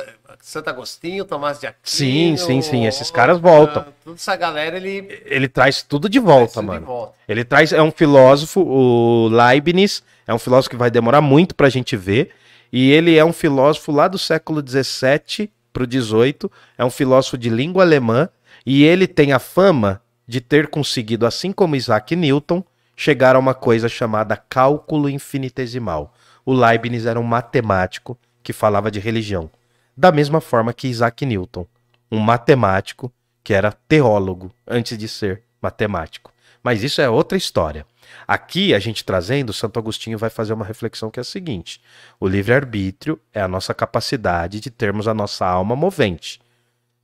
Santo 0.41 0.71
Agostinho, 0.71 1.25
Tomás 1.25 1.59
de 1.59 1.67
Aquino. 1.67 1.81
Sim, 1.85 2.37
sim, 2.37 2.63
sim, 2.63 2.87
esses 2.87 3.11
caras 3.11 3.39
voltam. 3.39 3.85
Toda 4.05 4.17
essa 4.17 4.35
galera, 4.37 4.77
ele 4.77 5.21
Ele 5.27 5.49
traz 5.49 5.83
tudo 5.83 6.09
de 6.09 6.19
volta, 6.19 6.55
tudo 6.55 6.63
de 6.63 6.67
mano. 6.69 6.87
volta. 6.87 7.13
Ele 7.29 7.45
traz, 7.45 7.73
é 7.73 7.83
um 7.83 7.91
filósofo, 7.91 8.61
o 8.63 9.29
Leibniz, 9.29 10.03
é 10.27 10.33
um 10.33 10.39
filósofo 10.39 10.71
que 10.71 10.77
vai 10.77 10.91
demorar 10.91 11.21
muito 11.21 11.55
pra 11.55 11.69
gente 11.69 11.97
ver, 11.97 12.31
e 12.73 12.91
ele 12.91 13.17
é 13.19 13.25
um 13.25 13.33
filósofo 13.33 13.93
lá 13.93 14.09
do 14.09 14.19
século 14.19 14.63
XVII 14.67 15.51
pro 15.73 15.85
XVIII, 15.85 16.51
é 16.79 16.85
um 16.85 16.91
filósofo 16.91 17.37
de 17.37 17.51
língua 17.51 17.83
alemã, 17.83 18.29
e 18.67 18.83
ele 18.83 19.07
tem 19.07 19.33
a 19.33 19.39
fama 19.39 20.03
de 20.27 20.41
ter 20.41 20.67
conseguido, 20.67 21.25
assim 21.25 21.53
como 21.53 21.77
Isaac 21.77 22.17
Newton, 22.17 22.65
chegar 22.97 23.37
a 23.37 23.39
uma 23.39 23.55
coisa 23.55 23.89
chamada 23.89 24.37
cálculo 24.37 25.09
infinitesimal. 25.09 26.13
O 26.45 26.53
Leibniz 26.53 27.07
era 27.07 27.21
um 27.21 27.23
matemático 27.23 28.19
que 28.43 28.53
falava 28.53 28.91
de 28.91 28.99
religião, 28.99 29.49
da 29.97 30.11
mesma 30.11 30.41
forma 30.41 30.73
que 30.73 30.89
Isaac 30.89 31.25
Newton, 31.25 31.65
um 32.11 32.19
matemático 32.19 33.13
que 33.45 33.55
era 33.55 33.71
teólogo 33.71 34.53
antes 34.67 34.99
de 34.99 35.07
ser 35.07 35.43
matemático. 35.63 36.33
Mas 36.63 36.83
isso 36.83 37.01
é 37.01 37.09
outra 37.09 37.39
história. 37.39 37.87
Aqui, 38.27 38.75
a 38.75 38.81
gente 38.81 39.05
trazendo, 39.05 39.53
Santo 39.53 39.79
Agostinho 39.79 40.19
vai 40.19 40.31
fazer 40.31 40.53
uma 40.53 40.65
reflexão 40.65 41.11
que 41.11 41.21
é 41.21 41.23
a 41.23 41.25
seguinte: 41.25 41.81
o 42.19 42.27
livre-arbítrio 42.27 43.21
é 43.33 43.41
a 43.41 43.47
nossa 43.47 43.73
capacidade 43.73 44.59
de 44.59 44.71
termos 44.71 45.07
a 45.07 45.15
nossa 45.15 45.47
alma 45.47 45.77
movente. 45.77 46.41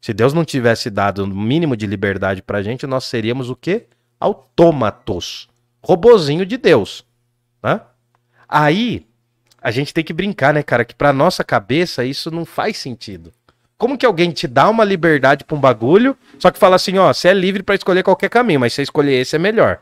Se 0.03 0.13
Deus 0.13 0.35
não 0.35 0.45
tivesse 0.45 0.91
dado 0.91 1.23
o 1.23 1.27
mínimo 1.29 1.77
de 1.77 1.87
liberdade 1.87 2.43
pra 2.43 2.61
gente, 2.61 2.89
nós 2.89 3.05
seríamos 3.05 3.49
o 3.49 3.55
quê? 3.55 3.87
Autômatos. 4.19 5.49
Robozinho 5.81 6.45
de 6.45 6.57
Deus. 6.57 7.07
Né? 7.63 7.81
Aí, 8.49 9.07
a 9.63 9.71
gente 9.71 9.95
tem 9.95 10.03
que 10.03 10.13
brincar, 10.13 10.53
né, 10.53 10.61
cara? 10.61 10.85
Que 10.85 10.93
pra 10.93 11.13
nossa 11.13 11.45
cabeça 11.45 12.05
isso 12.05 12.33
não 12.33 12.45
faz 12.45 12.79
sentido. 12.79 13.33
Como 13.79 13.97
que 13.97 14.05
alguém 14.05 14.33
te 14.33 14.49
dá 14.49 14.69
uma 14.69 14.83
liberdade 14.83 15.45
pra 15.45 15.57
um 15.57 15.61
bagulho, 15.61 16.17
só 16.37 16.51
que 16.51 16.59
fala 16.59 16.75
assim, 16.75 16.99
ó, 16.99 17.13
você 17.13 17.29
é 17.29 17.35
livre 17.35 17.63
pra 17.63 17.77
escolher 17.77 18.03
qualquer 18.03 18.29
caminho, 18.29 18.59
mas 18.59 18.73
se 18.73 18.77
você 18.77 18.83
escolher 18.83 19.21
esse 19.21 19.37
é 19.37 19.39
melhor. 19.39 19.81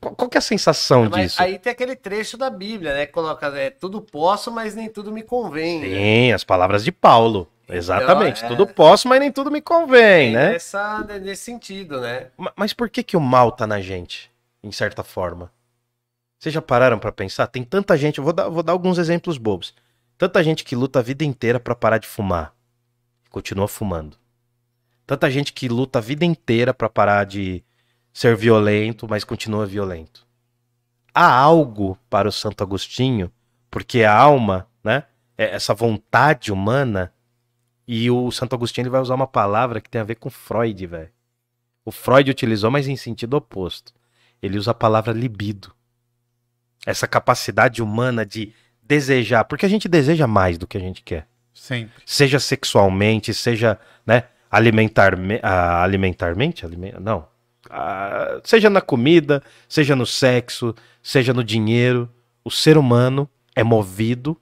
Qual, 0.00 0.12
qual 0.16 0.28
que 0.28 0.36
é 0.36 0.40
a 0.40 0.42
sensação 0.42 1.08
Mas 1.08 1.22
disso? 1.22 1.42
aí 1.42 1.56
tem 1.56 1.70
aquele 1.70 1.94
trecho 1.94 2.36
da 2.36 2.50
Bíblia, 2.50 2.94
né? 2.94 3.06
que 3.06 3.12
Coloca, 3.12 3.46
é, 3.56 3.70
tudo 3.70 4.00
posso, 4.00 4.50
mas 4.50 4.74
nem 4.74 4.88
tudo 4.88 5.12
me 5.12 5.22
convém. 5.22 5.80
né? 5.80 5.86
Sim, 5.86 6.32
as 6.32 6.42
palavras 6.42 6.82
de 6.84 6.90
Paulo. 6.90 7.48
Exatamente. 7.68 8.44
é. 8.44 8.48
Tudo 8.48 8.66
posso, 8.66 9.08
mas 9.08 9.20
nem 9.20 9.30
tudo 9.32 9.50
me 9.50 9.60
convém, 9.60 10.32
né? 10.32 10.54
Essa, 10.56 11.02
nesse 11.20 11.44
sentido, 11.44 12.00
né? 12.00 12.28
Ma- 12.36 12.52
Mas 12.56 12.72
por 12.72 12.88
que 12.90 13.02
que 13.02 13.16
o 13.16 13.20
mal 13.20 13.52
tá 13.52 13.66
na 13.66 13.80
gente, 13.80 14.30
em 14.62 14.72
certa 14.72 15.02
forma? 15.02 15.50
Vocês 16.38 16.52
já 16.54 16.60
pararam 16.60 16.98
pra 16.98 17.12
pensar? 17.12 17.46
Tem 17.46 17.62
tanta 17.62 17.96
gente, 17.96 18.18
eu 18.18 18.24
vou 18.24 18.32
dar, 18.32 18.48
vou 18.48 18.62
dar 18.62 18.72
alguns 18.72 18.98
exemplos 18.98 19.38
bobos. 19.38 19.74
Tanta 20.18 20.42
gente 20.42 20.64
que 20.64 20.74
luta 20.76 20.98
a 20.98 21.02
vida 21.02 21.24
inteira 21.24 21.58
pra 21.60 21.74
parar 21.74 21.98
de 21.98 22.06
fumar, 22.06 22.52
e 23.26 23.30
continua 23.30 23.68
fumando. 23.68 24.16
Tanta 25.06 25.30
gente 25.30 25.52
que 25.52 25.68
luta 25.68 25.98
a 25.98 26.02
vida 26.02 26.24
inteira 26.24 26.72
pra 26.74 26.88
parar 26.88 27.24
de 27.24 27.62
ser 28.12 28.36
violento, 28.36 29.06
mas 29.08 29.24
continua 29.24 29.66
violento. 29.66 30.26
Há 31.14 31.30
algo 31.32 31.98
para 32.08 32.28
o 32.28 32.32
Santo 32.32 32.62
Agostinho, 32.62 33.30
porque 33.70 34.02
a 34.04 34.14
alma, 34.16 34.66
né, 34.82 35.04
é 35.36 35.54
essa 35.54 35.74
vontade 35.74 36.52
humana, 36.52 37.12
e 37.86 38.10
o 38.10 38.30
Santo 38.30 38.54
Agostinho 38.54 38.84
ele 38.84 38.90
vai 38.90 39.00
usar 39.00 39.14
uma 39.14 39.26
palavra 39.26 39.80
que 39.80 39.88
tem 39.90 40.00
a 40.00 40.04
ver 40.04 40.16
com 40.16 40.30
Freud, 40.30 40.86
velho. 40.86 41.10
O 41.84 41.90
Freud 41.90 42.30
utilizou, 42.30 42.70
mas 42.70 42.86
em 42.86 42.96
sentido 42.96 43.34
oposto. 43.34 43.92
Ele 44.40 44.58
usa 44.58 44.70
a 44.70 44.74
palavra 44.74 45.12
libido. 45.12 45.72
Essa 46.86 47.06
capacidade 47.06 47.82
humana 47.82 48.24
de 48.26 48.52
desejar, 48.82 49.44
porque 49.44 49.66
a 49.66 49.68
gente 49.68 49.88
deseja 49.88 50.26
mais 50.26 50.58
do 50.58 50.66
que 50.66 50.76
a 50.76 50.80
gente 50.80 51.02
quer. 51.02 51.28
Sempre. 51.52 52.02
Seja 52.04 52.40
sexualmente, 52.40 53.32
seja, 53.32 53.78
né, 54.06 54.24
alimentarme, 54.50 55.38
ah, 55.42 55.82
alimentarmente, 55.82 56.64
alime- 56.64 56.94
não. 57.00 57.26
Ah, 57.70 58.40
seja 58.42 58.68
na 58.68 58.80
comida, 58.80 59.42
seja 59.68 59.94
no 59.94 60.04
sexo, 60.06 60.74
seja 61.02 61.32
no 61.32 61.44
dinheiro, 61.44 62.10
o 62.44 62.50
ser 62.50 62.76
humano 62.76 63.28
é 63.54 63.62
movido 63.62 64.40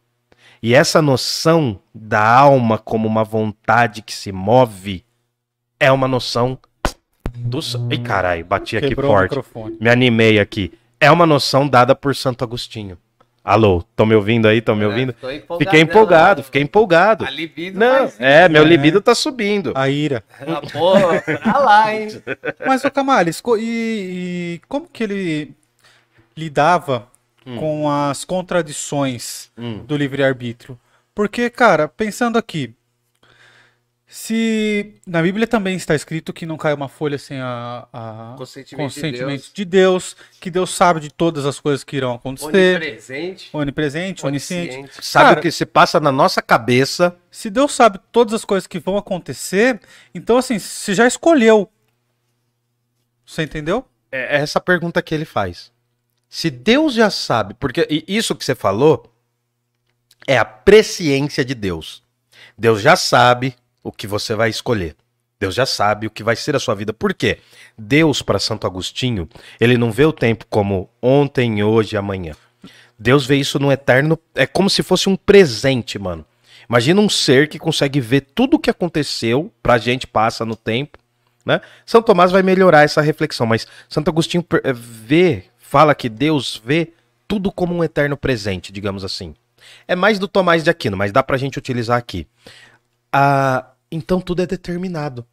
e 0.62 0.74
essa 0.74 1.00
noção 1.00 1.80
da 1.94 2.22
alma 2.22 2.78
como 2.78 3.08
uma 3.08 3.24
vontade 3.24 4.02
que 4.02 4.12
se 4.12 4.30
move 4.30 5.04
é 5.78 5.90
uma 5.90 6.06
noção 6.06 6.58
do. 7.34 7.60
Ih, 7.90 7.98
caralho, 7.98 8.44
bati 8.44 8.76
aqui 8.76 8.88
Quebrou 8.88 9.12
forte. 9.42 9.76
Me 9.80 9.88
animei 9.88 10.38
aqui. 10.38 10.72
É 11.00 11.10
uma 11.10 11.26
noção 11.26 11.66
dada 11.66 11.94
por 11.94 12.14
Santo 12.14 12.44
Agostinho. 12.44 12.98
Alô, 13.42 13.78
estão 13.78 14.04
me 14.04 14.14
ouvindo 14.14 14.46
aí? 14.46 14.58
Estão 14.58 14.76
me 14.76 14.84
ouvindo? 14.84 15.14
Tô 15.14 15.30
empolgado, 15.30 15.58
Fiquei 15.64 15.80
empolgado, 15.80 16.42
fiquei 16.42 16.62
empolgado. 16.62 17.24
A 17.24 17.30
libido 17.30 17.78
Não, 17.78 18.04
isso, 18.04 18.16
é, 18.22 18.46
meu 18.50 18.64
né? 18.64 18.68
libido 18.68 19.00
tá 19.00 19.14
subindo. 19.14 19.72
A 19.74 19.88
ira. 19.88 20.22
Ah, 20.40 20.60
Porra, 20.70 21.22
pra 21.22 21.58
lá, 21.58 21.94
hein? 21.94 22.08
Mas 22.66 22.84
o 22.84 22.90
Camales, 22.90 23.42
e, 23.58 24.60
e 24.60 24.60
como 24.68 24.86
que 24.86 25.02
ele 25.02 25.54
lidava 26.36 27.09
com 27.44 27.90
as 27.90 28.24
contradições 28.24 29.50
Hum. 29.56 29.84
do 29.84 29.96
livre-arbítrio? 29.96 30.78
Porque, 31.14 31.48
cara, 31.50 31.88
pensando 31.88 32.36
aqui, 32.38 32.74
Se 34.12 34.96
na 35.06 35.22
Bíblia 35.22 35.46
também 35.46 35.76
está 35.76 35.94
escrito 35.94 36.32
que 36.32 36.44
não 36.44 36.56
cai 36.56 36.74
uma 36.74 36.88
folha 36.88 37.16
sem 37.16 37.38
a, 37.40 37.86
a 37.92 38.34
Consentimento, 38.36 38.82
consentimento 38.84 39.42
de 39.44 39.52
de 39.54 39.64
Deus, 39.64 40.16
que 40.40 40.50
Deus 40.50 40.70
sabe 40.70 40.98
de 40.98 41.10
todas 41.12 41.46
as 41.46 41.60
coisas 41.60 41.84
que 41.84 41.96
irão 41.96 42.10
Deus. 42.10 42.18
acontecer, 42.20 42.76
Onipresente. 42.76 43.50
onipresente, 43.52 44.26
onisciente. 44.26 44.74
onisciente. 44.78 45.06
Sabe 45.06 45.26
Cara- 45.28 45.38
o 45.38 45.42
que 45.42 45.52
se 45.52 45.64
passa 45.64 46.00
na 46.00 46.10
nossa 46.10 46.42
cabeça? 46.42 47.16
Se 47.30 47.48
Deus 47.48 47.70
sabe 47.72 48.00
todas 48.10 48.34
as 48.34 48.44
coisas 48.44 48.66
que 48.66 48.80
vão 48.80 48.96
acontecer, 48.96 49.80
então 50.12 50.38
assim, 50.38 50.58
você 50.58 50.92
já 50.92 51.06
escolheu. 51.06 51.70
Você 53.24 53.44
entendeu? 53.44 53.86
É 54.10 54.38
essa 54.38 54.60
pergunta 54.60 55.00
que 55.00 55.14
ele 55.14 55.24
faz. 55.24 55.70
Se 56.30 56.48
Deus 56.48 56.94
já 56.94 57.10
sabe, 57.10 57.54
porque 57.54 58.04
isso 58.06 58.36
que 58.36 58.44
você 58.44 58.54
falou 58.54 59.12
é 60.28 60.38
a 60.38 60.44
presciência 60.44 61.44
de 61.44 61.56
Deus. 61.56 62.04
Deus 62.56 62.80
já 62.80 62.94
sabe 62.94 63.56
o 63.82 63.90
que 63.90 64.06
você 64.06 64.36
vai 64.36 64.48
escolher. 64.48 64.94
Deus 65.40 65.54
já 65.56 65.66
sabe 65.66 66.06
o 66.06 66.10
que 66.10 66.22
vai 66.22 66.36
ser 66.36 66.54
a 66.54 66.60
sua 66.60 66.76
vida. 66.76 66.92
Por 66.92 67.12
quê? 67.14 67.38
Deus, 67.76 68.22
para 68.22 68.38
Santo 68.38 68.66
Agostinho, 68.66 69.28
ele 69.58 69.76
não 69.76 69.90
vê 69.90 70.04
o 70.04 70.12
tempo 70.12 70.46
como 70.48 70.88
ontem, 71.02 71.64
hoje 71.64 71.96
e 71.96 71.98
amanhã. 71.98 72.36
Deus 72.96 73.26
vê 73.26 73.36
isso 73.36 73.58
no 73.58 73.72
eterno. 73.72 74.16
É 74.34 74.46
como 74.46 74.70
se 74.70 74.82
fosse 74.84 75.08
um 75.08 75.16
presente, 75.16 75.98
mano. 75.98 76.24
Imagina 76.68 77.00
um 77.00 77.08
ser 77.08 77.48
que 77.48 77.58
consegue 77.58 78.00
ver 78.00 78.20
tudo 78.34 78.54
o 78.54 78.58
que 78.60 78.70
aconteceu, 78.70 79.52
pra 79.60 79.78
gente 79.78 80.06
passa 80.06 80.44
no 80.44 80.54
tempo, 80.54 80.96
né? 81.44 81.60
São 81.84 82.00
Tomás 82.00 82.30
vai 82.30 82.42
melhorar 82.42 82.84
essa 82.84 83.00
reflexão, 83.00 83.46
mas 83.46 83.66
Santo 83.88 84.08
Agostinho 84.08 84.44
eh, 84.62 84.72
vê, 84.72 85.46
fala 85.70 85.94
que 85.94 86.08
Deus 86.08 86.60
vê 86.64 86.92
tudo 87.28 87.52
como 87.52 87.72
um 87.76 87.84
eterno 87.84 88.16
presente, 88.16 88.72
digamos 88.72 89.04
assim. 89.04 89.36
É 89.86 89.94
mais 89.94 90.18
do 90.18 90.26
Tomás 90.26 90.64
de 90.64 90.70
Aquino, 90.70 90.96
mas 90.96 91.12
dá 91.12 91.22
pra 91.22 91.36
gente 91.36 91.58
utilizar 91.58 91.96
aqui. 91.96 92.26
Ah, 93.12 93.70
então 93.90 94.20
tudo 94.20 94.42
é 94.42 94.46
determinado. 94.46 95.24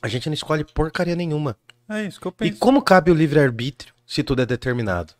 A 0.00 0.08
gente 0.08 0.26
não 0.30 0.34
escolhe 0.34 0.64
porcaria 0.64 1.14
nenhuma. 1.14 1.56
É 1.90 2.04
isso 2.04 2.18
que 2.18 2.26
eu 2.26 2.30
E 2.40 2.48
penso. 2.50 2.58
como 2.58 2.80
cabe 2.80 3.10
o 3.10 3.14
livre-arbítrio 3.14 3.92
se 4.06 4.22
tudo 4.22 4.40
é 4.40 4.46
determinado? 4.46 5.12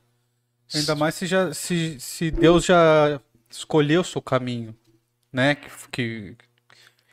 Ainda 0.75 0.95
mais 0.95 1.15
se, 1.17 1.27
já, 1.27 1.53
se, 1.53 2.01
se 2.01 2.31
Deus 2.31 2.65
já 2.65 3.21
escolheu 3.51 4.01
o 4.01 4.05
seu 4.05 4.23
caminho, 4.23 4.75
né? 5.31 5.55
Que, 5.55 5.69
que- 5.93 6.37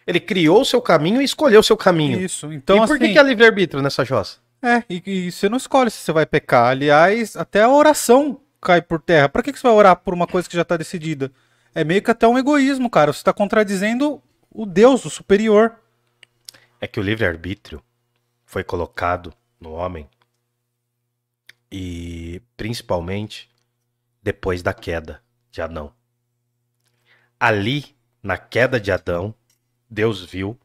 Ele 0.07 0.20
criou 0.22 0.62
o 0.62 0.66
seu 0.66 0.82
caminho 0.82 1.22
e 1.22 1.26
escolheu 1.26 1.59
o 1.59 1.64
seu 1.64 1.76
caminho. 1.76 2.22
isso. 2.22 2.53
Então, 2.53 2.78
e 2.78 2.88
por 2.88 2.97
que, 2.97 3.03
assim, 3.03 3.14
que 3.14 3.20
é 3.20 3.24
livre-arbítrio 3.24 3.82
nessa 3.84 4.05
jossa? 4.05 4.38
É, 4.62 4.84
e, 4.89 5.01
e 5.05 5.32
você 5.32 5.49
não 5.49 5.57
escolhe 5.57 5.89
se 5.89 5.97
você 5.97 6.12
vai 6.12 6.26
pecar. 6.26 6.68
Aliás, 6.68 7.36
até 7.36 7.64
a 7.64 7.70
oração 7.70 8.39
cai 8.62 8.82
por 8.82 9.01
terra. 9.01 9.28
Pra 9.28 9.41
que, 9.41 9.51
que 9.51 9.59
você 9.59 9.68
vai 9.68 9.76
orar 9.76 9.95
por 9.95 10.14
uma 10.14 10.28
coisa 10.28 10.47
que 10.47 10.55
já 10.55 10.64
tá 10.64 10.78
decidida? 10.78 11.32
É 11.74 11.84
meio 11.84 12.01
que 12.01 12.12
até 12.12 12.28
um 12.28 12.38
egoísmo, 12.38 12.89
cara. 12.89 13.12
Você 13.12 13.24
tá 13.24 13.34
contradizendo 13.34 14.22
o 14.49 14.66
Deus, 14.66 15.03
o 15.05 15.09
superior. 15.09 15.76
É 16.80 16.88
que 16.88 16.99
o 16.99 17.03
livre-arbítrio 17.03 17.82
foi 18.45 18.64
colocado 18.64 19.34
no 19.59 19.72
homem 19.72 20.09
e 21.72 22.41
principalmente 22.57 23.49
depois 24.22 24.62
da 24.62 24.74
queda 24.74 25.24
de 25.49 25.62
Adão. 25.62 25.93
Ali, 27.39 27.95
na 28.22 28.38
queda 28.38 28.80
de 28.80 28.91
Adão, 28.91 29.34
Deus 29.89 30.24
viu. 30.24 30.59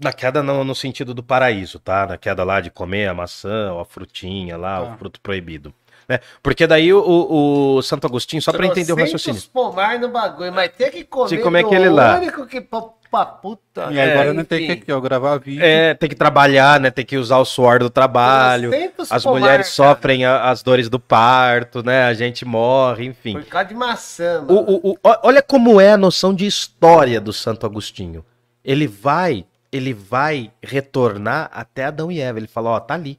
Na 0.00 0.12
queda 0.12 0.42
não 0.42 0.62
no 0.64 0.74
sentido 0.74 1.12
do 1.12 1.22
paraíso, 1.22 1.78
tá? 1.78 2.06
Na 2.06 2.16
queda 2.16 2.44
lá 2.44 2.60
de 2.60 2.70
comer 2.70 3.08
a 3.08 3.14
maçã, 3.14 3.72
ou 3.72 3.80
a 3.80 3.84
frutinha 3.84 4.56
lá, 4.56 4.80
Tá. 4.80 4.94
o 4.94 4.98
fruto 4.98 5.20
proibido. 5.20 5.74
Né? 6.08 6.20
Porque 6.42 6.66
daí 6.66 6.92
o, 6.92 7.00
o- 7.00 7.74
o 7.76 7.82
Santo 7.82 8.06
Agostinho, 8.06 8.40
só 8.40 8.50
pra 8.52 8.64
entender 8.66 8.92
o 8.92 8.96
raciocínio. 8.96 9.42
pomar 9.52 9.98
no 9.98 10.08
bagulho, 10.08 10.52
mas 10.52 10.70
tem 10.70 10.90
que 10.90 11.04
comer 11.04 11.28
que 11.28 11.38
comer 11.42 11.64
aquele 11.66 11.88
lá. 11.90 12.16
único 12.18 12.46
que 12.46 12.60
pra 12.62 13.26
puta. 13.26 13.88
E 13.90 14.00
agora 14.00 14.32
não 14.32 14.40
enfim. 14.42 14.48
tem 14.48 14.66
que 14.66 14.72
aqui, 14.72 14.92
ó, 14.92 15.00
gravar 15.00 15.36
vídeo. 15.38 15.62
É, 15.64 15.92
tem 15.94 16.08
que 16.08 16.14
trabalhar, 16.14 16.78
né? 16.80 16.90
Tem 16.90 17.04
que 17.04 17.16
usar 17.18 17.38
o 17.38 17.44
suor 17.44 17.78
do 17.80 17.90
trabalho. 17.90 18.70
As 19.10 19.22
pomar, 19.22 19.40
mulheres 19.40 19.76
cara, 19.76 19.90
sofrem 19.94 20.24
a- 20.24 20.48
as 20.48 20.62
dores 20.62 20.88
do 20.88 20.98
parto, 21.00 21.82
né? 21.82 22.04
A 22.04 22.14
gente 22.14 22.44
morre, 22.44 23.04
enfim. 23.06 23.32
Por 23.34 23.44
causa 23.46 23.68
de 23.68 23.74
maçã, 23.74 24.42
mano. 24.42 24.60
O- 24.60 24.90
o- 24.90 24.90
o- 24.92 24.98
olha 25.24 25.42
como 25.42 25.78
é 25.80 25.92
a 25.92 25.96
noção 25.98 26.32
de 26.32 26.46
história 26.46 27.20
do 27.20 27.32
Santo 27.32 27.66
Agostinho. 27.66 28.24
Ele 28.64 28.86
vai, 28.86 29.44
ele 29.70 29.92
vai 29.92 30.52
retornar 30.62 31.50
até 31.52 31.84
Adão 31.84 32.10
e 32.10 32.20
Eva. 32.20 32.38
Ele 32.38 32.46
fala, 32.46 32.70
ó, 32.70 32.80
tá 32.80 32.94
ali. 32.94 33.18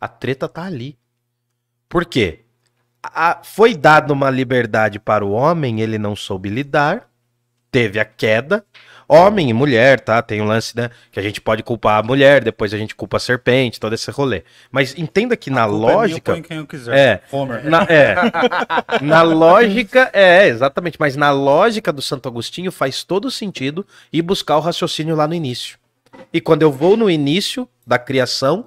A 0.00 0.08
treta 0.08 0.48
tá 0.48 0.62
ali. 0.64 0.98
Por 1.88 2.04
quê? 2.04 2.40
A- 3.02 3.40
foi 3.42 3.74
dado 3.74 4.12
uma 4.12 4.30
liberdade 4.30 4.98
para 4.98 5.24
o 5.24 5.30
homem, 5.32 5.80
ele 5.80 5.98
não 5.98 6.14
soube 6.16 6.48
lidar, 6.48 7.08
teve 7.70 7.98
a 8.00 8.04
queda. 8.04 8.64
Homem 9.08 9.48
e 9.48 9.54
mulher, 9.54 10.00
tá? 10.00 10.20
Tem 10.20 10.42
um 10.42 10.44
lance, 10.44 10.76
né? 10.76 10.90
Que 11.10 11.18
a 11.18 11.22
gente 11.22 11.40
pode 11.40 11.62
culpar 11.62 11.98
a 11.98 12.02
mulher, 12.02 12.44
depois 12.44 12.74
a 12.74 12.78
gente 12.78 12.94
culpa 12.94 13.16
a 13.16 13.20
serpente, 13.20 13.80
todo 13.80 13.94
esse 13.94 14.10
rolê. 14.10 14.42
Mas 14.70 14.94
entenda 14.98 15.34
que 15.34 15.48
na 15.48 15.64
A 15.64 15.68
culpa 15.68 15.76
é 15.76 15.86
minha, 15.86 15.92
eu 15.92 15.98
lógica. 15.98 16.32
ponho 16.32 16.44
quem 16.44 16.56
eu 16.58 16.66
quiser. 16.66 16.96
É. 16.96 17.22
Homer. 17.32 17.64
Na, 17.64 17.84
é. 17.84 18.14
na 19.00 19.22
lógica, 19.22 20.10
é, 20.12 20.46
exatamente. 20.48 20.98
Mas 21.00 21.16
na 21.16 21.30
lógica 21.30 21.90
do 21.90 22.02
Santo 22.02 22.28
Agostinho 22.28 22.70
faz 22.70 23.02
todo 23.02 23.30
sentido 23.30 23.86
ir 24.12 24.20
buscar 24.20 24.58
o 24.58 24.60
raciocínio 24.60 25.16
lá 25.16 25.26
no 25.26 25.34
início. 25.34 25.78
E 26.30 26.40
quando 26.40 26.62
eu 26.62 26.70
vou 26.70 26.94
no 26.94 27.08
início 27.10 27.66
da 27.86 27.98
criação, 27.98 28.66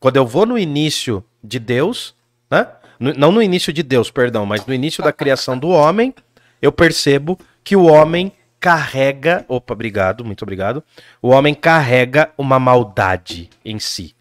quando 0.00 0.16
eu 0.16 0.26
vou 0.26 0.46
no 0.46 0.58
início 0.58 1.22
de 1.42 1.58
Deus, 1.58 2.14
né? 2.50 2.66
Não 2.98 3.30
no 3.32 3.42
início 3.42 3.72
de 3.72 3.82
Deus, 3.82 4.10
perdão, 4.10 4.46
mas 4.46 4.64
no 4.64 4.72
início 4.72 5.02
da 5.04 5.12
criação 5.12 5.58
do 5.58 5.68
homem, 5.68 6.14
eu 6.62 6.72
percebo 6.72 7.38
que 7.62 7.76
o 7.76 7.84
homem 7.84 8.32
carrega. 8.64 9.44
Opa, 9.46 9.74
obrigado, 9.74 10.24
muito 10.24 10.40
obrigado. 10.42 10.82
O 11.20 11.28
homem 11.28 11.54
carrega 11.54 12.30
uma 12.38 12.58
maldade 12.58 13.50
em 13.62 13.78
si. 13.78 14.14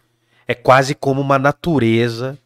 É 0.45 0.53
quase 0.53 0.93
como 0.93 1.21
uma 1.21 1.39
natureza 1.39 2.37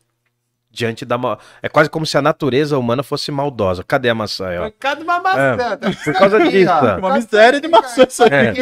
diante 0.69 1.03
da. 1.03 1.17
ma- 1.17 1.39
É 1.59 1.67
quase 1.67 1.89
como 1.89 2.05
se 2.05 2.15
a 2.15 2.21
natureza 2.21 2.77
humana 2.77 3.01
fosse 3.01 3.31
maldosa. 3.31 3.83
Cadê 3.83 4.09
a 4.09 4.13
maçã? 4.15 4.45
ó? 4.61 4.69
Por 4.69 4.77
causa 4.77 4.97
de 4.97 5.03
uma 5.03 5.19
maçã. 5.19 5.57
É, 5.81 6.03
por 6.03 6.13
causa 6.13 6.37
Aqui, 6.37 6.51
disso, 6.51 6.71
ó. 6.71 6.97
Uma 6.99 7.13
miséria 7.15 7.59
de 7.59 7.67
maçã 7.67 8.03
isso 8.07 8.23
aí. 8.23 8.29
É. 8.31 8.53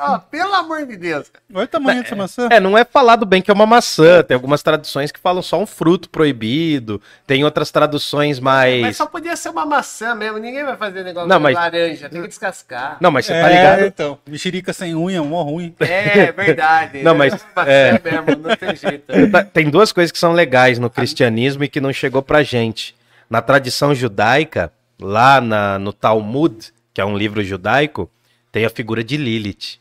Ó, 0.00 0.18
pelo 0.18 0.54
amor 0.54 0.86
de 0.86 0.96
Deus. 0.96 1.30
Olha 1.52 1.64
o 1.64 1.68
tamanho 1.68 2.02
dessa 2.02 2.14
maçã. 2.14 2.48
É, 2.50 2.60
não 2.60 2.78
é 2.78 2.84
falado 2.84 3.26
bem 3.26 3.42
que 3.42 3.50
é 3.50 3.54
uma 3.54 3.66
maçã. 3.66 4.22
Tem 4.22 4.34
algumas 4.34 4.62
traduções 4.62 5.10
que 5.10 5.18
falam 5.18 5.42
só 5.42 5.60
um 5.60 5.66
fruto 5.66 6.08
proibido. 6.08 7.00
Tem 7.26 7.42
outras 7.44 7.70
traduções 7.70 8.38
mais. 8.38 8.80
Mas 8.80 8.96
só 8.96 9.06
podia 9.06 9.34
ser 9.36 9.48
uma 9.48 9.66
maçã 9.66 10.14
mesmo. 10.14 10.38
Ninguém 10.38 10.64
vai 10.64 10.76
fazer 10.76 11.02
negócio 11.02 11.28
Não, 11.28 11.36
de 11.38 11.42
mas- 11.42 11.54
laranja. 11.54 12.08
Tem 12.08 12.22
que 12.22 12.28
descascar. 12.28 12.96
Não, 13.00 13.10
mas 13.10 13.26
você 13.26 13.32
é, 13.32 13.42
tá 13.42 13.48
ligado? 13.48 13.84
então. 13.86 14.18
Mexerica 14.26 14.72
sem 14.72 14.94
unha, 14.94 15.22
mó 15.22 15.42
ruim. 15.42 15.74
É 15.80 16.30
verdade. 16.32 17.02
Não, 17.02 17.14
mas- 17.14 17.34
é. 17.66 18.00
mesmo, 18.04 18.42
não 18.48 18.56
tem 18.56 18.76
jeito. 18.76 19.30
Tá- 19.32 19.44
Tem 19.44 19.68
duas 19.68 19.90
coisas 19.92 20.12
que 20.12 20.18
são 20.18 20.32
legais 20.32 20.78
no 20.78 20.88
cristianismo 20.88 21.64
e 21.64 21.68
que 21.68 21.80
não 21.80 21.92
chegou 21.92 22.22
pra 22.22 22.42
gente. 22.42 22.94
Na 23.28 23.42
tradição 23.42 23.94
judaica, 23.94 24.72
lá 25.00 25.40
na- 25.40 25.78
no 25.78 25.92
Talmud, 25.92 26.72
que 26.94 27.00
é 27.00 27.04
um 27.04 27.16
livro 27.16 27.42
judaico, 27.42 28.10
tem 28.50 28.64
a 28.64 28.70
figura 28.70 29.04
de 29.04 29.16
Lilith. 29.16 29.78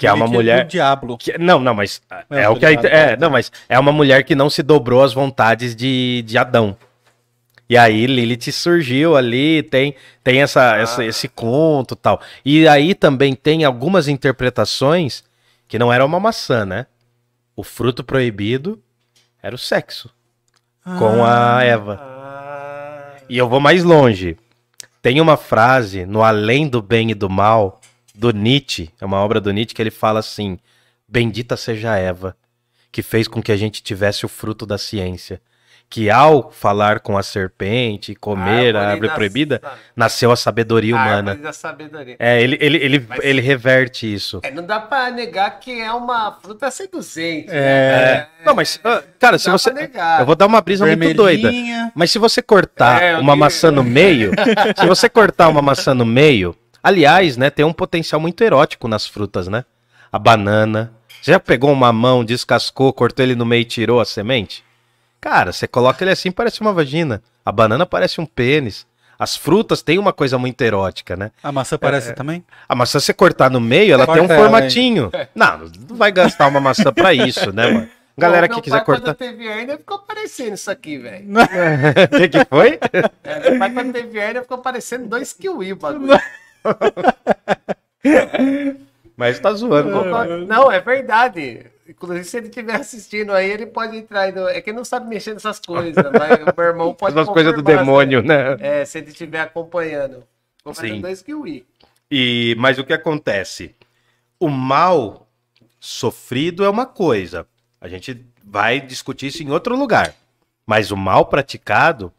Que 0.00 0.06
é 0.06 0.12
uma 0.12 0.24
Lilith 0.24 0.36
mulher. 0.36 0.64
do 0.64 0.68
diabo. 0.70 1.18
que- 1.18 1.36
não, 1.38 1.60
não, 1.60 1.74
mas 1.74 2.00
é, 2.30 2.42
É, 2.42 2.48
o 2.48 2.56
que 2.56 2.64
a, 2.64 2.70
é, 2.72 3.16
não, 3.16 3.28
mas 3.30 3.52
é 3.68 3.78
uma 3.78 3.92
mulher 3.92 4.24
que 4.24 4.34
não 4.34 4.48
se 4.48 4.62
dobrou 4.62 5.02
às 5.02 5.12
vontades 5.12 5.76
de, 5.76 6.22
de 6.26 6.38
Adão. 6.38 6.76
E 7.68 7.76
aí 7.76 8.06
Lilith 8.06 8.50
surgiu 8.50 9.16
ali, 9.16 9.62
tem, 9.62 9.94
tem 10.24 10.42
essa, 10.42 10.76
essa- 10.76 11.04
esse 11.04 11.28
conto 11.28 11.94
e 11.94 11.96
tal. 11.96 12.20
E 12.44 12.66
aí 12.66 12.94
também 12.94 13.34
tem 13.34 13.62
algumas 13.64 14.08
interpretações 14.08 15.22
que 15.68 15.78
não 15.78 15.92
era 15.92 16.04
uma 16.04 16.18
maçã, 16.18 16.64
né? 16.64 16.86
O 17.54 17.62
fruto 17.62 18.02
proibido 18.02 18.80
era 19.42 19.54
o 19.54 19.58
sexo 19.58 20.10
com 20.98 21.24
a 21.24 21.62
Eva. 21.62 22.00
Ah, 22.02 23.16
E 23.28 23.36
eu 23.38 23.48
vou 23.48 23.60
mais 23.60 23.84
longe. 23.84 24.36
Tem 25.02 25.20
uma 25.20 25.36
frase 25.36 26.04
no 26.04 26.22
Além 26.22 26.66
do 26.68 26.82
Bem 26.82 27.10
e 27.10 27.14
do 27.14 27.30
Mal, 27.30 27.79
do 28.20 28.30
Nietzsche, 28.32 28.90
é 29.00 29.06
uma 29.06 29.16
obra 29.18 29.40
do 29.40 29.50
Nietzsche, 29.50 29.74
que 29.74 29.80
ele 29.82 29.90
fala 29.90 30.20
assim: 30.20 30.58
Bendita 31.08 31.56
seja 31.56 31.96
Eva, 31.96 32.36
que 32.92 33.02
fez 33.02 33.26
com 33.26 33.42
que 33.42 33.50
a 33.50 33.56
gente 33.56 33.82
tivesse 33.82 34.26
o 34.26 34.28
fruto 34.28 34.66
da 34.66 34.76
ciência. 34.76 35.40
Que 35.92 36.08
ao 36.08 36.52
falar 36.52 37.00
com 37.00 37.18
a 37.18 37.22
serpente 37.22 38.12
e 38.12 38.14
comer 38.14 38.76
a 38.76 38.90
árvore 38.90 39.08
das- 39.08 39.16
proibida, 39.16 39.60
nasceu 39.96 40.30
a 40.30 40.36
sabedoria 40.36 40.94
humana. 40.94 41.32
Árvore 41.32 41.38
da 41.42 41.52
sabedoria. 41.52 42.14
É, 42.16 42.40
ele, 42.40 42.56
ele, 42.60 42.76
ele, 42.78 43.06
Mas- 43.08 43.18
ele 43.24 43.40
reverte 43.40 44.06
isso. 44.14 44.38
É, 44.44 44.52
não 44.52 44.64
dá 44.64 44.78
pra 44.78 45.10
negar 45.10 45.58
que 45.58 45.80
é 45.80 45.90
uma 45.92 46.30
fruta 46.40 46.70
seduzente. 46.70 47.48
É. 47.50 48.28
né? 48.30 48.44
Não, 48.46 48.54
mas, 48.54 48.78
ah, 48.84 49.02
cara, 49.18 49.36
se 49.36 49.46
dá 49.46 49.52
você. 49.52 49.72
pra 49.72 49.80
negar. 49.82 50.20
Eu 50.20 50.26
vou 50.26 50.36
dar 50.36 50.46
uma 50.46 50.60
brisa 50.60 50.86
muito 50.86 51.12
doida. 51.14 51.50
Mas 51.92 52.12
se 52.12 52.20
você 52.20 52.40
cortar 52.40 53.02
É, 53.02 53.18
uma 53.18 53.32
vi. 53.34 53.40
maçã 53.40 53.72
no 53.72 53.82
meio, 53.82 54.30
se 54.78 54.86
você 54.86 55.08
cortar 55.08 55.48
uma 55.48 55.60
maçã 55.60 55.92
no 55.92 56.06
meio, 56.06 56.54
aliás, 56.82 57.36
né, 57.36 57.50
tem 57.50 57.64
um 57.64 57.72
potencial 57.72 58.20
muito 58.20 58.42
erótico 58.42 58.88
nas 58.88 59.06
frutas, 59.06 59.48
né? 59.48 59.64
A 60.10 60.18
banana. 60.18 60.92
Você 61.20 61.32
já 61.32 61.40
pegou 61.40 61.70
um 61.70 61.74
mamão, 61.74 62.24
descascou, 62.24 62.92
cortou 62.92 63.24
ele 63.24 63.34
no 63.34 63.44
meio 63.44 63.62
e 63.62 63.64
tirou 63.64 64.00
a 64.00 64.04
semente? 64.04 64.64
Cara, 65.20 65.52
você 65.52 65.68
coloca 65.68 66.02
ele 66.02 66.10
assim, 66.10 66.30
parece 66.30 66.60
uma 66.60 66.72
vagina. 66.72 67.22
A 67.44 67.52
banana 67.52 67.84
parece 67.84 68.20
um 68.20 68.26
pênis. 68.26 68.86
As 69.18 69.36
frutas 69.36 69.82
têm 69.82 69.98
uma 69.98 70.14
coisa 70.14 70.38
muito 70.38 70.62
erótica, 70.62 71.14
né? 71.14 71.30
A 71.42 71.52
maçã 71.52 71.76
parece 71.76 72.14
também? 72.14 72.42
A 72.66 72.74
maçã, 72.74 72.98
se 72.98 73.04
você 73.06 73.12
cortar 73.12 73.50
no 73.50 73.60
meio, 73.60 73.92
ela 73.92 74.06
Corta 74.06 74.18
tem 74.18 74.28
um 74.28 74.32
ela, 74.32 74.42
formatinho. 74.42 75.12
Não, 75.34 75.58
não 75.88 75.96
vai 75.96 76.10
gastar 76.10 76.46
uma 76.46 76.58
maçã 76.58 76.90
pra 76.90 77.12
isso, 77.12 77.52
né, 77.52 77.70
mano? 77.70 77.88
Galera 78.16 78.48
Pô, 78.48 78.54
que 78.54 78.62
quiser 78.62 78.78
pai, 78.78 78.84
cortar. 78.86 79.14
Quando 79.14 79.16
teve 79.16 79.46
hernia, 79.46 79.76
ficou 79.76 79.98
parecendo 79.98 80.54
isso 80.54 80.70
aqui, 80.70 80.98
velho. 80.98 81.26
O 81.30 82.08
que, 82.16 82.28
que 82.28 82.44
foi? 82.46 82.78
É, 83.22 83.50
meu 83.50 83.58
pai, 83.58 83.70
quando 83.70 83.92
teve 83.92 84.18
hernia, 84.18 84.42
ficou 84.42 84.58
parecendo 84.58 85.06
dois 85.06 85.32
kiwi 85.32 85.72
o 85.72 85.76
bagulho. 85.76 86.18
Mas 89.16 89.38
tá 89.38 89.52
zoando. 89.52 90.46
Não, 90.46 90.70
é 90.72 90.80
verdade. 90.80 91.66
Inclusive, 91.86 92.24
se 92.24 92.36
ele 92.38 92.46
estiver 92.48 92.76
assistindo 92.76 93.32
aí, 93.32 93.50
ele 93.50 93.66
pode 93.66 93.96
entrar 93.96 94.22
aí. 94.22 94.32
No... 94.32 94.48
É 94.48 94.60
que 94.60 94.70
ele 94.70 94.76
não 94.76 94.84
sabe 94.84 95.08
mexer 95.08 95.34
nessas 95.34 95.58
coisas, 95.58 95.94
mas 96.18 96.40
o 96.40 96.54
meu 96.56 96.66
irmão 96.66 96.94
pode 96.94 97.18
Essas 97.18 97.28
coisas 97.28 97.52
do 97.52 97.62
demônio, 97.62 98.22
né? 98.22 98.56
se- 98.56 98.64
É, 98.64 98.84
se 98.84 98.98
ele 98.98 99.08
estiver 99.10 99.40
acompanhando. 99.40 100.22
Sim. 100.72 101.00
dois 101.00 101.20
kiwi. 101.20 101.66
E, 102.10 102.54
mas 102.58 102.78
o 102.78 102.84
que 102.84 102.92
acontece? 102.92 103.74
O 104.38 104.48
mal 104.48 105.28
sofrido 105.78 106.64
é 106.64 106.70
uma 106.70 106.86
coisa. 106.86 107.46
A 107.80 107.88
gente 107.88 108.24
vai 108.44 108.80
discutir 108.80 109.26
isso 109.26 109.42
em 109.42 109.50
outro 109.50 109.76
lugar. 109.76 110.14
Mas 110.66 110.90
o 110.90 110.96
mal 110.96 111.26
praticado, 111.26 112.12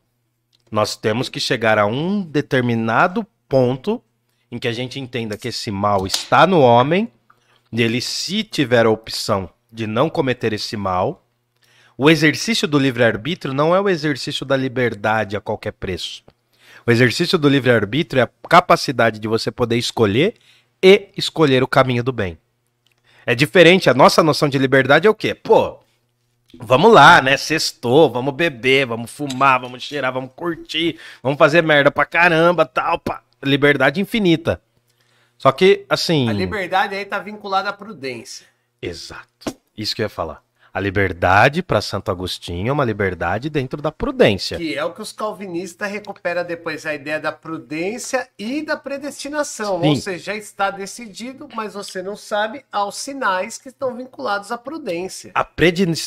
nós 0.69 0.95
temos 0.97 1.29
que 1.29 1.39
chegar 1.39 1.79
a 1.79 1.85
um 1.85 2.21
determinado 2.21 3.25
ponto 3.47 4.03
em 4.51 4.59
que 4.59 4.67
a 4.67 4.73
gente 4.73 4.99
entenda 4.99 5.37
que 5.37 5.47
esse 5.47 5.71
mal 5.71 6.05
está 6.05 6.45
no 6.45 6.59
homem, 6.59 7.09
e 7.71 7.81
ele, 7.81 8.01
se 8.01 8.43
tiver 8.43 8.85
a 8.85 8.89
opção 8.89 9.49
de 9.71 9.87
não 9.87 10.09
cometer 10.09 10.51
esse 10.51 10.75
mal, 10.75 11.25
o 11.97 12.09
exercício 12.09 12.67
do 12.67 12.77
livre-arbítrio 12.77 13.53
não 13.53 13.73
é 13.73 13.79
o 13.79 13.87
exercício 13.87 14.45
da 14.45 14.57
liberdade 14.57 15.37
a 15.37 15.41
qualquer 15.41 15.71
preço. 15.71 16.23
O 16.85 16.91
exercício 16.91 17.37
do 17.37 17.47
livre-arbítrio 17.47 18.19
é 18.19 18.23
a 18.23 18.29
capacidade 18.49 19.19
de 19.19 19.27
você 19.27 19.51
poder 19.51 19.77
escolher 19.77 20.33
e 20.83 21.09
escolher 21.15 21.63
o 21.63 21.67
caminho 21.67 22.03
do 22.03 22.11
bem. 22.11 22.37
É 23.25 23.35
diferente, 23.35 23.89
a 23.89 23.93
nossa 23.93 24.23
noção 24.23 24.49
de 24.49 24.57
liberdade 24.57 25.07
é 25.07 25.09
o 25.09 25.15
quê? 25.15 25.35
Pô, 25.35 25.79
vamos 26.59 26.91
lá, 26.91 27.21
né? 27.21 27.37
Sextou, 27.37 28.11
vamos 28.11 28.33
beber, 28.33 28.87
vamos 28.87 29.11
fumar, 29.11 29.61
vamos 29.61 29.83
cheirar, 29.83 30.11
vamos 30.11 30.31
curtir, 30.35 30.97
vamos 31.21 31.37
fazer 31.37 31.61
merda 31.61 31.91
pra 31.91 32.03
caramba, 32.03 32.65
tal, 32.65 32.99
pá. 32.99 33.21
Liberdade 33.43 33.99
infinita. 33.99 34.61
Só 35.37 35.51
que, 35.51 35.85
assim. 35.89 36.29
A 36.29 36.33
liberdade 36.33 36.95
aí 36.95 37.05
tá 37.05 37.19
vinculada 37.19 37.69
à 37.69 37.73
prudência. 37.73 38.45
Exato. 38.81 39.55
Isso 39.75 39.95
que 39.95 40.01
eu 40.01 40.05
ia 40.05 40.09
falar. 40.09 40.43
A 40.73 40.79
liberdade 40.79 41.61
para 41.61 41.81
Santo 41.81 42.11
Agostinho 42.11 42.69
é 42.69 42.71
uma 42.71 42.85
liberdade 42.85 43.49
dentro 43.49 43.81
da 43.81 43.91
prudência. 43.91 44.57
Que 44.57 44.73
é 44.73 44.85
o 44.85 44.93
que 44.93 45.01
os 45.01 45.11
calvinistas 45.11 45.91
recuperam 45.91 46.45
depois, 46.45 46.85
a 46.85 46.93
ideia 46.93 47.19
da 47.19 47.31
prudência 47.31 48.29
e 48.39 48.61
da 48.61 48.77
predestinação. 48.77 49.81
Sim. 49.81 49.89
Ou 49.89 49.95
seja, 49.97 50.31
já 50.31 50.35
está 50.35 50.71
decidido, 50.71 51.49
mas 51.53 51.73
você 51.73 52.01
não 52.01 52.15
sabe 52.15 52.63
aos 52.71 52.95
sinais 52.95 53.57
que 53.57 53.67
estão 53.67 53.97
vinculados 53.97 54.49
à 54.49 54.57
prudência. 54.57 55.31
A, 55.35 55.45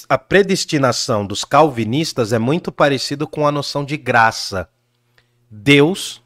a 0.09 0.19
predestinação 0.19 1.27
dos 1.27 1.45
calvinistas 1.45 2.33
é 2.33 2.39
muito 2.39 2.73
parecido 2.73 3.29
com 3.29 3.47
a 3.47 3.53
noção 3.53 3.85
de 3.85 3.99
graça. 3.99 4.67
Deus. 5.51 6.24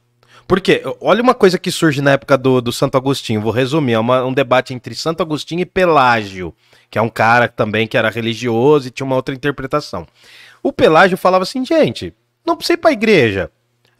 Porque, 0.49 0.83
olha 1.03 1.23
uma 1.23 1.35
coisa 1.35 1.59
que 1.59 1.71
surge 1.71 2.01
na 2.01 2.13
época 2.13 2.37
do, 2.39 2.63
do 2.63 2.73
Santo 2.73 2.97
Agostinho, 2.97 3.41
vou 3.41 3.53
resumir, 3.53 3.93
é 3.93 3.99
uma- 3.99 4.25
um 4.25 4.33
debate 4.33 4.73
entre 4.73 4.95
Santo 4.95 5.23
Agostinho 5.23 5.61
e 5.61 5.67
Pelágio, 5.67 6.55
que 6.91 6.99
é 6.99 7.03
um 7.03 7.11
cara 7.11 7.47
também 7.49 7.87
que 7.87 7.99
era 7.99 8.09
religioso 8.09 8.89
e 8.89 8.91
tinha 8.91 9.05
uma 9.05 9.15
outra 9.15 9.35
interpretação. 9.35 10.07
O 10.63 10.73
Pelágio 10.73 11.19
falava 11.19 11.43
assim, 11.43 11.65
gente, 11.67 12.15
não 12.47 12.57
precisa 12.57 12.75
ir 12.75 12.79
pra 12.79 12.93
igreja, 12.93 13.51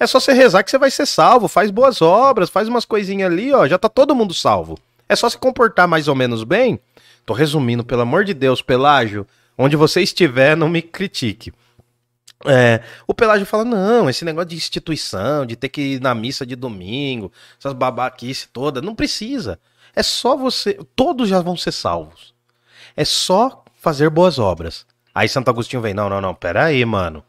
é 0.01 0.07
só 0.07 0.19
você 0.19 0.33
rezar 0.33 0.63
que 0.65 0.71
você 0.71 0.79
vai 0.79 0.91
ser 0.91 1.05
salvo, 1.05 1.49
faz 1.49 1.71
boas 1.71 2.01
obras, 2.01 2.49
faz 2.49 2.67
umas 2.67 2.87
coisinhas 2.87 3.31
ali, 3.31 3.53
ó, 3.53 3.67
já 3.69 3.77
tá 3.77 3.89
todo 3.89 4.15
mundo 4.15 4.33
salvo. 4.33 4.79
É 5.07 5.15
só 5.15 5.29
se 5.29 5.37
comportar 5.37 5.87
mais 5.87 6.09
ou 6.09 6.15
menos 6.15 6.45
bem. 6.45 6.81
Tô 7.27 7.35
resumindo, 7.35 7.85
pelo 7.85 8.03
amor 8.03 8.25
de 8.25 8.33
Deus, 8.33 8.63
Pelágio, 8.63 9.27
onde 9.57 9.77
você 9.77 10.01
estiver, 10.01 10.57
não 10.57 10.69
me 10.69 10.81
critique. 10.81 11.53
É, 12.47 12.83
o 13.07 13.15
Pelágio 13.15 13.47
fala: 13.47 13.65
não, 13.65 14.09
esse 14.09 14.25
negócio 14.25 14.49
de 14.49 14.57
instituição, 14.57 15.45
de 15.45 15.57
ter 15.57 15.69
que 15.69 15.81
ir 15.81 16.01
na 16.01 16.15
missa 16.15 16.47
de 16.47 16.55
domingo, 16.55 17.33
essas 17.59 17.73
babaquice 17.73 18.49
toda, 18.49 18.81
não 18.81 18.95
precisa. 18.95 19.59
É 19.95 20.03
só 20.03 20.37
você. 20.37 20.79
Todos 20.95 21.29
já 21.29 21.41
vão 21.41 21.57
ser 21.57 21.73
salvos. 21.73 22.35
É 22.97 23.05
só 23.05 23.65
fazer 23.77 24.11
boas 24.11 24.39
obras. 24.39 24.87
Aí 25.15 25.29
Santo 25.29 25.49
Agostinho 25.49 25.83
vem: 25.83 25.95
não, 25.95 26.09
não, 26.09 26.21
não, 26.21 26.35
peraí, 26.35 26.85
mano. 26.85 27.25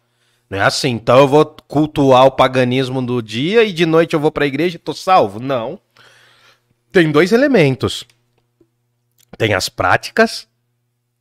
Não 0.49 0.57
é 0.57 0.61
assim, 0.61 0.89
então 0.89 1.19
eu 1.19 1.27
vou 1.27 1.45
cultuar 1.67 2.25
o 2.25 2.31
paganismo 2.31 3.05
do 3.05 3.21
dia 3.21 3.63
e 3.63 3.71
de 3.71 3.85
noite 3.85 4.15
eu 4.15 4.19
vou 4.19 4.31
pra 4.31 4.47
igreja 4.47 4.77
e 4.77 4.79
tô 4.79 4.93
salvo? 4.93 5.39
Não. 5.39 5.79
Tem 6.91 7.11
dois 7.11 7.31
elementos. 7.31 8.03
Tem 9.37 9.53
as 9.53 9.69
práticas 9.69 10.48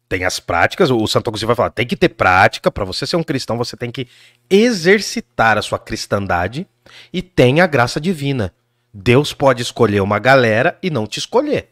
tem 0.08 0.24
as 0.24 0.40
práticas, 0.40 0.90
o 0.90 1.06
Santo 1.06 1.28
Agostinho 1.28 1.48
vai 1.48 1.56
falar, 1.56 1.70
tem 1.70 1.86
que 1.86 1.96
ter 1.96 2.08
prática, 2.08 2.70
para 2.70 2.84
você 2.84 3.06
ser 3.06 3.16
um 3.16 3.22
cristão, 3.22 3.58
você 3.58 3.76
tem 3.76 3.90
que 3.90 4.08
exercitar 4.48 5.58
a 5.58 5.62
sua 5.62 5.78
cristandade 5.78 6.66
e 7.12 7.20
tem 7.20 7.60
a 7.60 7.66
graça 7.66 8.00
divina. 8.00 8.54
Deus 8.92 9.34
pode 9.34 9.60
escolher 9.60 10.00
uma 10.00 10.18
galera 10.18 10.78
e 10.82 10.88
não 10.88 11.06
te 11.06 11.18
escolher. 11.18 11.68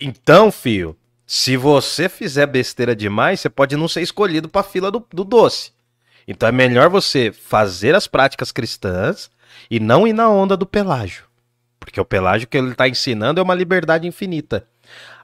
Então, 0.00 0.50
filho, 0.50 0.96
se 1.26 1.56
você 1.58 2.08
fizer 2.08 2.46
besteira 2.46 2.96
demais, 2.96 3.40
você 3.40 3.50
pode 3.50 3.76
não 3.76 3.86
ser 3.86 4.00
escolhido 4.00 4.48
para 4.48 4.62
fila 4.62 4.90
do, 4.90 5.06
do 5.12 5.24
doce. 5.24 5.72
Então 6.26 6.48
é 6.48 6.52
melhor 6.52 6.88
você 6.88 7.30
fazer 7.30 7.94
as 7.94 8.06
práticas 8.06 8.50
cristãs 8.50 9.30
e 9.70 9.78
não 9.78 10.06
ir 10.06 10.14
na 10.14 10.28
onda 10.28 10.56
do 10.56 10.66
pelágio. 10.66 11.24
Porque 11.78 12.00
o 12.00 12.04
pelágio 12.04 12.48
que 12.48 12.56
ele 12.56 12.72
está 12.72 12.88
ensinando 12.88 13.40
é 13.40 13.42
uma 13.42 13.54
liberdade 13.54 14.06
infinita 14.06 14.66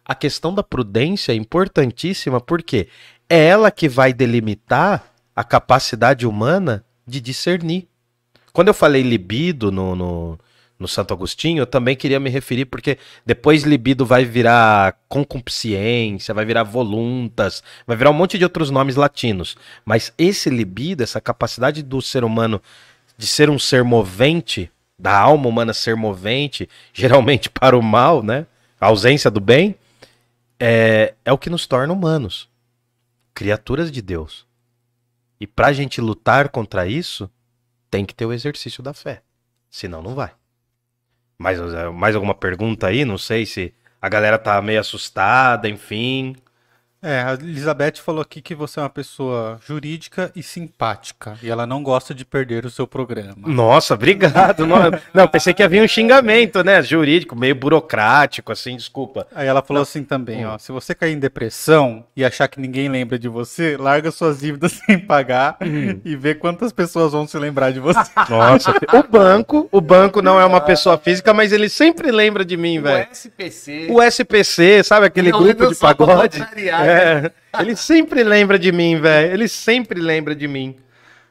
a 0.04 0.14
questão 0.14 0.54
da 0.54 0.62
prudência 0.62 1.32
é 1.32 1.34
importantíssima 1.34 2.40
porque 2.40 2.88
é 3.28 3.46
ela 3.46 3.70
que 3.70 3.88
vai 3.88 4.12
delimitar 4.12 5.04
a 5.34 5.42
capacidade 5.42 6.26
humana 6.26 6.84
de 7.06 7.20
discernir. 7.20 7.88
Quando 8.52 8.68
eu 8.68 8.74
falei 8.74 9.02
libido 9.02 9.72
no, 9.72 9.96
no, 9.96 10.38
no 10.78 10.86
Santo 10.86 11.14
Agostinho, 11.14 11.62
eu 11.62 11.66
também 11.66 11.96
queria 11.96 12.20
me 12.20 12.30
referir 12.30 12.66
porque 12.66 12.98
depois 13.24 13.64
libido 13.64 14.04
vai 14.04 14.24
virar 14.24 14.96
concupiscência, 15.08 16.34
vai 16.34 16.44
virar 16.44 16.62
voluntas, 16.62 17.62
vai 17.86 17.96
virar 17.96 18.10
um 18.10 18.14
monte 18.14 18.38
de 18.38 18.44
outros 18.44 18.70
nomes 18.70 18.96
latinos. 18.96 19.56
Mas 19.84 20.12
esse 20.18 20.50
libido, 20.50 21.02
essa 21.02 21.20
capacidade 21.20 21.82
do 21.82 22.00
ser 22.00 22.24
humano 22.24 22.60
de 23.16 23.26
ser 23.26 23.48
um 23.48 23.58
ser 23.58 23.82
movente, 23.84 24.70
da 24.98 25.16
alma 25.16 25.48
humana 25.48 25.72
ser 25.72 25.96
movente, 25.96 26.68
geralmente 26.92 27.48
para 27.48 27.76
o 27.76 27.82
mal, 27.82 28.22
né? 28.22 28.46
A 28.80 28.86
ausência 28.86 29.30
do 29.30 29.40
bem, 29.40 29.76
é, 30.66 31.14
é 31.26 31.30
o 31.30 31.36
que 31.36 31.50
nos 31.50 31.66
torna 31.66 31.92
humanos, 31.92 32.50
criaturas 33.34 33.92
de 33.92 34.00
Deus. 34.00 34.46
E 35.38 35.46
pra 35.46 35.74
gente 35.74 36.00
lutar 36.00 36.48
contra 36.48 36.86
isso, 36.86 37.30
tem 37.90 38.02
que 38.02 38.14
ter 38.14 38.24
o 38.24 38.32
exercício 38.32 38.82
da 38.82 38.94
fé. 38.94 39.22
Senão 39.68 40.00
não 40.00 40.14
vai. 40.14 40.32
Mais, 41.36 41.58
eh, 41.60 41.90
mais 41.90 42.14
alguma 42.14 42.34
pergunta 42.34 42.86
aí? 42.86 43.04
Não 43.04 43.18
sei 43.18 43.44
se 43.44 43.74
a 44.00 44.08
galera 44.08 44.38
tá 44.38 44.62
meio 44.62 44.80
assustada, 44.80 45.68
enfim. 45.68 46.34
É, 47.04 47.20
a 47.20 47.34
Elizabeth 47.34 47.96
falou 48.02 48.22
aqui 48.22 48.40
que 48.40 48.54
você 48.54 48.80
é 48.80 48.82
uma 48.82 48.88
pessoa 48.88 49.60
jurídica 49.66 50.32
e 50.34 50.42
simpática. 50.42 51.36
E 51.42 51.50
ela 51.50 51.66
não 51.66 51.82
gosta 51.82 52.14
de 52.14 52.24
perder 52.24 52.64
o 52.64 52.70
seu 52.70 52.86
programa. 52.86 53.34
Nossa, 53.46 53.92
obrigado. 53.92 54.66
não, 54.66 54.76
não, 55.12 55.28
pensei 55.28 55.52
que 55.52 55.62
havia 55.62 55.82
um 55.82 55.86
xingamento, 55.86 56.64
né? 56.64 56.82
Jurídico, 56.82 57.36
meio 57.36 57.54
burocrático, 57.54 58.50
assim, 58.50 58.74
desculpa. 58.74 59.26
Aí 59.34 59.46
ela 59.46 59.60
falou 59.60 59.82
assim 59.82 60.02
também, 60.02 60.46
ó. 60.46 60.56
Se 60.56 60.72
você 60.72 60.94
cair 60.94 61.12
em 61.12 61.18
depressão 61.18 62.04
e 62.16 62.24
achar 62.24 62.48
que 62.48 62.58
ninguém 62.58 62.88
lembra 62.88 63.18
de 63.18 63.28
você, 63.28 63.76
larga 63.76 64.10
suas 64.10 64.40
dívidas 64.40 64.72
sem 64.86 64.98
pagar 64.98 65.58
e 66.04 66.16
vê 66.16 66.34
quantas 66.34 66.72
pessoas 66.72 67.12
vão 67.12 67.26
se 67.26 67.36
lembrar 67.38 67.70
de 67.70 67.80
você. 67.80 68.00
Nossa, 68.30 68.70
o 68.94 69.02
banco, 69.02 69.68
o 69.70 69.80
banco 69.82 70.22
não 70.22 70.40
é 70.40 70.44
uma 70.46 70.60
pessoa 70.62 70.96
física, 70.96 71.34
mas 71.34 71.52
ele 71.52 71.68
sempre 71.68 72.10
lembra 72.10 72.46
de 72.46 72.56
mim, 72.56 72.78
O 72.78 72.82
velho. 72.82 73.08
SPC. 73.12 73.88
O 73.90 74.02
SPC, 74.02 74.82
sabe 74.82 75.04
aquele 75.04 75.30
Não, 75.30 75.42
grupo 75.42 75.64
não 75.64 75.70
de 75.70 75.76
pagode? 75.76 76.38
voluntariado. 76.38 76.93
É, 76.94 77.32
ele 77.60 77.76
sempre 77.76 78.22
lembra 78.22 78.58
de 78.58 78.70
mim, 78.72 79.00
velho. 79.00 79.32
Ele 79.32 79.48
sempre 79.48 80.00
lembra 80.00 80.34
de 80.34 80.46
mim. 80.48 80.76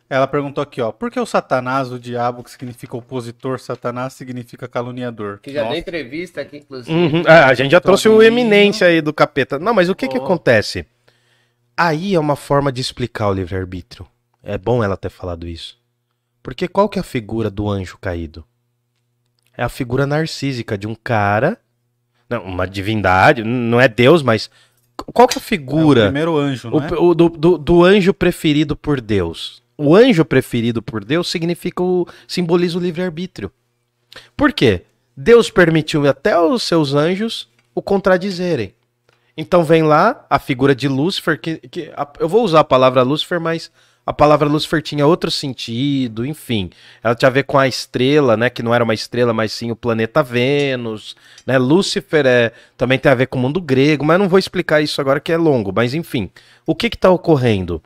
Ela 0.09 0.27
perguntou 0.27 0.61
aqui, 0.61 0.79
ó. 0.81 0.91
Por 0.91 1.09
que 1.09 1.19
o 1.19 1.25
Satanás, 1.25 1.91
o 1.91 1.97
diabo, 1.99 2.43
que 2.43 2.51
significa 2.51 2.95
opositor, 2.95 3.59
Satanás 3.59 4.13
significa 4.13 4.67
caluniador? 4.67 5.39
Que 5.41 5.51
já 5.51 5.61
Nossa. 5.61 5.71
deu 5.71 5.79
entrevista 5.79 6.41
aqui, 6.41 6.57
inclusive. 6.57 6.95
Uhum. 6.95 7.23
Ah, 7.25 7.47
a 7.47 7.53
gente 7.53 7.71
já 7.71 7.79
trouxe 7.81 8.07
o 8.07 8.21
eminência 8.21 8.85
aí 8.87 9.01
do 9.01 9.11
capeta. 9.13 9.57
Não, 9.57 9.73
mas 9.73 9.89
o 9.89 9.95
que 9.95 10.07
que 10.07 10.17
Oh. 10.19 10.23
acontece? 10.23 10.85
Aí 11.75 12.13
é 12.13 12.19
uma 12.19 12.35
forma 12.35 12.71
de 12.71 12.79
explicar 12.81 13.29
o 13.29 13.33
livre-arbítrio. 13.33 14.05
É 14.43 14.57
bom 14.57 14.83
ela 14.83 14.95
ter 14.97 15.09
falado 15.09 15.47
isso. 15.47 15.79
Porque 16.43 16.67
qual 16.67 16.87
que 16.89 16.99
é 16.99 17.01
a 17.01 17.03
figura 17.03 17.49
do 17.49 17.67
anjo 17.69 17.97
caído? 17.99 18.45
É 19.57 19.63
a 19.63 19.69
figura 19.69 20.05
narcísica 20.05 20.77
de 20.77 20.85
um 20.85 20.93
cara, 20.93 21.57
não, 22.29 22.43
uma 22.43 22.67
divindade, 22.67 23.43
não 23.43 23.79
é 23.79 23.87
Deus, 23.87 24.21
mas 24.21 24.49
qual 25.13 25.27
que 25.27 25.37
é 25.37 25.39
a 25.39 25.41
É 25.41 25.43
o 25.43 25.47
figura 25.47 26.03
primeiro 26.03 26.37
anjo, 26.37 26.69
o, 26.69 26.79
né? 26.79 26.87
o 26.97 27.13
do, 27.13 27.29
do, 27.29 27.57
do 27.57 27.83
anjo 27.83 28.13
preferido 28.13 28.75
por 28.75 29.01
Deus? 29.01 29.61
o 29.77 29.95
anjo 29.95 30.23
preferido 30.23 30.81
por 30.81 31.03
Deus 31.03 31.29
significa 31.29 31.81
o, 31.83 32.07
simboliza 32.27 32.77
o 32.77 32.81
livre-arbítrio. 32.81 33.51
Por 34.37 34.53
quê? 34.53 34.83
Deus 35.17 35.49
permitiu 35.49 36.07
até 36.07 36.39
os 36.39 36.61
seus 36.63 36.93
anjos 36.93 37.49
o 37.73 37.81
contradizerem. 37.81 38.73
Então 39.35 39.63
vem 39.63 39.81
lá 39.81 40.25
a 40.29 40.37
figura 40.37 40.75
de 40.75 40.87
Lúcifer, 40.87 41.39
que, 41.41 41.57
que 41.57 41.91
a- 41.95 42.07
eu 42.19 42.29
vou 42.29 42.43
usar 42.43 42.59
a 42.59 42.63
palavra 42.63 43.01
Lúcifer, 43.01 43.41
mas 43.41 43.71
a 44.05 44.11
palavra 44.11 44.49
Lúcifer 44.49 44.81
tinha 44.81 45.07
outro 45.07 45.31
sentido, 45.31 46.25
enfim. 46.25 46.69
Ela 47.01 47.15
tinha 47.15 47.29
a 47.29 47.31
ver 47.31 47.43
com 47.43 47.57
a 47.57 47.67
estrela, 47.67 48.35
né? 48.35 48.49
Que 48.49 48.61
não 48.61 48.73
era 48.75 48.83
uma 48.83 48.93
estrela, 48.93 49.33
mas 49.33 49.53
sim 49.53 49.71
o 49.71 49.75
planeta 49.77 50.21
Vênus. 50.21 51.15
Né? 51.45 51.57
Lúcifer 51.57 52.25
é, 52.25 52.51
também 52.75 52.99
tem 52.99 53.09
a 53.09 53.15
ver 53.15 53.27
com 53.27 53.39
o 53.39 53.41
mundo 53.41 53.61
grego, 53.61 54.03
mas 54.03 54.19
não 54.19 54.27
vou 54.27 54.37
explicar 54.37 54.81
isso 54.81 54.99
agora 54.99 55.21
que 55.21 55.31
é 55.31 55.37
longo. 55.37 55.71
Mas 55.73 55.93
enfim, 55.93 56.29
o 56.65 56.75
que 56.75 56.87
está 56.87 57.09
ocorrendo? 57.09 57.81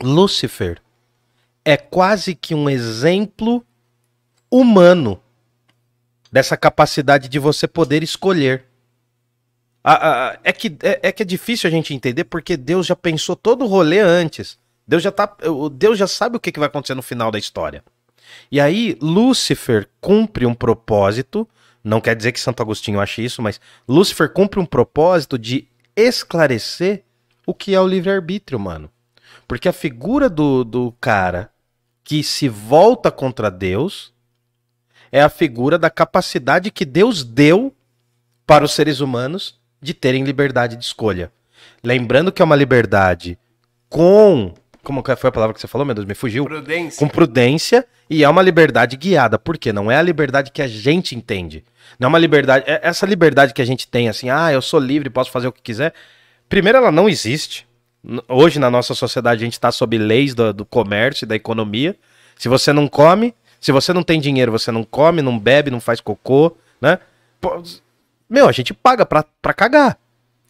Lúcifer 0.00 0.80
é 1.64 1.76
quase 1.76 2.36
que 2.36 2.54
um 2.54 2.70
exemplo 2.70 3.64
humano 4.48 5.20
dessa 6.30 6.56
capacidade 6.56 7.28
de 7.28 7.40
você 7.40 7.66
poder 7.66 8.04
escolher. 8.04 8.66
É, 10.44 10.52
que, 10.52 10.76
é, 10.82 11.08
é 11.08 11.12
que 11.12 11.22
é 11.22 11.26
difícil 11.26 11.66
a 11.66 11.70
gente 11.70 11.92
entender 11.92 12.24
porque 12.24 12.56
Deus 12.56 12.86
já 12.86 12.94
pensou 12.94 13.34
todo 13.34 13.64
o 13.64 13.68
rolê 13.68 13.98
antes. 13.98 14.58
Deus 14.88 15.02
já, 15.02 15.12
tá, 15.12 15.36
Deus 15.72 15.98
já 15.98 16.06
sabe 16.06 16.36
o 16.36 16.40
que, 16.40 16.50
que 16.50 16.58
vai 16.58 16.66
acontecer 16.66 16.94
no 16.94 17.02
final 17.02 17.30
da 17.30 17.38
história. 17.38 17.84
E 18.50 18.58
aí, 18.60 18.96
Lúcifer 19.00 19.88
cumpre 20.00 20.46
um 20.46 20.54
propósito. 20.54 21.46
Não 21.84 22.00
quer 22.00 22.16
dizer 22.16 22.32
que 22.32 22.40
Santo 22.40 22.62
Agostinho 22.62 22.98
ache 22.98 23.22
isso, 23.22 23.42
mas 23.42 23.60
Lúcifer 23.86 24.30
cumpre 24.32 24.58
um 24.58 24.66
propósito 24.66 25.38
de 25.38 25.68
esclarecer 25.94 27.04
o 27.46 27.52
que 27.52 27.74
é 27.74 27.80
o 27.80 27.86
livre-arbítrio, 27.86 28.58
mano. 28.58 28.90
Porque 29.46 29.68
a 29.68 29.72
figura 29.72 30.28
do, 30.28 30.64
do 30.64 30.92
cara 31.00 31.50
que 32.02 32.22
se 32.22 32.48
volta 32.48 33.10
contra 33.10 33.50
Deus 33.50 34.12
é 35.12 35.20
a 35.22 35.28
figura 35.28 35.78
da 35.78 35.90
capacidade 35.90 36.70
que 36.70 36.84
Deus 36.84 37.22
deu 37.22 37.74
para 38.46 38.64
os 38.64 38.72
seres 38.72 39.00
humanos 39.00 39.58
de 39.80 39.92
terem 39.92 40.24
liberdade 40.24 40.76
de 40.76 40.84
escolha. 40.84 41.30
Lembrando 41.82 42.32
que 42.32 42.40
é 42.40 42.44
uma 42.44 42.56
liberdade 42.56 43.38
com. 43.88 44.54
Como 44.88 45.02
que 45.02 45.14
foi 45.16 45.28
a 45.28 45.32
palavra 45.32 45.52
que 45.52 45.60
você 45.60 45.68
falou, 45.68 45.84
meu 45.84 45.94
Deus? 45.94 46.06
Me 46.06 46.14
fugiu 46.14 46.46
Prudência. 46.46 46.98
com 46.98 47.12
prudência 47.12 47.86
e 48.08 48.24
é 48.24 48.28
uma 48.30 48.40
liberdade 48.40 48.96
guiada. 48.96 49.38
Por 49.38 49.58
quê? 49.58 49.70
Não 49.70 49.90
é 49.90 49.96
a 49.98 50.00
liberdade 50.00 50.50
que 50.50 50.62
a 50.62 50.66
gente 50.66 51.14
entende. 51.14 51.62
Não 52.00 52.06
é 52.06 52.08
uma 52.08 52.18
liberdade. 52.18 52.64
é- 52.66 52.80
Essa 52.82 53.04
liberdade 53.04 53.52
que 53.52 53.60
a 53.60 53.66
gente 53.66 53.86
tem, 53.86 54.08
assim, 54.08 54.30
ah, 54.30 54.50
eu 54.50 54.62
sou 54.62 54.80
livre, 54.80 55.10
posso 55.10 55.30
fazer 55.30 55.46
o 55.46 55.52
que 55.52 55.60
quiser. 55.60 55.92
Primeiro, 56.48 56.78
ela 56.78 56.90
não 56.90 57.06
existe. 57.06 57.68
Hoje, 58.26 58.58
na 58.58 58.70
nossa 58.70 58.94
sociedade, 58.94 59.42
a 59.42 59.44
gente 59.44 59.52
está 59.52 59.70
sob 59.70 59.98
leis 59.98 60.34
do, 60.34 60.54
do 60.54 60.64
comércio 60.64 61.26
e 61.26 61.28
da 61.28 61.36
economia. 61.36 61.94
Se 62.34 62.48
você 62.48 62.72
não 62.72 62.88
come, 62.88 63.34
se 63.60 63.70
você 63.70 63.92
não 63.92 64.02
tem 64.02 64.18
dinheiro, 64.18 64.50
você 64.50 64.72
não 64.72 64.84
come, 64.84 65.20
não 65.20 65.38
bebe, 65.38 65.70
não 65.70 65.80
faz 65.80 66.00
cocô, 66.00 66.56
né? 66.80 66.98
Pô, 67.42 67.62
meu, 68.30 68.48
a 68.48 68.52
gente 68.52 68.72
paga 68.72 69.04
pra, 69.04 69.22
pra 69.42 69.52
cagar. 69.52 69.98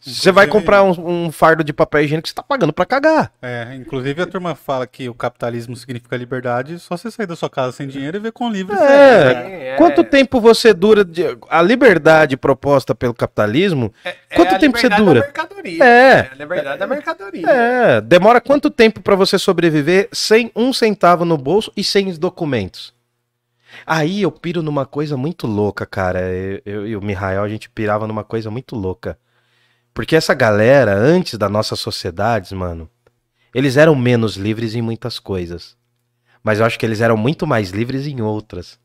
Você 0.01 0.31
vai 0.31 0.47
comprar 0.47 0.81
um, 0.83 1.25
um 1.25 1.31
fardo 1.31 1.63
de 1.63 1.73
papel 1.73 2.03
higiênico, 2.03 2.27
você 2.27 2.33
tá 2.33 2.41
pagando 2.41 2.71
pra 2.71 2.85
cagar. 2.85 3.31
É, 3.41 3.75
inclusive 3.75 4.21
a 4.21 4.25
turma 4.25 4.55
fala 4.55 4.87
que 4.87 5.09
o 5.09 5.13
capitalismo 5.13 5.75
significa 5.75 6.15
liberdade, 6.15 6.79
só 6.79 6.95
você 6.95 7.11
sair 7.11 7.25
da 7.25 7.35
sua 7.35 7.49
casa 7.49 7.73
sem 7.73 7.87
dinheiro 7.87 8.15
e 8.15 8.19
ver 8.19 8.31
com 8.31 8.49
livre 8.49 8.75
É. 8.75 8.79
né? 8.79 9.67
É, 9.69 9.75
Quanto 9.75 10.03
tempo 10.03 10.39
você 10.39 10.73
dura 10.73 11.03
de... 11.03 11.23
a 11.49 11.61
liberdade 11.61 12.37
proposta 12.37 12.95
pelo 12.95 13.13
capitalismo? 13.13 13.93
é 14.05 14.15
quanto 14.35 14.55
a 14.55 14.59
tempo 14.59 14.77
você 14.77 14.87
liberdade 14.87 15.05
dura? 15.05 15.19
Da 15.19 15.25
mercadoria. 15.25 15.83
É. 15.83 16.29
a 16.31 16.35
liberdade 16.35 16.79
da 16.79 16.87
mercadoria. 16.87 17.49
É, 17.49 18.01
demora 18.01 18.39
quanto 18.39 18.69
tempo 18.69 19.01
pra 19.01 19.15
você 19.15 19.37
sobreviver 19.37 20.07
sem 20.13 20.49
um 20.55 20.71
centavo 20.71 21.25
no 21.25 21.37
bolso 21.37 21.71
e 21.75 21.83
sem 21.83 22.07
os 22.07 22.17
documentos? 22.17 22.93
Aí 23.85 24.21
eu 24.21 24.31
piro 24.31 24.63
numa 24.63 24.85
coisa 24.85 25.17
muito 25.17 25.45
louca, 25.45 25.85
cara. 25.85 26.21
Eu, 26.21 26.61
eu 26.65 26.87
e 26.87 26.95
o 26.95 27.01
Mihael, 27.01 27.43
a 27.43 27.49
gente 27.49 27.69
pirava 27.69 28.07
numa 28.07 28.23
coisa 28.23 28.49
muito 28.49 28.75
louca. 28.75 29.17
Porque 29.93 30.15
essa 30.15 30.33
galera, 30.33 30.95
antes 30.95 31.37
da 31.37 31.49
nossa 31.49 31.75
sociedade, 31.75 32.53
mano, 32.55 32.89
eles 33.53 33.77
eram 33.77 33.95
menos 33.95 34.35
livres 34.35 34.75
em 34.75 34.81
muitas 34.81 35.19
coisas. 35.19 35.75
Mas 36.43 36.59
eu 36.59 36.65
acho 36.65 36.79
que 36.79 36.85
eles 36.85 37.01
eram 37.01 37.17
muito 37.17 37.45
mais 37.45 37.71
livres 37.71 38.07
em 38.07 38.21
outras. 38.21 38.79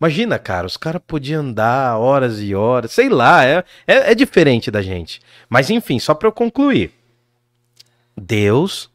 Imagina, 0.00 0.38
cara, 0.38 0.66
os 0.66 0.76
caras 0.76 1.02
podiam 1.06 1.40
andar 1.42 1.98
horas 1.98 2.40
e 2.40 2.54
horas, 2.54 2.92
sei 2.92 3.08
lá, 3.08 3.44
é, 3.44 3.64
é, 3.86 4.12
é 4.12 4.14
diferente 4.14 4.70
da 4.70 4.82
gente. 4.82 5.20
Mas 5.48 5.70
enfim, 5.70 5.98
só 5.98 6.14
pra 6.14 6.28
eu 6.28 6.32
concluir. 6.32 6.92
Deus 8.16 8.90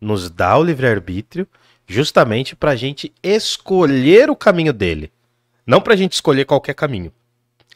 nos 0.00 0.28
dá 0.28 0.58
o 0.58 0.64
livre-arbítrio 0.64 1.46
justamente 1.86 2.56
pra 2.56 2.74
gente 2.74 3.12
escolher 3.22 4.30
o 4.30 4.36
caminho 4.36 4.72
dele. 4.72 5.12
Não 5.66 5.80
pra 5.80 5.96
gente 5.96 6.14
escolher 6.14 6.44
qualquer 6.44 6.74
caminho. 6.74 7.12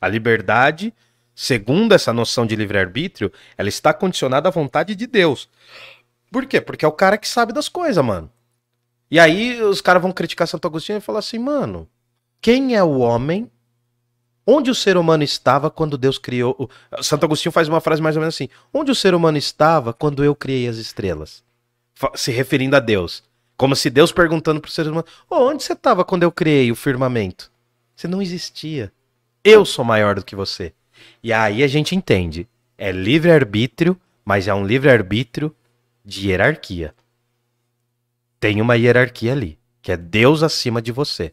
A 0.01 0.09
liberdade, 0.09 0.93
segundo 1.37 1.93
essa 1.93 2.15
noção 2.15 2.47
de 2.47 2.57
livre-arbítrio, 2.57 3.31
ela 3.59 3.69
está 3.69 3.93
condicionada 3.93 4.49
à 4.49 4.51
vontade 4.51 4.95
de 4.97 5.07
Deus. 5.07 5.49
Por 6.33 6.47
quê? 6.47 6.63
Porque 6.63 6.85
é 6.85 6.89
o 6.89 6.93
cara 6.93 7.19
que 7.19 7.29
sabe 7.29 7.53
das 7.53 7.69
coisas, 7.69 8.03
mano. 8.03 8.31
E 9.11 9.21
aí 9.21 9.63
os 9.63 9.83
caras 9.83 10.03
vão 10.03 10.11
criticar 10.11 10.49
Santo 10.49 10.67
Agostinho 10.67 10.97
e 10.97 11.03
falar 11.03 11.19
assim, 11.19 11.39
mano, 11.39 11.89
quem 12.41 12.75
é 12.75 12.83
o 12.83 12.99
homem? 12.99 13.51
Onde 14.47 14.71
o 14.71 14.75
ser 14.75 14.97
humano 14.97 15.23
estava 15.23 15.71
quando 15.71 15.99
Deus 15.99 16.19
criou. 16.19 16.71
Santo 17.03 17.27
Agostinho 17.27 17.53
faz 17.53 17.69
uma 17.69 17.81
frase 17.81 18.01
mais 18.01 18.17
ou 18.17 18.21
menos 18.21 18.35
assim: 18.37 18.49
Onde 18.73 18.93
o 18.93 18.95
ser 18.95 19.13
humano 19.13 19.37
estava 19.37 19.93
quando 19.93 20.23
eu 20.23 20.37
criei 20.37 20.69
as 20.69 20.77
estrelas? 20.77 21.43
Se 22.15 22.31
referindo 22.31 22.77
a 22.77 22.81
Deus. 22.81 23.25
Como 23.57 23.75
se 23.75 23.91
Deus 23.91 24.13
perguntando 24.13 24.61
pro 24.61 24.71
ser 24.71 24.87
humano: 24.87 25.05
"Ô, 25.29 25.37
Onde 25.49 25.65
você 25.65 25.73
estava 25.73 26.05
quando 26.05 26.23
eu 26.23 26.31
criei 26.31 26.71
o 26.71 26.77
firmamento? 26.77 27.51
Você 27.97 28.07
não 28.07 28.23
existia. 28.23 28.93
Eu 29.43 29.65
sou 29.65 29.85
maior 29.85 30.15
do 30.15 30.25
que 30.25 30.37
você. 30.37 30.73
E 31.27 31.33
aí 31.33 31.65
a 31.65 31.67
gente 31.67 31.97
entende: 31.97 32.47
é 32.79 32.93
livre-arbítrio, 32.93 34.01
mas 34.25 34.47
é 34.47 34.55
um 34.55 34.65
livre-arbítrio 34.65 35.53
de 36.05 36.29
hierarquia. 36.29 36.95
Tem 38.39 38.63
uma 38.63 38.77
hierarquia 38.77 39.33
ali, 39.33 39.59
que 39.83 39.91
é 39.91 39.97
Deus 39.97 40.45
acima 40.45 40.81
de 40.81 40.93
você. 40.93 41.33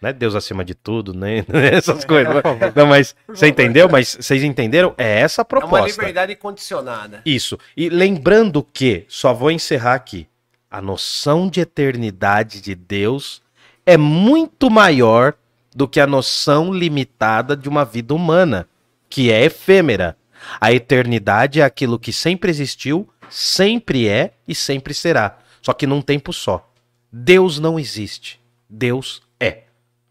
Não 0.00 0.10
é 0.10 0.12
Deus 0.12 0.36
acima 0.36 0.64
de 0.64 0.76
tudo, 0.76 1.12
nem 1.12 1.44
essas 1.72 2.04
coisas. 2.04 2.32
Não, 2.72 2.86
mas 2.86 3.16
você 3.26 3.48
entendeu? 3.48 3.88
Mas 3.88 4.16
vocês 4.20 4.44
entenderam? 4.44 4.94
É 4.96 5.18
essa 5.18 5.42
a 5.42 5.46
É 5.50 5.54
uma 5.54 5.60
proposta. 5.60 6.00
liberdade 6.00 6.36
condicionada. 6.36 7.20
Isso. 7.26 7.58
E 7.76 7.88
lembrando 7.88 8.62
que, 8.62 9.06
só 9.08 9.34
vou 9.34 9.50
encerrar 9.50 9.94
aqui, 9.94 10.28
a 10.70 10.80
noção 10.80 11.50
de 11.50 11.60
eternidade 11.60 12.60
de 12.60 12.76
Deus 12.76 13.42
é 13.84 13.96
muito 13.96 14.70
maior 14.70 15.34
do 15.74 15.88
que 15.88 15.98
a 15.98 16.06
noção 16.06 16.72
limitada 16.72 17.56
de 17.56 17.68
uma 17.68 17.84
vida 17.84 18.14
humana, 18.14 18.68
que 19.10 19.30
é 19.30 19.44
efêmera. 19.44 20.16
A 20.60 20.72
eternidade 20.72 21.60
é 21.60 21.64
aquilo 21.64 21.98
que 21.98 22.12
sempre 22.12 22.48
existiu, 22.48 23.06
sempre 23.28 24.08
é 24.08 24.32
e 24.48 24.54
sempre 24.54 24.94
será. 24.94 25.38
Só 25.60 25.74
que 25.74 25.86
num 25.86 26.00
tempo 26.00 26.32
só. 26.32 26.72
Deus 27.12 27.58
não 27.58 27.78
existe. 27.78 28.40
Deus 28.68 29.20
é. 29.38 29.64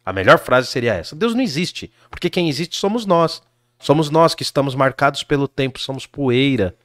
A 0.05 0.11
melhor 0.11 0.37
frase 0.37 0.67
seria 0.67 0.93
essa: 0.93 1.15
Deus 1.15 1.33
não 1.33 1.41
existe, 1.41 1.91
porque 2.09 2.29
quem 2.29 2.49
existe 2.49 2.75
somos 2.75 3.05
nós. 3.05 3.41
Somos 3.79 4.09
nós 4.09 4.35
que 4.35 4.43
estamos 4.43 4.75
marcados 4.75 5.23
pelo 5.23 5.47
tempo, 5.47 5.79
somos 5.79 6.05
poeira 6.05 6.75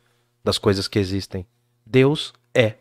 das 0.45 0.59
coisas 0.59 0.87
que 0.87 0.99
existem. 0.99 1.45
Deus 1.85 2.33
é 2.55 2.75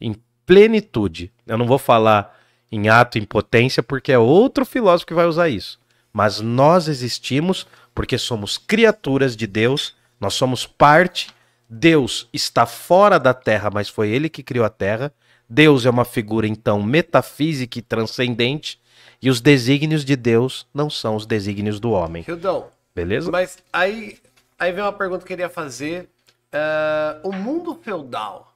em 0.00 0.14
plenitude. 0.46 1.32
Eu 1.44 1.58
não 1.58 1.66
vou 1.66 1.78
falar 1.78 2.38
em 2.70 2.88
ato, 2.88 3.18
em 3.18 3.24
potência, 3.24 3.82
porque 3.82 4.12
é 4.12 4.18
outro 4.18 4.64
filósofo 4.64 5.08
que 5.08 5.14
vai 5.14 5.26
usar 5.26 5.48
isso. 5.48 5.80
Mas 6.12 6.40
nós 6.40 6.88
existimos 6.88 7.66
porque 7.94 8.18
somos 8.18 8.58
criaturas 8.58 9.36
de 9.36 9.46
Deus, 9.46 9.94
nós 10.20 10.34
somos 10.34 10.66
parte. 10.66 11.30
Deus 11.68 12.28
está 12.32 12.66
fora 12.66 13.18
da 13.18 13.32
terra, 13.32 13.70
mas 13.72 13.88
foi 13.88 14.10
ele 14.10 14.28
que 14.28 14.42
criou 14.42 14.64
a 14.64 14.70
terra. 14.70 15.12
Deus 15.48 15.86
é 15.86 15.90
uma 15.90 16.04
figura, 16.04 16.46
então, 16.46 16.82
metafísica 16.82 17.78
e 17.78 17.82
transcendente. 17.82 18.80
E 19.20 19.30
os 19.30 19.40
desígnios 19.40 20.04
de 20.04 20.16
Deus 20.16 20.66
não 20.74 20.90
são 20.90 21.16
os 21.16 21.26
desígnios 21.26 21.80
do 21.80 21.90
homem. 21.92 22.24
Hildão, 22.26 22.68
Beleza? 22.94 23.30
mas 23.30 23.58
aí, 23.72 24.18
aí 24.58 24.72
vem 24.72 24.82
uma 24.82 24.92
pergunta 24.92 25.20
que 25.20 25.32
eu 25.32 25.36
queria 25.36 25.48
fazer. 25.48 26.08
Ah, 26.52 27.18
o 27.22 27.32
mundo 27.32 27.74
feudal, 27.82 28.52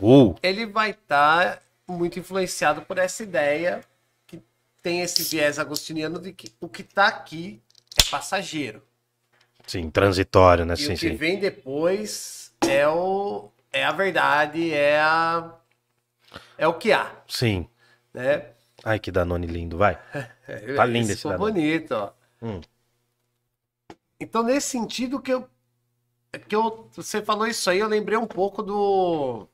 Uh, 0.00 0.34
ele 0.42 0.64
vai 0.64 0.90
estar 0.90 1.60
muito 1.86 2.18
influenciado 2.18 2.80
por 2.82 2.96
essa 2.96 3.22
ideia 3.22 3.82
tem 4.82 5.00
esse 5.02 5.22
viés 5.24 5.58
agostiniano 5.58 6.20
de 6.20 6.32
que 6.32 6.54
o 6.60 6.68
que 6.68 6.82
está 6.82 7.06
aqui 7.08 7.62
é 7.96 8.02
passageiro. 8.02 8.82
sim, 9.66 9.90
transitório, 9.90 10.64
né? 10.64 10.76
E 10.76 10.86
Sim, 10.86 10.94
o 10.94 10.96
que 10.96 11.10
sim. 11.10 11.16
vem 11.16 11.38
depois 11.38 12.52
é 12.60 12.88
o 12.88 13.50
é 13.72 13.84
a 13.84 13.92
verdade, 13.92 14.72
é 14.72 15.00
a 15.00 15.54
é 16.56 16.66
o 16.68 16.74
que 16.78 16.92
há, 16.92 17.12
Sim. 17.26 17.68
né? 18.14 18.54
Ai, 18.84 18.98
que 19.00 19.10
Danone 19.10 19.46
lindo, 19.46 19.76
vai. 19.78 19.98
Tá 20.74 20.84
lindo 20.84 21.12
esse 21.12 21.24
ficou 21.24 21.32
Danone. 21.32 21.52
bonito, 21.52 21.92
ó. 21.94 22.12
Hum. 22.42 22.60
Então, 24.18 24.42
nesse 24.42 24.68
sentido 24.68 25.20
que 25.20 25.32
eu 25.32 25.48
que 26.48 26.54
eu 26.56 26.88
você 26.94 27.22
falou 27.22 27.46
isso 27.46 27.68
aí, 27.70 27.78
eu 27.78 27.88
lembrei 27.88 28.16
um 28.18 28.26
pouco 28.26 28.62
do 28.62 29.48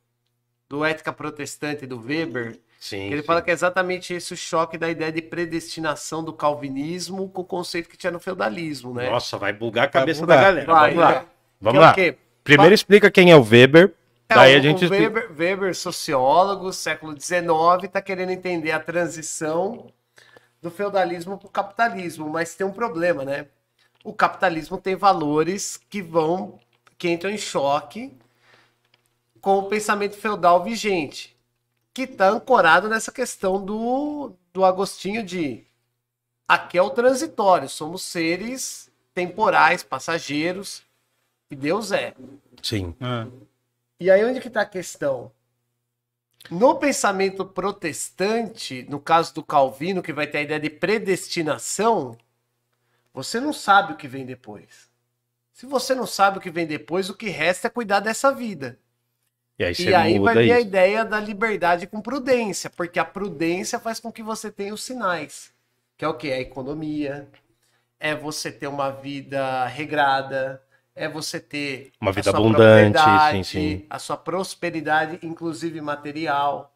do 0.68 0.84
Ética 0.84 1.12
Protestante 1.12 1.86
do 1.86 2.00
Weber, 2.00 2.60
Sim. 2.78 3.06
ele 3.06 3.20
sim. 3.20 3.26
fala 3.26 3.42
que 3.42 3.50
é 3.50 3.52
exatamente 3.54 4.12
esse 4.14 4.34
o 4.34 4.36
choque 4.36 4.76
da 4.76 4.88
ideia 4.88 5.10
de 5.10 5.22
predestinação 5.22 6.22
do 6.22 6.32
calvinismo 6.32 7.28
com 7.28 7.42
o 7.42 7.44
conceito 7.44 7.88
que 7.88 7.96
tinha 7.96 8.10
no 8.10 8.20
feudalismo, 8.20 8.92
né? 8.92 9.10
Nossa, 9.10 9.38
vai 9.38 9.52
bugar 9.52 9.86
a 9.86 9.88
cabeça 9.88 10.20
bugar. 10.20 10.38
da 10.38 10.42
galera. 10.42 10.66
Vai, 10.66 10.90
Vamos 10.90 11.04
lá. 11.04 11.10
né? 11.10 11.26
Vamos 11.60 11.72
Que 11.72 11.78
é 11.78 11.80
lá. 11.86 11.94
quê? 11.94 12.18
Primeiro 12.44 12.74
explica 12.74 13.10
quem 13.10 13.30
é 13.30 13.36
o 13.36 13.42
Weber. 13.42 13.92
É, 14.28 14.34
daí 14.34 14.54
o, 14.54 14.58
a 14.58 14.60
gente 14.60 14.84
o. 14.86 14.90
Weber, 14.90 15.30
Weber, 15.36 15.74
sociólogo, 15.74 16.72
século 16.72 17.18
XIX, 17.18 17.84
está 17.84 18.00
querendo 18.00 18.30
entender 18.30 18.72
a 18.72 18.80
transição 18.80 19.86
do 20.60 20.70
feudalismo 20.70 21.38
para 21.38 21.46
o 21.46 21.50
capitalismo, 21.50 22.28
mas 22.28 22.54
tem 22.54 22.66
um 22.66 22.72
problema, 22.72 23.24
né? 23.24 23.46
O 24.04 24.12
capitalismo 24.12 24.78
tem 24.78 24.94
valores 24.94 25.80
que 25.90 26.00
vão, 26.00 26.58
que 26.96 27.08
entram 27.08 27.30
em 27.30 27.38
choque 27.38 28.12
com 29.40 29.58
o 29.58 29.62
pensamento 29.64 30.16
feudal 30.16 30.62
vigente, 30.62 31.35
que 31.96 32.02
está 32.02 32.28
ancorado 32.28 32.90
nessa 32.90 33.10
questão 33.10 33.64
do, 33.64 34.34
do 34.52 34.66
Agostinho 34.66 35.24
de 35.24 35.64
aqui 36.46 36.76
é 36.76 36.82
o 36.82 36.90
transitório, 36.90 37.70
somos 37.70 38.02
seres 38.02 38.92
temporais, 39.14 39.82
passageiros, 39.82 40.82
e 41.50 41.56
Deus 41.56 41.92
é. 41.92 42.12
Sim. 42.62 42.94
É. 43.00 43.26
E 43.98 44.10
aí 44.10 44.22
onde 44.26 44.42
que 44.42 44.50
tá 44.50 44.60
a 44.60 44.66
questão? 44.66 45.32
No 46.50 46.78
pensamento 46.78 47.46
protestante, 47.46 48.84
no 48.90 49.00
caso 49.00 49.32
do 49.32 49.42
Calvino, 49.42 50.02
que 50.02 50.12
vai 50.12 50.26
ter 50.26 50.36
a 50.36 50.42
ideia 50.42 50.60
de 50.60 50.68
predestinação, 50.68 52.14
você 53.14 53.40
não 53.40 53.54
sabe 53.54 53.94
o 53.94 53.96
que 53.96 54.06
vem 54.06 54.26
depois. 54.26 54.90
Se 55.50 55.64
você 55.64 55.94
não 55.94 56.06
sabe 56.06 56.36
o 56.36 56.40
que 56.42 56.50
vem 56.50 56.66
depois, 56.66 57.08
o 57.08 57.14
que 57.14 57.30
resta 57.30 57.68
é 57.68 57.70
cuidar 57.70 58.00
dessa 58.00 58.30
vida. 58.34 58.78
E 59.58 59.64
aí 59.64 59.74
e 59.78 59.94
aí 59.94 60.18
vai 60.18 60.34
vir 60.34 60.52
a 60.52 60.60
ideia 60.60 61.04
da 61.04 61.18
liberdade 61.18 61.86
com 61.86 62.00
prudência, 62.00 62.68
porque 62.68 62.98
a 62.98 63.04
prudência 63.04 63.78
faz 63.78 63.98
com 63.98 64.12
que 64.12 64.22
você 64.22 64.50
tenha 64.50 64.74
os 64.74 64.84
sinais. 64.84 65.50
Que 65.96 66.04
é 66.04 66.08
o 66.08 66.14
quê? 66.14 66.30
A 66.30 66.40
economia, 66.40 67.26
é 67.98 68.14
você 68.14 68.52
ter 68.52 68.66
uma 68.66 68.90
vida 68.90 69.66
regrada, 69.66 70.62
é 70.94 71.08
você 71.08 71.40
ter 71.40 71.92
Uma 72.00 72.10
a 72.10 72.14
vida 72.14 72.30
sua 72.30 72.38
abundante, 72.38 72.98
sim, 73.32 73.42
sim. 73.42 73.86
a 73.88 73.98
sua 73.98 74.16
prosperidade, 74.16 75.18
inclusive 75.22 75.80
material. 75.80 76.72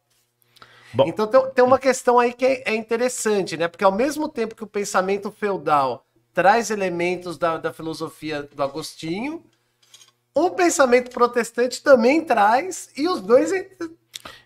Bom. 0.93 1.07
Então 1.07 1.27
tem, 1.27 1.65
uma 1.65 1.79
questão 1.79 2.19
aí 2.19 2.33
que 2.33 2.45
é, 2.45 2.63
é 2.67 2.75
interessante, 2.75 3.57
né? 3.57 3.69
Porque 3.69 3.85
ao 3.85 3.93
mesmo 3.93 4.29
tempo 4.29 4.55
que 4.55 4.65
o 4.65 4.67
pensamento 4.67 5.31
feudal 5.31 6.05
traz 6.35 6.71
elementos 6.71 7.39
da, 7.39 7.57
da 7.57 7.73
filosofia 7.73 8.43
do 8.43 8.63
Agostinho, 8.63 9.43
o 10.35 10.51
pensamento 10.51 11.11
protestante 11.11 11.83
também 11.83 12.23
traz, 12.25 12.91
e 12.97 13.09
os 13.09 13.21
dois 13.21 13.53
en- 13.53 13.65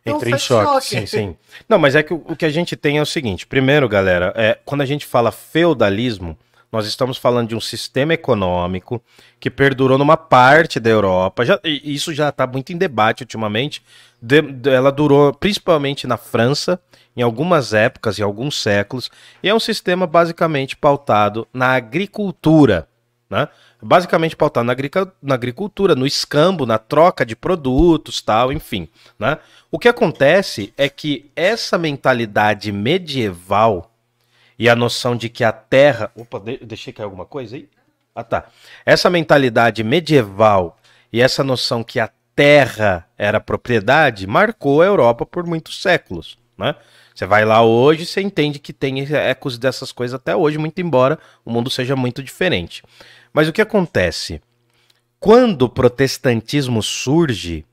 têm 0.05 0.12
um 0.12 0.16
Entra 0.16 0.28
em 0.31 0.39
certo 0.39 0.43
choque, 0.43 0.86
sim, 0.86 1.06
sim. 1.06 1.36
Não, 1.69 1.78
mas 1.78 1.94
é 1.94 2.02
que 2.02 2.15
o, 2.15 2.23
o 2.28 2.36
que 2.36 2.44
a 2.44 2.51
gente 2.51 2.77
tem 2.77 2.98
é 2.98 3.02
o 3.02 3.06
seguinte: 3.06 3.47
primeiro, 3.47 3.89
galera, 3.89 4.32
é, 4.36 4.59
quando 4.65 4.81
a 4.82 4.86
gente 4.86 5.05
fala 5.06 5.31
feudalismo, 5.32 6.39
nós 6.73 6.86
estamos 6.86 7.16
falando 7.19 7.48
de 7.51 7.55
um 7.55 7.61
sistema 7.61 8.15
econômico 8.15 9.01
que 9.39 9.48
perdurou 9.51 9.97
numa 9.97 10.16
parte 10.16 10.81
da 10.81 10.90
Europa. 10.90 11.44
Já, 11.44 11.61
isso 11.65 12.12
já 12.12 12.31
está 12.31 12.47
muito 12.47 12.73
em 12.73 12.77
debate 12.77 13.23
ultimamente. 13.23 13.82
De- 14.20 14.43
de- 14.43 14.70
ela 14.70 14.90
durou 14.90 15.32
principalmente 15.35 16.06
na 16.06 16.16
França, 16.16 16.81
em 17.16 17.23
algumas 17.23 17.73
épocas, 17.73 18.19
em 18.19 18.23
alguns 18.23 18.61
séculos, 18.61 19.09
e 19.43 19.48
é 19.48 19.55
um 19.55 19.61
sistema 19.61 20.05
basicamente 20.06 20.74
pautado 20.77 21.47
na 21.52 21.74
agricultura. 21.77 22.89
Né? 23.31 23.48
Basicamente 23.86 24.35
pautado 24.35 24.65
na, 24.65 25.35
agricultura, 25.35 25.94
no 25.94 26.06
escambo, 26.06 26.65
na 26.65 26.78
troca 26.78 27.24
de 27.24 27.36
produtos, 27.36 28.23
tal, 28.23 28.51
enfim. 28.51 28.89
Né? 29.19 29.36
O 29.70 29.78
que 29.78 29.89
acontece 29.89 30.73
é 30.78 30.89
que 30.89 31.31
essa 31.36 31.77
mentalidade 31.77 32.73
medieval 32.73 33.93
e 34.59 34.70
a 34.70 34.74
noção 34.74 35.15
de 35.15 35.28
que 35.28 35.44
a 35.44 35.52
terra. 35.52 36.11
Opa, 36.16 36.40
de- 36.40 36.65
deixei 36.65 36.94
cair 36.94 37.05
alguma 37.05 37.27
coisa 37.27 37.56
aí? 37.56 37.69
Ah, 38.15 38.24
tá. 38.24 38.47
Essa 38.86 39.11
mentalidade 39.11 39.85
medieval 39.85 40.78
e 41.12 41.20
essa 41.20 41.44
noção 41.44 41.85
que 41.85 42.01
a 42.01 42.09
terra 42.35 43.06
era 43.19 43.39
propriedade 43.39 44.27
marcou 44.27 44.81
a 44.81 44.86
Europa 44.86 45.27
por 45.27 45.44
muitos 45.44 45.82
séculos. 45.82 46.39
Né? 46.56 46.74
Você 47.15 47.27
vai 47.27 47.44
lá 47.44 47.62
hoje 47.62 48.06
você 48.06 48.20
entende 48.20 48.59
que 48.59 48.73
tem 48.73 49.01
ecos 49.12 49.59
dessas 49.59 49.93
coisas 49.93 50.15
até 50.15 50.35
hoje, 50.35 50.56
muito 50.56 50.81
embora 50.81 51.19
o 51.44 51.51
mundo 51.51 51.69
seja 51.69 51.94
muito 51.94 52.23
diferente. 52.23 52.82
Mas 53.35 53.48
o 53.48 53.52
que 53.52 53.61
acontece? 53.61 54.40
Quando 55.19 55.62
o 55.62 55.69
protestantismo 55.69 56.81
surge, 56.81 57.66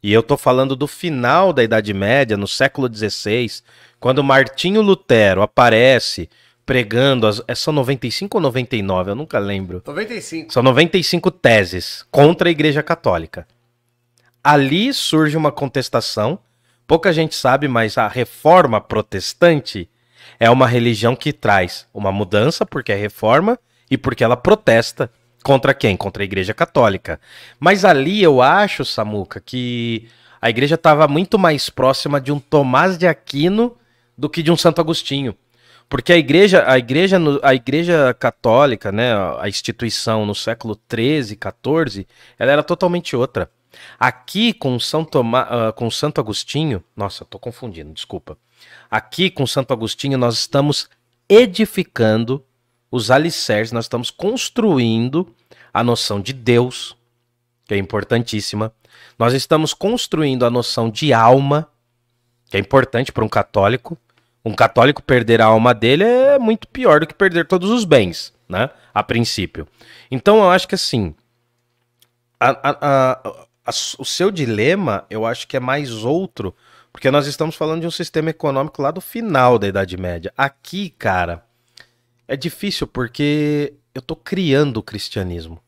e 0.00 0.12
eu 0.12 0.20
estou 0.20 0.38
falando 0.38 0.76
do 0.76 0.86
final 0.86 1.52
da 1.52 1.64
Idade 1.64 1.92
Média, 1.92 2.36
no 2.36 2.46
século 2.46 2.88
XVI, 2.88 3.60
quando 3.98 4.22
Martinho 4.22 4.80
Lutero 4.80 5.42
aparece 5.42 6.30
pregando, 6.64 7.26
as, 7.26 7.42
é 7.48 7.54
só 7.54 7.72
95 7.72 8.36
ou 8.36 8.42
99, 8.42 9.10
eu 9.10 9.14
nunca 9.16 9.38
lembro. 9.38 9.82
95. 9.84 10.52
São 10.52 10.62
95 10.62 11.30
teses 11.30 12.06
contra 12.10 12.48
a 12.48 12.52
Igreja 12.52 12.82
Católica. 12.82 13.48
Ali 14.44 14.92
surge 14.92 15.36
uma 15.36 15.50
contestação. 15.50 16.38
Pouca 16.86 17.12
gente 17.12 17.34
sabe, 17.34 17.66
mas 17.66 17.98
a 17.98 18.06
reforma 18.06 18.80
protestante 18.80 19.88
é 20.38 20.48
uma 20.48 20.66
religião 20.66 21.16
que 21.16 21.32
traz 21.32 21.88
uma 21.92 22.12
mudança, 22.12 22.64
porque 22.64 22.92
é 22.92 22.96
reforma, 22.96 23.58
e 23.90 23.96
porque 23.96 24.24
ela 24.24 24.36
protesta 24.36 25.10
contra 25.42 25.72
quem? 25.72 25.96
Contra 25.96 26.22
a 26.22 26.24
Igreja 26.24 26.52
Católica. 26.52 27.20
Mas 27.58 27.84
ali 27.84 28.22
eu 28.22 28.42
acho, 28.42 28.84
Samuca, 28.84 29.40
que 29.40 30.08
a 30.40 30.50
igreja 30.50 30.74
estava 30.76 31.08
muito 31.08 31.38
mais 31.38 31.68
próxima 31.68 32.20
de 32.20 32.30
um 32.30 32.38
Tomás 32.38 32.96
de 32.96 33.06
Aquino 33.06 33.76
do 34.16 34.28
que 34.28 34.42
de 34.42 34.52
um 34.52 34.56
Santo 34.56 34.80
Agostinho. 34.80 35.34
Porque 35.88 36.12
a 36.12 36.18
igreja, 36.18 36.64
a 36.66 36.78
igreja, 36.78 37.18
a 37.42 37.54
igreja 37.54 38.14
católica, 38.14 38.92
né, 38.92 39.12
a 39.38 39.48
instituição 39.48 40.26
no 40.26 40.34
século 40.34 40.76
13, 40.76 41.34
14, 41.34 42.06
ela 42.38 42.52
era 42.52 42.62
totalmente 42.62 43.16
outra. 43.16 43.50
Aqui 43.98 44.52
com 44.52 44.78
São 44.78 45.04
Tomá, 45.04 45.46
ah, 45.48 45.72
com 45.72 45.90
Santo 45.90 46.20
Agostinho, 46.20 46.84
nossa, 46.96 47.24
tô 47.24 47.38
confundindo, 47.38 47.92
desculpa. 47.92 48.36
Aqui 48.90 49.30
com 49.30 49.46
Santo 49.46 49.72
Agostinho 49.72 50.18
nós 50.18 50.34
estamos 50.34 50.88
edificando 51.28 52.44
os 52.90 53.10
alicerces, 53.10 53.72
nós 53.72 53.84
estamos 53.84 54.10
construindo 54.10 55.34
a 55.72 55.82
noção 55.84 56.20
de 56.20 56.32
Deus, 56.32 56.96
que 57.66 57.74
é 57.74 57.76
importantíssima. 57.76 58.72
Nós 59.18 59.34
estamos 59.34 59.74
construindo 59.74 60.44
a 60.46 60.50
noção 60.50 60.90
de 60.90 61.12
alma, 61.12 61.68
que 62.50 62.56
é 62.56 62.60
importante 62.60 63.12
para 63.12 63.24
um 63.24 63.28
católico. 63.28 63.96
Um 64.44 64.54
católico 64.54 65.02
perder 65.02 65.42
a 65.42 65.46
alma 65.46 65.74
dele 65.74 66.04
é 66.04 66.38
muito 66.38 66.66
pior 66.68 67.00
do 67.00 67.06
que 67.06 67.14
perder 67.14 67.46
todos 67.46 67.70
os 67.70 67.84
bens, 67.84 68.32
né? 68.48 68.70
A 68.94 69.02
princípio. 69.02 69.68
Então 70.10 70.38
eu 70.38 70.50
acho 70.50 70.66
que 70.66 70.74
assim, 70.74 71.14
a- 72.40 72.70
a- 72.70 73.20
a- 73.66 73.70
o 73.98 74.04
seu 74.04 74.30
dilema 74.30 75.04
eu 75.10 75.26
acho 75.26 75.46
que 75.46 75.56
é 75.56 75.60
mais 75.60 76.04
outro, 76.04 76.54
porque 76.92 77.10
nós 77.10 77.26
estamos 77.26 77.54
falando 77.54 77.82
de 77.82 77.86
um 77.86 77.90
sistema 77.90 78.30
econômico 78.30 78.80
lá 78.80 78.90
do 78.90 79.00
final 79.00 79.58
da 79.58 79.68
Idade 79.68 79.96
Média. 79.98 80.32
Aqui, 80.36 80.88
cara, 80.90 81.44
é 82.28 82.36
difícil 82.36 82.86
porque 82.86 83.72
eu 83.94 84.02
tô 84.02 84.14
criando 84.14 84.76
o 84.76 84.82
cristianismo. 84.82 85.58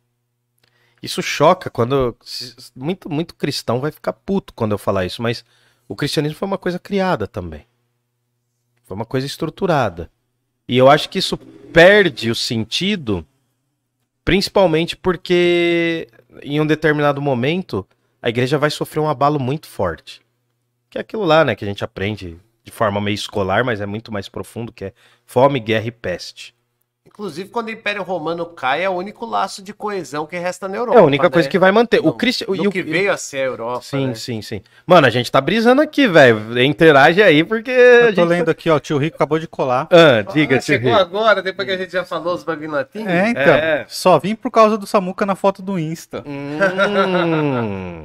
Isso 1.03 1.23
choca 1.23 1.71
quando. 1.71 2.15
Muito, 2.77 3.09
muito 3.09 3.35
cristão 3.35 3.81
vai 3.81 3.91
ficar 3.91 4.13
puto 4.13 4.53
quando 4.53 4.73
eu 4.73 4.79
falar 4.79 5.07
isso, 5.07 5.23
mas 5.23 5.43
o 5.89 5.97
cristianismo 5.97 6.39
foi 6.39 6.47
uma 6.47 6.59
coisa 6.59 6.79
criada 6.79 7.27
também. 7.27 7.67
Foi 8.85 8.95
uma 8.95 9.07
coisa 9.07 9.27
estruturada. 9.27 10.11
E 10.69 10.77
eu 10.77 10.91
acho 10.91 11.09
que 11.09 11.19
isso 11.19 11.39
perde 11.73 12.31
o 12.31 12.35
sentido, 12.35 13.27
principalmente 14.25 14.97
porque 14.97 16.07
em 16.43 16.61
um 16.61 16.67
determinado 16.67 17.21
momento 17.21 17.87
a 18.21 18.29
igreja 18.29 18.59
vai 18.59 18.71
sofrer 18.71 19.01
um 19.01 19.09
abalo 19.09 19.41
muito 19.41 19.67
forte. 19.67 20.21
Que 20.91 20.99
é 20.99 21.01
aquilo 21.01 21.25
lá, 21.25 21.45
né, 21.45 21.55
que 21.55 21.65
a 21.65 21.69
gente 21.69 21.83
aprende 21.83 22.39
de 22.71 22.77
forma 22.77 23.01
meio 23.01 23.15
escolar, 23.15 23.65
mas 23.65 23.81
é 23.81 23.87
muito 23.87 24.13
mais 24.13 24.29
profundo, 24.29 24.73
que 24.73 24.87
é 24.87 24.93
fome, 25.27 25.59
guerra 25.61 25.87
e 25.87 25.91
peste. 25.91 26.55
Inclusive, 27.05 27.49
quando 27.49 27.67
o 27.67 27.71
Império 27.71 28.03
Romano 28.03 28.47
cai, 28.47 28.85
é 28.85 28.89
o 28.89 28.93
único 28.93 29.27
laço 29.27 29.63
de 29.63 29.75
coesão 29.75 30.27
que 30.27 30.39
resta 30.39 30.69
na 30.69 30.77
Europa. 30.77 30.97
É 30.99 31.03
a 31.03 31.05
única 31.05 31.29
coisa 31.29 31.49
né? 31.49 31.51
que 31.51 31.59
vai 31.59 31.73
manter. 31.73 31.99
O 31.99 32.05
no 32.05 32.55
e 32.55 32.69
o 32.69 32.71
que 32.71 32.83
veio 32.83 33.11
a 33.13 33.17
ser 33.17 33.39
a 33.39 33.45
Europa. 33.47 33.81
Sim, 33.83 34.09
né? 34.09 34.15
sim, 34.15 34.41
sim. 34.41 34.63
Mano, 34.87 35.07
a 35.07 35.11
gente 35.11 35.31
tá 35.33 35.41
brisando 35.41 35.83
aqui, 35.83 36.07
velho. 36.07 36.63
Interage 36.63 37.21
aí, 37.23 37.43
porque. 37.43 37.71
Eu 37.71 38.15
tô 38.15 38.23
gente- 38.23 38.29
lendo 38.29 38.51
aqui, 38.51 38.71
ó, 38.71 38.77
o 38.77 38.81
tio 38.81 38.97
Rico 38.97 39.17
acabou 39.17 39.39
de 39.39 39.49
colar. 39.49 39.89
Ah, 39.91 40.23
diga, 40.33 40.57
Ah, 40.57 40.59
tio 40.61 40.67
chegou 40.67 40.91
Rico. 40.93 41.03
agora, 41.03 41.43
depois 41.43 41.67
que 41.67 41.75
a 41.75 41.79
gente 41.79 41.91
já 41.93 42.05
falou 42.05 42.35
os 42.35 42.45
bagulho 42.45 42.71
latim? 42.71 43.05
É, 43.05 43.31
então. 43.31 43.55
É. 43.55 43.87
Só 43.89 44.19
vim 44.19 44.35
por 44.37 44.51
causa 44.51 44.79
do 44.79 44.87
Samuca 44.87 45.27
na 45.27 45.35
foto 45.35 45.61
do 45.63 45.79
Insta. 45.79 46.23
Hum. 46.27 48.05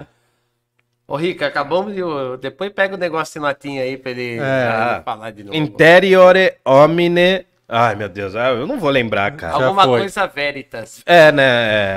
Ô, 1.08 1.16
Rica, 1.16 1.48
acabamos 1.48 1.94
de. 1.94 2.02
Depois 2.42 2.72
pega 2.72 2.96
o 2.96 2.98
negócio 2.98 3.38
em 3.38 3.42
latim 3.42 3.78
aí 3.78 3.98
pra 3.98 4.12
ele, 4.12 4.36
É. 4.36 4.38
pra 4.40 4.92
ele 4.96 5.04
falar 5.04 5.32
de 5.32 5.44
novo. 5.44 5.56
Interiore 5.56 6.54
homine 6.66 7.46
Ai, 7.68 7.96
meu 7.96 8.08
Deus, 8.08 8.36
ah, 8.36 8.50
eu 8.50 8.68
não 8.68 8.80
vou 8.80 8.92
lembrar, 8.92 9.32
cara. 9.32 9.58
Já 9.58 9.66
Alguma 9.66 9.84
foi. 9.86 10.00
coisa 10.02 10.28
veritas. 10.28 11.02
É, 11.04 11.32
né? 11.32 11.44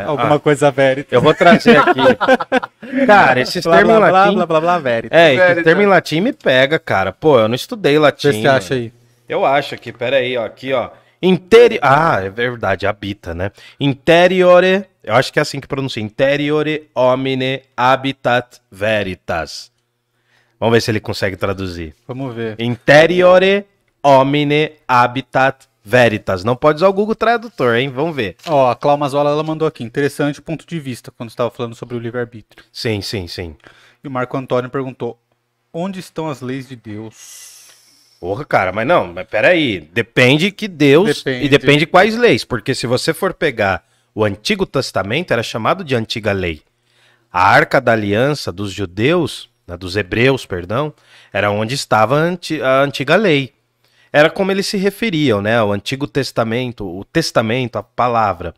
é, 0.00 0.04
Alguma 0.06 0.36
ah, 0.36 0.40
coisa 0.40 0.70
verita. 0.70 1.14
eu 1.14 1.20
vou 1.20 1.34
trazer 1.34 1.76
aqui. 1.76 2.00
Cara, 3.06 3.40
esses 3.40 3.62
Blá, 3.62 3.76
termos 3.76 3.94
em 3.94 3.98
blá, 3.98 4.08
blá, 4.08 4.20
latim. 4.24 4.34
blá, 4.36 4.46
blá, 4.46 4.60
blá, 4.62 4.78
verita. 4.78 5.14
É, 5.14 5.28
esse 5.28 5.36
Veritas. 5.36 5.64
termo 5.64 5.82
em 5.82 5.86
latim 5.86 6.20
me 6.22 6.32
pega, 6.32 6.78
cara. 6.78 7.12
Pô, 7.12 7.38
eu 7.38 7.46
não 7.46 7.54
estudei 7.54 7.98
latim. 7.98 8.28
Vê 8.28 8.32
se 8.32 8.40
você 8.40 8.48
acha 8.48 8.74
aí. 8.74 8.92
Eu 9.28 9.44
acho 9.44 9.74
aqui, 9.74 9.92
peraí, 9.92 10.38
ó, 10.38 10.46
aqui, 10.46 10.72
ó. 10.72 10.88
Interi... 11.20 11.78
Ah, 11.82 12.20
é 12.20 12.30
verdade, 12.30 12.86
habita, 12.86 13.34
né? 13.34 13.50
Interiore, 13.78 14.84
eu 15.02 15.14
acho 15.14 15.32
que 15.32 15.38
é 15.38 15.42
assim 15.42 15.60
que 15.60 15.66
pronuncia. 15.66 16.02
Interiore 16.02 16.88
homine 16.94 17.62
habitat 17.76 18.60
veritas. 18.70 19.72
Vamos 20.60 20.74
ver 20.74 20.80
se 20.80 20.90
ele 20.90 21.00
consegue 21.00 21.36
traduzir. 21.36 21.94
Vamos 22.06 22.34
ver. 22.34 22.60
Interiore 22.60 23.64
homine 24.02 24.72
habitat 24.86 25.68
veritas. 25.84 26.44
Não 26.44 26.54
pode 26.54 26.76
usar 26.76 26.88
o 26.88 26.92
Google 26.92 27.14
Tradutor, 27.14 27.76
hein? 27.76 27.88
Vamos 27.88 28.14
ver. 28.14 28.36
Ó, 28.46 28.70
a 28.70 28.76
Clau 28.76 28.96
Mazola, 28.98 29.30
ela 29.30 29.42
mandou 29.42 29.66
aqui. 29.66 29.82
Interessante 29.82 30.40
o 30.40 30.42
ponto 30.42 30.66
de 30.66 30.78
vista 30.78 31.10
quando 31.10 31.30
estava 31.30 31.50
falando 31.50 31.74
sobre 31.74 31.96
o 31.96 31.98
livre-arbítrio. 31.98 32.64
Sim, 32.72 33.00
sim, 33.00 33.26
sim. 33.26 33.56
E 34.04 34.08
o 34.08 34.10
Marco 34.10 34.36
Antônio 34.36 34.68
perguntou: 34.68 35.18
onde 35.72 35.98
estão 36.00 36.28
as 36.28 36.40
leis 36.40 36.68
de 36.68 36.76
Deus? 36.76 37.47
Porra, 38.20 38.44
cara, 38.44 38.72
mas 38.72 38.86
não, 38.86 39.12
mas 39.12 39.26
peraí. 39.28 39.80
Depende 39.80 40.50
que 40.50 40.66
Deus. 40.66 41.22
Depende. 41.22 41.44
E 41.44 41.48
depende 41.48 41.86
quais 41.86 42.16
leis. 42.16 42.44
Porque 42.44 42.74
se 42.74 42.86
você 42.86 43.14
for 43.14 43.32
pegar 43.32 43.84
o 44.14 44.24
Antigo 44.24 44.66
Testamento, 44.66 45.30
era 45.32 45.42
chamado 45.42 45.84
de 45.84 45.94
Antiga 45.94 46.32
Lei. 46.32 46.62
A 47.32 47.42
Arca 47.48 47.80
da 47.80 47.92
Aliança 47.92 48.50
dos 48.50 48.72
judeus, 48.72 49.48
né, 49.66 49.76
dos 49.76 49.96
hebreus, 49.96 50.44
perdão, 50.44 50.92
era 51.32 51.50
onde 51.50 51.74
estava 51.74 52.16
a, 52.18 52.22
anti- 52.22 52.60
a 52.60 52.82
Antiga 52.82 53.14
Lei. 53.14 53.52
Era 54.12 54.30
como 54.30 54.50
eles 54.50 54.66
se 54.66 54.76
referiam, 54.78 55.40
né? 55.42 55.62
O 55.62 55.70
Antigo 55.72 56.06
Testamento, 56.06 56.84
o 56.86 57.04
Testamento, 57.04 57.76
a 57.76 57.82
palavra. 57.82 58.54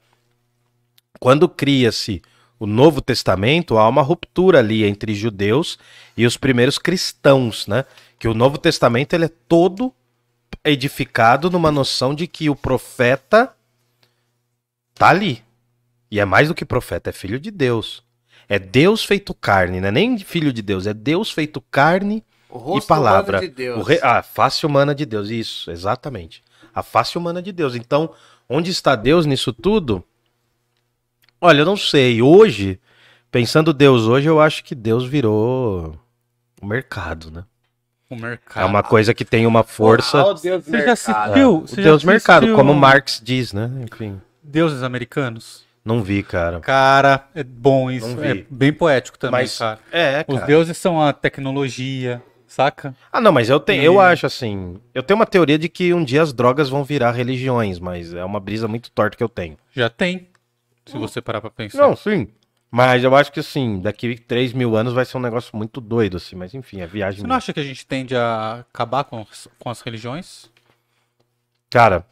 Quando 1.18 1.48
cria-se 1.48 2.22
o 2.58 2.66
Novo 2.66 3.00
Testamento, 3.02 3.76
há 3.76 3.88
uma 3.88 4.02
ruptura 4.02 4.60
ali 4.60 4.84
entre 4.84 5.14
judeus 5.14 5.78
e 6.16 6.24
os 6.24 6.36
primeiros 6.36 6.78
cristãos, 6.78 7.66
né? 7.66 7.84
Que 8.20 8.28
o 8.28 8.34
Novo 8.34 8.56
Testamento 8.58 9.14
ele 9.14 9.24
é 9.24 9.30
todo 9.48 9.92
edificado 10.62 11.50
numa 11.50 11.72
noção 11.72 12.14
de 12.14 12.26
que 12.26 12.48
o 12.50 12.54
profeta 12.54 13.52
tá 14.94 15.08
ali. 15.08 15.42
E 16.10 16.20
é 16.20 16.24
mais 16.24 16.48
do 16.48 16.54
que 16.54 16.64
profeta, 16.64 17.10
é 17.10 17.12
filho 17.12 17.40
de 17.40 17.50
Deus. 17.50 18.04
É 18.48 18.58
Deus 18.58 19.04
feito 19.04 19.32
carne, 19.32 19.80
não 19.80 19.88
é 19.88 19.92
nem 19.92 20.18
filho 20.18 20.52
de 20.52 20.60
Deus, 20.60 20.86
é 20.86 20.92
Deus 20.92 21.30
feito 21.30 21.60
carne 21.70 22.22
e 22.76 22.86
palavra. 22.86 23.38
humano 23.38 23.48
de 23.48 23.54
Deus. 23.54 23.86
Re- 23.88 24.00
A 24.02 24.22
face 24.22 24.66
humana 24.66 24.94
de 24.94 25.06
Deus, 25.06 25.30
isso, 25.30 25.70
exatamente. 25.70 26.42
A 26.74 26.82
face 26.82 27.16
humana 27.16 27.40
de 27.40 27.52
Deus. 27.52 27.74
Então, 27.74 28.12
onde 28.48 28.70
está 28.70 28.94
Deus 28.96 29.24
nisso 29.24 29.52
tudo? 29.52 30.04
Olha, 31.40 31.60
eu 31.60 31.64
não 31.64 31.76
sei. 31.76 32.20
Hoje, 32.20 32.78
pensando 33.30 33.72
Deus 33.72 34.02
hoje, 34.02 34.28
eu 34.28 34.40
acho 34.40 34.62
que 34.64 34.74
Deus 34.74 35.06
virou 35.06 35.98
o 36.60 36.66
mercado, 36.66 37.30
né? 37.30 37.44
O 38.10 38.16
mercado. 38.16 38.62
É 38.62 38.66
uma 38.66 38.82
coisa 38.82 39.14
que 39.14 39.24
tem 39.24 39.46
uma 39.46 39.62
força. 39.62 40.18
Ah, 40.20 40.26
o 40.26 40.34
Deus 40.34 40.64
Você 40.64 40.70
já 40.72 40.76
mercado. 40.78 40.92
assistiu? 40.92 41.56
o 41.58 41.60
Você 41.60 41.76
já 41.76 41.82
Deus 41.82 42.04
mercado, 42.04 42.36
assistiu 42.38 42.56
como 42.56 42.74
Marx 42.74 43.20
diz, 43.24 43.52
né? 43.52 43.70
Enfim, 43.90 44.20
Deuses 44.42 44.82
Americanos? 44.82 45.64
não 45.84 46.02
vi, 46.02 46.22
cara. 46.22 46.58
Cara, 46.60 47.24
é 47.34 47.42
bom 47.44 47.90
isso. 47.90 48.18
É 48.22 48.44
bem 48.50 48.72
poético 48.72 49.16
também, 49.18 49.42
Mas 49.42 49.56
cara. 49.58 49.78
é, 49.92 50.24
Os 50.26 50.34
cara. 50.34 50.46
deuses 50.46 50.76
são 50.76 51.00
a 51.00 51.12
tecnologia, 51.12 52.20
saca? 52.48 52.94
Ah, 53.12 53.20
não, 53.20 53.30
mas 53.32 53.48
eu 53.48 53.60
tenho, 53.60 53.82
E- 53.82 53.86
eu 53.86 54.00
acho 54.00 54.26
assim, 54.26 54.80
eu 54.92 55.02
tenho 55.04 55.18
uma 55.18 55.26
teoria 55.26 55.58
de 55.58 55.68
que 55.68 55.94
um 55.94 56.02
dia 56.04 56.20
as 56.22 56.32
drogas 56.32 56.68
vão 56.68 56.82
virar 56.84 57.12
religiões, 57.12 57.78
mas 57.78 58.12
é 58.12 58.24
uma 58.24 58.40
brisa 58.40 58.66
muito 58.68 58.90
torta 58.90 59.16
que 59.16 59.22
eu 59.22 59.28
tenho. 59.28 59.56
Já 59.72 59.88
tem. 59.88 60.28
Se 60.84 60.98
você 60.98 61.20
parar 61.20 61.40
pra 61.40 61.50
pensar. 61.50 61.78
Não, 61.78 61.94
sim. 61.94 62.28
Mas 62.70 63.02
eu 63.02 63.14
acho 63.16 63.32
que 63.32 63.40
assim, 63.40 63.80
daqui 63.80 64.16
3 64.16 64.52
mil 64.52 64.76
anos 64.76 64.92
vai 64.92 65.04
ser 65.04 65.16
um 65.16 65.20
negócio 65.20 65.56
muito 65.56 65.80
doido, 65.80 66.16
assim. 66.18 66.36
Mas 66.36 66.54
enfim, 66.54 66.80
é 66.80 66.86
viagem. 66.86 67.20
Você 67.22 67.26
não 67.26 67.34
acha 67.34 67.52
que 67.52 67.58
a 67.60 67.64
gente 67.64 67.84
tende 67.84 68.14
a 68.14 68.60
acabar 68.70 69.02
com, 69.04 69.20
as- 69.28 69.48
com 69.58 69.68
as 69.70 69.80
religiões? 69.80 70.48
Cara, 71.68 72.04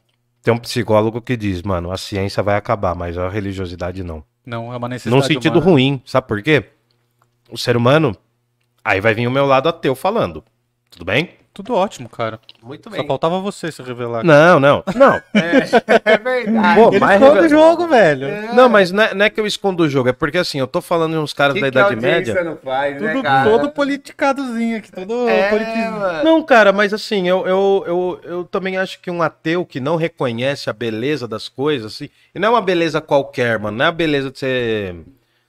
tem 0.43 0.52
um 0.52 0.59
psicólogo 0.59 1.20
que 1.20 1.36
diz, 1.36 1.62
mano, 1.62 1.90
a 1.93 1.97
ciência 1.97 2.43
vai 2.43 2.56
acabar, 2.56 2.94
mas 2.94 3.16
a 3.18 3.28
religiosidade 3.28 4.02
não. 4.02 4.24
Não, 4.44 4.72
é 4.72 4.76
uma 4.76 4.89
necessidade 4.89 5.20
Num 5.20 5.26
sentido 5.26 5.59
humana. 5.59 5.70
ruim, 5.70 6.02
sabe 6.05 6.26
por 6.26 6.43
quê? 6.43 6.64
O 7.51 7.56
ser 7.59 7.76
humano. 7.76 8.16
Aí 8.85 9.01
vai 9.01 9.14
vir 9.14 9.26
o 9.26 9.30
meu 9.30 9.44
lado 9.47 9.68
ateu 9.68 9.94
falando. 9.94 10.43
Tudo 10.90 11.05
bem? 11.05 11.38
Tudo 11.59 11.74
ótimo, 11.74 12.09
cara. 12.09 12.39
Muito 12.62 12.89
Só 12.89 12.97
bem. 12.97 13.05
faltava 13.05 13.40
você 13.40 13.72
se 13.72 13.82
revelar. 13.82 14.22
Não, 14.22 14.60
não. 14.60 14.85
Não. 14.94 15.20
É, 15.35 16.12
é 16.12 16.16
verdade. 16.18 16.80
Pô, 16.80 16.90
do 16.90 16.98
revela- 17.05 17.48
jogo, 17.48 17.89
velho. 17.89 18.55
Não, 18.55 18.68
mas 18.68 18.93
não 18.93 19.02
é, 19.02 19.12
não 19.14 19.24
é 19.24 19.30
que 19.30 19.40
eu 19.40 19.47
escondo 19.47 19.82
o 19.82 19.89
jogo, 19.89 20.09
é 20.09 20.12
porque 20.12 20.39
assim, 20.39 20.60
eu 20.60 20.68
tô 20.68 20.80
falando 20.80 21.12
de 21.14 21.18
uns 21.18 21.32
caras 21.32 21.55
Que 21.55 21.60
da 21.60 21.66
Idade 21.66 21.97
Média. 21.97 22.44
não 22.44 22.56
faz, 22.56 23.01
né, 23.02 23.12
Tudo 23.12 23.22
cara? 23.24 23.51
todo 23.51 23.70
politicadozinho 23.70 24.78
aqui, 24.78 24.93
todo 24.93 25.28
É. 25.28 26.22
Não, 26.22 26.43
cara, 26.44 26.72
mas 26.72 26.94
assim, 26.94 27.28
eu, 27.28 27.47
eu, 27.47 27.85
eu, 27.86 28.20
eu 28.24 28.44
também 28.44 28.76
acho 28.76 29.01
que 29.01 29.10
um 29.10 29.20
ateu 29.22 29.64
que 29.66 29.80
não 29.80 29.97
reconhece 29.97 30.70
a 30.70 30.72
beleza 30.72 31.26
das 31.26 31.48
coisas, 31.48 31.93
assim, 31.94 32.09
e 32.35 32.39
não 32.39 32.48
é 32.48 32.51
uma 32.52 32.62
beleza 32.62 33.01
qualquer, 33.01 33.59
mano, 33.59 33.76
não 33.76 33.85
é 33.85 33.89
a 33.89 33.93
beleza 33.93 34.30
de 34.30 34.39
você, 34.39 34.94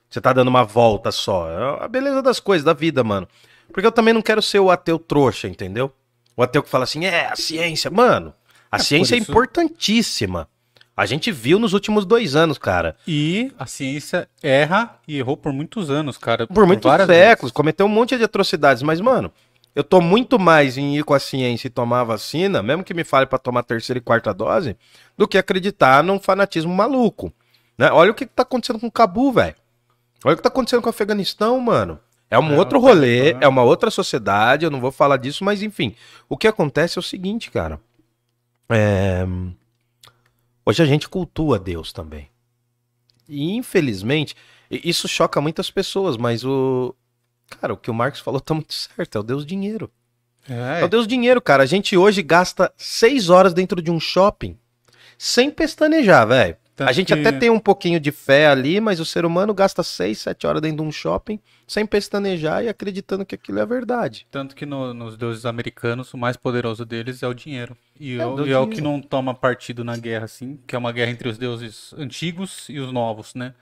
você 0.09 0.19
tá 0.19 0.33
dando 0.33 0.47
uma 0.47 0.63
volta 0.63 1.11
só, 1.11 1.47
é 1.79 1.83
a 1.85 1.87
beleza 1.87 2.21
das 2.21 2.39
coisas, 2.39 2.63
da 2.65 2.73
vida, 2.73 3.03
mano. 3.03 3.27
Porque 3.71 3.85
eu 3.87 3.91
também 3.91 4.13
não 4.13 4.21
quero 4.21 4.41
ser 4.41 4.59
o 4.59 4.69
ateu 4.71 4.97
trouxa, 4.99 5.47
entendeu? 5.47 5.91
O 6.35 6.43
ateu 6.43 6.63
que 6.63 6.69
fala 6.69 6.83
assim, 6.85 7.05
é, 7.05 7.27
a 7.27 7.35
ciência, 7.35 7.89
mano, 7.91 8.33
a 8.71 8.77
É, 8.77 8.79
ciência 8.79 9.15
é 9.15 9.17
por 9.17 9.21
isso- 9.23 9.31
importantíssima. 9.31 10.47
A 10.95 11.05
gente 11.05 11.31
viu 11.31 11.59
nos 11.59 11.71
últimos 11.73 12.05
dois 12.05 12.35
anos, 12.35 12.57
cara. 12.57 12.95
E 13.07 13.53
a 13.57 13.65
ciência 13.65 14.27
erra 14.43 14.97
e 15.07 15.17
errou 15.17 15.37
por 15.37 15.53
muitos 15.53 15.89
anos, 15.89 16.17
cara. 16.17 16.45
Por 16.45 16.65
muitos 16.67 16.89
várias 16.89 17.07
séculos, 17.07 17.49
vezes. 17.51 17.53
cometeu 17.53 17.85
um 17.85 17.89
monte 17.89 18.17
de 18.17 18.23
atrocidades, 18.25 18.83
mas, 18.83 18.99
mano, 18.99 19.31
eu 19.73 19.83
tô 19.83 20.01
muito 20.01 20.37
mais 20.37 20.77
em 20.77 20.97
ir 20.97 21.05
com 21.05 21.13
a 21.13 21.19
ciência 21.19 21.67
e 21.67 21.69
tomar 21.69 22.01
a 22.01 22.03
vacina, 22.03 22.61
mesmo 22.61 22.83
que 22.83 22.93
me 22.93 23.05
fale 23.05 23.25
pra 23.25 23.39
tomar 23.39 23.63
terceira 23.63 23.97
e 23.97 24.01
quarta 24.01 24.33
dose, 24.33 24.75
do 25.17 25.25
que 25.25 25.37
acreditar 25.37 26.03
num 26.03 26.19
fanatismo 26.19 26.73
maluco. 26.73 27.31
Né? 27.77 27.89
Olha 27.91 28.11
o 28.11 28.13
que, 28.13 28.25
que 28.25 28.33
tá 28.33 28.43
acontecendo 28.43 28.77
com 28.79 28.87
o 28.87 28.91
Cabu, 28.91 29.31
velho. 29.31 29.55
Olha 30.25 30.33
o 30.33 30.35
que 30.37 30.43
tá 30.43 30.49
acontecendo 30.49 30.81
com 30.81 30.87
o 30.87 30.89
Afeganistão, 30.89 31.57
mano. 31.61 31.97
É 32.29 32.37
um 32.37 32.53
É, 32.53 32.57
outro 32.57 32.79
rolê, 32.79 33.31
Talibã. 33.31 33.39
é 33.41 33.47
uma 33.47 33.63
outra 33.63 33.89
sociedade, 33.89 34.65
eu 34.65 34.71
não 34.71 34.79
vou 34.79 34.91
falar 34.91 35.17
disso, 35.17 35.43
mas 35.43 35.63
enfim. 35.63 35.95
O 36.27 36.37
que 36.37 36.47
acontece 36.47 36.97
é 36.97 37.01
o 37.01 37.03
seguinte, 37.03 37.49
cara. 37.49 37.79
É, 38.69 39.25
Hoje 40.69 40.83
a 40.83 40.85
gente 40.85 41.09
cultua 41.09 41.57
Deus 41.57 41.91
também. 41.91 42.29
E 43.27 43.55
infelizmente, 43.55 44.35
isso 44.69 45.07
choca 45.07 45.41
muitas 45.41 45.71
pessoas, 45.71 46.15
mas 46.15 46.45
o. 46.45 46.95
Cara, 47.59 47.73
o 47.73 47.77
que 47.77 47.89
o 47.89 47.93
Marcos 47.93 48.19
falou 48.19 48.39
tá 48.41 48.53
muito 48.53 48.73
certo, 48.73 49.17
é 49.17 49.19
o 49.19 49.23
Deus 49.23 49.45
dinheiro. 49.45 49.89
É, 50.47 50.81
É, 50.81 50.85
o 50.85 50.87
Deus 50.87 51.07
dinheiro, 51.07 51.41
cara. 51.41 51.63
A 51.63 51.65
gente 51.65 51.97
hoje 51.97 52.21
gasta 52.21 52.71
seis 52.77 53.29
horas 53.29 53.51
dentro 53.51 53.81
de 53.81 53.89
um 53.89 53.99
shopping 53.99 54.55
sem 55.17 55.49
pestanejar, 55.49 56.27
velho. 56.27 56.55
Tanto 56.79 56.89
A 56.89 56.93
gente 56.93 57.13
que- 57.13 57.19
até 57.19 57.37
tem 57.37 57.49
um 57.49 57.59
pouquinho 57.59 57.99
de 57.99 58.09
fé 58.09 58.47
ali, 58.47 58.79
mas 58.79 59.01
o 59.01 59.05
ser 59.05 59.25
humano 59.25 59.53
gasta 59.53 59.83
seis, 59.83 60.19
sete 60.19 60.47
horas 60.47 60.61
dentro 60.61 60.77
de 60.77 60.83
um 60.83 60.91
shopping 60.93 61.37
sem 61.67 61.85
pestanejar 61.85 62.63
e 62.63 62.69
acreditando 62.69 63.25
que 63.25 63.35
aquilo 63.35 63.59
é 63.59 63.65
verdade. 63.65 64.25
Tanto 64.31 64.55
que 64.55 64.65
no- 64.65 64.93
nos 64.93 65.17
deuses 65.17 65.45
americanos, 65.45 66.13
o 66.13 66.17
mais 66.17 66.37
poderoso 66.37 66.85
deles 66.85 67.21
é 67.21 67.27
o 67.27 67.33
dinheiro. 67.33 67.75
E 67.99 68.15
É, 68.15 68.21
é, 68.21 68.25
o 68.25 68.29
e 68.29 68.39
é 68.39 68.43
o 68.43 68.45
dinheiro. 68.45 68.67
que 68.69 68.79
não 68.81 69.01
toma 69.01 69.33
partido 69.35 69.83
na 69.83 69.97
guerra, 69.97 70.23
assim, 70.23 70.57
que 70.65 70.73
é 70.73 70.79
uma 70.79 70.93
guerra 70.93 71.11
entre 71.11 71.27
os 71.27 71.37
deuses 71.37 71.93
antigos 71.97 72.69
e 72.69 72.79
os 72.79 72.93
novos, 72.93 73.35
né? 73.35 73.53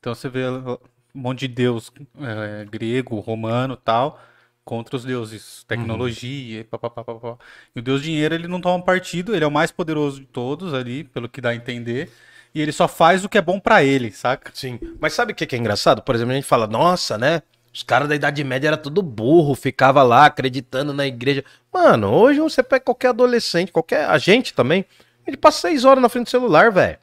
Então 0.00 0.14
você 0.14 0.28
vê 0.28 0.48
um 0.48 0.76
monte 1.14 1.40
de 1.46 1.48
deus 1.54 1.92
é, 2.20 2.64
grego, 2.64 3.20
romano 3.20 3.76
tal, 3.76 4.20
contra 4.64 4.96
os 4.96 5.04
deuses 5.04 5.64
tecnologia, 5.68 6.60
e 6.60 6.64
papapá, 6.64 7.04
papapá. 7.04 7.38
E 7.74 7.78
o 7.78 7.82
deus 7.82 8.02
dinheiro, 8.02 8.34
ele 8.34 8.48
não 8.48 8.60
toma 8.60 8.84
partido, 8.84 9.34
ele 9.34 9.44
é 9.44 9.46
o 9.46 9.50
mais 9.50 9.70
poderoso 9.70 10.20
de 10.20 10.26
todos 10.26 10.74
ali, 10.74 11.04
pelo 11.04 11.28
que 11.28 11.40
dá 11.40 11.50
a 11.50 11.54
entender. 11.54 12.10
E 12.54 12.60
ele 12.60 12.72
só 12.72 12.88
faz 12.88 13.24
o 13.24 13.28
que 13.28 13.38
é 13.38 13.42
bom 13.42 13.60
pra 13.60 13.84
ele, 13.84 14.10
saca? 14.10 14.50
Sim. 14.54 14.78
Mas 15.00 15.12
sabe 15.12 15.32
o 15.32 15.34
que 15.34 15.46
que 15.46 15.54
é 15.54 15.58
engraçado? 15.58 16.02
Por 16.02 16.14
exemplo, 16.14 16.32
a 16.32 16.36
gente 16.36 16.46
fala, 16.46 16.66
nossa, 16.66 17.18
né? 17.18 17.42
Os 17.72 17.82
caras 17.82 18.08
da 18.08 18.14
Idade 18.14 18.42
Média 18.42 18.68
era 18.68 18.76
tudo 18.76 19.02
burro, 19.02 19.54
ficava 19.54 20.02
lá 20.02 20.26
acreditando 20.26 20.92
na 20.92 21.06
igreja. 21.06 21.44
Mano, 21.72 22.10
hoje 22.12 22.40
você 22.40 22.62
pega 22.62 22.84
qualquer 22.84 23.08
adolescente, 23.08 23.70
qualquer. 23.70 24.06
A 24.06 24.18
gente 24.18 24.54
também, 24.54 24.84
ele 25.26 25.36
passa 25.36 25.60
seis 25.68 25.84
horas 25.84 26.02
na 26.02 26.08
frente 26.08 26.24
do 26.24 26.30
celular, 26.30 26.72
velho. 26.72 26.98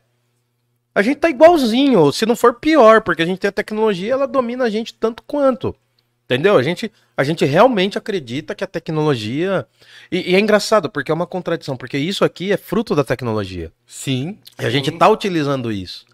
A 0.93 1.01
gente 1.01 1.17
tá 1.17 1.29
igualzinho, 1.29 2.11
se 2.11 2.25
não 2.25 2.35
for 2.35 2.55
pior, 2.55 3.01
porque 3.01 3.21
a 3.21 3.25
gente 3.25 3.39
tem 3.39 3.49
a 3.49 3.51
tecnologia, 3.51 4.13
ela 4.13 4.27
domina 4.27 4.63
a 4.63 4.69
gente 4.69 4.93
tanto 4.93 5.21
quanto. 5.23 5.75
Entendeu? 6.25 6.57
A 6.57 6.63
gente, 6.63 6.91
a 7.15 7.23
gente 7.23 7.45
realmente 7.45 7.97
acredita 7.97 8.55
que 8.55 8.63
a 8.63 8.67
tecnologia. 8.67 9.65
E, 10.11 10.31
e 10.31 10.35
é 10.35 10.39
engraçado, 10.39 10.89
porque 10.89 11.11
é 11.11 11.13
uma 11.13 11.27
contradição, 11.27 11.77
porque 11.77 11.97
isso 11.97 12.25
aqui 12.25 12.51
é 12.51 12.57
fruto 12.57 12.95
da 12.95 13.03
tecnologia. 13.03 13.71
Sim. 13.85 14.39
E 14.59 14.65
a 14.65 14.69
gente 14.69 14.89
Sim. 14.89 14.97
tá 14.97 15.07
utilizando 15.07 15.71
isso. 15.71 16.05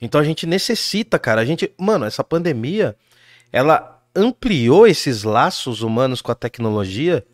Então 0.00 0.20
a 0.20 0.24
gente 0.24 0.46
necessita, 0.46 1.18
cara. 1.18 1.40
A 1.40 1.44
gente, 1.46 1.72
mano, 1.78 2.04
essa 2.04 2.22
pandemia, 2.22 2.94
ela 3.50 4.02
ampliou 4.14 4.86
esses 4.86 5.22
laços 5.22 5.80
humanos 5.80 6.20
com 6.20 6.30
a 6.30 6.34
tecnologia 6.34 7.24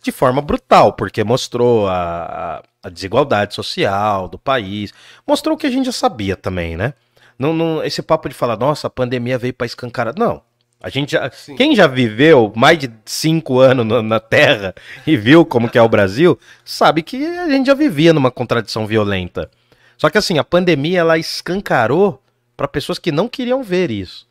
de 0.00 0.12
forma 0.12 0.40
brutal, 0.40 0.92
porque 0.92 1.24
mostrou 1.24 1.88
a, 1.88 2.62
a 2.82 2.88
desigualdade 2.88 3.54
social 3.54 4.28
do 4.28 4.38
país, 4.38 4.94
mostrou 5.26 5.56
o 5.56 5.58
que 5.58 5.66
a 5.66 5.70
gente 5.70 5.86
já 5.86 5.92
sabia 5.92 6.36
também, 6.36 6.76
né? 6.76 6.94
Não, 7.38 7.52
não, 7.52 7.82
esse 7.82 8.00
papo 8.00 8.28
de 8.28 8.34
falar, 8.34 8.56
nossa, 8.56 8.86
a 8.86 8.90
pandemia 8.90 9.36
veio 9.38 9.52
para 9.52 9.66
escancarar. 9.66 10.14
Não. 10.16 10.42
A 10.82 10.88
gente 10.88 11.12
já, 11.12 11.30
Sim. 11.30 11.56
quem 11.56 11.76
já 11.76 11.86
viveu 11.86 12.50
mais 12.56 12.78
de 12.78 12.90
cinco 13.04 13.58
anos 13.58 13.86
na, 13.86 14.02
na 14.02 14.18
Terra 14.18 14.74
e 15.06 15.14
viu 15.14 15.44
como 15.44 15.68
que 15.68 15.76
é 15.76 15.82
o 15.82 15.88
Brasil, 15.88 16.38
sabe 16.64 17.02
que 17.02 17.22
a 17.24 17.50
gente 17.50 17.66
já 17.66 17.74
vivia 17.74 18.14
numa 18.14 18.30
contradição 18.30 18.86
violenta. 18.86 19.50
Só 19.98 20.08
que 20.08 20.16
assim, 20.16 20.38
a 20.38 20.44
pandemia 20.44 21.00
ela 21.00 21.18
escancarou 21.18 22.22
para 22.56 22.66
pessoas 22.66 22.98
que 22.98 23.12
não 23.12 23.28
queriam 23.28 23.62
ver 23.62 23.90
isso. 23.90 24.26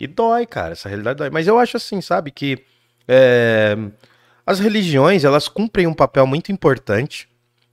E 0.00 0.06
dói, 0.08 0.44
cara, 0.44 0.72
essa 0.72 0.88
realidade 0.88 1.18
dói. 1.18 1.30
Mas 1.30 1.46
eu 1.46 1.58
acho 1.58 1.76
assim, 1.76 2.00
sabe, 2.00 2.32
que 2.32 2.58
é, 3.06 3.76
as 4.44 4.58
religiões 4.58 5.24
elas 5.24 5.46
cumprem 5.46 5.86
um 5.86 5.94
papel 5.94 6.26
muito 6.26 6.50
importante. 6.50 7.28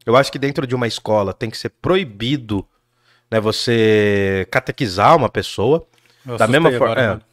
Eu 0.05 0.15
acho 0.15 0.31
que 0.31 0.37
dentro 0.37 0.67
de 0.67 0.75
uma 0.75 0.87
escola 0.87 1.33
tem 1.33 1.49
que 1.49 1.57
ser 1.57 1.69
proibido 1.69 2.67
né, 3.31 3.39
você 3.39 4.47
catequizar 4.51 5.15
uma 5.15 5.29
pessoa. 5.29 5.87
Eu 6.25 6.37
Da 6.37 6.47
mesma 6.47 6.71
forma. 6.71 6.91
agora, 6.93 7.21
é. 7.29 7.32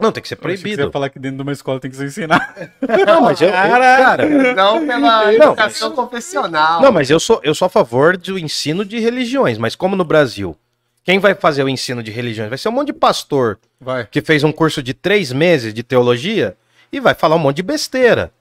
Não, 0.00 0.10
tem 0.12 0.22
que 0.22 0.28
ser 0.28 0.34
achei 0.34 0.50
que 0.52 0.56
você 0.58 0.62
proibido. 0.62 0.90
falar 0.92 1.10
que 1.10 1.18
dentro 1.18 1.36
de 1.36 1.42
uma 1.42 1.52
escola 1.52 1.78
tem 1.80 1.90
que 1.90 1.96
se 1.96 2.04
ensinar. 2.04 2.54
Não, 3.06 3.20
mas 3.22 3.40
eu, 3.40 3.48
eu- 3.48 3.52
cara, 3.54 4.26
Não 4.54 4.86
pela 4.86 5.24
Não, 5.24 5.32
educação 5.32 5.90
confessional. 5.92 6.80
Não, 6.80 6.90
mas 6.92 7.10
eu 7.10 7.20
sou, 7.20 7.40
eu 7.42 7.54
sou 7.54 7.66
a 7.66 7.68
favor 7.68 8.16
do 8.16 8.38
ensino 8.38 8.84
de 8.84 8.98
religiões, 8.98 9.58
mas 9.58 9.74
como 9.76 9.94
no 9.96 10.04
Brasil, 10.04 10.56
quem 11.04 11.18
vai 11.18 11.34
fazer 11.34 11.62
o 11.64 11.68
ensino 11.68 12.02
de 12.02 12.10
religiões? 12.10 12.48
Vai 12.48 12.58
ser 12.58 12.68
um 12.68 12.72
monte 12.72 12.88
de 12.88 12.92
pastor 12.94 13.58
Vai. 13.80 14.06
que 14.10 14.20
fez 14.20 14.42
um 14.44 14.52
curso 14.52 14.82
de 14.82 14.94
três 14.94 15.32
meses 15.32 15.72
de 15.74 15.82
teologia 15.82 16.56
e 16.92 16.98
vai 17.00 17.14
falar 17.14 17.36
um 17.36 17.40
monte 17.40 17.56
de 17.56 17.62
besteira. 17.62 18.32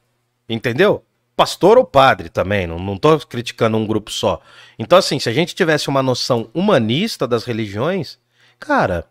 Entendeu? 0.48 1.04
Pastor 1.36 1.78
ou 1.78 1.86
padre 1.86 2.28
também, 2.28 2.68
não, 2.68 2.78
não 2.78 2.98
tô 2.98 3.18
criticando 3.20 3.78
um 3.78 3.86
grupo 3.88 4.12
só. 4.12 4.42
Então, 4.78 4.98
assim, 5.00 5.20
se 5.20 5.30
a 5.30 5.34
gente 5.34 5.56
tivesse 5.56 5.88
uma 5.88 6.04
noção 6.04 6.50
humanista 6.54 7.26
das 7.28 7.46
religiões, 7.46 8.18
cara. 8.60 9.06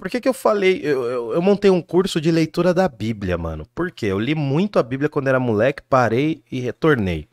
Por 0.00 0.08
que, 0.08 0.18
que 0.18 0.28
eu 0.28 0.32
falei? 0.32 0.80
Eu, 0.82 1.04
eu, 1.04 1.32
eu 1.34 1.42
montei 1.42 1.70
um 1.70 1.82
curso 1.82 2.22
de 2.22 2.30
leitura 2.30 2.72
da 2.72 2.88
Bíblia, 2.88 3.36
mano. 3.36 3.66
Por 3.74 3.90
quê? 3.90 4.06
Eu 4.06 4.18
li 4.18 4.34
muito 4.34 4.78
a 4.78 4.82
Bíblia 4.82 5.10
quando 5.10 5.28
era 5.28 5.38
moleque, 5.38 5.82
parei 5.90 6.42
e 6.50 6.58
retornei. 6.58 7.28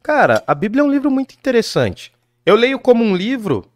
Cara, 0.00 0.40
a 0.46 0.54
Bíblia 0.54 0.82
é 0.82 0.84
um 0.84 0.90
livro 0.90 1.10
muito 1.10 1.34
interessante. 1.34 2.12
Eu 2.46 2.54
leio 2.54 2.78
como 2.78 3.02
um 3.02 3.16
livro 3.16 3.66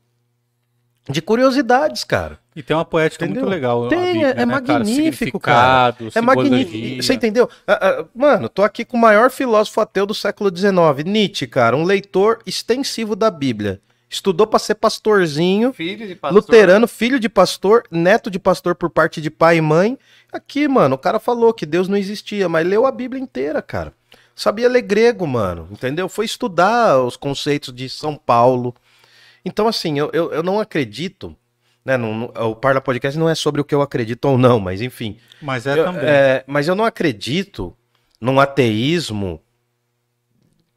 de 1.11 1.21
curiosidades, 1.21 2.05
cara. 2.05 2.39
E 2.55 2.63
tem 2.63 2.77
uma 2.77 2.85
poética 2.85 3.25
Entendeu? 3.25 3.43
muito 3.43 3.53
legal. 3.53 3.89
Tem, 3.89 4.13
Bíblia, 4.13 4.29
é 4.29 4.35
né, 4.35 4.45
magnífico, 4.45 5.17
Significado, 5.17 6.09
É 6.15 6.21
magnífico. 6.21 7.03
Você 7.03 7.15
entendeu? 7.15 7.51
Ah, 7.67 7.79
ah, 7.83 8.05
mano, 8.15 8.49
tô 8.49 8.63
aqui 8.63 8.85
com 8.85 8.97
o 8.97 9.01
maior 9.01 9.29
filósofo 9.29 9.81
ateu 9.81 10.07
do 10.07 10.15
século 10.15 10.57
XIX, 10.57 11.05
Nietzsche, 11.05 11.49
cara, 11.49 11.77
um 11.77 11.83
leitor 11.83 12.39
extensivo 12.47 13.17
da 13.17 13.29
Bíblia. 13.29 13.81
Estudou 14.15 14.47
pra 14.47 14.59
ser 14.61 14.77
pastorzinho, 14.77 15.73
Filho 15.73 16.07
de 16.07 16.15
pastor. 16.15 16.35
luterano, 16.41 16.87
filho 16.87 17.19
de 17.19 17.29
pastor, 17.29 17.83
neto 17.91 18.31
de 18.31 18.39
pastor 18.39 18.75
por 18.77 18.89
parte 18.89 19.21
de 19.21 19.29
pai 19.29 19.57
e 19.57 19.61
mãe. 19.61 19.99
Aqui, 20.33 20.69
mano, 20.69 20.95
o 20.95 20.99
cara 20.99 21.19
falou 21.19 21.53
que 21.53 21.67
Deus 21.67 21.89
não 21.89 21.97
existia, 21.97 22.49
mas 22.49 22.65
leu 22.67 22.87
a 22.87 22.93
Bíblia 22.93 23.21
inteira, 23.21 23.61
cara. 23.61 23.93
Sabia 24.37 24.69
ler 24.69 24.83
grego, 24.83 25.27
mano, 25.27 25.67
entendeu? 25.71 26.09
Foi 26.09 26.25
estudar 26.25 27.01
os 27.03 27.17
conceitos 27.17 27.75
de 27.75 27.89
São 27.89 28.15
Paulo. 28.17 28.73
Então, 29.45 29.67
assim, 29.67 29.99
eu, 29.99 30.11
eu, 30.13 30.33
eu 30.33 30.43
não 30.45 30.61
acredito, 30.61 31.37
né? 31.85 31.97
não- 31.97 32.15
não- 32.15 32.51
o 32.51 32.55
Parla 32.57 32.81
Podcast 32.81 33.19
não 33.19 33.29
é 33.29 33.35
sobre 33.35 33.61
o 33.61 33.65
que 33.65 33.75
eu 33.75 33.83
acredito 33.83 34.25
ou 34.27 34.39
não, 34.39 34.61
mas 34.61 34.81
enfim. 34.81 35.19
Mas 35.43 35.67
é 35.67 35.77
Eu- 35.79 35.85
também. 35.85 36.05
é, 36.05 36.45
mas 36.47 36.69
eu 36.69 36.75
não 36.77 36.85
acredito 36.85 37.77
num 38.21 38.39
ateísmo, 38.41 39.41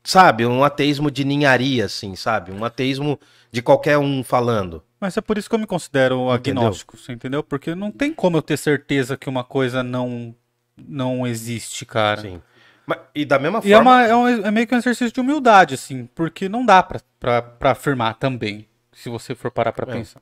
sabe? 0.08 0.46
Um 0.46 0.64
ateísmo 0.64 1.12
de 1.12 1.26
ninharia, 1.26 1.86
assim, 1.86 2.16
sabe? 2.16 2.52
Um 2.52 2.64
ateísmo 2.64 3.20
de 3.52 3.62
qualquer 3.62 3.98
um 3.98 4.24
falando. 4.24 4.82
Mas 5.00 5.18
é 5.18 5.22
por 5.22 5.38
isso 5.38 5.50
que 5.50 5.56
eu 5.56 5.60
me 5.60 5.68
considero 5.68 6.34
Entendeu? 6.34 6.64
agnóstico, 6.64 6.98
você 6.98 7.12
entendeu? 7.12 7.44
Porque 7.44 7.76
não 7.76 7.92
tem 7.92 8.14
como 8.14 8.38
eu 8.38 8.42
ter 8.42 8.58
certeza 8.58 9.18
que 9.18 9.28
uma 9.30 9.44
coisa 9.44 9.84
não 9.84 10.34
não 10.78 11.26
existe, 11.26 11.86
cara. 11.86 12.20
Assim. 12.22 12.42
Mas- 12.86 13.00
e 13.14 13.26
da 13.26 13.38
mesma 13.40 13.60
E 13.64 13.74
é, 13.74 13.76
forma. 13.76 13.92
uma, 13.92 14.04
é, 14.08 14.16
um- 14.16 14.28
é 14.46 14.52
meio 14.52 14.66
que 14.68 14.74
um 14.76 14.78
exercício 14.78 15.12
de 15.14 15.20
humildade, 15.20 15.74
assim, 15.76 16.08
porque 16.16 16.48
não 16.48 16.66
dá 16.66 16.82
pra, 16.84 17.02
pra, 17.20 17.42
pra 17.42 17.72
afirmar 17.72 18.14
também, 18.16 18.66
se 18.94 19.10
você 19.10 19.36
for 19.36 19.52
parar 19.52 19.72
pra 19.74 19.92
É. 19.92 19.94
pensar. 19.98 20.22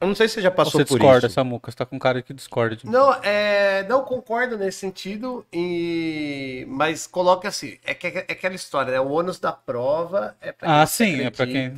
Eu 0.00 0.06
não 0.08 0.14
sei 0.14 0.28
se 0.28 0.34
você 0.34 0.42
já 0.42 0.50
Ou 0.50 0.56
passou 0.56 0.80
você 0.80 0.84
por 0.84 0.98
discorda, 0.98 1.28
isso. 1.28 1.34
Samuca, 1.34 1.70
você 1.70 1.76
tá 1.76 1.86
com 1.86 1.96
um 1.96 1.98
cara 1.98 2.22
que 2.22 2.32
discorda 2.34 2.76
de 2.76 2.86
mim. 2.86 2.92
Não, 2.92 3.12
é, 3.22 3.82
não 3.84 4.04
concordo 4.04 4.56
nesse 4.56 4.78
sentido, 4.78 5.44
e, 5.52 6.64
mas 6.68 7.06
coloca 7.06 7.48
assim, 7.48 7.78
é, 7.84 7.94
que, 7.94 8.06
é 8.06 8.20
aquela 8.20 8.54
história, 8.54 8.92
né? 8.92 9.00
O 9.00 9.10
ônus 9.10 9.38
da 9.38 9.52
prova 9.52 10.36
é 10.40 10.52
para 10.52 10.68
Ah, 10.68 10.86
sim, 10.86 11.20
é 11.22 11.30
pra 11.30 11.46
quem- 11.46 11.72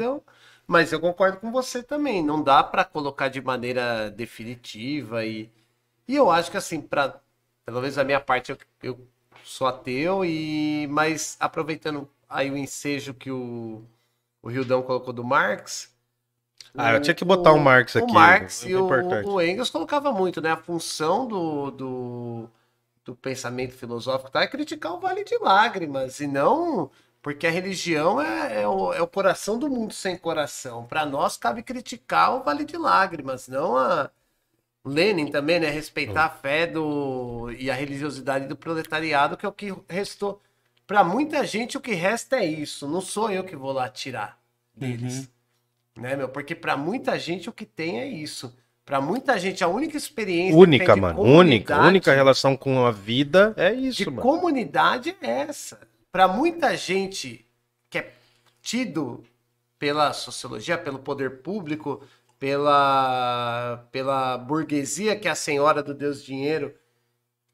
Mas 0.67 0.93
eu 0.93 1.01
concordo 1.01 1.39
com 1.41 1.51
você 1.51 1.83
também, 1.83 2.23
não 2.23 2.43
dá 2.43 2.63
para 2.63 2.85
colocar 2.85 3.29
de 3.29 3.41
maneira 3.41 4.11
definitiva 4.11 5.25
e, 5.27 5.51
e 6.09 6.17
eu 6.17 6.31
acho 6.31 6.51
que 6.51 6.57
assim, 6.57 6.81
para 6.81 7.21
pelo 7.65 7.81
menos 7.81 7.99
a 7.99 8.05
minha 8.05 8.21
parte, 8.21 8.53
eu, 8.53 8.59
eu 8.83 9.09
sou 9.45 9.67
ateu 9.67 10.25
e 10.25 10.87
mas 10.89 11.37
aproveitando 11.41 12.09
aí 12.29 12.51
o 12.51 12.57
ensejo 12.57 13.15
que 13.15 13.31
o 13.31 13.85
o 14.43 14.49
Rildão 14.51 14.83
colocou 14.83 15.13
do 15.13 15.25
Marx, 15.25 15.90
Ah, 16.77 16.93
eu 16.93 17.01
tinha 17.01 17.15
que 17.15 17.25
botar 17.25 17.53
o 17.53 17.59
Marx 17.59 17.97
aqui, 17.97 18.11
O 18.11 18.15
Marx 18.15 18.65
é 18.65 18.69
e 18.69 18.77
o, 18.77 18.87
o 18.87 19.43
Engels 19.43 19.71
colocava 19.71 20.13
muito, 20.13 20.41
né? 20.41 20.53
A 20.53 20.57
função 20.57 21.27
do, 21.27 21.71
do, 21.71 22.51
do 23.05 23.15
pensamento 23.17 23.75
filosófico 23.75 24.31
tá, 24.31 24.43
é 24.43 24.47
criticar 24.47 24.95
o 24.95 25.01
Vale 25.01 25.25
de 25.25 25.37
Lágrimas, 25.39 26.21
e 26.21 26.27
não 26.27 26.91
porque 27.23 27.47
a 27.47 27.51
religião 27.51 28.21
é, 28.21 28.63
é, 28.63 28.69
o, 28.69 28.93
é 28.95 29.03
o 29.03 29.07
coração 29.07 29.59
do 29.59 29.69
mundo 29.69 29.93
sem 29.93 30.17
coração. 30.17 30.87
Para 30.87 31.05
nós 31.05 31.37
cabe 31.37 31.63
criticar 31.63 32.35
o 32.35 32.43
Vale 32.43 32.65
de 32.65 32.79
Lágrimas, 32.79 33.47
não 33.47 33.77
a 33.77 34.11
Lenin 34.85 35.31
também, 35.31 35.61
né? 35.61 35.69
Respeitar 35.69 36.25
a 36.27 36.31
fé 36.31 36.67
do 36.67 37.51
e 37.59 37.71
a 37.71 37.75
religiosidade 37.75 38.47
do 38.47 38.57
proletariado, 38.57 39.37
que 39.37 39.45
é 39.45 39.49
o 39.49 39.53
que 39.53 39.75
restou. 39.89 40.41
Para 40.87 41.05
muita 41.05 41.45
gente, 41.45 41.77
o 41.77 41.81
que 41.81 41.95
resta 41.95 42.37
é 42.37 42.47
isso. 42.47 42.89
Não 42.89 43.01
sou 43.01 43.31
eu 43.31 43.45
que 43.45 43.55
vou 43.57 43.73
lá 43.73 43.89
tirar 43.89 44.39
deles 44.75 45.31
né, 46.01 46.17
meu? 46.17 46.29
Porque 46.29 46.55
para 46.55 46.77
muita 46.77 47.19
gente 47.19 47.49
o 47.49 47.53
que 47.53 47.67
tem 47.67 48.01
é 48.01 48.09
isso. 48.09 48.57
Para 48.85 49.01
muita 49.01 49.39
gente 49.39 49.63
a 49.63 49.69
única 49.69 49.97
experiência 49.97 50.57
Única, 50.57 50.95
de 50.95 51.01
mano. 51.01 51.21
Única. 51.21 51.81
Única 51.81 52.13
relação 52.13 52.57
com 52.57 52.85
a 52.85 52.91
vida 52.91 53.55
é 53.57 53.73
de 53.73 53.89
isso, 53.89 54.11
mano. 54.11 54.23
comunidade 54.23 55.15
é 55.23 55.31
essa. 55.43 55.81
Para 56.11 56.27
muita 56.27 56.77
gente 56.77 57.47
que 57.89 57.99
é 57.99 58.13
tido 58.61 59.23
pela 59.79 60.13
sociologia, 60.13 60.77
pelo 60.77 60.99
poder 60.99 61.43
público, 61.43 62.03
pela 62.39 63.87
pela 63.93 64.39
burguesia 64.39 65.15
que 65.15 65.29
é 65.29 65.31
a 65.31 65.37
senhora 65.37 65.83
do 65.83 65.95
Deus 65.95 66.25
dinheiro, 66.25 66.75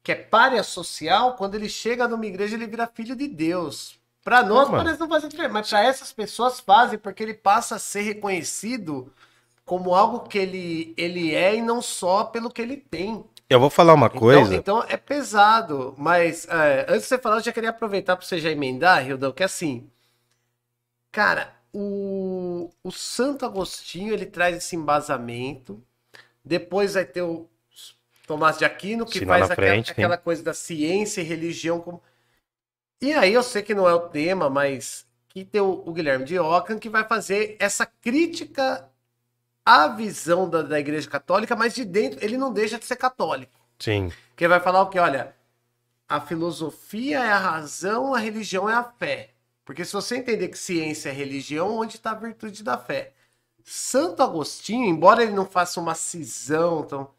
que 0.01 0.11
é 0.11 0.15
párea 0.15 0.63
social, 0.63 1.35
quando 1.35 1.55
ele 1.55 1.69
chega 1.69 2.07
numa 2.07 2.25
igreja 2.25 2.55
ele 2.55 2.65
vira 2.65 2.87
filho 2.87 3.15
de 3.15 3.27
Deus. 3.27 3.99
Para 4.27 4.43
nós 4.43 4.67
É, 4.67 4.71
mano. 4.71 4.83
parece 4.83 4.99
não 4.99 5.07
fazer 5.07 5.29
diferença, 5.29 5.53
mas 5.53 5.69
para 5.69 5.85
essas 5.85 6.11
pessoas 6.11 6.59
fazem 6.59 6.99
porque 6.99 7.23
ele 7.23 7.33
passa 7.33 7.75
a 7.75 7.79
ser 7.79 8.01
reconhecido 8.01 9.09
como 9.63 9.95
algo 9.95 10.27
que 10.27 10.37
ele, 10.37 10.93
ele 10.97 11.33
é 11.33 11.55
e 11.55 11.61
não 11.61 11.81
só 11.81 12.25
pelo 12.25 12.51
que 12.51 12.61
ele 12.61 12.75
tem. 12.75 13.23
Eu 13.49 13.57
vou 13.57 13.69
falar 13.69 13.93
uma 13.93 14.07
Então- 14.07 14.19
coisa. 14.19 14.53
Então, 14.53 14.83
é 14.89 14.97
pesado, 14.97 15.95
mas 15.97 16.45
é, 16.49 16.81
antes 16.89 17.03
de 17.03 17.07
você 17.07 17.17
falar, 17.17 17.37
eu 17.37 17.43
já 17.43 17.53
queria 17.53 17.69
aproveitar 17.69 18.17
para 18.17 18.25
você 18.25 18.37
já 18.37 18.51
emendar, 18.51 19.01
Rildão, 19.01 19.31
que 19.31 19.43
assim, 19.45 19.89
cara, 21.09 21.53
o, 21.73 22.69
o 22.83 22.91
Santo 22.91 23.45
Agostinho 23.45 24.13
ele 24.13 24.25
traz 24.25 24.57
esse 24.57 24.75
embasamento, 24.75 25.81
depois 26.43 26.95
vai 26.95 27.05
ter 27.05 27.21
o 27.21 27.47
Tomás 28.27 28.57
de 28.57 28.65
Aquino 28.65 29.05
que 29.05 29.23
lá 29.23 29.37
faz 29.39 29.51
aquela, 29.51 29.67
frente, 29.69 29.85
sim. 29.85 29.91
aquela 29.93 30.17
coisa 30.17 30.43
da 30.43 30.53
ciência 30.53 31.21
e 31.21 31.23
religião 31.23 31.79
como 31.79 32.01
e 33.01 33.13
aí 33.13 33.33
eu 33.33 33.43
sei 33.43 33.61
que 33.61 33.75
não 33.75 33.87
é 33.87 33.93
o 33.93 34.09
tema, 34.09 34.49
mas 34.49 35.05
que 35.29 35.45
tem 35.45 35.61
o, 35.61 35.83
o 35.85 35.93
Guilherme 35.93 36.25
de 36.25 36.39
Ockham 36.39 36.79
que 36.79 36.89
vai 36.89 37.03
fazer 37.03 37.55
essa 37.59 37.85
crítica 37.85 38.89
à 39.65 39.87
visão 39.87 40.49
da, 40.49 40.61
da 40.61 40.79
Igreja 40.79 41.09
Católica, 41.09 41.55
mas 41.55 41.75
de 41.75 41.85
dentro 41.85 42.23
ele 42.23 42.37
não 42.37 42.51
deixa 42.51 42.79
de 42.79 42.85
ser 42.85 42.95
católico. 42.95 43.59
Sim. 43.79 44.11
Que 44.35 44.45
ele 44.45 44.49
vai 44.49 44.59
falar 44.59 44.81
o 44.81 44.89
que? 44.89 44.97
Olha, 44.97 45.35
a 46.07 46.21
filosofia 46.21 47.19
é 47.19 47.31
a 47.31 47.37
razão, 47.37 48.13
a 48.13 48.19
religião 48.19 48.69
é 48.69 48.73
a 48.73 48.83
fé. 48.83 49.31
Porque 49.65 49.83
se 49.83 49.91
você 49.91 50.17
entender 50.17 50.47
que 50.47 50.57
ciência 50.57 51.09
é 51.09 51.11
religião, 51.11 51.77
onde 51.77 51.97
está 51.97 52.11
a 52.11 52.15
virtude 52.15 52.63
da 52.63 52.77
fé? 52.77 53.11
Santo 53.63 54.23
Agostinho, 54.23 54.85
embora 54.85 55.21
ele 55.21 55.33
não 55.33 55.45
faça 55.45 55.81
uma 55.81 55.93
cisão, 55.93 56.83
então, 56.85 57.13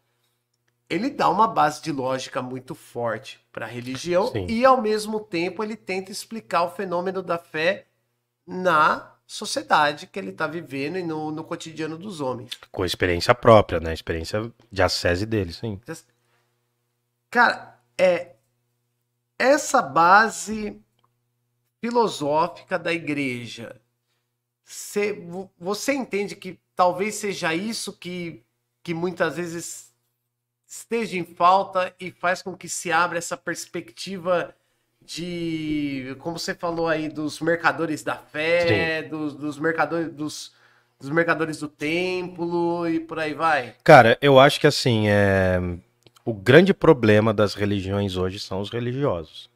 ele 0.89 1.09
dá 1.09 1.29
uma 1.29 1.47
base 1.47 1.81
de 1.81 1.91
lógica 1.91 2.41
muito 2.41 2.73
forte 2.73 3.39
para 3.51 3.65
a 3.65 3.69
religião 3.69 4.27
Sim. 4.27 4.47
e, 4.49 4.65
ao 4.65 4.81
mesmo 4.81 5.19
tempo, 5.19 5.63
ele 5.63 5.75
tenta 5.75 6.11
explicar 6.11 6.63
o 6.63 6.71
fenômeno 6.71 7.21
da 7.21 7.37
fé 7.37 7.85
na 8.45 9.13
sociedade 9.27 10.07
que 10.07 10.17
ele 10.17 10.31
está 10.31 10.47
vivendo 10.47 10.97
e 10.97 11.03
no, 11.03 11.31
no 11.31 11.43
cotidiano 11.43 11.97
dos 11.97 12.19
homens. 12.19 12.51
Com 12.71 12.83
experiência 12.83 13.35
própria, 13.35 13.79
né? 13.79 13.93
Experiência 13.93 14.51
de 14.71 14.81
acese 14.81 15.25
dele, 15.25 15.53
sim. 15.53 15.79
Cara, 17.29 17.79
é. 17.97 18.35
essa 19.37 19.81
base 19.81 20.81
filosófica 21.81 22.77
da 22.77 22.91
igreja, 22.93 23.79
cê- 24.65 25.13
vo- 25.13 25.51
você 25.57 25.93
entende 25.93 26.35
que 26.35 26.59
talvez 26.75 27.15
seja 27.15 27.53
isso 27.53 27.93
que, 27.93 28.43
que 28.83 28.93
muitas 28.93 29.37
vezes 29.37 29.88
esteja 30.69 31.17
em 31.17 31.25
falta 31.25 31.91
e 31.99 32.11
faz 32.11 32.43
com 32.43 32.55
que 32.55 32.69
se 32.69 32.91
abra 32.91 33.17
essa 33.17 33.35
perspectiva 33.35 34.53
de, 35.03 36.15
como 36.19 36.37
você 36.37 36.53
falou 36.53 36.87
aí, 36.87 37.09
dos 37.09 37.41
mercadores 37.41 38.03
da 38.03 38.15
fé, 38.15 39.01
dos, 39.01 39.33
dos 39.33 39.57
mercadores 39.57 40.13
dos, 40.13 40.53
dos 40.99 41.09
mercadores 41.09 41.57
do 41.57 41.67
templo 41.67 42.87
e 42.87 42.99
por 42.99 43.17
aí 43.17 43.33
vai? 43.33 43.73
Cara, 43.83 44.15
eu 44.21 44.39
acho 44.39 44.59
que 44.59 44.67
assim, 44.67 45.07
é... 45.07 45.59
o 46.23 46.33
grande 46.33 46.71
problema 46.71 47.33
das 47.33 47.55
religiões 47.55 48.15
hoje 48.15 48.39
são 48.39 48.61
os 48.61 48.69
religiosos. 48.69 49.49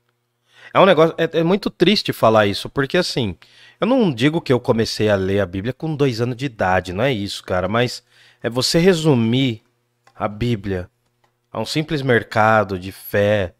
É 0.73 0.79
um 0.79 0.85
negócio. 0.85 1.13
É, 1.15 1.41
é 1.41 1.43
muito 1.43 1.69
triste 1.69 2.11
falar 2.11 2.47
isso, 2.47 2.67
porque 2.67 2.97
assim, 2.97 3.37
eu 3.79 3.85
não 3.85 4.11
digo 4.11 4.41
que 4.41 4.51
eu 4.51 4.59
comecei 4.59 5.09
a 5.09 5.15
ler 5.15 5.41
a 5.41 5.45
Bíblia 5.45 5.73
com 5.73 5.95
dois 5.95 6.19
anos 6.19 6.35
de 6.35 6.47
idade, 6.47 6.91
não 6.91 7.03
é 7.03 7.13
isso, 7.13 7.43
cara, 7.43 7.67
mas 7.67 8.03
é 8.41 8.49
você 8.49 8.79
resumir 8.79 9.61
a 10.15 10.27
Bíblia 10.27 10.89
a 11.53 11.61
um 11.61 11.65
simples 11.65 12.01
mercado 12.01 12.79
de 12.79 12.91
fé 12.91 13.53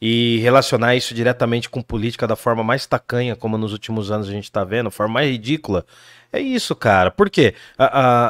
e 0.00 0.38
relacionar 0.40 0.94
isso 0.94 1.14
diretamente 1.14 1.70
com 1.70 1.80
política 1.80 2.26
da 2.26 2.36
forma 2.36 2.62
mais 2.62 2.84
tacanha, 2.84 3.34
como 3.34 3.56
nos 3.56 3.72
últimos 3.72 4.10
anos 4.10 4.28
a 4.28 4.32
gente 4.32 4.52
tá 4.52 4.62
vendo, 4.62 4.90
forma 4.90 5.14
mais 5.14 5.30
ridícula. 5.30 5.86
É 6.30 6.40
isso, 6.40 6.76
cara. 6.76 7.10
Por 7.10 7.30
quê? 7.30 7.54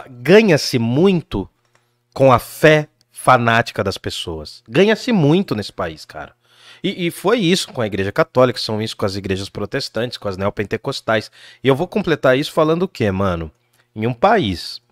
Ganha-se 0.09 0.79
muito 0.79 1.49
com 2.15 2.33
a 2.33 2.39
fé 2.39 2.89
fanática 3.11 3.83
das 3.83 3.99
pessoas. 3.99 4.63
Ganha-se 4.69 5.13
muito 5.13 5.55
nesse 5.55 5.73
país, 5.73 6.05
cara. 6.05 6.33
E, 6.85 7.07
e 7.07 7.11
foi 7.11 7.39
isso 7.39 7.73
com 7.73 7.81
a 7.81 7.87
Igreja 7.87 8.13
Católica, 8.13 8.59
são 8.59 8.83
isso 8.83 8.97
com 8.97 9.07
as 9.07 9.17
igrejas 9.17 9.49
protestantes, 9.49 10.19
com 10.19 10.29
as 10.29 10.37
neopentecostais. 10.37 11.31
E 11.63 11.69
eu 11.69 11.77
vou 11.77 11.87
completar 11.87 12.37
isso 12.37 12.53
falando 12.53 12.83
o 12.83 12.89
quê, 12.89 13.11
mano? 13.11 13.51
Em 13.95 14.07
um 14.07 14.13
país 14.13 14.83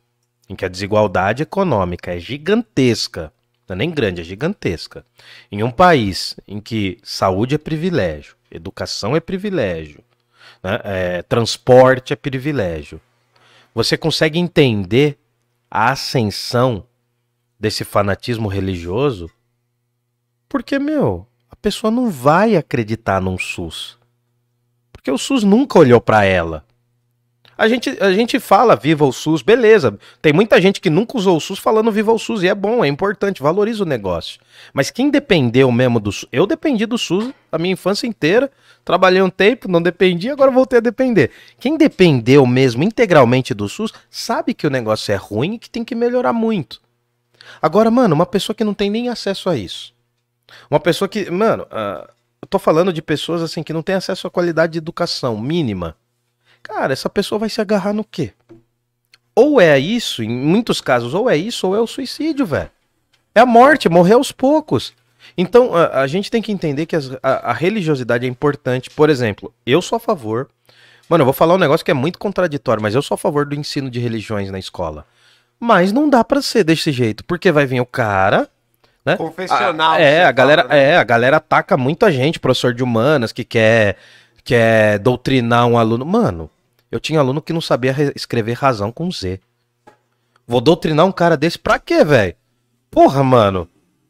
em 0.48 0.54
que 0.54 0.64
a 0.64 0.68
desigualdade 0.68 1.42
econômica 1.42 2.14
é 2.14 2.18
gigantesca, 2.18 3.32
não 3.70 3.74
é 3.74 3.76
nem 3.76 3.90
grande, 3.90 4.20
é 4.20 4.24
gigantesca. 4.24 5.06
Em 5.50 5.62
um 5.62 5.70
país 5.70 6.34
em 6.46 6.60
que 6.60 6.98
saúde 7.04 7.54
é 7.54 7.58
privilégio, 7.58 8.34
educação 8.50 9.14
é 9.14 9.20
privilégio, 9.20 10.02
né, 10.60 10.80
é, 10.82 11.22
transporte 11.22 12.12
é 12.12 12.16
privilégio, 12.16 13.00
você 13.72 13.96
consegue 13.96 14.40
entender 14.40 15.16
a 15.70 15.92
ascensão 15.92 16.84
desse 17.60 17.84
fanatismo 17.84 18.48
religioso? 18.48 19.30
Porque, 20.48 20.76
meu, 20.76 21.24
a 21.48 21.54
pessoa 21.54 21.92
não 21.92 22.10
vai 22.10 22.56
acreditar 22.56 23.20
num 23.20 23.38
SUS. 23.38 23.96
Porque 24.90 25.12
o 25.12 25.18
SUS 25.18 25.44
nunca 25.44 25.78
olhou 25.78 26.00
pra 26.00 26.24
ela. 26.24 26.64
A 27.60 27.68
gente, 27.68 27.94
a 28.00 28.10
gente 28.10 28.40
fala 28.40 28.74
viva 28.74 29.04
o 29.04 29.12
SUS, 29.12 29.42
beleza. 29.42 29.98
Tem 30.22 30.32
muita 30.32 30.58
gente 30.58 30.80
que 30.80 30.88
nunca 30.88 31.18
usou 31.18 31.36
o 31.36 31.40
SUS 31.40 31.58
falando 31.58 31.92
viva 31.92 32.10
o 32.10 32.18
SUS, 32.18 32.42
e 32.42 32.48
é 32.48 32.54
bom, 32.54 32.82
é 32.82 32.88
importante, 32.88 33.42
valoriza 33.42 33.82
o 33.82 33.86
negócio. 33.86 34.40
Mas 34.72 34.90
quem 34.90 35.10
dependeu 35.10 35.70
mesmo 35.70 36.00
do 36.00 36.10
SUS? 36.10 36.26
Eu 36.32 36.46
dependi 36.46 36.86
do 36.86 36.96
SUS 36.96 37.34
a 37.52 37.58
minha 37.58 37.74
infância 37.74 38.06
inteira, 38.06 38.50
trabalhei 38.82 39.20
um 39.20 39.28
tempo, 39.28 39.68
não 39.68 39.82
dependi, 39.82 40.30
agora 40.30 40.50
voltei 40.50 40.78
a 40.78 40.80
depender. 40.80 41.32
Quem 41.58 41.76
dependeu 41.76 42.46
mesmo 42.46 42.82
integralmente 42.82 43.52
do 43.52 43.68
SUS 43.68 43.92
sabe 44.08 44.54
que 44.54 44.66
o 44.66 44.70
negócio 44.70 45.12
é 45.12 45.16
ruim 45.16 45.56
e 45.56 45.58
que 45.58 45.68
tem 45.68 45.84
que 45.84 45.94
melhorar 45.94 46.32
muito. 46.32 46.80
Agora, 47.60 47.90
mano, 47.90 48.14
uma 48.14 48.24
pessoa 48.24 48.56
que 48.56 48.64
não 48.64 48.72
tem 48.72 48.88
nem 48.88 49.10
acesso 49.10 49.50
a 49.50 49.54
isso. 49.54 49.92
Uma 50.70 50.80
pessoa 50.80 51.06
que, 51.06 51.30
mano, 51.30 51.66
ah, 51.70 52.08
eu 52.40 52.48
tô 52.48 52.58
falando 52.58 52.90
de 52.90 53.02
pessoas 53.02 53.42
assim 53.42 53.62
que 53.62 53.74
não 53.74 53.82
tem 53.82 53.96
acesso 53.96 54.26
à 54.26 54.30
qualidade 54.30 54.72
de 54.72 54.78
educação 54.78 55.38
mínima. 55.38 55.94
Cara, 56.62 56.92
essa 56.92 57.08
pessoa 57.10 57.38
vai 57.38 57.48
se 57.48 57.60
agarrar 57.60 57.92
no 57.92 58.04
quê? 58.04 58.32
Ou 59.34 59.60
é 59.60 59.78
isso, 59.78 60.22
em 60.22 60.28
muitos 60.28 60.80
casos, 60.80 61.14
ou 61.14 61.28
é 61.30 61.36
isso, 61.36 61.66
ou 61.68 61.76
é 61.76 61.80
o 61.80 61.86
suicídio, 61.86 62.44
velho. 62.44 62.70
É 63.34 63.40
a 63.40 63.46
morte, 63.46 63.88
morrer 63.88 64.14
aos 64.14 64.32
poucos. 64.32 64.92
Então, 65.38 65.74
a, 65.74 66.00
a 66.02 66.06
gente 66.06 66.30
tem 66.30 66.42
que 66.42 66.50
entender 66.52 66.86
que 66.86 66.96
as- 66.96 67.12
a, 67.22 67.50
a 67.50 67.52
religiosidade 67.52 68.26
é 68.26 68.28
importante. 68.28 68.90
Por 68.90 69.08
exemplo, 69.08 69.52
eu 69.64 69.80
sou 69.80 69.96
a 69.96 70.00
favor. 70.00 70.48
Mano, 71.08 71.22
eu 71.22 71.26
vou 71.26 71.34
falar 71.34 71.54
um 71.54 71.58
negócio 71.58 71.84
que 71.84 71.90
é 71.90 71.94
muito 71.94 72.18
contraditório, 72.18 72.82
mas 72.82 72.94
eu 72.94 73.02
sou 73.02 73.14
a 73.14 73.18
favor 73.18 73.46
do 73.46 73.54
ensino 73.54 73.90
de 73.90 73.98
religiões 74.00 74.50
na 74.50 74.58
escola. 74.58 75.06
Mas 75.58 75.92
não 75.92 76.08
dá 76.08 76.24
pra 76.24 76.40
ser 76.42 76.64
desse 76.64 76.90
jeito, 76.92 77.24
porque 77.24 77.52
vai 77.52 77.66
vir 77.66 77.80
o 77.80 77.86
cara, 77.86 78.48
né? 79.04 79.16
Confessional. 79.16 79.92
Ah, 79.92 80.00
é, 80.00 80.24
a 80.24 80.32
galera, 80.32 80.62
fala, 80.62 80.74
né? 80.74 80.84
é, 80.90 80.96
a 80.96 81.04
galera 81.04 81.36
ataca 81.36 81.76
muita 81.76 82.10
gente, 82.10 82.40
professor 82.40 82.72
de 82.74 82.82
humanas, 82.82 83.30
que 83.32 83.44
quer, 83.44 83.96
quer 84.44 84.98
doutrinar 84.98 85.66
um 85.66 85.76
aluno. 85.78 86.04
Mano, 86.04 86.50
eu 86.90 86.98
tinha 87.00 87.20
aluno 87.20 87.40
que 87.42 87.52
não 87.52 87.60
sabia 87.60 87.92
re- 87.92 88.12
escrever 88.16 88.54
razão 88.54 88.90
com 88.92 89.10
Z. 89.10 89.40
Vou 90.46 90.60
doutrinar 90.60 91.06
um 91.06 91.12
cara 91.12 91.36
desse 91.36 91.58
pra 91.58 91.78
quê, 91.78 92.04
velho? 92.04 92.34
Porra, 92.90 93.22
mano. 93.22 93.68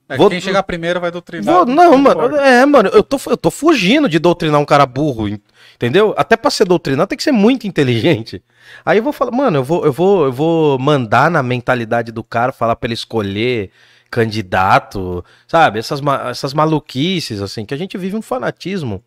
É, 0.08 0.16
Vou- 0.16 0.28
Quem 0.30 0.40
chegar 0.40 0.62
primeiro 0.64 0.98
vai 1.00 1.10
doutrinar. 1.10 1.54
Vou- 1.54 1.66
não, 1.66 1.96
mano. 1.96 2.24
importa. 2.26 2.42
É, 2.44 2.66
mano, 2.66 2.88
eu 2.92 3.02
tô, 3.02 3.16
eu 3.28 3.36
tô 3.36 3.50
fugindo 3.50 4.08
de 4.08 4.18
doutrinar 4.18 4.60
um 4.60 4.64
cara 4.64 4.84
burro, 4.86 5.28
en- 5.28 5.40
entendeu? 5.76 6.12
Até 6.16 6.36
pra 6.36 6.50
ser 6.50 6.64
doutrinado 6.64 7.08
tem 7.08 7.16
que 7.16 7.22
ser 7.22 7.30
muito 7.32 7.66
inteligente. 7.66 8.42
Aí 8.84 8.98
eu 8.98 9.04
vou 9.04 9.12
falar, 9.12 9.30
mano, 9.30 9.58
eu 9.58 9.64
vou, 9.64 9.84
eu 9.84 9.92
vou, 9.92 10.24
eu 10.24 10.32
vou 10.32 10.78
mandar 10.78 11.30
na 11.30 11.42
mentalidade 11.44 12.10
do 12.10 12.24
cara, 12.24 12.50
falar 12.52 12.74
pra 12.74 12.88
ele 12.88 12.94
escolher 12.94 13.70
candidato, 14.10 15.24
sabe? 15.46 15.78
Essas, 15.78 16.00
essas 16.28 16.52
maluquices, 16.54 17.40
assim, 17.40 17.64
que 17.64 17.74
a 17.74 17.76
gente 17.76 17.96
vive 17.98 18.16
um 18.16 18.22
fanatismo. 18.22 19.02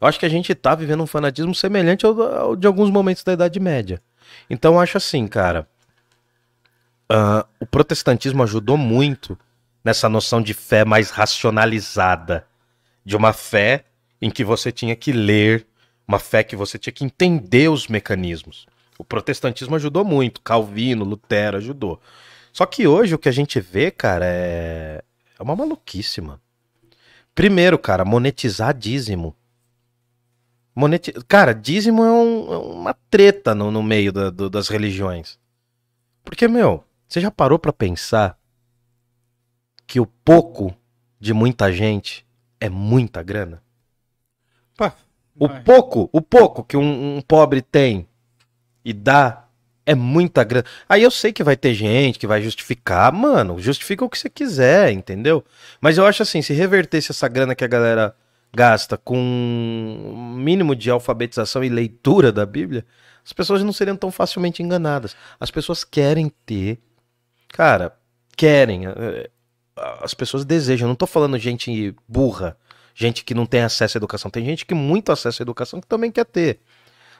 Eu 0.00 0.06
acho 0.06 0.18
que 0.18 0.26
a 0.26 0.28
gente 0.28 0.54
tá 0.54 0.74
vivendo 0.74 1.02
um 1.02 1.06
fanatismo 1.06 1.54
semelhante 1.54 2.06
ao, 2.06 2.20
ao 2.20 2.56
de 2.56 2.66
alguns 2.66 2.90
momentos 2.90 3.24
da 3.24 3.32
Idade 3.32 3.58
Média. 3.58 4.00
Então 4.48 4.74
eu 4.74 4.80
acho 4.80 4.96
assim, 4.96 5.26
cara. 5.26 5.68
ah, 7.08 7.46
o 7.58 7.66
protestantismo 7.66 8.42
ajudou 8.42 8.76
muito 8.76 9.38
nessa 9.84 10.08
noção 10.08 10.40
de 10.40 10.54
fé 10.54 10.84
mais 10.84 11.10
racionalizada. 11.10 12.46
De 13.04 13.16
uma 13.16 13.32
fé 13.32 13.84
em 14.20 14.30
que 14.30 14.44
você 14.44 14.70
tinha 14.70 14.94
que 14.94 15.12
ler, 15.12 15.66
uma 16.06 16.18
fé 16.18 16.42
que 16.42 16.54
você 16.54 16.78
tinha 16.78 16.92
que 16.92 17.04
entender 17.04 17.68
os 17.70 17.88
mecanismos. 17.88 18.66
O 18.98 19.04
protestantismo 19.04 19.76
ajudou 19.76 20.04
muito, 20.04 20.40
Calvino, 20.42 21.04
Lutero 21.04 21.56
ajudou. 21.56 22.00
Só 22.52 22.66
que 22.66 22.86
hoje 22.86 23.14
o 23.14 23.18
que 23.18 23.28
a 23.28 23.32
gente 23.32 23.60
vê, 23.60 23.90
cara, 23.90 24.24
é, 24.26 25.02
é 25.38 25.42
uma 25.42 25.54
maluquice, 25.54 26.20
mano. 26.20 26.40
Primeiro, 27.34 27.78
cara, 27.78 28.04
monetizar 28.04 28.74
dízimo. 28.74 29.36
Moneti... 30.78 31.12
Cara, 31.26 31.52
dízimo 31.52 32.04
é, 32.04 32.10
um- 32.12 32.52
é 32.52 32.58
uma 32.58 32.94
treta 33.10 33.52
no, 33.52 33.68
no 33.68 33.82
meio 33.82 34.12
da- 34.12 34.30
do- 34.30 34.48
das 34.48 34.68
religiões. 34.68 35.36
Porque, 36.24 36.46
meu, 36.46 36.84
você 37.08 37.20
já 37.20 37.32
parou 37.32 37.58
pra 37.58 37.72
pensar 37.72 38.38
que 39.88 39.98
o 39.98 40.06
pouco 40.06 40.72
de 41.18 41.34
muita 41.34 41.72
gente 41.72 42.24
é 42.60 42.68
muita 42.68 43.24
grana? 43.24 43.60
Pá, 44.76 44.94
O 45.36 45.48
pouco, 45.48 46.08
o 46.12 46.20
pouco 46.20 46.62
que 46.62 46.76
um, 46.76 47.16
um 47.16 47.20
pobre 47.22 47.60
tem 47.60 48.06
e 48.84 48.92
dá 48.92 49.46
é 49.84 49.96
muita 49.96 50.44
grana. 50.44 50.66
Aí 50.88 51.02
eu 51.02 51.10
sei 51.10 51.32
que 51.32 51.42
vai 51.42 51.56
ter 51.56 51.74
gente 51.74 52.20
que 52.20 52.26
vai 52.26 52.40
justificar, 52.40 53.12
mano, 53.12 53.58
justifica 53.60 54.04
o 54.04 54.08
que 54.08 54.18
você 54.18 54.30
quiser, 54.30 54.92
entendeu? 54.92 55.44
Mas 55.80 55.98
eu 55.98 56.06
acho 56.06 56.22
assim, 56.22 56.40
se 56.42 56.52
revertesse 56.52 57.10
essa 57.10 57.26
grana 57.26 57.54
que 57.56 57.64
a 57.64 57.68
galera 57.68 58.14
gasta 58.54 58.96
com 58.96 59.18
um 59.18 60.32
mínimo 60.34 60.74
de 60.74 60.90
alfabetização 60.90 61.62
e 61.62 61.68
leitura 61.68 62.32
da 62.32 62.46
Bíblia, 62.46 62.84
as 63.24 63.32
pessoas 63.32 63.62
não 63.62 63.72
seriam 63.72 63.96
tão 63.96 64.10
facilmente 64.10 64.62
enganadas. 64.62 65.14
As 65.38 65.50
pessoas 65.50 65.84
querem 65.84 66.32
ter, 66.46 66.78
cara, 67.48 67.94
querem. 68.36 68.86
eh, 68.86 69.30
As 70.00 70.14
pessoas 70.14 70.44
desejam. 70.44 70.86
Eu 70.86 70.88
não 70.88 70.96
tô 70.96 71.06
falando 71.06 71.38
gente 71.38 71.94
burra, 72.08 72.56
gente 72.94 73.22
que 73.24 73.34
não 73.34 73.46
tem 73.46 73.60
acesso 73.60 73.96
à 73.96 73.98
educação. 73.98 74.30
Tem 74.30 74.44
gente 74.44 74.64
que 74.66 74.74
muito 74.74 75.12
acesso 75.12 75.40
à 75.40 75.44
educação 75.44 75.80
que 75.80 75.86
também 75.86 76.10
quer 76.10 76.24
ter. 76.24 76.58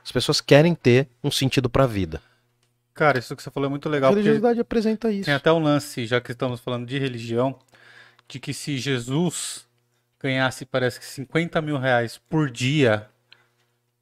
As 0.03 0.11
pessoas 0.11 0.41
querem 0.41 0.75
ter 0.75 1.09
um 1.23 1.31
sentido 1.31 1.69
pra 1.69 1.87
vida. 1.87 2.21
Cara, 2.95 3.19
isso 3.19 3.37
que 3.37 3.43
você 3.43 3.51
falou 3.51 3.69
é 3.69 3.71
muito 3.71 3.87
A 3.89 3.93
legal, 3.93 4.11
porque 4.11 4.23
religiosidade 4.23 4.59
apresenta 4.59 5.13
isso. 5.13 5.27
tem 5.27 5.35
até 5.35 5.53
um 5.53 5.61
lance, 5.61 6.05
já 6.05 6.21
que 6.21 6.33
estamos 6.33 6.59
falando 6.59 6.85
de 6.85 6.99
religião, 6.99 7.57
de 8.27 8.41
que 8.41 8.53
se 8.53 8.77
Jesus 8.77 9.68
ganhasse, 10.21 10.65
parece 10.65 10.99
que 10.99 11.07
50 11.07 11.61
mil 11.63 11.79
reais 11.79 12.21
por 12.29 12.51
dia, 12.51 13.09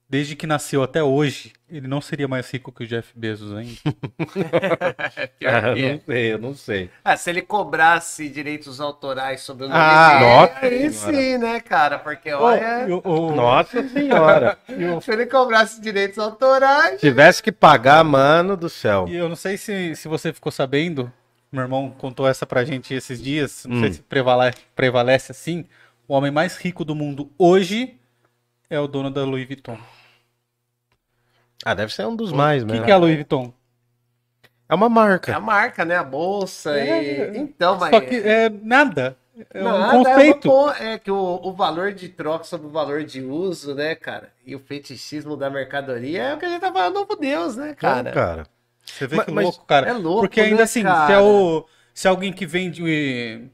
desde 0.08 0.34
que 0.36 0.46
nasceu 0.46 0.82
até 0.82 1.02
hoje, 1.02 1.52
ele 1.68 1.86
não 1.88 2.00
seria 2.00 2.26
mais 2.28 2.50
rico 2.50 2.72
que 2.72 2.84
o 2.84 2.86
Jeff 2.86 3.12
Bezos 3.14 3.52
ainda. 3.54 3.76
Pior 5.38 5.74
que 5.74 5.84
é. 5.84 5.92
não 5.92 6.00
sei, 6.06 6.32
eu 6.32 6.38
não 6.38 6.54
sei. 6.54 6.90
Ah, 7.04 7.16
se 7.16 7.28
ele 7.30 7.42
cobrasse 7.42 8.28
direitos 8.28 8.80
autorais 8.80 9.40
sobre 9.42 9.66
o 9.66 9.68
nome 9.68 9.80
Ah, 9.80 10.08
dele, 10.18 10.24
nossa 10.24 10.58
aí 10.62 10.92
senhora. 10.92 11.16
sim, 11.22 11.38
né, 11.38 11.60
cara? 11.60 11.98
Porque 11.98 12.32
olha, 12.32 12.86
O- 13.04 13.30
o- 13.32 13.34
Nossa 13.36 13.86
senhora. 13.88 14.58
se 15.02 15.10
ele 15.12 15.26
cobrasse 15.26 15.80
direitos 15.80 16.18
autorais, 16.18 17.00
Tivesse 17.00 17.42
que 17.42 17.52
pagar, 17.52 18.02
mano 18.04 18.56
do 18.56 18.68
céu. 18.68 19.06
E 19.08 19.16
eu 19.16 19.28
não 19.28 19.36
sei 19.36 19.56
se, 19.56 19.94
se 19.96 20.08
você 20.08 20.32
ficou 20.32 20.52
sabendo, 20.52 21.12
meu 21.52 21.62
irmão 21.62 21.90
contou 21.90 22.26
essa 22.28 22.46
pra 22.46 22.64
gente 22.64 22.94
esses 22.94 23.20
dias, 23.22 23.64
não 23.66 23.76
Hum. 23.76 23.80
sei 23.80 23.92
se 23.94 24.02
prevale- 24.02 24.54
prevalece 24.74 25.32
assim. 25.32 25.64
O 26.08 26.14
homem 26.14 26.30
mais 26.30 26.56
rico 26.56 26.84
do 26.84 26.94
mundo 26.94 27.30
hoje 27.38 27.98
é 28.68 28.78
o 28.80 28.86
dono 28.86 29.10
da 29.10 29.24
Louis 29.24 29.46
Vuitton. 29.46 29.78
Ah, 31.64 31.74
deve 31.74 31.92
ser 31.92 32.06
um 32.06 32.14
dos 32.14 32.32
mais, 32.32 32.62
O 32.62 32.66
né? 32.66 32.78
que, 32.78 32.84
que 32.84 32.90
é 32.90 32.94
a 32.94 32.98
Louis 32.98 33.14
Vuitton? 33.14 33.52
É 34.68 34.74
uma 34.74 34.86
É 34.86 34.88
marca. 34.88 35.36
a 35.36 35.40
marca, 35.40 35.84
né? 35.84 35.96
A 35.96 36.04
bolsa. 36.04 36.78
É, 36.78 37.34
e... 37.34 37.38
Então, 37.38 37.76
mas. 37.78 37.90
Só 37.90 38.00
que 38.00 38.16
é 38.16 38.48
nada. 38.48 39.16
É 39.52 39.60
um 39.62 39.64
Nada, 39.78 39.92
conceito. 39.92 40.48
É, 40.48 40.50
uma 40.50 40.76
é 40.78 40.98
que 40.98 41.10
o, 41.10 41.40
o 41.42 41.52
valor 41.52 41.92
de 41.92 42.08
troca 42.08 42.44
sobre 42.44 42.66
o 42.68 42.70
valor 42.70 43.04
de 43.04 43.20
uso, 43.20 43.74
né, 43.74 43.94
cara? 43.94 44.32
E 44.46 44.56
o 44.56 44.58
fetichismo 44.58 45.36
da 45.36 45.50
mercadoria 45.50 46.22
é 46.22 46.34
o 46.34 46.38
que 46.38 46.46
a 46.46 46.48
gente 46.48 46.60
tá 46.62 46.72
falando, 46.72 46.94
novo 46.94 47.14
Deus, 47.16 47.54
né, 47.54 47.74
cara? 47.74 48.00
Então, 48.00 48.12
cara. 48.14 48.46
Você 48.84 49.06
vê 49.06 49.16
Mas- 49.16 49.26
que 49.26 49.30
louco, 49.32 49.64
cara. 49.66 49.88
é 49.88 49.92
louco, 49.92 50.20
Porque 50.22 50.40
ainda 50.40 50.56
né, 50.58 50.62
assim, 50.62 50.80
se, 50.80 50.86
é 50.86 50.90
cara? 50.90 51.22
o, 51.22 51.66
se 51.92 52.06
é 52.06 52.10
alguém 52.10 52.32
que 52.32 52.46
vende 52.46 53.50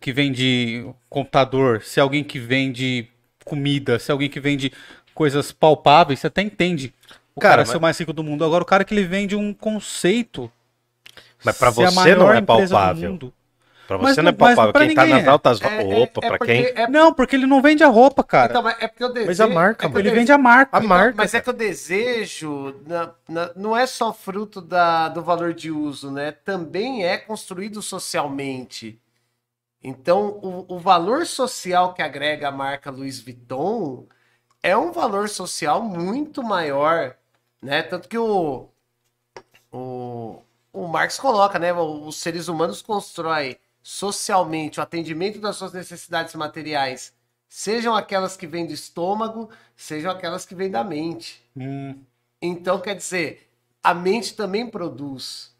que 0.00 0.12
vende 0.12 0.86
computador, 1.08 1.82
se 1.82 1.98
é 2.00 2.02
alguém 2.02 2.22
que 2.24 2.38
vende 2.38 3.08
comida, 3.44 3.98
se 3.98 4.10
é 4.10 4.12
alguém 4.12 4.28
que 4.28 4.40
vende 4.40 4.72
coisas 5.14 5.52
palpáveis, 5.52 6.20
você 6.20 6.26
até 6.26 6.42
entende. 6.42 6.92
O 7.36 7.40
Cara, 7.40 7.52
cara, 7.52 7.62
mas- 7.62 7.68
ser 7.70 7.76
o 7.76 7.80
mais 7.80 7.98
rico 7.98 8.12
do 8.12 8.22
mundo. 8.24 8.44
Agora 8.44 8.62
o 8.62 8.66
cara 8.66 8.84
que 8.84 8.94
ele 8.94 9.04
vende 9.04 9.34
um 9.36 9.52
conceito. 9.52 10.50
Mas 11.44 11.58
pra 11.58 11.70
ser 11.72 11.84
a 11.86 11.90
você 11.90 12.14
não 12.14 12.32
é 12.32 12.40
palpável. 12.40 13.32
Pra 13.86 13.98
Mas 13.98 14.14
você 14.14 14.22
não- 14.22 14.32
não 14.32 14.48
é 14.48 14.54
palpável. 14.54 14.72
Quem 14.72 14.94
tá 14.94 15.04
nas 15.04 15.24
é. 15.24 15.28
altas 15.28 15.60
É- 15.60 15.66
é- 15.66 15.82
roupa, 15.82 16.20
é 16.24 16.28
pra 16.28 16.38
porque- 16.38 16.72
quem? 16.72 16.82
é- 16.84 16.88
Não, 16.88 17.12
porque 17.12 17.36
ele 17.36 17.44
não 17.46 17.60
vende 17.60 17.84
a 17.84 17.88
roupa, 17.88 18.24
cara. 18.24 18.50
Então, 18.50 18.62
mas 18.62 18.76
é 18.80 18.88
porque 18.88 19.04
o 19.04 19.08
desejo. 19.08 19.26
Mas 19.26 19.40
a 19.40 19.46
marca, 19.46 19.86
é 19.86 19.90
que 19.90 19.94
o 19.94 19.98
ele 19.98 20.04
dese- 20.08 20.16
vende 20.20 20.32
a 20.32 20.38
marca. 20.38 20.74
A 20.74 20.80
marca. 20.80 21.14
Mas 21.18 21.34
é 21.34 21.40
que 21.42 21.50
o 21.50 21.52
desejo 21.52 22.74
na- 22.86 23.10
na- 23.28 23.50
não 23.54 23.76
é 23.76 23.86
só 23.86 24.10
fruto 24.10 24.62
da, 24.62 25.08
do 25.10 25.22
valor 25.22 25.52
de 25.52 25.70
uso, 25.70 26.10
né? 26.10 26.32
Também 26.32 27.04
é 27.04 27.18
construído 27.18 27.82
socialmente. 27.82 28.98
Então, 29.84 30.38
o, 30.42 30.76
o 30.76 30.78
valor 30.80 31.26
social 31.26 31.94
que 31.94 32.02
agrega 32.02 32.48
a 32.48 32.52
marca 32.52 32.90
Louis 32.90 33.20
Vuitton 33.20 34.08
é 34.62 34.76
um 34.76 34.92
valor 34.92 35.28
social 35.28 35.82
muito 35.82 36.42
maior, 36.42 37.16
né? 37.62 37.82
Tanto 37.82 38.08
que 38.08 38.18
o, 38.18 38.70
o, 39.72 40.42
o 40.72 40.86
Marx 40.88 41.18
coloca, 41.18 41.58
né? 41.58 41.72
Os 41.72 42.16
seres 42.16 42.48
humanos 42.48 42.82
constroem 42.82 43.56
socialmente 43.82 44.80
o 44.80 44.82
atendimento 44.82 45.38
das 45.40 45.56
suas 45.56 45.72
necessidades 45.72 46.34
materiais, 46.34 47.14
sejam 47.48 47.94
aquelas 47.94 48.36
que 48.36 48.46
vêm 48.46 48.66
do 48.66 48.72
estômago, 48.72 49.50
sejam 49.76 50.10
aquelas 50.10 50.46
que 50.46 50.54
vêm 50.54 50.70
da 50.70 50.82
mente. 50.82 51.42
Hum, 51.56 52.02
Então, 52.40 52.80
quer 52.80 52.94
dizer, 52.96 53.50
a 53.82 53.94
mente 53.94 54.34
também 54.34 54.68
produz 54.70 55.53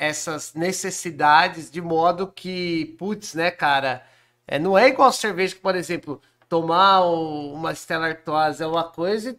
essas 0.00 0.54
necessidades 0.54 1.70
de 1.70 1.80
modo 1.82 2.26
que, 2.32 2.96
putz, 2.98 3.34
né, 3.34 3.50
cara, 3.50 4.04
é, 4.46 4.58
não 4.58 4.76
é 4.78 4.88
igual 4.88 5.12
cerveja 5.12 5.54
que, 5.54 5.60
por 5.60 5.76
exemplo, 5.76 6.20
tomar 6.48 7.02
uma 7.04 7.74
Stella 7.74 8.08
Artois 8.08 8.60
é 8.60 8.66
uma 8.66 8.84
coisa 8.84 9.30
e, 9.30 9.38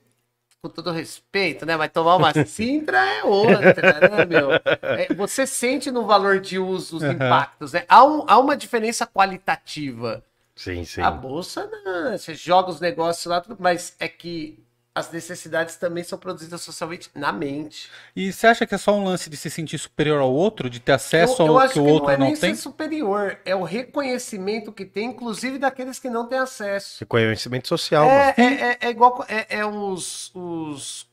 com 0.61 0.69
todo 0.69 0.91
respeito, 0.91 1.65
né, 1.65 1.75
mas 1.77 1.91
tomar 1.91 2.15
uma 2.17 2.33
Sintra 2.45 2.97
é 2.97 3.23
outra, 3.23 4.01
né, 4.01 4.25
meu? 4.25 4.59
É, 4.93 5.13
você 5.13 5.47
sente 5.47 5.91
no 5.91 6.05
valor 6.05 6.39
de 6.41 6.59
uso 6.59 6.97
os 6.97 7.03
Aham. 7.03 7.15
impactos, 7.15 7.73
né? 7.73 7.85
Há, 7.89 8.03
um- 8.05 8.25
há 8.27 8.37
uma 8.39 8.57
diferença 8.57 9.07
qualitativa. 9.07 10.23
Sim, 10.55 10.85
sim. 10.85 11.01
A 11.01 11.11
bolsa, 11.11 11.67
não, 11.83 12.11
você 12.17 12.35
joga 12.35 12.69
os 12.69 12.79
negócios 12.79 13.25
lá, 13.25 13.41
tudo, 13.41 13.57
mas 13.59 13.95
é 13.99 14.07
que 14.07 14.59
as 14.93 15.09
necessidades 15.11 15.77
também 15.77 16.03
são 16.03 16.19
produzidas 16.19 16.61
socialmente 16.61 17.09
na 17.15 17.31
mente. 17.31 17.89
E 18.13 18.31
você 18.31 18.47
acha 18.47 18.67
que 18.67 18.75
é 18.75 18.77
só 18.77 18.93
um 18.93 19.05
lance 19.05 19.29
de 19.29 19.37
se 19.37 19.49
sentir 19.49 19.77
superior 19.77 20.19
ao 20.19 20.31
outro, 20.31 20.69
de 20.69 20.81
ter 20.81 20.91
acesso 20.91 21.41
eu, 21.41 21.47
eu 21.47 21.53
ao 21.53 21.59
acho 21.59 21.73
que 21.73 21.79
o 21.79 21.85
outro 21.85 22.07
não 22.07 22.13
é 22.13 22.17
não, 22.17 22.25
nem 22.27 22.35
tem? 22.35 22.53
ser 22.53 22.61
superior, 22.61 23.39
é 23.45 23.55
o 23.55 23.63
reconhecimento 23.63 24.71
que 24.71 24.85
tem, 24.85 25.07
inclusive 25.07 25.57
daqueles 25.57 25.97
que 25.97 26.09
não 26.09 26.27
têm 26.27 26.39
acesso. 26.39 26.97
Reconhecimento 26.99 27.69
social, 27.69 28.05
mano. 28.05 28.19
É, 28.19 28.33
é, 28.37 28.71
é, 28.71 28.77
é 28.81 28.89
igual 28.89 29.25
é, 29.29 29.59
é 29.59 29.65
os, 29.65 30.29
os, 30.35 31.09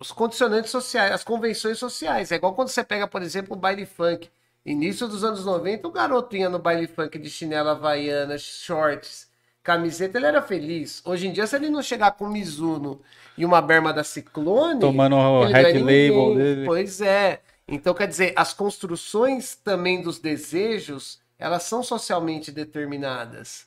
os 0.00 0.10
condicionantes 0.10 0.70
sociais, 0.70 1.12
as 1.12 1.22
convenções 1.22 1.78
sociais. 1.78 2.32
É 2.32 2.36
igual 2.36 2.54
quando 2.54 2.68
você 2.68 2.82
pega, 2.82 3.06
por 3.06 3.20
exemplo, 3.20 3.54
o 3.54 3.60
baile 3.60 3.84
funk. 3.84 4.30
Início 4.64 5.08
dos 5.08 5.24
anos 5.24 5.44
90, 5.44 5.86
o 5.86 5.90
garoto 5.90 6.36
ia 6.36 6.48
no 6.48 6.58
baile 6.58 6.86
funk 6.86 7.18
de 7.18 7.28
chinela 7.28 7.72
havaiana, 7.72 8.38
shorts, 8.38 9.28
camiseta, 9.62 10.18
ele 10.18 10.26
era 10.26 10.42
feliz. 10.42 11.02
Hoje 11.04 11.28
em 11.28 11.32
dia, 11.32 11.46
se 11.46 11.56
ele 11.56 11.70
não 11.70 11.82
chegar 11.82 12.12
com 12.12 12.28
Mizuno 12.28 13.00
e 13.36 13.44
uma 13.44 13.62
berma 13.62 13.92
da 13.92 14.04
Ciclone, 14.04 14.80
Tomando 14.80 15.16
o 15.16 15.44
é 15.44 15.62
Red 15.62 15.72
ninguém. 15.74 16.10
Label 16.10 16.34
dele. 16.34 16.66
Pois 16.66 17.00
é. 17.00 17.40
Então, 17.66 17.94
quer 17.94 18.08
dizer, 18.08 18.32
as 18.36 18.52
construções 18.52 19.54
também 19.54 20.02
dos 20.02 20.18
desejos, 20.18 21.20
elas 21.38 21.62
são 21.62 21.82
socialmente 21.82 22.50
determinadas. 22.50 23.66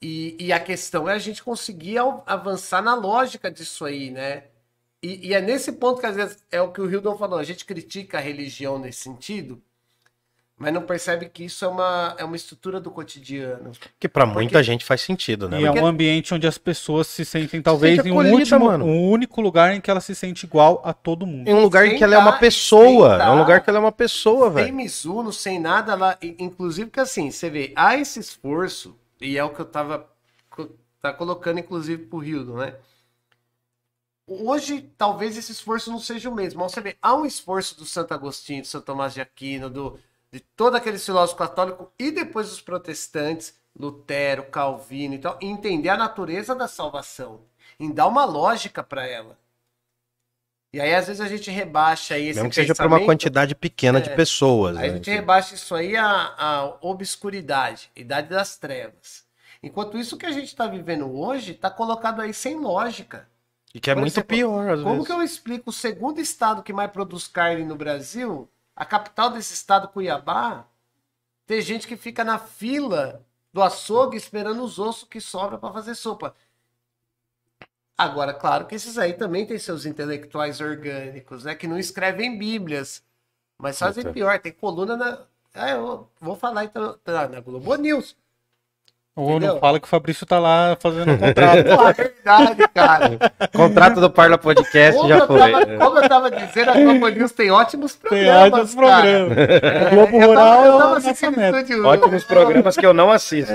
E, 0.00 0.36
e 0.38 0.52
a 0.52 0.58
questão 0.58 1.08
é 1.08 1.14
a 1.14 1.18
gente 1.18 1.42
conseguir 1.42 1.98
avançar 2.26 2.82
na 2.82 2.94
lógica 2.94 3.50
disso 3.50 3.84
aí, 3.84 4.10
né? 4.10 4.44
E, 5.00 5.28
e 5.28 5.34
é 5.34 5.40
nesse 5.40 5.72
ponto 5.72 6.00
que 6.00 6.06
às 6.06 6.16
vezes 6.16 6.44
é 6.50 6.60
o 6.60 6.72
que 6.72 6.80
o 6.80 6.90
Hildon 6.90 7.16
falou, 7.16 7.38
a 7.38 7.44
gente 7.44 7.64
critica 7.64 8.18
a 8.18 8.20
religião 8.20 8.78
nesse 8.78 9.00
sentido, 9.00 9.62
mas 10.62 10.72
não 10.72 10.82
percebe 10.82 11.28
que 11.28 11.44
isso 11.44 11.64
é 11.64 11.68
uma, 11.68 12.14
é 12.16 12.24
uma 12.24 12.36
estrutura 12.36 12.80
do 12.80 12.88
cotidiano. 12.88 13.72
Que 13.98 14.08
pra 14.08 14.24
muita 14.24 14.62
gente 14.62 14.84
faz 14.84 15.00
sentido, 15.00 15.48
né? 15.48 15.60
E 15.60 15.64
é 15.64 15.66
Porque- 15.66 15.80
um 15.80 15.86
ambiente 15.86 16.32
onde 16.32 16.46
as 16.46 16.56
pessoas 16.56 17.08
se 17.08 17.24
sentem, 17.24 17.60
talvez, 17.60 17.96
sente 17.96 18.08
em 18.08 18.12
um, 18.12 18.32
último, 18.32 18.66
mano. 18.66 18.84
um 18.84 19.10
único 19.10 19.40
lugar 19.40 19.74
em 19.74 19.80
que 19.80 19.90
ela 19.90 20.00
se 20.00 20.14
sente 20.14 20.46
igual 20.46 20.80
a 20.84 20.92
todo 20.92 21.26
mundo. 21.26 21.48
Em 21.48 21.52
um 21.52 21.60
lugar 21.60 21.84
em 21.84 21.90
Sem 21.90 21.98
que 21.98 22.04
ela 22.04 22.14
é 22.14 22.18
uma 22.18 22.30
dar- 22.30 22.38
pessoa. 22.38 23.16
sem 23.18 23.26
É 23.26 23.30
um 23.30 23.34
dar- 23.34 23.40
lugar 23.40 23.60
que 23.60 23.68
ela 23.70 23.78
é 23.78 23.80
uma 23.80 23.90
pessoa, 23.90 24.44
Sem 24.46 24.54
velho. 24.54 24.74
Mizuno, 24.76 25.32
sem 25.32 25.58
nada 25.58 25.96
lá. 25.96 26.16
i- 26.22 26.36
Inclusive 26.38 26.88
que 26.90 27.00
assim, 27.00 27.28
você 27.32 27.50
vê, 27.50 27.72
há 27.74 27.96
esse 27.96 28.20
esforço, 28.20 28.96
e 29.20 29.36
é 29.36 29.42
o 29.42 29.50
que 29.50 29.60
eu 29.60 29.66
tava 29.66 30.06
tá 31.00 31.12
colocando, 31.12 31.58
inclusive, 31.58 32.04
pro 32.06 32.22
Hildon, 32.22 32.58
né? 32.58 32.74
Hoje, 34.26 34.88
talvez 34.96 35.36
esse 35.36 35.50
esforço 35.50 35.90
não 35.90 35.98
seja 35.98 36.30
o 36.30 36.34
mesmo. 36.34 36.60
Mas 36.60 36.70
você 36.72 36.80
vê, 36.80 36.96
há 37.02 37.14
um 37.14 37.26
esforço 37.26 37.76
do 37.76 37.84
Santo 37.84 38.14
Agostinho, 38.14 38.62
do 38.62 38.68
Santo 38.68 38.84
Tomás 38.84 39.12
de 39.12 39.20
Aquino, 39.20 39.68
do, 39.68 39.98
de 40.32 40.40
todo 40.40 40.76
aquele 40.76 40.98
filósofo 40.98 41.38
católico 41.38 41.92
e 41.98 42.10
depois 42.10 42.48
dos 42.48 42.60
protestantes, 42.60 43.54
Lutero, 43.78 44.44
Calvino 44.44 45.14
e 45.14 45.18
tal, 45.18 45.38
entender 45.40 45.90
a 45.90 45.96
natureza 45.96 46.54
da 46.54 46.66
salvação, 46.66 47.42
em 47.78 47.90
dar 47.92 48.06
uma 48.06 48.24
lógica 48.24 48.82
para 48.82 49.06
ela. 49.06 49.38
E 50.74 50.80
aí, 50.80 50.94
às 50.94 51.06
vezes, 51.06 51.20
a 51.20 51.28
gente 51.28 51.50
rebaixa 51.50 52.14
aí 52.14 52.28
esse 52.28 52.38
Mesmo 52.38 52.48
que 52.48 52.54
seja 52.54 52.74
pra 52.74 52.86
uma 52.86 53.04
quantidade 53.04 53.54
pequena 53.54 54.00
de 54.00 54.08
É. 54.08 54.16
pessoas. 54.16 54.76
Aí 54.78 54.88
a 54.88 54.92
né? 54.92 54.96
gente 54.96 55.10
rebaixa 55.10 55.54
isso 55.54 55.74
aí 55.74 55.94
à, 55.96 56.34
à 56.38 56.64
obscuridade, 56.80 57.90
idade 57.94 58.28
das 58.30 58.56
trevas. 58.56 59.24
Enquanto 59.62 59.98
isso 59.98 60.16
o 60.16 60.18
que 60.18 60.24
a 60.26 60.32
gente 60.32 60.46
está 60.46 60.66
vivendo 60.66 61.12
hoje 61.14 61.52
está 61.52 61.70
colocado 61.70 62.22
aí 62.22 62.32
sem 62.32 62.56
lógica. 62.58 63.28
E 63.74 63.80
que 63.80 63.90
é 63.90 63.94
Por 63.94 64.00
muito 64.00 64.12
exemplo, 64.12 64.28
pior, 64.28 64.70
às 64.70 64.80
Como 64.80 64.94
vezes. 64.94 65.06
que 65.06 65.12
eu 65.12 65.22
explico 65.22 65.70
o 65.70 65.72
segundo 65.72 66.20
estado 66.20 66.62
que 66.62 66.72
mais 66.72 66.90
produz 66.90 67.26
carne 67.28 67.64
no 67.64 67.76
Brasil, 67.76 68.48
a 68.74 68.84
capital 68.84 69.30
desse 69.30 69.54
estado, 69.54 69.88
Cuiabá, 69.88 70.66
ter 71.46 71.60
gente 71.60 71.86
que 71.86 71.96
fica 71.96 72.24
na 72.24 72.38
fila 72.38 73.24
do 73.52 73.62
açougue 73.62 74.16
esperando 74.16 74.62
os 74.62 74.78
ossos 74.78 75.08
que 75.08 75.20
sobram 75.20 75.58
para 75.58 75.72
fazer 75.72 75.94
sopa? 75.94 76.34
Agora, 77.96 78.32
claro 78.32 78.66
que 78.66 78.74
esses 78.74 78.98
aí 78.98 79.12
também 79.12 79.46
têm 79.46 79.58
seus 79.58 79.84
intelectuais 79.84 80.60
orgânicos, 80.60 81.44
né? 81.44 81.54
Que 81.54 81.68
não 81.68 81.78
escrevem 81.78 82.36
bíblias, 82.38 83.04
mas 83.58 83.78
fazem 83.78 84.02
Puta. 84.02 84.14
pior. 84.14 84.40
Tem 84.40 84.52
coluna 84.52 84.96
na. 84.96 85.26
Ah, 85.54 85.70
eu 85.70 86.10
vou 86.20 86.34
falar 86.34 86.64
então 86.64 86.98
tá, 87.04 87.28
na 87.28 87.40
Globo 87.40 87.74
News. 87.76 88.16
Ou 89.14 89.32
Entendeu? 89.32 89.52
não 89.54 89.60
fala 89.60 89.78
que 89.78 89.84
o 89.86 89.88
Fabrício 89.90 90.24
tá 90.24 90.38
lá 90.38 90.74
fazendo 90.80 91.12
um 91.12 91.18
contrato. 91.20 91.64
Pô, 91.64 91.86
é 91.86 91.92
verdade, 91.92 92.68
cara. 92.74 93.10
Contrato 93.52 94.00
do 94.00 94.08
Parla 94.10 94.38
Podcast 94.38 94.96
Como 94.96 95.08
já 95.10 95.18
eu, 95.18 95.26
foi. 95.26 95.38
tava, 95.38 95.66
como 95.66 95.98
eu 95.98 96.08
tava 96.08 96.30
dizendo, 96.30 96.70
a 96.70 96.74
Globo 96.74 97.08
News 97.08 97.32
tem 97.32 97.50
ótimos 97.50 97.94
Tem 97.94 98.08
programas. 98.08 98.52
ótimos 98.52 98.74
cara. 98.74 99.02
programas. 99.02 99.38
É, 99.38 99.90
Globo 99.90 100.16
eu 100.16 100.20
tava- 100.20 100.26
Rural 100.26 100.64
eu 100.64 100.74
é 100.74 100.78
tava 100.78 101.88
Ótimos 101.88 102.24
programas 102.24 102.76
que 102.78 102.86
eu 102.86 102.94
não 102.94 103.10
assisto. 103.12 103.52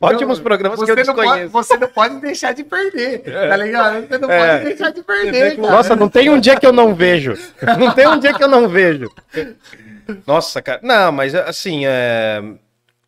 Ótimos 0.00 0.38
programas 0.38 0.80
que 0.84 0.90
eu 0.90 0.94
É. 0.94 1.02
você 1.04 1.04
não, 1.08 1.14
pode, 1.16 1.26
desconheço. 1.26 1.52
você 1.52 1.76
não 1.76 1.88
pode 1.88 2.16
deixar 2.20 2.54
de 2.54 2.62
perder, 2.62 3.18
tá 3.24 3.56
ligado? 3.56 4.06
Você 4.06 4.18
não 4.18 4.30
É. 4.30 4.38
pode 4.58 4.64
deixar 4.66 4.90
de 4.92 5.02
perder, 5.02 5.56
cara. 5.56 5.70
Nossa, 5.72 5.96
não 5.96 6.08
tem 6.08 6.30
um 6.30 6.38
dia 6.38 6.54
que 6.54 6.66
eu 6.66 6.72
não 6.72 6.94
vejo. 6.94 7.36
Não 7.76 7.90
tem 7.92 8.06
um 8.06 8.18
dia 8.20 8.32
que 8.32 8.42
eu 8.44 8.48
não 8.48 8.68
vejo. 8.68 9.10
Nossa, 10.24 10.62
cara. 10.62 10.78
Não, 10.80 11.10
mas 11.10 11.34
assim, 11.34 11.82
é... 11.86 12.40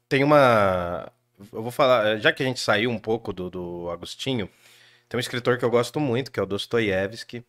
tem 0.09 0.25
uma. 0.25 1.07
Eu 1.53 1.63
vou 1.63 1.71
falar, 1.71 2.19
já 2.19 2.33
que 2.33 2.43
a 2.43 2.47
gente 2.47 2.61
saiu 2.61 2.91
um 2.91 2.99
pouco 2.99 3.33
do, 3.33 3.51
do 3.51 3.91
Agostinho, 3.91 4.49
tem 5.09 5.19
um 5.19 5.21
escritor 5.21 5.59
que 5.59 5.65
eu 5.65 5.71
gosto 5.71 6.01
muito, 6.01 6.31
que 6.31 6.41
é 6.41 6.43
o 6.43 6.47
Dostoiévski, 6.47 7.45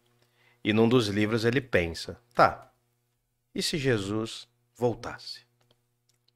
e 0.63 0.73
num 0.73 0.87
dos 0.87 1.07
livros 1.07 1.45
ele 1.45 1.61
pensa: 1.61 2.19
tá, 2.33 2.71
e 3.53 3.61
se 3.61 3.77
Jesus 3.77 4.47
voltasse? 4.75 5.41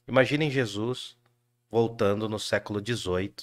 Imaginem 0.07 0.49
Jesus 0.49 1.15
voltando 1.69 2.27
no 2.27 2.39
século 2.39 2.81
XVIII, 2.85 3.33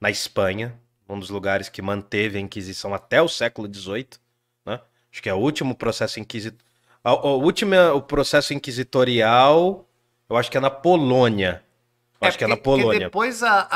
na 0.00 0.10
Espanha, 0.10 0.78
um 1.08 1.18
dos 1.18 1.30
lugares 1.30 1.68
que 1.68 1.82
manteve 1.82 2.38
a 2.38 2.40
Inquisição 2.40 2.94
até 2.94 3.20
o 3.20 3.28
século 3.28 3.72
XVIII, 3.72 4.08
né? 4.64 4.80
Acho 5.10 5.22
que 5.22 5.28
é 5.28 5.34
o 5.34 5.38
último 5.38 5.74
processo 5.74 6.20
inquisitorial. 6.20 6.66
O 7.04 7.42
último 7.42 7.74
o 7.94 8.02
processo 8.02 8.52
inquisitorial, 8.52 9.88
eu 10.28 10.36
acho 10.36 10.50
que 10.50 10.56
é 10.56 10.60
na 10.60 10.70
Polônia. 10.70 11.64
Acho 12.20 12.36
que 12.38 12.44
é 12.44 12.48
na 12.48 12.56
Polônia. 12.56 12.98
depois 13.00 13.42
a, 13.44 13.68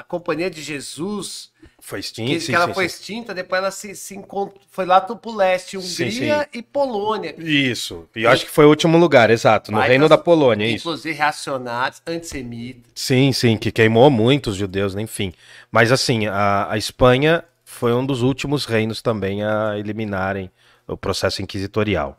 a 0.00 0.02
Companhia 0.04 0.50
de 0.50 0.62
Jesus, 0.62 1.50
Foi 1.78 1.98
que, 2.00 2.04
extinto, 2.06 2.30
que 2.30 2.40
sim, 2.40 2.52
ela 2.54 2.66
sim, 2.66 2.74
foi 2.74 2.84
extinta, 2.84 3.32
depois 3.34 3.58
ela 3.62 3.70
se, 3.70 3.94
se 3.96 4.14
encontrou, 4.14 4.60
foi 4.70 4.84
lá 4.84 5.00
pro 5.00 5.34
leste, 5.34 5.78
Hungria 5.78 6.46
e 6.52 6.60
Polônia. 6.62 7.34
Isso. 7.38 8.06
E 8.14 8.24
eu 8.24 8.30
acho 8.30 8.44
que 8.44 8.50
foi 8.50 8.66
o 8.66 8.68
último 8.68 8.98
lugar, 8.98 9.30
exato. 9.30 9.72
No 9.72 9.78
Vai 9.78 9.88
reino 9.88 10.08
das- 10.08 10.18
da 10.18 10.22
Polônia, 10.22 10.66
isso. 10.66 10.88
Inclusive 10.88 11.14
reacionários, 11.16 12.02
antissemitas. 12.06 12.92
Sim, 12.94 13.32
sim, 13.32 13.56
que 13.56 13.72
queimou 13.72 14.10
muitos 14.10 14.56
judeus, 14.56 14.94
enfim. 14.94 15.32
Mas 15.72 15.90
assim, 15.90 16.26
a, 16.26 16.70
a 16.70 16.76
Espanha 16.76 17.42
foi 17.64 17.94
um 17.94 18.04
dos 18.04 18.20
últimos 18.20 18.66
reinos 18.66 19.00
também 19.00 19.42
a 19.42 19.78
eliminarem 19.78 20.50
o 20.86 20.98
processo 20.98 21.40
inquisitorial. 21.40 22.16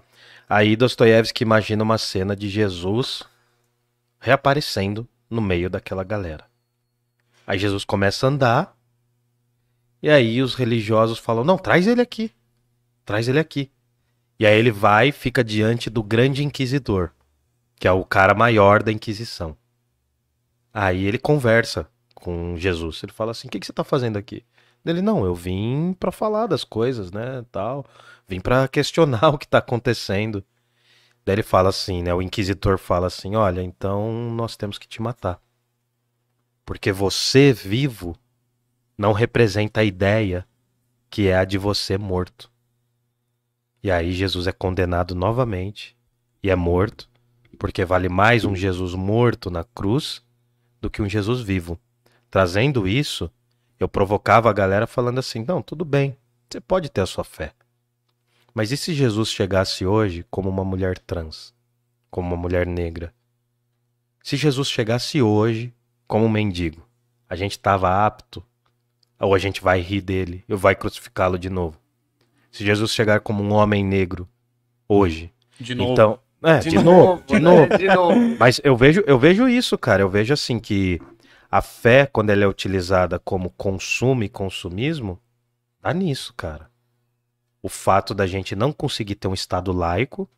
Aí 0.50 0.76
Dostoiévski 0.76 1.44
imagina 1.44 1.84
uma 1.84 1.98
cena 2.00 2.36
de 2.36 2.50
Jesus 2.50 3.24
reaparecendo 4.20 5.08
no 5.32 5.42
meio 5.42 5.70
daquela 5.70 6.04
galera. 6.04 6.46
Aí 7.48 7.58
Jesus 7.58 7.86
começa 7.86 8.28
a 8.28 8.30
andar, 8.30 8.78
e 10.02 10.10
aí 10.10 10.42
os 10.42 10.56
religiosos 10.56 11.18
falam: 11.18 11.44
Não, 11.44 11.58
traz 11.58 11.88
ele 11.88 12.02
aqui. 12.02 12.32
Traz 13.06 13.28
ele 13.28 13.40
aqui. 13.40 13.72
E 14.40 14.46
aí 14.46 14.58
ele 14.58 14.72
vai 14.72 15.10
e 15.10 15.12
fica 15.12 15.44
diante 15.44 15.90
do 15.90 16.02
grande 16.02 16.44
inquisidor, 16.44 17.12
que 17.76 17.88
é 17.88 17.92
o 17.92 18.04
cara 18.04 18.34
maior 18.34 18.82
da 18.82 18.92
Inquisição. 18.92 19.56
Aí 20.74 21.06
ele 21.06 21.20
conversa 21.20 21.88
com 22.16 22.58
Jesus. 22.58 23.02
Ele 23.04 23.12
fala 23.12 23.32
assim: 23.32 23.48
"O 23.48 23.52
que, 23.52 23.60
que 23.60 23.66
você 23.66 23.74
tá 23.74 23.84
fazendo 23.84 24.18
aqui?" 24.18 24.44
Ele: 24.84 25.02
"Não, 25.02 25.24
eu 25.24 25.36
vim 25.36 25.96
pra 26.00 26.12
falar 26.12 26.48
das 26.48 26.64
coisas, 26.64 27.12
né, 27.12 27.46
tal. 27.52 27.86
Vim 28.28 28.40
pra 28.40 28.68
questionar 28.68 29.30
o 29.34 29.38
que 29.38 29.48
tá 29.48 29.60
acontecendo." 29.60 30.44
Daí 31.26 31.36
ele 31.36 31.44
fala 31.44 31.70
assim, 31.70 32.02
né, 32.02 32.14
o 32.14 32.22
inquisitor 32.22 32.78
fala 32.78 33.08
assim: 33.08 33.36
"Olha, 33.36 33.62
então 33.62 34.32
nós 34.32 34.56
temos 34.56 34.78
que 34.78 34.88
te 34.88 35.02
matar. 35.02 35.40
Porque 36.66 36.92
você 36.92 37.54
vivo 37.54 38.16
não 38.98 39.14
representa 39.14 39.82
a 39.82 39.84
ideia 39.84 40.48
que 41.10 41.28
é 41.28 41.38
a 41.38 41.46
de 41.46 41.58
você 41.58 41.98
morto." 41.98 42.52
E 43.84 43.90
aí 43.90 44.12
Jesus 44.12 44.46
é 44.46 44.52
condenado 44.52 45.16
novamente 45.16 45.98
e 46.44 46.50
é 46.50 46.56
morto, 46.56 47.10
porque 47.58 47.84
vale 47.86 48.10
mais 48.10 48.46
um 48.46 48.56
Jesus 48.56 48.94
morto 48.94 49.50
na 49.50 49.64
cruz 49.64 50.22
do 50.80 50.90
que 50.90 51.02
um 51.02 51.10
Jesus 51.10 51.42
vivo. 51.42 51.80
Trazendo 52.30 52.88
isso, 52.88 53.32
eu 53.80 53.88
provocava 53.88 54.50
a 54.50 54.54
galera 54.54 54.88
falando 54.88 55.20
assim: 55.20 55.44
não, 55.48 55.62
tudo 55.62 55.84
bem, 55.84 56.16
você 56.50 56.60
pode 56.60 56.90
ter 56.90 57.02
a 57.02 57.06
sua 57.06 57.24
fé. 57.24 57.54
Mas 58.54 58.72
e 58.72 58.78
se 58.78 58.94
Jesus 58.94 59.30
chegasse 59.30 59.86
hoje 59.86 60.26
como 60.30 60.50
uma 60.50 60.64
mulher 60.64 60.98
trans, 60.98 61.54
como 62.10 62.28
uma 62.28 62.38
mulher 62.38 62.68
negra? 62.68 63.14
Se 64.24 64.36
Jesus 64.36 64.70
chegasse 64.70 65.22
hoje 65.22 65.74
como 66.08 66.26
um 66.26 66.30
mendigo, 66.30 66.86
a 67.30 67.36
gente 67.36 67.54
estava 67.54 68.06
apto? 68.06 68.44
Ou 69.20 69.34
a 69.34 69.38
gente 69.38 69.62
vai 69.62 69.80
rir 69.80 70.02
dele 70.02 70.44
e 70.50 70.56
vai 70.56 70.76
crucificá-lo 70.76 71.38
de 71.38 71.50
novo? 71.50 71.80
Se 72.52 72.66
Jesus 72.66 72.92
chegar 72.92 73.22
como 73.22 73.44
um 73.44 73.54
homem 73.54 73.86
negro 73.86 74.28
hoje, 74.90 75.32
De 75.60 75.74
novo. 75.74 75.94
então. 75.94 76.20
É, 76.44 76.58
de, 76.58 76.76
novo, 76.80 77.24
de 77.28 77.34
né? 77.36 77.40
novo. 77.40 77.78
De 77.78 77.88
novo. 77.88 78.38
Mas 78.40 78.60
eu 78.64 78.76
vejo, 78.76 79.04
eu 79.06 79.18
vejo 79.20 79.48
isso, 79.48 79.78
cara. 79.78 80.02
Eu 80.02 80.10
vejo 80.10 80.34
assim 80.34 80.60
que 80.60 81.00
a 81.50 81.62
fé, 81.62 82.08
quando 82.08 82.32
ela 82.32 82.44
é 82.44 82.48
utilizada 82.48 83.20
como 83.20 83.52
consumo 83.52 84.24
e 84.24 84.30
consumismo, 84.30 85.20
dá 85.80 85.94
nisso, 85.94 86.34
cara. 86.36 86.71
O 87.62 87.70
fato 87.70 88.14
da 88.14 88.26
gente 88.26 88.56
não 88.56 88.72
conseguir 88.72 89.16
ter 89.16 89.28
um 89.28 89.34
Estado 89.34 89.72
laico, 89.72 90.30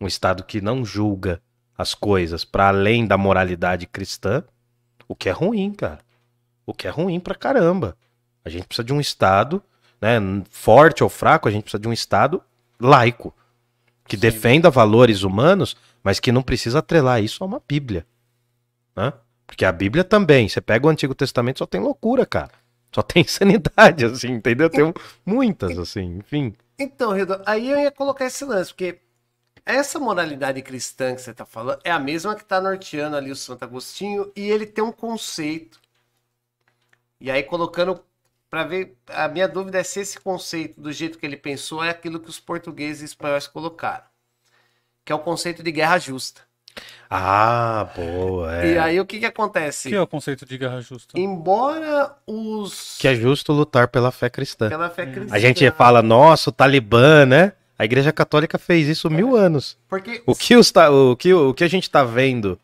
um 0.00 0.06
Estado 0.06 0.42
que 0.42 0.60
não 0.60 0.84
julga 0.84 1.42
as 1.76 1.94
coisas 1.94 2.44
para 2.44 2.68
além 2.68 3.06
da 3.06 3.18
moralidade 3.18 3.86
cristã, 3.86 4.44
o 5.08 5.14
que 5.14 5.28
é 5.28 5.32
ruim, 5.32 5.72
cara. 5.72 6.00
O 6.64 6.72
que 6.72 6.86
é 6.86 6.90
ruim 6.90 7.20
pra 7.20 7.34
caramba. 7.34 7.96
A 8.44 8.48
gente 8.48 8.66
precisa 8.66 8.84
de 8.84 8.92
um 8.92 9.00
Estado, 9.00 9.62
né, 10.00 10.18
forte 10.50 11.02
ou 11.04 11.08
fraco, 11.08 11.48
a 11.48 11.52
gente 11.52 11.64
precisa 11.64 11.80
de 11.80 11.88
um 11.88 11.92
Estado 11.92 12.42
laico, 12.80 13.34
que 14.06 14.16
Sim. 14.16 14.20
defenda 14.20 14.70
valores 14.70 15.22
humanos, 15.22 15.76
mas 16.02 16.18
que 16.18 16.32
não 16.32 16.42
precisa 16.42 16.80
atrelar 16.80 17.22
isso 17.22 17.44
a 17.44 17.46
uma 17.46 17.62
Bíblia. 17.66 18.06
Né? 18.96 19.12
Porque 19.46 19.64
a 19.64 19.72
Bíblia 19.72 20.02
também, 20.02 20.48
você 20.48 20.60
pega 20.60 20.86
o 20.86 20.90
Antigo 20.90 21.14
Testamento, 21.14 21.58
só 21.58 21.66
tem 21.66 21.80
loucura, 21.80 22.26
cara. 22.26 22.61
Só 22.94 23.02
tem 23.02 23.22
insanidade, 23.24 24.04
assim, 24.04 24.32
entendeu? 24.32 24.68
Tem 24.70 24.84
um- 24.84 24.92
muitas, 25.24 25.78
assim, 25.78 26.18
enfim. 26.18 26.54
Então, 26.78 27.12
Rildo, 27.12 27.42
aí 27.46 27.68
eu 27.70 27.78
ia 27.78 27.90
colocar 27.90 28.26
esse 28.26 28.44
lance, 28.44 28.70
porque 28.72 29.00
essa 29.66 29.98
moralidade 30.00 30.62
cristã 30.62 31.14
que 31.14 31.22
você 31.22 31.32
está 31.32 31.46
falando 31.46 31.80
é 31.84 31.90
a 31.90 31.98
mesma 32.00 32.34
que 32.36 32.42
está 32.42 32.60
norteando 32.60 33.16
ali 33.16 33.30
o 33.32 33.36
Santo 33.36 33.64
Agostinho, 33.64 34.32
e 34.36 34.50
ele 34.50 34.66
tem 34.66 34.84
um 34.84 34.92
conceito. 34.92 35.80
E 37.20 37.30
aí, 37.30 37.42
colocando 37.42 38.04
para 38.50 38.64
ver, 38.64 38.98
a 39.06 39.26
minha 39.28 39.48
dúvida 39.48 39.78
é 39.78 39.82
se 39.82 40.00
esse 40.00 40.20
conceito, 40.20 40.78
do 40.80 40.92
jeito 40.92 41.18
que 41.18 41.24
ele 41.24 41.36
pensou, 41.38 41.82
é 41.82 41.88
aquilo 41.90 42.20
que 42.20 42.28
os 42.28 42.38
portugueses 42.40 43.00
e 43.02 43.04
espanhóis 43.06 43.46
colocaram, 43.46 44.04
que 45.04 45.12
é 45.12 45.14
o 45.16 45.20
conceito 45.20 45.62
de 45.62 45.72
guerra 45.72 45.98
justa. 45.98 46.42
Ah, 47.10 47.88
boa, 47.94 48.56
é. 48.56 48.72
E 48.72 48.78
aí, 48.78 49.00
o 49.00 49.04
que, 49.04 49.18
que 49.18 49.26
acontece? 49.26 49.88
O 49.88 49.90
que 49.90 49.96
é 49.96 50.00
o 50.00 50.06
conceito 50.06 50.46
de 50.46 50.56
guerra 50.56 50.80
justa? 50.80 51.18
Embora 51.18 52.12
os. 52.26 52.96
Que 52.98 53.08
é 53.08 53.14
justo 53.14 53.52
lutar 53.52 53.88
pela 53.88 54.10
fé 54.10 54.30
cristã. 54.30 54.68
pela 54.68 54.88
fé 54.88 55.04
cristã. 55.06 55.34
A 55.34 55.38
gente 55.38 55.70
fala, 55.72 56.00
nossa, 56.02 56.48
o 56.48 56.52
Talibã, 56.52 57.26
né? 57.26 57.52
A 57.78 57.84
Igreja 57.84 58.12
Católica 58.12 58.58
fez 58.58 58.88
isso 58.88 59.10
mil 59.10 59.36
anos. 59.36 59.76
Porque 59.88 60.22
O 60.26 60.34
que, 60.34 60.56
os 60.56 60.70
ta- 60.70 60.90
o, 60.90 61.16
que, 61.16 61.34
o 61.34 61.52
que 61.52 61.64
a 61.64 61.68
gente 61.68 61.90
tá 61.90 62.02
vendo 62.04 62.58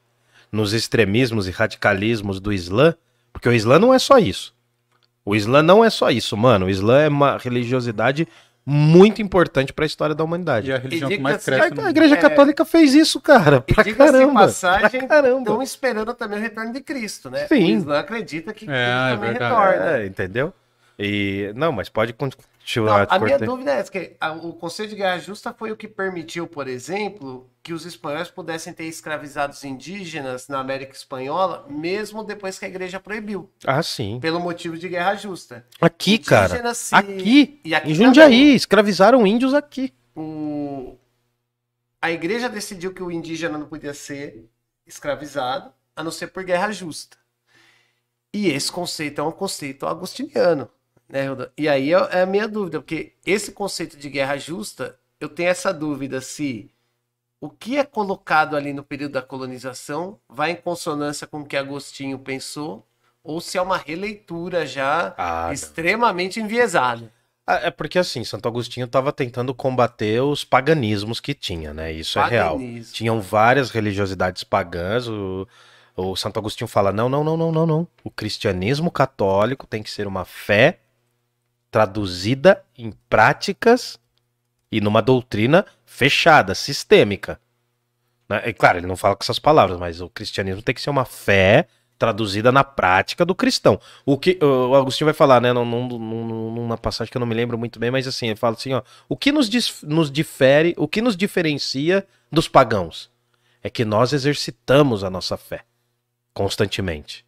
nos 0.50 0.72
extremismos 0.72 1.46
e 1.46 1.50
radicalismos 1.50 2.40
do 2.40 2.52
Islã, 2.52 2.94
porque 3.32 3.48
o 3.48 3.52
Islã 3.52 3.78
não 3.78 3.92
é 3.92 3.98
só 3.98 4.16
isso. 4.18 4.54
O 5.24 5.36
Islã 5.36 5.62
não 5.62 5.84
é 5.84 5.90
só 5.90 6.10
isso, 6.10 6.34
mano. 6.38 6.66
O 6.66 6.70
Islã 6.70 7.00
é 7.02 7.08
uma 7.08 7.36
religiosidade 7.36 8.26
muito 8.70 9.22
importante 9.22 9.72
para 9.72 9.84
a 9.84 9.86
história 9.86 10.14
da 10.14 10.22
humanidade. 10.22 10.68
E 10.68 10.72
a 10.74 10.76
religião 10.78 11.10
E 11.10 11.16
que 11.16 11.22
mais 11.22 11.42
cresce 11.42 11.80
A, 11.80 11.86
a 11.86 11.90
Igreja 11.90 12.14
É. 12.16 12.18
Católica 12.18 12.64
fez 12.66 12.94
isso, 12.94 13.18
cara. 13.18 13.64
E 13.66 13.72
Pra 13.74 13.82
diga-se 13.82 14.12
de 14.12 14.18
caramba. 14.18 14.40
passagem, 14.40 15.00
pra 15.00 15.08
caramba. 15.08 15.38
estão 15.40 15.62
esperando 15.62 16.12
também 16.12 16.38
o 16.38 16.42
retorno 16.42 16.70
de 16.72 16.80
Cristo, 16.82 17.30
né? 17.30 17.46
Sim. 17.46 17.76
O 17.76 17.78
Islã 17.78 17.98
acredita 18.00 18.52
que 18.52 18.66
É, 18.68 18.68
Cristo 18.68 18.74
é 18.74 19.10
também 19.16 19.32
retorna. 19.32 19.90
É, 19.98 20.06
entendeu? 20.06 20.52
E 20.98 21.52
não, 21.54 21.70
mas 21.70 21.88
pode 21.88 22.10
Não, 22.12 22.18
continuar. 22.18 23.06
te 23.06 23.14
a 23.14 23.18
minha 23.20 23.38
dúvida 23.38 23.72
é 23.72 23.78
essa, 23.78 23.90
que 23.92 24.16
a- 24.20 24.32
o 24.32 24.52
conceito 24.52 24.90
de 24.90 24.96
guerra 24.96 25.18
justa 25.18 25.54
foi 25.56 25.70
o 25.70 25.76
que 25.76 25.86
permitiu, 25.86 26.46
por 26.48 26.66
exemplo, 26.66 27.48
que 27.62 27.72
os 27.72 27.86
espanhóis 27.86 28.28
pudessem 28.28 28.72
ter 28.72 28.84
escravizado 28.86 29.52
os 29.52 29.62
indígenas 29.62 30.48
na 30.48 30.58
América 30.58 30.92
Espanhola, 30.92 31.64
mesmo 31.70 32.24
depois 32.24 32.58
que 32.58 32.64
a 32.64 32.68
igreja 32.68 32.98
proibiu, 32.98 33.48
Ah, 33.64 33.82
sim. 33.82 34.18
pelo 34.20 34.40
motivo 34.40 34.76
de 34.76 34.88
guerra 34.88 35.14
justa. 35.14 35.64
Aqui, 35.80 36.18
cara. 36.18 36.74
Se- 36.74 36.94
Aqui. 36.94 37.60
E 37.64 37.74
aqui 37.74 37.90
Em 37.92 37.94
Jundiaí. 37.94 38.24
também. 38.30 38.54
Escravizaram 38.56 39.24
índios 39.26 39.54
aqui. 39.54 39.92
o... 40.16 40.98
a 42.02 42.10
igreja 42.10 42.48
decidiu 42.48 42.92
que 42.92 43.02
o 43.04 43.10
indígena 43.10 43.56
não 43.56 43.66
podia 43.68 43.94
ser 43.94 44.48
escravizado, 44.84 45.72
a 45.94 46.02
não 46.02 46.10
ser 46.10 46.26
por 46.28 46.42
guerra 46.42 46.72
justa. 46.72 47.16
E 48.34 48.48
esse 48.48 48.70
conceito 48.70 49.20
é 49.20 49.24
um 49.24 49.30
conceito 49.32 49.86
agostiniano, 49.86 50.68
né, 51.08 51.28
Rodan? 51.28 51.48
E 51.56 51.68
aí 51.68 51.92
é 51.92 51.96
é 52.12 52.22
a 52.22 52.26
minha 52.26 52.48
dúvida, 52.48 52.80
porque 52.80 53.14
esse 53.24 53.52
conceito 53.52 53.96
de 53.96 54.08
guerra 54.10 54.36
justa, 54.36 54.98
eu 55.20 55.28
tenho 55.28 55.48
essa 55.48 55.72
dúvida 55.72 56.20
se 56.20 56.70
o 57.40 57.48
que 57.48 57.76
é 57.78 57.84
colocado 57.84 58.56
ali 58.56 58.72
no 58.72 58.82
período 58.82 59.12
da 59.12 59.22
colonização 59.22 60.18
vai 60.28 60.52
em 60.52 60.56
consonância 60.56 61.26
com 61.26 61.40
o 61.40 61.46
que 61.46 61.56
Agostinho 61.56 62.18
pensou, 62.18 62.86
ou 63.22 63.40
se 63.40 63.58
é 63.58 63.62
uma 63.62 63.76
releitura 63.76 64.66
já 64.66 65.14
Ah, 65.16 65.50
extremamente 65.52 66.40
enviesada. 66.40 67.12
Ah, 67.46 67.60
É 67.66 67.70
porque 67.70 67.98
assim, 67.98 68.24
Santo 68.24 68.48
Agostinho 68.48 68.86
estava 68.86 69.12
tentando 69.12 69.54
combater 69.54 70.20
os 70.22 70.44
paganismos 70.44 71.20
que 71.20 71.34
tinha, 71.34 71.72
né? 71.72 71.92
Isso 71.92 72.18
é 72.18 72.26
real. 72.26 72.54
Paganismo. 72.56 72.92
Tinham 72.94 73.20
várias 73.20 73.70
religiosidades 73.70 74.44
pagãs. 74.44 75.08
O, 75.08 75.46
o 75.96 76.16
Santo 76.16 76.38
Agostinho 76.38 76.68
fala: 76.68 76.92
não, 76.92 77.08
não, 77.08 77.22
não, 77.24 77.36
não, 77.36 77.52
não, 77.52 77.66
não. 77.66 77.88
O 78.04 78.10
cristianismo 78.10 78.90
católico 78.90 79.66
tem 79.66 79.82
que 79.82 79.90
ser 79.90 80.06
uma 80.06 80.24
fé 80.24 80.80
traduzida 81.70 82.62
em 82.76 82.92
práticas 83.08 83.98
e 84.70 84.80
numa 84.80 85.00
doutrina 85.02 85.64
fechada, 85.84 86.54
sistêmica. 86.54 87.40
Né? 88.28 88.42
É 88.44 88.52
claro, 88.52 88.78
ele 88.78 88.86
não 88.86 88.96
fala 88.96 89.16
com 89.16 89.22
essas 89.22 89.38
palavras, 89.38 89.78
mas 89.78 90.00
o 90.00 90.08
cristianismo 90.08 90.62
tem 90.62 90.74
que 90.74 90.80
ser 90.80 90.90
uma 90.90 91.04
fé 91.04 91.66
traduzida 91.98 92.52
na 92.52 92.62
prática 92.62 93.24
do 93.24 93.34
cristão. 93.34 93.80
O 94.06 94.16
que 94.16 94.38
o 94.40 94.74
Agostinho 94.74 95.06
vai 95.06 95.14
falar, 95.14 95.40
né, 95.40 95.52
num- 95.52 95.64
num- 95.64 95.98
num- 95.98 96.54
numa 96.54 96.78
passagem 96.78 97.10
que 97.10 97.16
eu 97.16 97.20
não 97.20 97.26
me 97.26 97.34
lembro 97.34 97.58
muito 97.58 97.78
bem, 97.80 97.90
mas 97.90 98.06
assim, 98.06 98.26
ele 98.28 98.36
fala 98.36 98.54
assim, 98.54 98.72
ó, 98.72 98.82
o 99.08 99.16
que 99.16 99.32
nos, 99.32 99.48
nos 99.82 100.10
difere, 100.10 100.74
o 100.78 100.86
que 100.86 101.02
nos 101.02 101.16
diferencia 101.16 102.06
dos 102.30 102.46
pagãos 102.46 103.10
é 103.62 103.68
que 103.68 103.84
nós 103.84 104.12
exercitamos 104.12 105.02
a 105.02 105.10
nossa 105.10 105.36
fé 105.36 105.64
constantemente. 106.32 107.26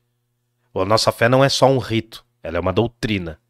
A 0.72 0.84
nossa 0.84 1.10
fé 1.10 1.28
não 1.28 1.42
é 1.42 1.48
só 1.48 1.66
um 1.66 1.78
rito, 1.78 2.24
ela 2.42 2.56
é 2.56 2.60
uma 2.60 2.72
doutrina. 2.72 3.40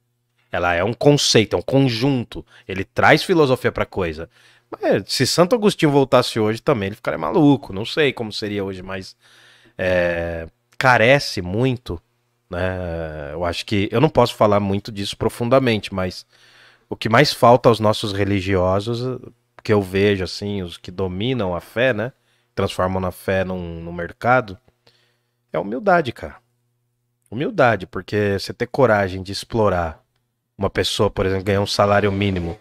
Ela 0.53 0.75
é 0.75 0.83
um 0.83 0.93
conceito, 0.93 1.55
é 1.55 1.59
um 1.59 1.63
conjunto. 1.63 2.45
Ele 2.67 2.85
traz 2.85 3.23
filosofia 3.23 3.71
pra 3.71 3.87
coisa. 3.87 4.29
Mas, 4.71 5.05
se 5.07 5.27
Santo 5.27 5.55
Agostinho 5.55 5.91
voltasse 5.91 6.39
hoje 6.39 6.61
também, 6.61 6.89
ele 6.89 6.97
ficaria 6.97 7.19
maluco. 7.19 7.73
Não 7.73 7.85
sei 7.85 8.13
como 8.13 8.33
seria 8.33 8.65
hoje, 8.65 8.83
mas 8.83 9.17
é, 9.77 10.47
carece 10.79 11.43
muito, 11.43 12.01
né? 12.49 13.33
Eu 13.33 13.45
acho 13.45 13.65
que 13.67 13.89
eu 13.93 14.01
não 14.01 14.09
posso 14.09 14.35
falar 14.35 14.61
muito 14.61 14.93
disso 14.93 15.17
profundamente, 15.17 15.93
mas 15.95 16.27
o 16.89 16.97
que 16.97 17.09
mais 17.09 17.33
falta 17.33 17.69
aos 17.69 17.81
nossos 17.81 18.13
religiosos, 18.13 19.21
que 19.63 19.73
eu 19.73 19.83
vejo 19.83 20.25
assim, 20.25 20.63
os 20.63 20.77
que 20.77 20.91
dominam 20.91 21.55
a 21.55 21.61
fé, 21.61 21.93
né? 21.93 22.13
Transformam 22.55 23.01
na 23.01 23.13
fé 23.13 23.45
num, 23.45 23.81
no 23.81 23.93
mercado, 23.93 24.59
é 25.53 25.59
humildade, 25.59 26.13
cara. 26.13 26.37
Humildade, 27.31 27.87
porque 27.87 28.39
você 28.39 28.53
ter 28.53 28.67
coragem 28.67 29.23
de 29.23 29.33
explorar 29.33 30.03
uma 30.61 30.69
pessoa, 30.69 31.09
por 31.11 31.25
exemplo, 31.25 31.45
ganhar 31.45 31.63
um 31.63 31.67
salário 31.67 32.13
mínimo 32.13 32.59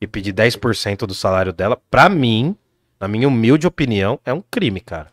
e 0.00 0.06
pedir 0.06 0.32
10% 0.32 1.06
do 1.06 1.14
salário 1.14 1.52
dela, 1.52 1.78
pra 1.90 2.08
mim, 2.08 2.56
na 2.98 3.06
minha 3.06 3.28
humilde 3.28 3.66
opinião, 3.66 4.18
é 4.24 4.32
um 4.32 4.42
crime, 4.50 4.80
cara. 4.80 5.08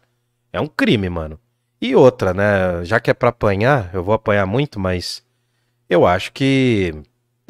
É 0.53 0.59
um 0.61 0.67
crime, 0.67 1.09
mano. 1.09 1.37
E 1.81 1.93
outra, 1.93 2.33
né? 2.33 2.85
Já 2.85 2.99
que 3.01 3.11
é 3.11 3.13
pra 3.13 3.29
apanhar, 3.29 3.89
eu 3.93 4.01
vou 4.01 4.13
apanhar 4.13 4.45
muito, 4.45 4.79
mas 4.79 5.21
eu 5.89 6.05
acho 6.07 6.31
que 6.31 6.95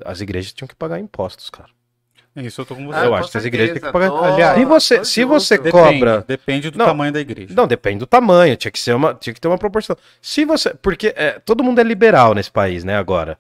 as 0.03 0.19
igrejas 0.19 0.51
tinham 0.51 0.67
que 0.67 0.75
pagar 0.75 0.99
impostos, 0.99 1.49
cara. 1.51 1.69
Isso 2.37 2.61
eu 2.61 2.65
tô 2.65 2.75
com 2.75 2.87
você. 2.87 2.97
Ah, 2.97 3.03
eu 3.05 3.09
com 3.09 3.15
acho 3.17 3.31
que 3.31 3.37
as 3.37 3.45
igrejas 3.45 3.73
têm 3.73 3.81
que 3.83 3.91
pagar. 3.91 4.09
tô- 4.09 4.23
Aliás, 4.23 4.57
se 4.57 4.65
você, 4.65 5.05
se 5.05 5.23
você 5.25 5.57
Depende, 5.57 5.71
cobra. 5.71 6.25
depende 6.27 6.71
do 6.71 6.77
Não. 6.77 6.85
tamanho 6.85 7.11
da 7.11 7.19
igreja. 7.19 7.53
Não, 7.53 7.67
depende 7.67 7.99
do 7.99 8.07
tamanho, 8.07 8.55
tinha 8.55 8.71
que 8.71 8.79
ser 8.79 8.95
uma, 8.95 9.13
tinha 9.13 9.33
que 9.33 9.39
ter 9.41 9.47
uma 9.49 9.57
proporção. 9.57 9.95
Se 10.21 10.43
você, 10.45 10.73
porque 10.73 11.13
é, 11.15 11.39
todo 11.39 11.63
mundo 11.63 11.79
é 11.79 11.83
liberal 11.83 12.33
nesse 12.33 12.49
país, 12.49 12.83
né, 12.83 12.95
agora. 12.97 13.37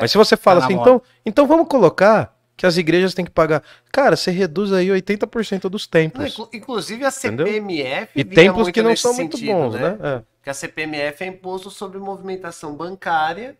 Mas 0.00 0.10
se 0.10 0.18
você 0.18 0.36
fala 0.36 0.60
tá 0.60 0.66
assim, 0.66 0.74
então, 0.74 1.02
então 1.24 1.46
vamos 1.46 1.66
colocar 1.68 2.36
que 2.56 2.66
as 2.66 2.76
igrejas 2.76 3.14
têm 3.14 3.24
que 3.24 3.30
pagar. 3.30 3.62
Cara, 3.92 4.16
você 4.16 4.30
reduz 4.30 4.72
aí 4.72 4.88
80% 4.88 5.68
dos 5.68 5.86
Não, 5.86 5.90
templos. 5.90 6.32
inclu- 6.32 6.48
Inclusive 6.52 7.04
a? 7.04 7.10
CPMF 7.10 8.12
E 8.14 8.24
templos 8.24 8.64
muito 8.64 8.74
que 8.74 8.82
não 8.82 8.96
são 8.96 9.14
muito 9.14 9.36
sentido, 9.36 9.52
bons, 9.54 9.74
né? 9.74 9.98
É. 10.02 10.22
Que 10.42 10.50
a 10.50 10.54
CPMF 10.54 11.22
é 11.24 11.26
imposto 11.28 11.70
sobre 11.70 11.98
movimentação 11.98 12.74
bancária, 12.74 13.56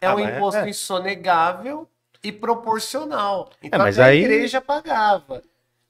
é 0.00 0.06
Ah, 0.06 0.14
um 0.14 0.20
mas 0.20 0.28
é- 0.28 0.36
imposto 0.36 0.60
é. 0.60 0.68
insonegável 0.68 1.88
e 2.22 2.30
proporcional. 2.32 3.50
Então 3.62 3.78
mas 3.78 3.98
até 3.98 4.10
aí- 4.10 4.18
a 4.18 4.20
igreja 4.20 4.60
pagava. 4.60 5.42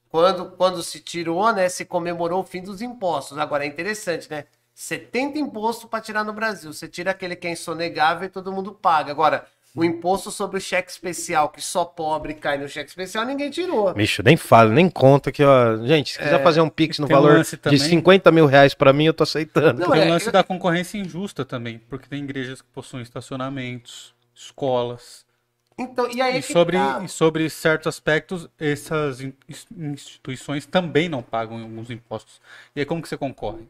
Quando, 0.09 0.51
quando 0.53 0.83
se 0.83 1.01
tirou, 1.01 1.53
né, 1.53 1.69
se 1.69 1.85
comemorou 1.85 2.41
o 2.41 2.45
fim 2.45 2.63
dos 2.63 2.81
impostos. 2.81 3.37
Agora 3.37 3.65
é 3.65 3.67
interessante, 3.67 4.31
né? 4.31 4.45
70 4.81 5.39
impostos 5.39 5.89
para 5.89 6.03
tirar 6.03 6.23
no 6.23 6.35
Brasil. 6.35 6.71
Você 6.71 6.87
tira 6.87 7.11
aquele 7.13 7.35
que 7.35 7.47
é 7.47 7.51
insonegável 7.53 8.27
e 8.27 8.31
todo 8.31 8.53
mundo 8.53 8.73
paga. 8.73 9.11
Agora, 9.11 9.47
o 9.75 9.83
imposto 9.83 10.31
sobre 10.31 10.59
o 10.59 10.61
cheque 10.61 10.91
especial, 10.91 11.49
que 11.49 11.63
só 11.63 11.83
pobre 11.83 12.35
cai 12.35 12.59
no 12.59 12.69
cheque 12.69 12.91
especial, 12.91 13.25
ninguém 13.25 13.49
tirou. 13.51 13.95
Bicho, 13.95 14.23
nem 14.23 14.37
fala, 14.37 14.69
nem 14.71 14.91
conta 14.91 15.33
que, 15.33 15.43
ó. 15.43 15.79
Gente, 15.79 16.13
se 16.13 16.19
quiser 16.19 16.43
fazer 16.43 16.61
um 16.61 16.69
pix 16.69 16.99
no 16.99 17.07
um 17.07 17.09
valor 17.09 17.43
de 17.43 17.79
50 17.79 18.31
mil 18.31 18.45
reais 18.45 18.75
pra 18.75 18.93
mim, 18.93 19.05
eu 19.07 19.15
tô 19.15 19.23
aceitando. 19.23 19.81
Não, 19.81 19.91
Tem 19.93 20.03
é, 20.03 20.07
o 20.07 20.09
lance 20.11 20.27
eu- 20.27 20.33
da 20.33 20.45
concorrência 20.45 20.99
injusta 20.99 21.43
também, 21.43 21.79
porque 21.89 22.07
tem 22.07 22.23
igrejas 22.23 22.61
que 22.61 22.69
possuem 22.69 23.03
estacionamentos, 23.03 24.15
escolas. 24.35 25.25
Então, 25.79 26.11
e 26.11 26.21
aí 26.21 26.39
E 26.39 26.43
sobre, 26.43 26.77
tá. 26.77 27.01
e 27.03 27.09
sobre 27.09 27.49
certos 27.49 27.87
aspectos, 27.87 28.47
essas 28.59 29.21
in- 29.23 29.33
ins- 29.49 29.67
instituições 29.75 30.67
também 30.67 31.09
não 31.09 31.23
pagam 31.23 31.61
alguns 31.63 31.91
impostos. 31.91 32.41
E 32.75 32.81
aí 32.81 32.87
como 32.87 33.01
que 33.01 33.09
você 33.09 33.17
concorre? 33.17 33.69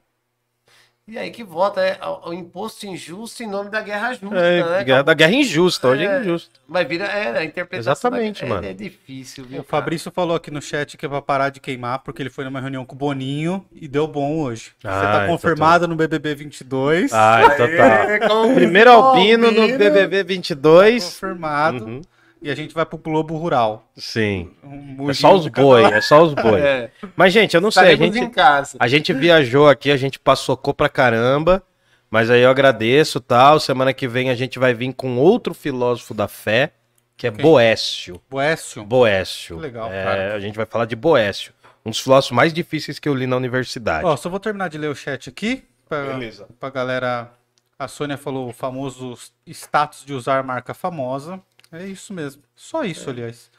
E 1.09 1.17
aí 1.17 1.31
que 1.31 1.45
volta 1.45 1.81
é 1.81 1.97
o, 2.25 2.33
imposto 2.33 2.85
injusto 2.85 3.41
em 3.41 3.47
nome 3.47 3.71
da 3.71 3.81
guerra 3.81 4.13
justa, 4.13 4.37
É, 4.37 4.85
né? 4.85 5.03
da 5.05 5.15
guerra 5.15 5.33
injusta, 5.35 5.87
hoje 5.87 6.05
é 6.05 6.17
É. 6.17 6.21
injusto. 6.21 6.61
Mas 6.67 6.89
vira 6.89 7.05
é, 7.05 7.39
a 7.39 7.45
interpretação 7.45 7.93
Exatamente, 7.93 8.41
da, 8.41 8.47
é- 8.47 8.51
mano. 8.51 8.67
É, 8.67 8.73
difícil, 8.73 9.45
viu? 9.45 9.61
O 9.61 9.65
Fabrício 9.65 10.11
falou 10.11 10.35
aqui 10.37 10.51
no 10.51 10.61
chat 10.61 10.97
que 10.97 11.07
é 11.07 11.09
pra 11.09 11.23
parar 11.23 11.51
de 11.51 11.61
queimar, 11.61 12.01
porque 12.01 12.21
ele 12.21 12.29
foi 12.31 12.45
numa 12.45 12.61
reunião 12.61 12.85
com 12.85 12.97
o 12.97 12.99
Boninho 12.99 13.65
e 13.73 13.87
deu 13.87 14.09
bom 14.09 14.41
hoje. 14.41 14.73
Você 14.81 14.89
Ah, 14.89 15.01
tá 15.01 15.15
então 15.23 15.27
confirmado 15.29 15.87
no 15.87 15.95
BBB 15.95 16.35
22. 16.35 17.13
Ah, 17.13 17.41
então 17.55 17.67
tá. 17.69 18.13
É, 18.13 18.55
Primeiro 18.55 18.91
Albino 18.91 19.53
no. 19.53 19.79
BBB 19.79 20.25
22. 20.25 21.05
Confirmado. 21.05 21.85
Uhum. 21.85 22.01
E 22.41 22.51
a 22.51 22.55
gente 22.55 22.75
vai 22.75 22.85
pro 22.85 22.99
Globo 22.99 23.37
Rural. 23.37 23.91
Sim. 23.97 24.53
Um 24.63 25.11
É 25.11 25.15
só 25.15 25.35
os 25.35 25.47
boi, 25.49 25.83
é 25.85 26.01
só 26.01 26.23
os 26.23 26.35
boi. 26.35 26.61
É, 26.63 26.91
Mas, 27.17 27.33
gente, 27.33 27.55
eu 27.55 27.61
não 27.61 27.71
sei, 27.71 27.83
a 27.83 27.93
estaremos 27.93 28.15
gente, 28.15 28.27
em 28.27 28.31
casa. 28.31 28.77
a 28.79 28.87
gente 28.89 29.13
viajou 29.13 29.69
aqui, 29.69 29.91
a 29.91 29.97
gente 29.97 30.19
passocou 30.19 30.75
pra 30.75 30.89
caramba, 30.89 31.63
mas 32.11 32.31
aí 32.31 32.43
eu 32.43 32.51
agradeço 32.51 33.21
tal. 33.21 33.59
Semana 33.59 33.93
que 33.93 34.07
vem 34.07 34.31
a 34.31 34.35
gente 34.35 34.59
vai 34.59 34.75
vir 34.75 34.93
com 34.93 35.17
outro 35.17 35.55
filósofo 35.55 36.13
da 36.15 36.29
fé, 36.29 36.73
que 37.17 37.27
é 37.27 37.31
Quem? 37.33 37.43
Boécio. 37.43 38.21
Boécio. 38.31 38.85
Boécio. 38.85 39.57
Que 39.57 39.63
legal, 39.63 39.91
É, 39.91 40.05
cara. 40.05 40.35
A 40.35 40.41
gente 40.41 40.57
vai 40.57 40.67
falar 40.67 40.85
de 40.85 40.95
Boécio. 40.95 41.53
Um 41.85 41.91
dos 41.91 42.01
filósofos 42.01 42.37
mais 42.37 42.53
difíceis 42.53 42.99
que 42.99 43.09
eu 43.09 43.15
li 43.15 43.27
na 43.27 43.37
universidade. 43.37 44.05
Ó, 44.05 44.17
só 44.17 44.29
vou 44.29 44.39
terminar 44.41 44.69
de 44.69 44.77
ler 44.77 44.89
o 44.89 44.95
chat 44.95 45.29
aqui. 45.31 45.65
Pra, 45.89 46.03
Beleza. 46.05 46.47
Pra 46.61 46.69
galera. 46.69 47.31
A 47.79 47.87
Sônia 47.89 48.17
falou 48.17 48.49
o 48.49 48.53
famoso 48.53 49.15
status 49.47 50.05
de 50.05 50.13
usar 50.15 50.43
marca 50.43 50.73
famosa. 50.75 51.41
É 51.73 51.87
isso 51.87 52.13
mesmo. 52.13 52.43
Só 52.55 52.85
isso, 52.85 53.09
aliás. 53.11 53.51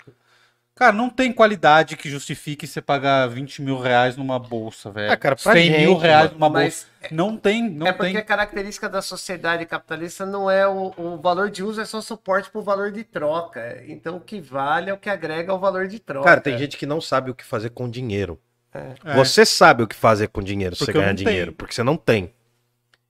Cara, 0.77 0.91
não 0.91 1.09
tem 1.09 1.33
qualidade 1.33 1.97
que 1.97 2.07
justifique 2.07 2.67
você 2.67 2.79
pagar 2.79 3.27
20 3.27 3.63
mil 3.63 3.79
reais 3.79 4.15
numa 4.15 4.37
bolsa, 4.37 4.91
velho. 4.91 5.11
Ah, 5.11 5.17
cara, 5.17 5.35
pra 5.35 5.53
100 5.53 5.71
mil 5.71 5.93
gente, 5.93 6.01
reais 6.01 6.25
mano. 6.25 6.39
numa 6.39 6.49
bolsa. 6.61 6.85
Não 7.09 7.35
tem, 7.35 7.67
não 7.67 7.87
é 7.87 7.91
porque 7.91 8.11
tem. 8.11 8.21
a 8.21 8.23
característica 8.23 8.87
da 8.87 9.01
sociedade 9.01 9.65
capitalista 9.65 10.23
não 10.23 10.51
é 10.51 10.67
o, 10.67 10.93
o 10.95 11.17
valor 11.17 11.49
de 11.49 11.63
uso, 11.63 11.81
é 11.81 11.85
só 11.85 11.99
suporte 11.99 12.51
pro 12.51 12.61
valor 12.61 12.91
de 12.91 13.03
troca. 13.03 13.83
Então 13.87 14.17
o 14.17 14.19
que 14.19 14.39
vale 14.39 14.91
é 14.91 14.93
o 14.93 14.97
que 14.97 15.09
agrega 15.09 15.51
ao 15.51 15.59
valor 15.59 15.87
de 15.87 15.97
troca. 15.97 16.25
Cara, 16.25 16.41
tem 16.41 16.55
gente 16.59 16.77
que 16.77 16.85
não 16.85 17.01
sabe 17.01 17.31
o 17.31 17.35
que 17.35 17.43
fazer 17.43 17.71
com 17.71 17.89
dinheiro. 17.89 18.39
É. 18.71 19.15
Você 19.15 19.47
sabe 19.47 19.81
o 19.81 19.87
que 19.87 19.95
fazer 19.95 20.27
com 20.27 20.43
dinheiro 20.43 20.75
se 20.75 20.85
você 20.85 20.93
ganhar 20.93 21.13
dinheiro, 21.13 21.47
tenho. 21.47 21.57
porque 21.57 21.73
você 21.73 21.81
não 21.81 21.97
tem. 21.97 22.31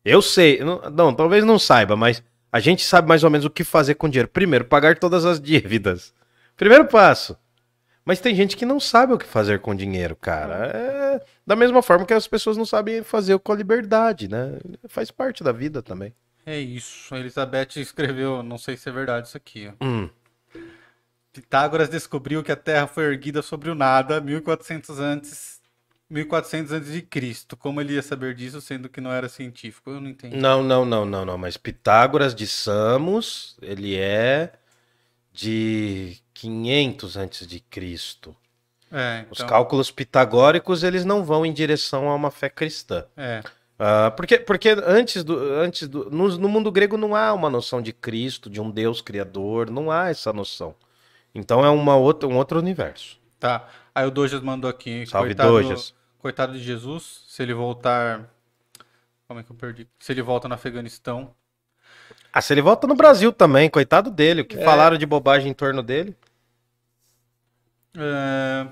Eu 0.05 0.21
sei, 0.21 0.59
não, 0.59 0.89
não, 0.89 1.13
talvez 1.13 1.43
não 1.43 1.59
saiba, 1.59 1.97
mas 1.97 2.23
a 2.51 2.59
gente 2.59 2.83
sabe 2.83 3.07
mais 3.07 3.23
ou 3.23 3.29
menos 3.29 3.45
o 3.45 3.49
que 3.49 3.63
fazer 3.63 3.95
com 3.95 4.09
dinheiro. 4.09 4.27
Primeiro, 4.27 4.65
pagar 4.65 4.97
todas 4.97 5.25
as 5.25 5.39
dívidas. 5.39 6.13
Primeiro 6.55 6.85
passo. 6.85 7.37
Mas 8.05 8.21
tem 8.21 8.33
gente 8.33 8.55
que 8.55 8.65
não 8.65 8.79
sabe 8.79 9.13
o 9.13 9.17
que 9.17 9.25
fazer 9.25 9.59
com 9.59 9.75
dinheiro, 9.75 10.15
cara. 10.15 10.71
É 10.73 10.97
da 11.47 11.55
mesma 11.55 11.81
forma 11.81 12.05
que 12.05 12.13
as 12.13 12.27
pessoas 12.27 12.57
não 12.57 12.65
sabem 12.65 13.01
fazer 13.03 13.39
com 13.39 13.53
a 13.53 13.55
liberdade, 13.55 14.27
né? 14.27 14.59
Faz 14.89 15.09
parte 15.09 15.43
da 15.43 15.53
vida 15.53 15.81
também. 15.81 16.13
É 16.45 16.59
isso. 16.59 17.15
A 17.15 17.19
Elizabeth 17.19 17.77
escreveu, 17.77 18.43
não 18.43 18.57
sei 18.57 18.75
se 18.75 18.89
é 18.89 18.91
verdade 18.91 19.27
isso 19.27 19.37
aqui. 19.37 19.71
Hum. 19.81 20.09
Pitágoras 21.31 21.87
descobriu 21.87 22.43
que 22.43 22.51
a 22.51 22.55
Terra 22.55 22.85
foi 22.85 23.05
erguida 23.05 23.41
sobre 23.41 23.69
o 23.69 23.75
nada 23.75 24.19
1400 24.19 24.99
antes 24.99 25.56
1400 26.09 26.71
antes 26.71 26.91
de 26.91 27.01
Cristo. 27.01 27.57
Como 27.57 27.81
ele 27.81 27.93
ia 27.93 28.01
saber 28.01 28.33
disso 28.33 28.61
sendo 28.61 28.87
que 28.89 29.01
não 29.01 29.11
era 29.11 29.27
científico? 29.27 29.89
Eu 29.89 30.01
não 30.01 30.09
entendi. 30.09 30.37
Não, 30.37 30.63
não, 30.63 30.85
não, 30.85 31.05
não, 31.05 31.25
não. 31.25 31.37
Mas 31.37 31.57
Pitágoras 31.57 32.33
de 32.33 32.47
Samos, 32.47 33.57
ele 33.61 33.95
é 33.95 34.53
de 35.33 36.17
500 36.33 37.17
antes 37.17 37.45
de 37.47 37.59
Cristo. 37.59 38.35
É, 38.91 39.25
Os 39.29 39.39
então, 39.39 39.47
cálculos 39.47 39.91
pitagóricos, 39.91 40.81
eles 40.81 41.03
não 41.03 41.23
vão 41.23 41.45
em 41.45 41.51
direção 41.51 42.09
a 42.09 42.15
uma 42.15 42.31
fé 42.31 42.49
cristã. 42.49 43.05
é. 43.15 43.43
Ah, 43.79 44.09
porque 44.09 44.39
porque 44.39 44.69
antes 44.69 45.23
do. 45.23 45.37
Antes 45.37 45.87
do 45.87 46.09
no, 46.09 46.35
no 46.37 46.49
mundo 46.49 46.71
grego 46.71 46.97
não 46.97 47.15
há 47.15 47.31
uma 47.31 47.47
noção 47.47 47.79
de 47.79 47.93
Cristo, 47.93 48.49
de 48.49 48.59
um 48.59 48.71
Deus 48.71 49.01
criador, 49.01 49.69
não 49.69 49.91
há 49.91 50.09
essa 50.09 50.33
noção. 50.33 50.73
Então 51.33 51.63
é 51.63 51.69
uma 51.69 51.95
outra, 51.95 52.27
um 52.27 52.37
outro 52.37 52.57
universo. 52.57 53.19
Tá. 53.39 53.67
Aí 53.93 54.07
o 54.07 54.09
Dojas 54.09 54.41
mandou 54.41 54.67
aqui. 54.67 55.05
Salve, 55.05 55.35
Dojas. 55.35 55.93
Coitado 56.27 56.51
de 56.51 56.59
Jesus, 56.59 57.23
se 57.25 57.41
ele 57.41 57.53
voltar. 57.53 58.29
Como 59.29 59.39
é 59.39 59.43
que 59.43 59.49
eu 59.49 59.55
perdi? 59.55 59.87
Se 59.97 60.11
ele 60.11 60.21
volta 60.21 60.49
no 60.49 60.55
Afeganistão. 60.55 61.33
Ah, 62.33 62.41
se 62.41 62.53
ele 62.53 62.61
volta 62.61 62.85
no 62.85 62.95
Brasil 62.95 63.31
também, 63.31 63.69
coitado 63.69 64.11
dele. 64.11 64.41
O 64.41 64.45
que 64.45 64.61
falaram 64.61 64.97
de 64.97 65.05
bobagem 65.05 65.49
em 65.49 65.53
torno 65.53 65.81
dele? 65.81 66.17
É... 67.97 68.67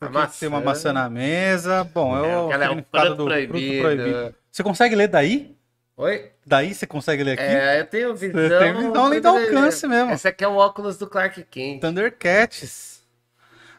Porque 0.00 0.18
tem 0.40 0.48
uma 0.48 0.60
maçã. 0.60 0.92
na 0.92 1.08
mesa. 1.08 1.84
Bom, 1.84 2.16
é, 2.16 2.36
o 2.36 2.50
Ela 2.50 2.64
é 2.64 2.70
um 2.70 2.78
do 2.78 2.82
proibido. 3.24 3.52
fruto 3.52 3.80
proibido. 3.80 4.34
Você 4.50 4.64
consegue 4.64 4.96
ler 4.96 5.06
daí? 5.06 5.56
Oi? 5.96 6.32
Daí 6.44 6.74
você 6.74 6.88
consegue 6.88 7.22
ler 7.22 7.34
aqui? 7.34 7.42
É, 7.44 7.82
eu 7.82 7.86
tenho 7.86 8.16
visão. 8.16 8.48
Você 8.48 8.58
tem 8.58 8.74
visão 8.74 9.04
além 9.04 9.20
do 9.20 9.28
alcance 9.28 9.86
mesmo. 9.86 10.10
Esse 10.10 10.26
aqui 10.26 10.42
é 10.42 10.48
o 10.48 10.56
óculos 10.56 10.98
do 10.98 11.06
Clark 11.06 11.40
Kent. 11.44 11.80
Thundercats. 11.80 12.99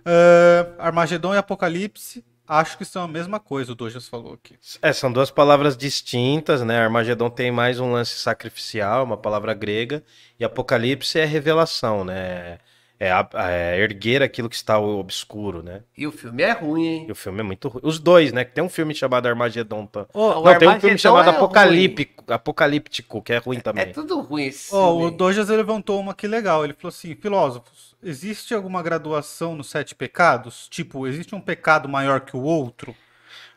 Ah, 0.05 0.67
Armagedon 0.87 1.33
e 1.33 1.37
Apocalipse. 1.37 2.23
Acho 2.47 2.77
que 2.77 2.83
são 2.83 3.03
a 3.03 3.07
mesma 3.07 3.39
coisa, 3.39 3.71
o 3.71 3.75
Dojas 3.75 4.09
falou 4.09 4.33
aqui. 4.33 4.55
É, 4.81 4.91
são 4.91 5.09
duas 5.11 5.31
palavras 5.31 5.77
distintas, 5.77 6.61
né? 6.61 6.79
Armagedon 6.81 7.29
tem 7.29 7.49
mais 7.49 7.79
um 7.79 7.93
lance 7.93 8.15
sacrificial, 8.15 9.05
uma 9.05 9.15
palavra 9.15 9.53
grega, 9.53 10.03
e 10.37 10.43
Apocalipse 10.43 11.17
é 11.17 11.23
revelação, 11.23 12.03
né? 12.03 12.57
É, 12.99 13.09
a- 13.09 13.27
é 13.49 13.79
erguer 13.79 14.21
aquilo 14.21 14.49
que 14.49 14.55
está 14.55 14.77
obscuro, 14.79 15.63
né? 15.63 15.81
E 15.97 16.05
o 16.05 16.11
filme 16.11 16.43
é 16.43 16.51
ruim, 16.51 16.85
hein? 16.85 17.05
E 17.07 17.11
o 17.11 17.15
filme 17.15 17.39
é 17.39 17.43
muito 17.43 17.67
ruim. 17.69 17.81
Os 17.85 17.97
dois, 17.99 18.31
né? 18.33 18.43
Que 18.43 18.51
tem 18.51 18.63
um 18.63 18.69
filme 18.69 18.93
chamado 18.93 19.27
Armagedon. 19.27 19.85
Tá? 19.87 20.05
Ô, 20.13 20.19
O 20.19 20.33
Não, 20.33 20.41
tem 20.43 20.67
um 20.67 20.71
Armagedon 20.71 20.79
filme 20.81 20.97
chamado 20.99 21.29
é 21.29 21.33
Apocalíptico, 21.33 22.23
Apocalíptico, 22.31 23.21
que 23.21 23.33
é 23.33 23.37
ruim 23.37 23.57
É 23.57 23.61
também. 23.61 23.91
tudo 23.93 24.19
ruim 24.19 24.43
esse 24.45 24.69
filme. 24.69 25.05
o 25.05 25.09
Dojas 25.11 25.47
levantou 25.49 25.99
uma 25.99 26.13
que 26.13 26.27
legal. 26.27 26.63
Ele 26.63 26.73
falou 26.73 26.89
assim: 26.89 27.15
filósofos, 27.15 27.90
existe 28.03 28.53
alguma 28.53 28.81
graduação 28.81 29.55
nos 29.55 29.69
sete 29.69 29.95
pecados? 29.95 30.67
Tipo, 30.69 31.07
existe 31.07 31.35
um 31.35 31.41
pecado 31.41 31.87
maior 31.87 32.21
que 32.21 32.35
o 32.35 32.41
outro? 32.41 32.95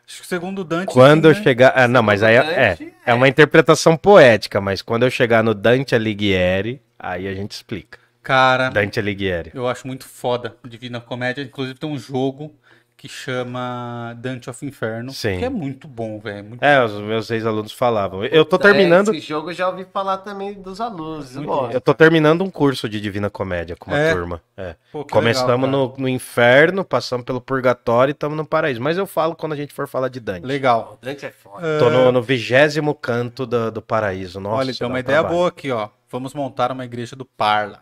Acho 0.07 0.21
que 0.21 0.27
segundo 0.27 0.59
o 0.59 0.63
Dante. 0.63 0.93
Quando 0.93 1.25
eu 1.25 1.33
né? 1.33 1.41
chegar. 1.41 1.73
Ah, 1.75 1.87
não, 1.87 2.03
mas 2.03 2.21
aí 2.21 2.35
é, 2.35 2.39
é, 2.39 2.77
é 3.07 3.13
uma 3.13 3.27
interpretação 3.27 3.97
poética, 3.97 4.61
mas 4.61 4.81
quando 4.81 5.03
eu 5.03 5.09
chegar 5.09 5.43
no 5.43 5.53
Dante 5.53 5.95
Alighieri, 5.95 6.81
aí 6.99 7.27
a 7.27 7.33
gente 7.33 7.51
explica. 7.51 7.97
Cara, 8.21 8.69
Dante 8.69 8.99
Alighieri. 8.99 9.51
eu 9.53 9.67
acho 9.67 9.85
muito 9.85 10.05
foda 10.05 10.55
Divina 10.63 10.99
Comédia. 10.99 11.41
Inclusive 11.41 11.77
tem 11.77 11.89
um 11.89 11.97
jogo 11.97 12.55
que 12.97 13.09
chama 13.09 14.13
Dante 14.17 14.49
of 14.49 14.65
Inferno. 14.65 15.11
Sim. 15.11 15.37
Que 15.39 15.45
é 15.45 15.49
muito 15.49 15.87
bom, 15.87 16.19
velho. 16.19 16.43
Muito... 16.45 16.63
É, 16.63 16.83
os 16.83 16.93
meus 16.93 17.29
ex-alunos 17.29 17.71
falavam. 17.73 18.23
Eu 18.25 18.45
tô 18.45 18.57
terminando. 18.57 19.13
Esse 19.13 19.27
jogo 19.27 19.49
eu 19.51 19.53
já 19.53 19.67
ouvi 19.69 19.85
falar 19.85 20.17
também 20.19 20.53
dos 20.53 20.79
alunos. 20.79 21.35
Lógico. 21.35 21.73
Eu 21.73 21.81
tô 21.81 21.93
terminando 21.93 22.43
um 22.43 22.49
curso 22.49 22.87
de 22.87 22.99
Divina 23.01 23.29
Comédia 23.29 23.75
com 23.75 23.91
uma 23.91 23.99
É? 23.99 24.13
turma. 24.13 24.41
É. 24.57 24.75
Pô, 24.91 25.03
Começamos 25.05 25.67
legal, 25.67 25.87
no, 25.89 25.93
no 25.97 26.09
inferno, 26.09 26.83
passamos 26.85 27.25
pelo 27.25 27.41
purgatório 27.41 28.11
e 28.11 28.13
estamos 28.13 28.37
no 28.37 28.45
paraíso. 28.45 28.81
Mas 28.81 28.97
eu 28.97 29.05
falo 29.05 29.35
quando 29.35 29.53
a 29.53 29.57
gente 29.57 29.73
for 29.73 29.87
falar 29.87 30.07
de 30.07 30.19
Dante. 30.19 30.45
Legal. 30.45 30.97
O 31.01 31.05
Dante 31.05 31.25
é 31.25 31.31
foda. 31.31 31.77
Tô 31.79 31.89
no, 31.89 32.11
no 32.11 32.21
vigésimo 32.21 32.95
canto 32.95 33.45
do, 33.45 33.71
do 33.71 33.81
paraíso. 33.81 34.39
Nossa, 34.39 34.57
Olha, 34.57 34.73
tem 34.73 34.87
uma 34.87 34.95
um 34.95 34.99
ideia 34.99 35.19
trabalho. 35.19 35.35
boa 35.35 35.49
aqui, 35.49 35.69
ó. 35.71 35.89
Vamos 36.09 36.33
montar 36.33 36.71
uma 36.71 36.85
igreja 36.85 37.15
do 37.15 37.25
Parla. 37.25 37.79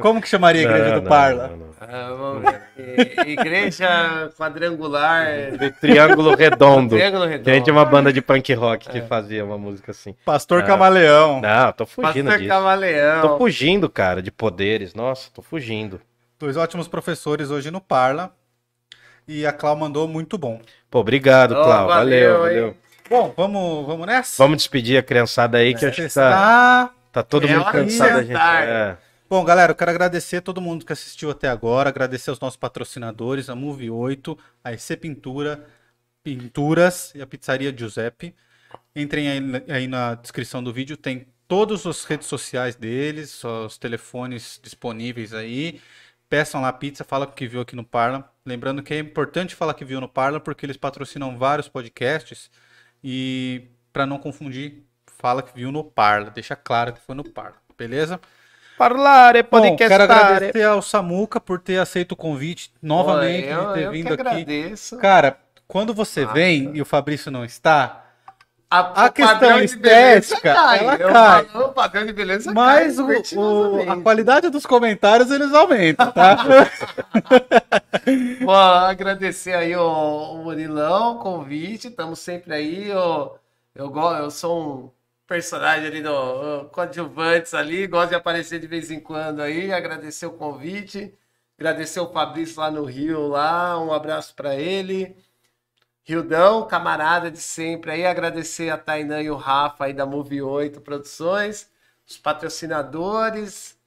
Como 0.00 0.20
que 0.20 0.28
chamaria 0.28 0.62
a 0.62 0.70
igreja 0.70 0.88
Não, 0.90 0.94
do 0.96 1.02
não, 1.02 1.08
Parla? 1.08 1.48
não, 1.48 1.56
não. 1.56 1.70
Ah, 1.80 2.14
vamos 2.16 2.42
ver. 2.76 3.28
Igreja 3.28 4.30
quadrangular. 4.36 5.26
Triângulo 5.80 6.34
redondo. 6.34 6.96
Triângulo 6.96 7.22
Que 7.26 7.28
a 7.28 7.36
gente 7.36 7.46
redondo. 7.46 7.64
tinha 7.64 7.74
uma 7.74 7.84
banda 7.84 8.12
de 8.12 8.20
punk 8.20 8.52
rock 8.54 8.88
que 8.88 9.00
fazia 9.02 9.44
uma 9.44 9.56
música 9.58 9.90
assim. 9.92 10.14
Pastor 10.24 10.62
Ah. 10.62 10.66
Camaleão. 10.66 11.40
Não, 11.40 11.72
tô 11.72 11.86
fugindo 11.86 12.24
Pastor 12.26 12.38
disso. 12.38 12.48
Camaleão. 12.48 13.22
Tô 13.22 13.38
fugindo, 13.38 13.88
cara, 13.88 14.22
de 14.22 14.30
poderes. 14.30 14.94
Nossa, 14.94 15.30
tô 15.34 15.42
fugindo. 15.42 16.00
Dois 16.38 16.56
ótimos 16.56 16.86
professores 16.88 17.50
hoje 17.50 17.70
no 17.70 17.80
Parla. 17.80 18.32
E 19.28 19.46
a 19.46 19.52
Clau 19.52 19.76
mandou 19.76 20.08
muito 20.08 20.36
bom. 20.36 20.60
Pô, 20.90 21.00
obrigado, 21.00 21.52
Ó, 21.52 21.62
Clau. 21.64 21.86
valeu, 21.86 22.32
valeu, 22.32 22.40
valeu. 22.40 22.76
Bom, 23.08 23.34
vamos, 23.36 23.86
vamos 23.86 24.06
nessa? 24.06 24.42
Vamos 24.42 24.58
despedir 24.58 24.96
a 24.98 25.02
criançada 25.02 25.58
aí, 25.58 25.74
que 25.74 25.84
acho 25.84 25.96
que 25.96 26.02
tá, 26.02 26.06
Está... 26.06 26.90
tá 27.12 27.22
todo 27.22 27.46
É 27.46 27.52
mundo 27.52 27.64
cansado 27.70 28.14
da 28.14 28.22
gente. 28.22 28.36
É. 28.36 28.96
Bom, 29.30 29.44
galera, 29.44 29.70
eu 29.70 29.76
quero 29.76 29.92
agradecer 29.92 30.40
todo 30.40 30.60
mundo 30.60 30.84
que 30.84 30.92
assistiu 30.92 31.30
até 31.30 31.46
agora, 31.46 31.88
agradecer 31.88 32.30
aos 32.30 32.40
nossos 32.40 32.56
patrocinadores, 32.56 33.48
a 33.48 33.54
Move 33.54 33.88
8, 33.88 34.36
a 34.64 34.72
EC 34.72 34.96
Pintura, 34.96 35.68
Pinturas 36.20 37.14
e 37.14 37.22
a 37.22 37.26
Pizzaria 37.28 37.72
Giuseppe. 37.72 38.34
Entrem 38.94 39.28
aí, 39.30 39.40
aí 39.68 39.86
na 39.86 40.16
descrição 40.16 40.64
do 40.64 40.72
vídeo, 40.72 40.96
tem 40.96 41.28
todas 41.46 41.86
as 41.86 42.04
redes 42.04 42.26
sociais 42.26 42.74
deles, 42.74 43.44
os 43.44 43.78
telefones 43.78 44.58
disponíveis 44.60 45.32
aí. 45.32 45.80
Peçam 46.28 46.60
lá 46.60 46.72
pizza, 46.72 47.04
fala 47.04 47.24
que 47.24 47.46
viu 47.46 47.60
aqui 47.60 47.76
no 47.76 47.84
Parla. 47.84 48.28
Lembrando 48.44 48.82
que 48.82 48.94
é 48.94 48.98
importante 48.98 49.54
falar 49.54 49.74
que 49.74 49.84
viu 49.84 50.00
no 50.00 50.08
Parla 50.08 50.40
porque 50.40 50.66
eles 50.66 50.76
patrocinam 50.76 51.38
vários 51.38 51.68
podcasts 51.68 52.50
e 53.02 53.68
para 53.92 54.06
não 54.06 54.18
confundir, 54.18 54.82
fala 55.06 55.40
que 55.40 55.54
viu 55.54 55.70
no 55.70 55.84
Parla, 55.84 56.30
deixa 56.30 56.56
claro 56.56 56.92
que 56.92 57.00
foi 57.00 57.14
no 57.14 57.22
Parla, 57.22 57.62
beleza? 57.78 58.20
Parlare, 58.80 59.42
Bom, 59.42 59.76
quero 59.76 59.90
podcastare. 60.04 60.12
agradecer 60.24 60.62
ao 60.64 60.80
Samuca 60.80 61.38
por 61.38 61.60
ter 61.60 61.76
aceito 61.78 62.12
o 62.12 62.16
convite 62.16 62.72
novamente, 62.82 63.48
Pô, 63.48 63.52
eu, 63.52 63.66
de 63.66 63.74
ter 63.74 63.82
eu 63.84 63.92
vindo 63.92 64.06
que 64.06 64.12
aqui. 64.14 64.20
agradeço. 64.22 64.96
Cara, 64.96 65.36
quando 65.68 65.92
você 65.92 66.22
Ah, 66.22 66.32
vem 66.32 66.70
e 66.74 66.80
o 66.80 66.86
Fabrício 66.86 67.30
não 67.30 67.44
está, 67.44 68.06
A, 68.70 69.02
a 69.04 69.06
o 69.08 69.12
questão 69.12 69.34
padrão 69.34 69.58
de 69.58 69.64
estética, 69.66 70.40
beleza 70.40 70.94
ela 70.94 71.12
cai. 71.12 71.44
falo, 71.44 71.64
o 71.66 71.72
padrão 71.74 72.06
de 72.06 72.12
beleza 72.14 72.52
mas 72.54 72.96
cai 72.98 73.36
o- 73.36 73.90
a 73.90 73.96
qualidade 74.02 74.48
dos 74.48 74.64
comentários 74.64 75.30
eles 75.30 75.52
aumentam, 75.52 76.10
tá? 76.12 76.36
Vou 78.40 78.54
agradecer 78.54 79.52
aí 79.54 79.76
o, 79.76 79.82
o 79.82 80.38
Murilão, 80.44 81.16
o 81.16 81.18
convite, 81.18 81.88
estamos 81.88 82.18
sempre 82.20 82.54
aí. 82.54 82.88
Eu, 82.88 83.36
eu, 83.74 83.94
eu 83.94 84.30
sou 84.30 84.62
um 84.86 84.90
personagem 85.30 85.86
ali 85.86 86.02
uh, 86.04 86.64
coadjuvantes 86.72 87.54
ali, 87.54 87.86
gosto 87.86 88.08
de 88.08 88.16
aparecer 88.16 88.58
de 88.58 88.66
vez 88.66 88.90
em 88.90 88.98
quando 88.98 89.40
aí, 89.40 89.72
agradecer 89.72 90.26
o 90.26 90.32
convite, 90.32 91.14
agradecer 91.56 92.00
o 92.00 92.10
Fabrício 92.10 92.58
lá 92.60 92.68
no 92.68 92.84
Rio, 92.84 93.28
lá, 93.28 93.80
um 93.80 93.92
abraço 93.92 94.34
para 94.34 94.56
ele. 94.56 95.14
Rildão, 96.02 96.66
camarada 96.66 97.30
de 97.30 97.38
sempre 97.38 97.92
aí, 97.92 98.04
agradecer 98.04 98.70
a 98.70 98.76
Tainã 98.76 99.22
e 99.22 99.30
o 99.30 99.36
Rafa 99.36 99.84
aí 99.84 99.92
da 99.92 100.04
Move 100.04 100.42
8 100.42 100.80
Produções, 100.80 101.68
os 102.04 102.18
patrocinadores 102.18 103.78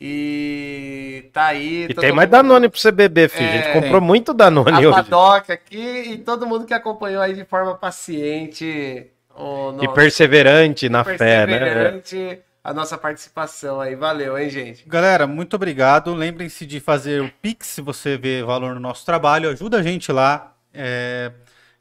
e 0.00 1.28
tá 1.32 1.46
aí. 1.46 1.86
E 1.90 1.94
tem 1.94 2.12
mais 2.12 2.28
mundo- 2.28 2.42
Danone 2.42 2.68
pra 2.68 2.78
você 2.78 2.92
beber, 2.92 3.28
filho. 3.28 3.48
a 3.48 3.52
gente 3.52 3.68
É. 3.68 3.72
comprou 3.72 4.00
muito 4.00 4.32
Danone 4.32 4.70
a 4.70 4.78
hoje. 4.78 4.90
Padoca 4.90 5.52
aqui 5.52 6.12
e 6.12 6.18
todo 6.18 6.46
mundo 6.46 6.64
que 6.64 6.72
acompanhou 6.74 7.20
aí 7.20 7.34
de 7.34 7.44
forma 7.44 7.74
paciente 7.74 9.10
o 9.36 9.70
E 9.72 9.76
nosso 9.86 9.92
perseverante 9.94 10.88
na 10.88 11.04
fé, 11.04 11.46
né? 11.46 11.58
perseverante 11.58 12.38
a 12.64 12.72
nossa 12.72 12.96
participação 12.96 13.80
aí. 13.80 13.94
Valeu, 13.96 14.38
hein, 14.38 14.48
gente? 14.50 14.84
Galera, 14.88 15.26
muito 15.26 15.54
obrigado. 15.56 16.14
Lembrem-se 16.14 16.64
de 16.64 16.78
fazer 16.80 17.20
o 17.22 17.30
Pix 17.42 17.66
se 17.66 17.80
você 17.80 18.16
vê 18.16 18.42
valor 18.42 18.74
no 18.74 18.80
nosso 18.80 19.04
trabalho. 19.04 19.50
Ajuda 19.50 19.78
a 19.78 19.82
gente 19.82 20.12
lá. 20.12 20.52
É, 20.72 21.30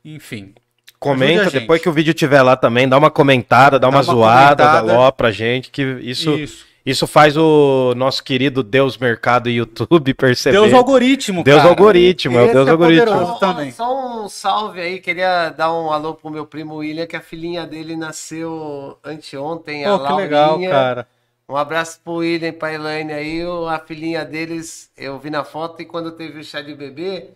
enfim. 0.04 0.54
Comenta, 0.98 1.50
depois 1.50 1.82
que 1.82 1.88
o 1.88 1.92
vídeo 1.92 2.12
estiver 2.12 2.40
lá 2.40 2.56
também, 2.56 2.88
dá 2.88 2.96
uma 2.96 3.10
comentada, 3.10 3.78
dá, 3.78 3.86
Dá 3.86 3.88
uma, 3.88 3.98
uma 3.98 4.02
zoada, 4.02 4.64
comentada. 4.64 4.86
dá 4.86 4.94
ló 4.94 5.10
pra 5.10 5.30
gente, 5.30 5.70
que 5.70 5.82
isso, 6.00 6.30
isso. 6.38 6.64
Isso. 6.84 7.06
faz 7.06 7.36
o 7.36 7.94
nosso 7.96 8.22
querido 8.22 8.62
Deus 8.62 8.98
Mercado 8.98 9.48
e 9.48 9.54
YouTube 9.56 10.12
perceber. 10.14 10.58
Deus 10.60 10.72
algoritmo, 10.72 11.42
Deus 11.42 11.58
cara. 11.58 11.68
algoritmo, 11.70 12.38
é 12.38 12.42
o 12.42 12.44
Esse 12.44 12.54
Deus 12.54 12.68
é 12.68 12.70
algoritmo. 12.70 13.38
também. 13.38 13.70
Só 13.72 14.22
um 14.24 14.28
salve 14.28 14.80
aí, 14.80 15.00
queria 15.00 15.48
dar 15.50 15.72
um 15.72 15.90
alô 15.92 16.14
pro 16.14 16.30
meu 16.30 16.44
primo 16.46 16.76
William, 16.76 17.06
que 17.06 17.16
a 17.16 17.20
filhinha 17.20 17.66
dele 17.66 17.96
nasceu 17.96 18.98
anteontem, 19.04 19.84
a 19.84 19.98
Pô, 19.98 20.06
que 20.06 20.12
legal, 20.14 20.50
Laurinha. 20.50 20.70
cara. 20.70 21.08
Um 21.48 21.56
abraço 21.56 22.00
pro 22.02 22.14
William 22.14 22.48
e 22.48 22.52
pra 22.52 22.72
Elaine 22.72 23.12
aí, 23.12 23.42
a 23.68 23.78
filhinha 23.78 24.24
deles, 24.24 24.90
eu 24.96 25.18
vi 25.18 25.28
na 25.28 25.44
foto 25.44 25.82
e 25.82 25.84
quando 25.84 26.10
teve 26.12 26.40
o 26.40 26.44
chá 26.44 26.62
de 26.62 26.74
bebê, 26.74 27.30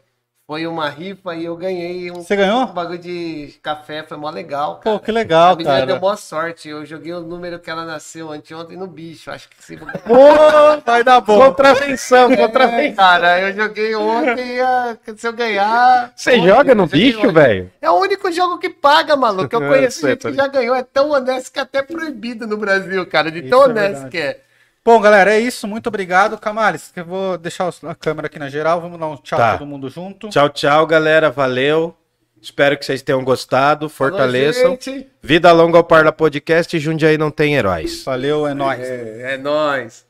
foi 0.48 0.66
uma 0.66 0.88
rifa 0.88 1.34
e 1.34 1.44
eu 1.44 1.54
ganhei 1.54 2.10
um, 2.10 2.22
Você 2.22 2.34
ganhou? 2.34 2.62
um 2.62 2.72
bagulho 2.72 2.98
de 2.98 3.52
café, 3.62 4.02
foi 4.02 4.16
mó 4.16 4.30
legal, 4.30 4.76
cara. 4.76 4.96
Pô, 4.96 5.04
que 5.04 5.12
legal, 5.12 5.52
a 5.52 5.56
menina 5.56 5.74
cara. 5.74 5.86
deu 5.86 6.00
boa 6.00 6.16
sorte, 6.16 6.70
eu 6.70 6.86
joguei 6.86 7.12
o 7.12 7.20
número 7.20 7.58
que 7.58 7.68
ela 7.68 7.84
nasceu 7.84 8.32
anteontem 8.32 8.74
no 8.74 8.86
bicho, 8.86 9.30
acho 9.30 9.46
que 9.50 9.62
se... 9.62 9.76
Pô, 10.08 10.80
vai 10.86 11.04
dar 11.04 11.20
bom. 11.20 11.38
Contravenção, 11.38 12.34
contravenção. 12.34 12.88
É, 12.88 12.92
cara, 12.92 13.40
eu 13.42 13.54
joguei 13.54 13.94
ontem 13.94 14.54
e 14.54 14.60
ah, 14.64 14.96
se 15.14 15.28
eu 15.28 15.34
ganhar... 15.34 16.14
Você 16.16 16.30
ontem, 16.30 16.46
joga 16.48 16.74
no 16.74 16.84
eu 16.84 16.88
bicho, 16.88 17.30
velho? 17.30 17.70
É 17.82 17.90
o 17.90 18.00
único 18.00 18.32
jogo 18.32 18.56
que 18.56 18.70
paga, 18.70 19.16
maluco. 19.16 19.54
Eu 19.54 19.60
Eu 19.68 19.68
conheço 19.68 20.00
sei, 20.00 20.12
gente 20.12 20.22
tô 20.22 20.30
que 20.30 20.34
já 20.34 20.46
ganhou. 20.46 20.74
É 20.74 20.82
tão 20.82 21.10
honesto 21.10 21.52
que 21.52 21.58
é 21.58 21.62
até 21.62 21.82
proibido 21.82 22.46
no 22.46 22.56
Brasil, 22.56 23.04
cara. 23.06 23.30
De 23.30 23.42
tão 23.42 23.60
Isso 23.60 23.68
é 23.68 23.70
honesto 23.70 23.92
verdade. 23.92 24.10
que 24.10 24.18
é. 24.18 24.47
Bom, 24.89 25.02
galera, 25.02 25.35
é 25.35 25.39
isso. 25.39 25.69
Muito 25.69 25.89
obrigado. 25.89 26.39
Camales, 26.39 26.90
que 26.94 27.01
eu 27.01 27.05
vou 27.05 27.36
deixar 27.36 27.70
a 27.82 27.94
câmera 27.94 28.27
aqui 28.27 28.39
na 28.39 28.48
geral. 28.48 28.81
Vamos 28.81 28.98
dar 28.98 29.06
um 29.09 29.16
tchau 29.19 29.39
Tá. 29.39 29.59
todo 29.59 29.66
mundo 29.66 29.90
junto. 29.90 30.31
Tchau, 30.31 30.48
tchau, 30.48 30.86
galera. 30.86 31.28
Valeu. 31.31 31.94
Espero 32.40 32.74
que 32.74 32.86
vocês 32.86 33.02
tenham 33.02 33.23
gostado. 33.23 33.90
Fortaleçam. 33.90 34.62
Falou, 34.62 34.78
gente. 34.81 35.06
Vida 35.23 35.52
longa 35.52 35.77
ao 35.77 35.85
Parla 35.85 36.10
Podcast 36.10 36.78
Jundiaí 36.78 37.19
não 37.19 37.31
tem 37.31 37.55
heróis. 37.55 38.02
Valeu, 38.02 38.47
é 38.47 38.55
nóis. 38.55 38.81
É, 38.81 39.35
é 39.35 39.36
nóis. 39.36 40.06